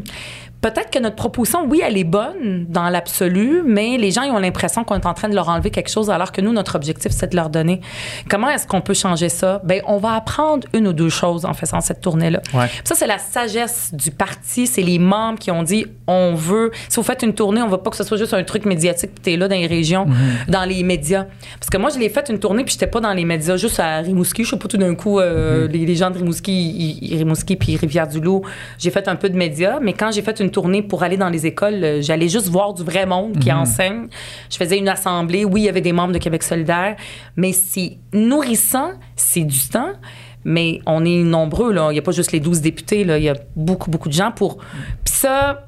peut-être 0.62 0.90
que 0.90 1.00
notre 1.00 1.16
proposition, 1.16 1.66
oui, 1.68 1.82
elle 1.84 1.98
est 1.98 2.04
bonne 2.04 2.66
dans 2.70 2.90
l'absolu, 2.90 3.62
mais 3.66 3.98
les 3.98 4.12
gens 4.12 4.24
ils 4.24 4.32
ont 4.32 4.40
l'impression 4.40 4.84
qu'on 4.84 4.96
est 4.96 5.06
en 5.06 5.14
train 5.14 5.30
de 5.30 5.36
leur 5.36 5.50
enlever 5.50 5.70
quelque 5.70 5.90
chose, 5.90 6.10
alors 6.10 6.32
que 6.32 6.42
nous, 6.42 6.54
notre 6.54 6.76
objectif, 6.76 7.12
c'est 7.12 7.32
de 7.32 7.36
leur 7.36 7.50
donner. 7.50 7.82
Comment 8.30 8.50
est-ce 8.50 8.68
qu'on 8.68 8.82
peut 8.82 8.94
changer 8.94 9.30
ça? 9.30 9.62
Ben, 9.64 9.82
on 9.88 9.98
va 9.98 10.14
apprendre 10.14 10.68
une 10.74 10.88
ou 10.88 10.94
deux 10.94 11.10
choses 11.10 11.46
en 11.46 11.54
faisant 11.54 11.82
cette 11.82 12.02
tournée-là. 12.02 12.42
Ouais. 12.54 12.68
Ça, 12.84 12.96
c'est 12.96 13.08
la 13.08 13.18
sagesse 13.18 13.94
du 13.94 14.12
parti. 14.12 14.68
C'est 14.68 14.82
les 14.82 15.00
membres 15.00 15.40
qui 15.40 15.52
ont 15.52 15.64
dit, 15.64 15.86
on 16.08 16.34
veut, 16.34 16.72
si 16.90 16.96
vous 16.96 17.04
faites 17.04 17.24
une 17.24 17.34
tournée, 17.34 17.62
on 17.62 17.68
veut 17.68 17.78
pas 17.78 17.90
que 17.90 17.98
ce 17.98 18.04
soit 18.04 18.18
juste 18.18 18.34
un 18.34 18.44
truc 18.44 18.66
médiatique, 18.66 19.12
puis 19.14 19.22
t'es 19.24 19.38
là 19.38 19.48
dans 19.48 19.56
les 19.56 19.68
régions, 19.68 20.08
dans 20.48 20.66
les 20.66 20.84
médias. 20.84 21.26
Parce 21.60 21.70
que 21.70 21.78
moi, 21.78 21.90
je 21.94 22.00
l'ai 22.00 22.10
fait 22.10 22.30
une 22.30 22.40
tournée, 22.40 22.64
puis 22.64 22.74
j'étais 22.74 22.88
pas 22.88 23.00
dans 23.00 23.14
les 23.14 23.26
médias, 23.26 23.58
juste 23.58 23.80
à 23.80 23.98
Rimouski. 23.98 24.44
Je 24.44 24.50
sais 24.52 24.58
pas, 24.58 24.68
tout 24.68 24.78
d'un 24.78 24.96
coup, 24.96 25.20
euh, 25.20 25.68
les, 25.68 25.86
les 25.86 25.96
gens 25.96 26.10
de 26.10 26.18
Rimouski, 26.18 27.14
Rimouski 27.18 27.56
puis 27.56 27.76
Rivière-du-Loup, 27.78 28.42
j'ai 28.80 28.92
fait 28.92 29.08
un 29.08 29.16
peu 29.16 29.30
de 29.30 29.38
médias. 29.38 29.80
Mais 29.82 29.94
quand 29.94 30.12
j'ai 30.12 30.22
fait 30.22 30.40
une 30.40 30.47
tournée 30.52 30.82
pour 30.82 31.04
aller 31.04 31.18
dans 31.18 31.30
les 31.30 31.46
écoles, 31.46 31.84
euh, 31.84 32.02
j'allais 32.02 32.30
juste 32.30 32.48
voir 32.48 32.74
du 32.74 32.84
vrai 32.84 33.06
monde 33.06 33.40
qui 33.40 33.52
enseigne. 33.52 34.08
Je 34.50 34.58
faisais 34.58 34.78
une 34.78 34.90
assemblée. 34.90 35.46
Oui, 35.46 35.62
il 35.62 35.66
y 35.66 35.70
avait 35.70 35.82
des 35.82 35.94
membres 35.94 36.14
de 36.14 36.18
Québec 36.18 36.44
solidaire, 36.44 36.96
mais 37.36 37.54
c'est 37.54 37.98
nourrissant, 38.14 38.92
c'est 39.16 39.44
du 39.44 39.68
temps. 39.70 39.94
Mais 40.46 40.80
on 40.86 41.04
est 41.04 41.24
nombreux, 41.24 41.74
là. 41.74 41.90
Il 41.90 41.94
n'y 41.94 42.00
a 42.00 42.02
pas 42.02 42.12
juste 42.12 42.32
les 42.32 42.40
12 42.40 42.62
députés, 42.62 43.04
là. 43.04 43.18
Il 43.18 43.24
y 43.24 43.30
a 43.30 43.36
beaucoup, 43.56 43.92
beaucoup 43.92 44.08
de 44.08 44.14
gens 44.14 44.32
pour. 44.32 44.58
Puis 45.04 45.14
ça, 45.14 45.68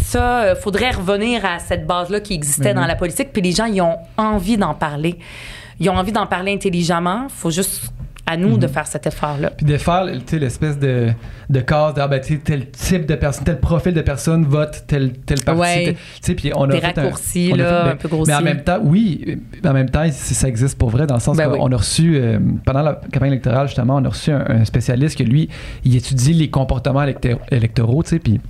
ça, 0.00 0.42
euh, 0.42 0.56
faudrait 0.56 0.92
revenir 0.92 1.44
à 1.44 1.58
cette 1.58 1.86
base-là 1.86 2.20
qui 2.20 2.34
existait 2.34 2.72
dans 2.72 2.86
la 2.86 2.96
politique. 2.96 3.32
Puis 3.32 3.42
les 3.42 3.52
gens, 3.52 3.66
ils 3.66 3.82
ont 3.82 3.96
envie 4.16 4.56
d'en 4.56 4.74
parler. 4.74 5.18
Ils 5.80 5.90
ont 5.90 5.96
envie 5.96 6.12
d'en 6.12 6.26
parler 6.26 6.52
intelligemment. 6.52 7.28
faut 7.28 7.50
juste 7.50 7.92
à 8.30 8.36
nous 8.36 8.56
de 8.58 8.66
faire 8.66 8.86
cet 8.86 9.06
effort-là. 9.06 9.50
Puis 9.50 9.66
de 9.66 9.76
faire 9.76 10.04
l'espèce 10.04 10.78
de, 10.78 11.08
de 11.48 11.60
case 11.60 11.94
de 11.94 12.00
ah, 12.00 12.08
ben, 12.08 12.20
tel 12.20 12.70
type 12.70 13.06
de 13.06 13.14
personne, 13.16 13.44
tel 13.44 13.58
profil 13.58 13.92
de 13.92 14.00
personne 14.02 14.44
vote 14.44 14.84
tel, 14.86 15.12
tel 15.26 15.42
parti. 15.42 15.60
Ouais. 15.60 15.96
tel- 16.22 16.36
puis 16.36 16.52
on 16.54 16.64
a 16.64 16.68
Des 16.68 16.80
fait 16.80 16.98
un- 16.98 17.02
raccourcis, 17.02 17.50
a 17.52 17.56
là, 17.56 17.64
fait- 17.64 17.84
ben, 17.84 17.92
un 17.92 17.96
peu 17.96 18.08
grossiers. 18.08 18.34
Mais 18.34 18.40
en 18.40 18.44
même 18.44 18.62
temps, 18.62 18.78
oui, 18.82 19.38
en 19.64 19.72
même 19.72 19.90
temps, 19.90 20.04
ça 20.12 20.48
existe 20.48 20.78
pour 20.78 20.90
vrai, 20.90 21.06
dans 21.06 21.14
le 21.14 21.20
sens 21.20 21.36
Ben 21.36 21.48
qu'on 21.50 21.66
oui. 21.66 21.74
a 21.74 21.76
reçu, 21.76 22.16
euh, 22.16 22.38
pendant 22.64 22.82
la 22.82 23.00
campagne 23.12 23.32
électorale, 23.32 23.66
justement, 23.66 23.96
on 23.96 24.04
a 24.04 24.08
reçu 24.08 24.30
un, 24.30 24.44
un 24.48 24.64
spécialiste 24.64 25.18
que 25.18 25.24
lui, 25.24 25.48
il 25.84 25.96
étudie 25.96 26.32
les 26.32 26.48
comportements 26.50 27.02
élector- 27.02 27.40
électoraux, 27.50 28.02
tu 28.02 28.10
sais, 28.10 28.18
puis 28.18 28.40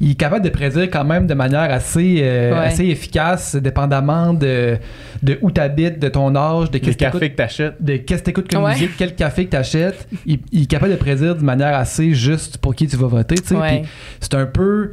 il 0.00 0.12
est 0.12 0.14
capable 0.14 0.44
de 0.44 0.50
prédire 0.50 0.88
quand 0.90 1.04
même 1.04 1.26
de 1.26 1.34
manière 1.34 1.70
assez, 1.70 2.18
euh, 2.22 2.52
Ouais. 2.52 2.66
assez 2.66 2.84
efficace, 2.86 3.56
dépendamment 3.56 4.34
de, 4.34 4.76
de 5.22 5.38
où 5.42 5.50
tu 5.50 5.60
habites, 5.60 5.98
de 5.98 6.08
ton 6.08 6.34
âge, 6.34 6.70
de 6.70 6.78
qu'est-ce 6.78 6.96
que 6.96 7.04
t'écoutes- 7.04 7.12
café 7.20 7.30
que 7.30 7.36
t'achètes. 7.36 7.74
de 7.80 7.96
qu'est-ce 7.96 8.20
que 8.20 8.24
t'écoutes 8.26 8.50
comme 8.50 8.64
Ouais. 8.64 8.72
musique, 8.72 8.90
quel 8.96 9.14
café 9.14 9.44
que 9.46 9.50
t'achètes, 9.50 10.08
il, 10.26 10.40
il 10.52 10.62
est 10.62 10.66
capable 10.66 10.92
de 10.92 10.96
prédire 10.96 11.36
de 11.36 11.44
manière 11.44 11.74
assez 11.76 12.14
juste 12.14 12.58
pour 12.58 12.74
qui 12.74 12.86
tu 12.86 12.96
vas 12.96 13.06
voter. 13.06 13.36
Ouais. 13.54 13.82
C'est 14.20 14.34
un 14.34 14.46
peu... 14.46 14.92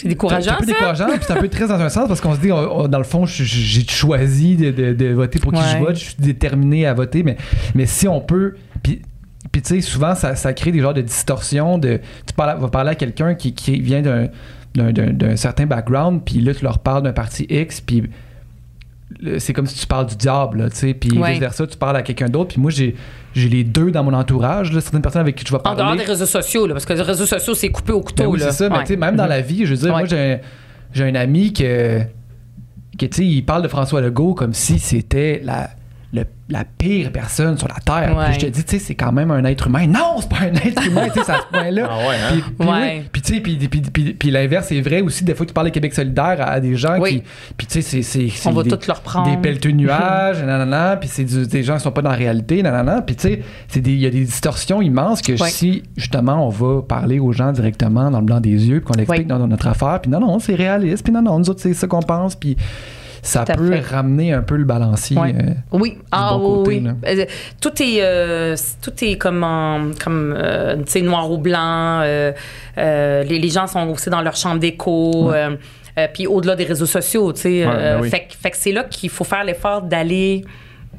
C'est 0.00 0.06
décourageant, 0.08 0.42
C'est 0.44 0.50
un 0.50 0.56
peu 0.58 0.66
décourageant, 0.66 1.06
puis 1.08 1.18
c'est 1.26 1.32
un 1.32 1.40
peu 1.40 1.48
triste 1.48 1.70
dans 1.70 1.80
un 1.80 1.88
sens 1.88 2.06
parce 2.06 2.20
qu'on 2.20 2.32
se 2.36 2.40
dit, 2.40 2.48
dans 2.50 2.98
le 2.98 3.02
fond, 3.04 3.26
j'ai 3.26 3.84
choisi 3.88 4.54
de, 4.54 4.70
de- 4.70 4.92
de 4.92 5.06
voter 5.12 5.40
pour 5.40 5.52
qui 5.52 5.60
je 5.72 5.78
vote, 5.78 5.96
je 5.96 6.04
suis 6.04 6.14
déterminé 6.20 6.86
à 6.86 6.94
voter, 6.94 7.24
mais, 7.24 7.36
mais 7.74 7.84
si 7.86 8.06
on 8.06 8.20
peut. 8.20 8.54
Puis, 8.84 9.02
puis 9.52 9.62
tu 9.62 9.74
sais, 9.74 9.80
souvent, 9.80 10.14
ça, 10.14 10.34
ça 10.36 10.52
crée 10.52 10.72
des 10.72 10.80
genres 10.80 10.94
de 10.94 11.00
distorsions. 11.02 11.78
De, 11.78 12.00
tu 12.26 12.32
parles, 12.34 12.58
vas 12.60 12.68
parler 12.68 12.90
à 12.90 12.94
quelqu'un 12.94 13.34
qui, 13.34 13.54
qui 13.54 13.80
vient 13.80 14.02
d'un, 14.02 14.26
d'un, 14.74 14.92
d'un- 14.92 15.12
d'un 15.12 15.36
certain 15.36 15.66
background, 15.66 16.22
puis 16.24 16.40
là, 16.40 16.54
tu 16.54 16.62
leur 16.64 16.78
parles 16.78 17.02
d'un 17.02 17.12
parti 17.12 17.46
X, 17.48 17.80
puis 17.80 18.04
c'est 19.38 19.54
comme 19.54 19.66
si 19.66 19.74
tu 19.80 19.86
parles 19.86 20.06
du 20.06 20.16
diable, 20.16 20.68
tu 20.70 20.76
sais, 20.76 20.94
puis 20.94 21.18
Ouais. 21.18 21.30
vice 21.32 21.40
versa, 21.40 21.66
tu 21.66 21.78
parles 21.78 21.96
à 21.96 22.02
quelqu'un 22.02 22.28
d'autre, 22.28 22.50
puis 22.52 22.60
moi, 22.60 22.70
j'ai, 22.70 22.94
j'ai 23.32 23.48
les 23.48 23.64
deux 23.64 23.90
dans 23.90 24.04
mon 24.04 24.12
entourage, 24.12 24.70
là, 24.70 24.80
certaines 24.82 25.00
personnes 25.00 25.22
avec 25.22 25.34
qui 25.34 25.44
je 25.46 25.50
vais 25.50 25.56
En 25.56 25.60
parler. 25.60 25.78
dehors 25.82 25.96
des 25.96 26.04
réseaux 26.04 26.26
sociaux, 26.26 26.66
là, 26.66 26.74
parce 26.74 26.84
que 26.84 26.92
les 26.92 27.00
réseaux 27.00 27.24
sociaux, 27.26 27.54
c'est 27.54 27.70
coupé 27.70 27.92
au 27.92 28.02
couteau. 28.02 28.24
Ben 28.24 28.28
oui, 28.28 28.38
là. 28.38 28.50
c'est 28.50 28.58
ça. 28.64 28.68
Mais 28.68 28.76
Ouais. 28.76 28.82
tu 28.84 28.88
sais, 28.88 28.96
même 28.96 29.16
dans 29.16 29.26
la 29.26 29.40
vie, 29.40 29.64
je 29.64 29.70
veux 29.70 29.76
dire, 29.80 29.94
Ouais. 29.94 30.00
moi, 30.00 30.04
j'ai 30.08 30.32
un, 30.34 30.38
j'ai 30.92 31.04
un 31.04 31.14
ami 31.14 31.54
que, 31.54 32.00
que 32.98 33.06
tu 33.06 33.16
sais, 33.16 33.24
il 33.26 33.42
parle 33.46 33.62
de 33.62 33.68
François 33.68 34.02
Legault 34.02 34.34
comme 34.34 34.52
si 34.52 34.78
c'était 34.78 35.40
la, 35.42 35.70
le- 36.12 36.24
la 36.48 36.64
pire 36.64 37.12
personne 37.12 37.58
sur 37.58 37.68
la 37.68 37.74
Terre. 37.84 38.16
Ouais. 38.16 38.24
Puis 38.30 38.34
je 38.40 38.46
te 38.46 38.50
dis, 38.50 38.64
tu 38.64 38.70
sais, 38.70 38.78
c'est 38.78 38.94
quand 38.94 39.12
même 39.12 39.30
un 39.30 39.44
être 39.44 39.66
humain. 39.66 39.86
Non, 39.86 40.16
c'est 40.20 40.28
pas 40.30 40.36
un 40.50 40.54
être 40.54 40.86
humain, 40.86 41.08
tu 41.12 41.18
sais, 41.18 41.24
c'est 41.26 41.32
à 41.32 41.40
ce 41.40 41.52
point-là. 41.52 41.86
Ah 41.90 41.98
ouais, 42.08 42.14
hein? 42.14 42.32
Puis, 42.32 42.42
puis 42.58 42.68
Ouais. 42.68 42.98
oui, 43.02 43.08
puis 43.12 43.22
tu 43.22 43.34
sais, 43.34 43.40
puis, 43.40 43.56
puis, 43.56 43.80
puis- 43.82 44.14
puis 44.14 44.30
l'inverse 44.30 44.72
est 44.72 44.80
vrai 44.80 45.02
aussi. 45.02 45.24
Des 45.24 45.34
fois, 45.34 45.44
tu 45.44 45.52
parles 45.52 45.66
de 45.66 45.72
Québec 45.72 45.92
solidaire 45.92 46.38
à, 46.40 46.44
à 46.52 46.60
des 46.60 46.74
gens 46.76 46.98
Oui. 46.98 47.16
qui. 47.16 47.22
Puis 47.58 47.66
tu 47.66 47.72
sais, 47.74 47.82
c'est- 47.82 48.02
c'est. 48.02 48.28
c'est 48.30 48.48
On 48.48 48.52
va 48.52 48.62
des- 48.62 48.70
tout 48.70 48.78
leur 48.88 49.02
prendre. 49.02 49.30
Des 49.30 49.36
pelleteux 49.36 49.70
nuages, 49.72 50.42
nanana, 50.42 50.96
puis 50.96 51.10
c'est 51.12 51.24
du- 51.24 51.46
des 51.46 51.62
gens 51.62 51.76
qui 51.76 51.82
sont 51.82 51.92
pas 51.92 52.00
dans 52.02 52.10
la 52.10 52.16
réalité, 52.16 52.62
nanana. 52.62 53.02
Puis 53.02 53.14
tu 53.16 53.22
sais, 53.28 53.42
c'est 53.68 53.80
des- 53.80 53.92
il 53.92 54.00
y 54.00 54.06
a 54.06 54.10
des 54.10 54.24
distorsions 54.24 54.80
immenses 54.80 55.20
que 55.20 55.32
Ouais. 55.32 55.50
si, 55.50 55.82
justement, 55.98 56.46
on 56.46 56.48
va 56.48 56.80
parler 56.80 57.18
aux 57.18 57.32
gens 57.32 57.52
directement 57.52 58.10
dans 58.10 58.20
le 58.20 58.24
blanc 58.24 58.40
des 58.40 58.48
yeux, 58.68 58.80
puis 58.80 58.86
qu'on 58.86 58.98
l'explique 58.98 59.20
Oui. 59.22 59.26
dans, 59.26 59.38
dans 59.38 59.46
notre 59.48 59.66
affaire, 59.66 60.00
puis 60.00 60.10
non, 60.10 60.20
non, 60.20 60.38
c'est 60.38 60.54
réaliste, 60.54 61.04
puis 61.04 61.12
non, 61.12 61.20
non, 61.20 61.38
nous 61.38 61.50
autres, 61.50 61.60
c'est 61.60 61.74
ça 61.74 61.86
qu'on 61.86 62.00
pense, 62.00 62.34
puis 62.34 62.56
ça 63.28 63.44
peut 63.44 63.70
fait. 63.70 63.80
ramener 63.80 64.32
un 64.32 64.42
peu 64.42 64.56
le 64.56 64.64
balancier. 64.64 65.16
Ouais. 65.18 65.34
euh, 65.34 65.52
Oui, 65.78 65.98
ah 66.10 66.30
bon 66.38 66.64
côté, 66.64 66.82
oui. 66.84 66.90
Euh, 67.06 67.24
tout 67.60 67.82
est 67.82 67.98
euh, 68.02 68.56
tout 68.82 68.92
est 69.04 69.16
comme 69.16 69.42
en- 69.44 69.90
comme 70.02 70.34
euh, 70.36 70.76
tu 70.78 70.82
sais 70.92 71.00
noir 71.02 71.30
ou 71.30 71.38
blanc. 71.38 72.00
euh, 72.02 72.32
euh, 72.78 73.22
les, 73.24 73.38
les 73.38 73.48
gens 73.50 73.66
sont 73.66 73.88
aussi 73.88 74.10
dans 74.10 74.20
leur 74.22 74.36
chambre 74.36 74.58
d'écho. 74.60 75.32
euh, 75.32 75.56
euh, 75.98 76.06
puis 76.14 76.26
au-delà 76.28 76.54
des 76.54 76.64
réseaux 76.64 76.86
sociaux, 76.86 77.32
tu 77.32 77.40
sais. 77.40 77.66
Ouais, 77.66 77.72
euh, 77.74 77.94
ben 77.96 78.02
oui. 78.02 78.10
fait, 78.10 78.20
que- 78.28 78.34
fait 78.40 78.50
que 78.52 78.56
c'est 78.56 78.72
là 78.72 78.84
qu'il 78.84 79.10
faut 79.10 79.24
faire 79.24 79.42
l'effort 79.44 79.82
d'aller 79.82 80.44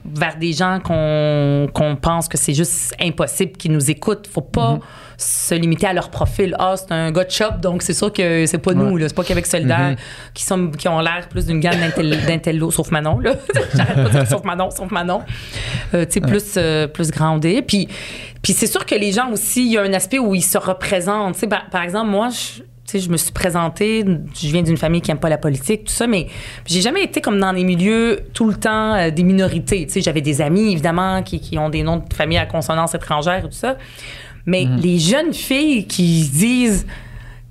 vers 0.06 0.38
des 0.38 0.54
gens 0.54 0.80
qu'on 0.80 1.96
pense 2.02 2.28
que 2.28 2.38
c'est 2.38 2.54
juste 2.54 2.96
impossible 3.02 3.52
qu'ils 3.54 3.72
nous 3.72 3.90
écoutent. 3.92 4.28
Faut 4.28 4.42
pas 4.42 4.74
Mhm. 4.74 4.80
se 5.18 5.56
limiter 5.56 5.88
à 5.88 5.94
leur 5.94 6.10
profil. 6.10 6.56
Ah, 6.58 6.76
c'est 6.78 6.92
un 6.92 7.12
gars 7.12 7.26
de 7.26 7.30
shop, 7.32 7.58
donc 7.62 7.82
c'est 7.82 7.94
sûr 7.94 8.12
que 8.14 8.46
c'est 8.46 8.58
pas 8.58 8.74
nous, 8.74 8.98
là. 8.98 9.08
C'est 9.10 9.16
pas 9.16 9.24
Québec 9.24 9.46
solidaire 9.46 9.92
Mhm. 9.92 9.96
qui, 10.34 10.44
sont, 10.44 10.72
qui 10.72 10.88
ont 10.88 11.00
l'air 11.02 11.28
plus 11.30 11.46
d'une 11.46 11.60
d'intel- 11.60 12.26
d'intello, 12.26 12.72
sauf 12.72 12.90
Manon, 12.92 13.20
là. 13.20 13.34
J'arrête 13.76 13.96
pas 13.96 14.04
de 14.04 14.10
dire 14.10 14.28
sauf 14.28 14.44
Manon, 14.44 14.70
sauf 14.72 14.90
Manon. 14.92 15.22
Euh, 15.94 16.06
tu 16.06 16.14
sais, 16.14 16.22
plus, 16.22 16.54
euh, 16.58 16.88
plus 16.88 17.12
grandé. 17.12 17.62
Puis, 17.62 17.88
puis 18.42 18.54
c'est 18.54 18.68
sûr 18.68 18.86
que 18.86 18.96
les 18.96 19.12
gens 19.12 19.30
aussi, 19.32 19.66
il 19.66 19.72
y 19.74 19.78
a 19.78 19.82
un 19.82 19.94
aspect 19.94 20.20
où 20.20 20.34
ils 20.36 20.42
se 20.42 20.58
représentent. 20.58 21.34
Tu 21.34 21.42
sais, 21.42 21.48
par, 21.48 21.70
par 21.70 21.84
exemple, 21.84 22.10
moi, 22.10 22.30
je, 22.30 22.62
sais, 22.90 23.00
je 23.00 23.10
me 23.10 23.18
suis 23.18 23.32
présentée, 23.32 24.06
je 24.06 24.48
viens 24.48 24.62
d'une 24.62 24.78
famille 24.78 25.02
qui 25.02 25.12
aime 25.12 25.20
pas 25.20 25.30
la 25.30 25.38
politique, 25.38 25.86
tout 25.86 25.94
ça, 25.94 26.08
mais 26.08 26.28
j'ai 26.66 26.82
jamais 26.82 27.04
été 27.04 27.22
comme 27.22 27.40
dans 27.40 27.52
les 27.52 27.64
milieux 27.64 28.20
tout 28.34 28.48
le 28.48 28.56
temps 28.56 28.94
euh, 28.94 29.12
des 29.12 29.24
minorités. 29.24 29.86
Tu 29.86 29.94
sais, 29.94 30.02
j'avais 30.02 30.22
des 30.22 30.42
amis, 30.42 30.72
évidemment, 30.72 31.24
qui, 31.24 31.40
qui 31.40 31.58
ont 31.58 31.70
des 31.70 31.84
noms 31.84 31.98
de 31.98 32.14
famille 32.14 32.38
à 32.38 32.46
consonance 32.46 32.94
étrangère 32.96 33.40
et 33.46 33.50
tout 33.50 33.52
ça. 33.52 33.78
Mais 34.46 34.66
les 34.66 35.00
jeunes 35.00 35.34
filles 35.34 35.86
qui 35.86 36.24
se 36.24 36.32
disent 36.32 36.88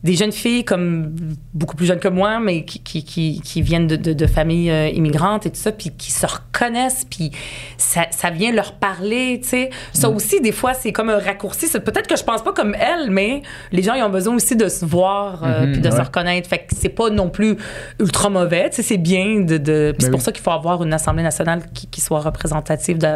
des 0.08 0.16
jeunes 0.16 0.32
filles 0.32 0.64
comme 0.64 1.14
beaucoup 1.54 1.76
plus 1.76 1.86
jeunes 1.86 1.98
que 2.00 2.08
moi, 2.08 2.40
mais 2.40 2.64
qui, 2.64 2.80
qui, 2.82 3.04
qui, 3.04 3.40
qui 3.44 3.62
viennent 3.62 3.86
de, 3.86 3.96
de, 3.96 4.12
de 4.12 4.26
familles 4.26 4.70
euh, 4.70 4.88
immigrantes 4.88 5.44
et 5.46 5.50
tout 5.50 5.60
ça, 5.60 5.70
puis 5.72 5.90
qui 5.96 6.10
se 6.12 6.24
reconnaissent, 6.26 7.04
puis 7.08 7.30
ça, 7.76 8.06
ça 8.10 8.30
vient 8.30 8.52
leur 8.52 8.72
parler, 8.74 9.40
tu 9.42 9.48
sais. 9.50 9.70
Ça 9.92 10.08
aussi, 10.08 10.40
des 10.40 10.52
fois, 10.52 10.72
c'est 10.74 10.92
comme 10.92 11.10
un 11.10 11.18
raccourci. 11.18 11.66
C'est 11.68 11.80
Peut-être 11.80 12.06
que 12.06 12.16
je 12.16 12.24
pense 12.24 12.42
pas 12.42 12.52
comme 12.52 12.74
elle, 12.74 13.10
mais 13.10 13.42
les 13.72 13.82
gens, 13.82 13.94
ils 13.94 14.02
ont 14.02 14.08
besoin 14.10 14.34
aussi 14.34 14.56
de 14.56 14.68
se 14.68 14.84
voir, 14.84 15.44
euh, 15.44 15.66
Mhm, 15.66 15.72
puis 15.72 15.80
de 15.82 15.90
se 15.90 16.00
reconnaître. 16.00 16.48
Fait 16.48 16.58
que 16.58 16.74
c'est 16.76 16.88
pas 16.88 17.10
non 17.10 17.28
plus 17.28 17.56
ultra 18.00 18.30
mauvais, 18.30 18.70
tu 18.70 18.76
sais, 18.76 18.82
c'est 18.82 18.96
bien 18.96 19.40
de... 19.40 19.58
de 19.58 19.94
c'est 19.98 20.10
pour 20.10 20.20
ça 20.22 20.32
qu'il 20.32 20.42
faut 20.42 20.50
avoir 20.52 20.82
une 20.82 20.92
Assemblée 20.92 21.22
nationale 21.22 21.62
qui, 21.74 22.00
soit 22.00 22.20
représentative 22.20 22.96
de, 22.98 23.06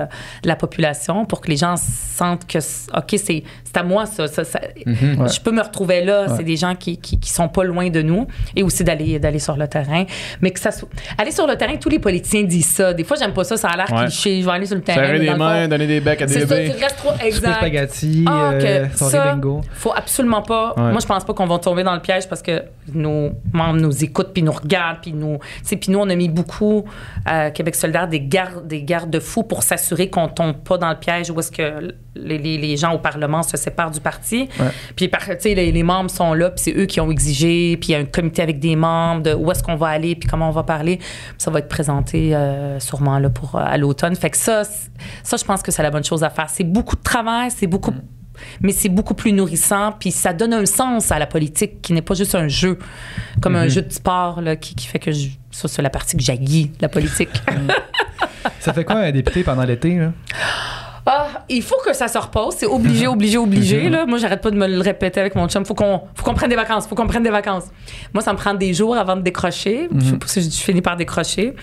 de 0.43 0.49
la 0.49 0.57
population 0.57 1.25
pour 1.25 1.41
que 1.41 1.49
les 1.49 1.57
gens 1.57 1.77
sentent 1.77 2.47
que, 2.47 2.59
OK, 2.99 3.15
c'est 3.17 3.43
à 3.75 3.83
moi, 3.83 4.07
ça. 4.07 4.27
ça, 4.29 4.45
ça- 4.45 4.61
Mhm. 4.85 5.29
Je 5.33 5.41
peux 5.41 5.53
me 5.53 5.63
retrouver 5.63 6.05
là. 6.05 6.27
Ouais. 6.27 6.35
C'est 6.37 6.43
des 6.45 6.57
gens 6.57 6.75
qui, 6.83 6.99
qui, 6.99 7.19
qui 7.21 7.31
sont 7.31 7.49
pas 7.49 7.65
loin 7.65 7.89
de 7.91 8.03
nous 8.03 8.27
et 8.57 8.63
aussi 8.63 8.83
d'aller 8.85 9.19
d'aller 9.19 9.39
sur 9.39 9.57
le 9.57 9.69
terrain. 9.69 10.05
Mais 10.41 10.51
que 10.51 10.59
ça 10.61 10.71
soit... 10.73 10.89
Aller 11.17 11.31
sur 11.31 11.47
le 11.47 11.57
terrain, 11.57 11.77
tous 11.77 11.89
les 11.89 11.99
politiciens 11.99 12.43
disent 12.43 12.67
ça. 12.71 12.93
Des 12.93 13.05
fois, 13.05 13.17
j'aime 13.19 13.33
pas 13.33 13.45
ça. 13.45 13.57
Ça 13.57 13.69
a 13.69 13.77
l'air 13.77 13.87
Ouais. 13.93 14.07
cliché. 14.07 14.41
Je 14.41 14.47
vais 14.47 14.53
aller 14.53 14.67
sur 14.67 14.77
le 14.77 14.83
terrain. 14.83 15.05
Serrer 15.07 15.19
des 15.21 15.31
mains, 15.35 15.63
fond, 15.63 15.69
donner 15.69 15.87
des 15.87 16.01
becs 16.01 16.21
à 16.23 16.27
des 16.27 16.33
C'est 16.35 16.47
ça, 16.47 16.55
bébés. 16.57 16.73
tu 16.77 16.83
restes 16.83 16.97
trop 16.97 17.13
exact. 17.25 17.57
spaghetti, 17.57 18.25
Ah, 18.29 18.51
euh, 18.55 18.87
ça, 18.95 19.25
bingo. 19.33 19.61
faut 19.75 19.93
absolument 19.95 20.43
pas. 20.43 20.75
Ouais. 20.77 20.91
Moi, 20.93 20.99
je 21.01 21.07
pense 21.07 21.25
pas 21.25 21.33
qu'on 21.35 21.47
va 21.47 21.59
tomber 21.59 21.85
dans 21.85 21.95
le 21.95 22.01
piège 22.01 22.29
parce 22.29 22.43
que 22.43 22.63
nos 22.93 23.31
membres 23.53 23.81
nous 23.81 24.03
écoutent 24.05 24.33
puis 24.33 24.43
nous 24.43 24.53
regardent 24.53 24.99
puis 25.03 25.13
nous, 25.13 25.39
tu 25.39 25.69
sais, 25.69 25.77
puis 25.77 25.93
nous 25.93 25.99
on 26.01 26.09
a 26.11 26.15
mis 26.15 26.29
beaucoup 26.29 26.85
à 27.25 27.51
Québec 27.51 27.75
solidaire 27.75 28.09
des 28.09 28.21
gardes, 28.21 28.67
des 28.67 28.83
garde-fous 28.83 29.45
pour 29.45 29.63
s'assurer 29.63 30.09
qu'on 30.11 30.29
tombe 30.29 30.57
pas 30.57 30.79
dans 30.79 30.91
le 30.91 30.97
piège 30.97 31.31
où 31.31 31.39
est-ce 31.39 31.53
que 31.53 31.95
les, 32.15 32.39
les- 32.39 32.59
les 32.59 32.77
gens 32.77 32.93
au 32.93 32.99
Parlement 32.99 33.43
se 33.43 33.57
séparent 33.57 33.91
du 33.91 34.01
parti. 34.01 34.49
Ouais. 34.61 34.67
Puis 34.97 35.09
par- 35.09 35.21
tu 35.23 35.37
sais, 35.39 35.55
les, 35.55 35.71
les 35.73 35.83
membres 35.83 36.11
sont 36.11 36.35
là 36.35 36.51
puis 36.51 36.62
c'est 36.63 36.75
eux 36.77 36.87
qui 36.87 37.01
ont 37.01 37.11
exigé 37.11 37.77
puis 37.77 37.91
il 37.91 37.93
y 37.93 37.95
a 37.95 37.99
un 37.99 38.05
comité 38.05 38.43
avec 38.43 38.59
des 38.61 38.77
membres 38.77 39.23
de 39.23 39.35
où 39.35 39.51
est-ce 39.51 39.63
qu'on 39.63 39.77
va 39.77 39.89
aller 39.89 40.15
puis 40.15 40.29
comment 40.29 40.49
on 40.49 40.53
va 40.53 40.63
parler. 40.63 40.99
Ça 41.39 41.51
va 41.51 41.59
être 41.59 41.69
présenté 41.69 42.35
euh, 42.35 42.79
sûrement 42.81 43.19
là 43.19 43.31
pour 43.31 43.57
euh, 43.57 43.63
à 43.65 43.77
l'automne. 43.79 44.15
Fait 44.17 44.31
que 44.31 44.37
ça, 44.37 44.63
ça 45.23 45.37
je 45.37 45.45
pense 45.45 45.63
que 45.63 45.71
c'est 45.73 45.83
la 45.83 45.91
bonne 45.91 46.05
chose 46.05 46.23
à 46.25 46.31
faire. 46.31 46.49
C'est 46.49 46.65
beaucoup 46.65 46.97
de 46.97 47.03
travail, 47.03 47.51
c'est 47.51 47.67
beaucoup 47.67 47.93
mais 48.61 48.73
c'est 48.73 48.89
beaucoup 48.89 49.15
plus 49.15 49.31
nourrissant, 49.33 49.93
puis 50.01 50.11
ça 50.11 50.33
donne 50.33 50.55
un 50.55 50.67
sens 50.67 51.13
à 51.13 51.19
la 51.19 51.27
politique 51.27 51.83
qui 51.83 51.93
n'est 51.93 52.03
pas 52.03 52.15
juste 52.15 52.35
un 52.35 52.49
jeu, 52.49 52.79
comme 53.41 53.55
un 53.55 53.69
jeu 53.69 53.83
de 53.83 53.93
sport 53.93 54.41
là, 54.41 54.57
qui, 54.57 54.75
qui 54.75 54.87
fait 54.87 54.99
que 54.99 55.13
je- 55.13 55.29
ça, 55.51 55.69
c'est 55.69 55.83
la 55.83 55.91
partie 55.91 56.17
que 56.17 56.23
j'haïs, 56.23 56.73
la 56.81 56.89
politique. 56.89 57.29
Ça 58.59 58.73
fait 58.73 58.85
quoi 58.85 58.97
un 58.97 59.13
député 59.13 59.45
pendant 59.45 59.65
l'été, 59.65 59.97
là? 59.99 60.13
Ah, 61.07 61.27
il 61.49 61.63
faut 61.63 61.81
que 61.85 61.93
ça 61.93 62.09
se 62.09 62.19
repose, 62.19 62.55
c'est 62.59 62.67
obligé, 62.67 63.07
obligé, 63.09 63.39
obligé. 63.39 63.89
Là. 63.89 64.07
Moi, 64.07 64.19
j'arrête 64.19 64.41
pas 64.41 64.51
de 64.51 64.57
me 64.57 64.67
le 64.67 64.81
répéter 64.81 65.21
avec 65.21 65.35
mon 65.35 65.49
chum. 65.49 65.65
Faut 65.65 65.75
qu'on, 65.75 66.03
faut 66.15 66.25
qu'on 66.25 66.35
prenne 66.35 66.51
des 66.51 66.57
vacances, 66.57 66.87
faut 66.87 66.95
qu'on 66.95 67.07
prenne 67.07 67.23
des 67.23 67.31
vacances. 67.31 67.65
Moi, 68.15 68.23
ça 68.23 68.33
me 68.33 68.39
prend 68.39 68.55
des 68.55 68.73
jours 68.73 68.97
avant 68.97 69.17
de 69.17 69.23
décrocher. 69.23 69.89
Je 69.95 70.05
sais 70.05 70.17
pas 70.17 70.27
si 70.27 70.43
je 70.43 70.63
finis 70.63 70.83
par 70.83 70.97
décrocher. 70.97 71.55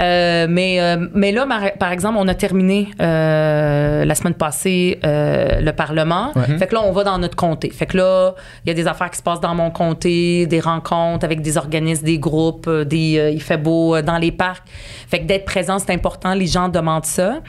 Euh, 0.00 0.46
mais, 0.48 0.80
euh, 0.80 1.06
mais 1.14 1.32
là, 1.32 1.46
par 1.78 1.92
exemple, 1.92 2.16
on 2.18 2.26
a 2.28 2.34
terminé 2.34 2.88
euh, 3.00 4.04
la 4.04 4.14
semaine 4.14 4.34
passée 4.34 4.98
le 5.02 5.70
Parlement. 5.72 6.32
Ouais. 6.34 6.58
Fait 6.58 6.66
que 6.66 6.74
là, 6.74 6.82
on 6.84 6.92
va 6.92 7.04
dans 7.04 7.18
notre 7.18 7.36
comté. 7.36 7.70
Fait 7.70 7.86
que 7.86 7.96
là, 7.96 8.34
il 8.64 8.68
y 8.68 8.72
a 8.72 8.74
des 8.74 8.86
affaires 8.86 9.10
qui 9.10 9.18
se 9.18 9.22
passent 9.22 9.40
dans 9.40 9.54
mon 9.54 9.70
comté, 9.70 10.46
des 10.46 10.60
rencontres 10.60 11.24
avec 11.24 11.40
des 11.40 11.56
organismes, 11.56 12.04
des 12.04 12.18
groupes, 12.18 12.68
des, 12.68 13.32
il 13.32 13.40
fait 13.40 13.56
beau 13.56 14.00
dans 14.02 14.18
les 14.18 14.32
parcs. 14.32 14.64
Fait 15.08 15.20
que 15.20 15.24
d'être 15.24 15.44
présent, 15.44 15.78
c'est 15.78 15.92
important. 15.92 16.34
Les 16.34 16.46
gens 16.46 16.68
demandent 16.68 17.04
ça. 17.04 17.40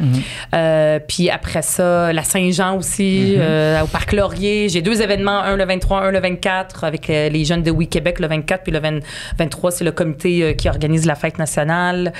Euh, 0.53 0.99
puis 1.23 1.29
après 1.29 1.61
ça, 1.61 2.11
la 2.11 2.23
Saint-Jean 2.23 2.75
aussi, 2.75 3.35
euh, 3.37 3.81
au 3.81 3.87
Parc 3.87 4.11
Laurier. 4.11 4.67
J'ai 4.67 4.81
deux 4.81 5.01
événements, 5.01 5.39
un 5.39 5.55
le 5.55 5.63
23, 5.63 6.01
un 6.01 6.11
le 6.11 6.19
24, 6.19 6.83
avec 6.83 7.09
euh, 7.09 7.29
les 7.29 7.45
jeunes 7.45 7.63
de 7.63 7.71
Oui 7.71 7.87
Québec 7.87 8.19
le 8.19 8.27
24, 8.27 8.63
puis 8.63 8.73
le 8.73 8.79
20 8.79 8.99
23, 9.39 9.71
c'est 9.71 9.85
le 9.85 9.93
comité 9.93 10.43
euh, 10.43 10.51
qui 10.51 10.67
organise 10.67 11.05
la 11.05 11.15
fête 11.15 11.37
nationale. 11.37 12.11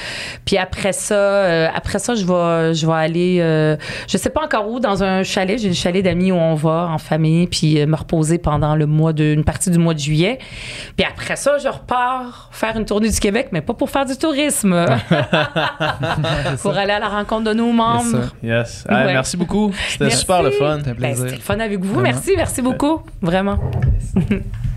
Puis 0.45 0.57
après 0.57 0.93
ça, 0.93 1.15
euh, 1.15 1.67
après 1.75 1.99
ça, 1.99 2.15
je 2.15 2.25
vais, 2.25 2.73
je 2.73 2.87
vais 2.87 2.93
aller, 2.93 3.39
euh, 3.41 3.75
je 4.07 4.15
sais 4.15 4.29
pas 4.29 4.45
encore 4.45 4.69
où, 4.69 4.79
dans 4.79 5.03
un 5.03 5.23
chalet. 5.23 5.59
J'ai 5.59 5.71
un 5.71 5.73
chalet 5.73 6.01
d'amis 6.01 6.31
où 6.31 6.35
on 6.35 6.55
va 6.55 6.87
en 6.89 6.97
famille, 6.97 7.47
puis 7.47 7.85
me 7.85 7.97
reposer 7.97 8.37
pendant 8.37 8.77
le 8.77 8.85
mois 8.85 9.11
de, 9.11 9.33
une 9.33 9.43
partie 9.43 9.69
du 9.69 9.79
mois 9.79 9.95
de 9.95 9.99
juillet. 9.99 10.39
Puis 10.95 11.05
après 11.05 11.35
ça, 11.35 11.57
je 11.57 11.67
repars 11.67 12.47
faire 12.53 12.77
une 12.77 12.85
tournée 12.85 13.09
du 13.09 13.19
Québec, 13.19 13.49
mais 13.51 13.59
pas 13.59 13.73
pour 13.73 13.89
faire 13.89 14.05
du 14.05 14.15
tourisme. 14.15 14.73
pour 16.61 16.77
aller 16.77 16.93
à 16.93 16.99
la 16.99 17.09
rencontre 17.09 17.43
de 17.43 17.53
nos 17.53 17.73
membres. 17.73 18.31
Yes. 18.41 18.85
Ah, 18.93 19.05
Ouais. 19.05 19.13
Merci 19.13 19.37
beaucoup. 19.37 19.71
C'était 19.89 20.05
Merci. 20.05 20.19
super 20.19 20.43
le 20.43 20.51
fun. 20.51 20.77
C'était 20.79 20.93
Ben, 20.93 21.15
le 21.21 21.29
fun 21.37 21.59
avec 21.59 21.79
vous. 21.79 21.93
Vraiment. 21.93 22.01
Merci, 22.03 22.31
merci 22.35 22.61
beaucoup. 22.61 23.01
Vraiment. 23.21 23.59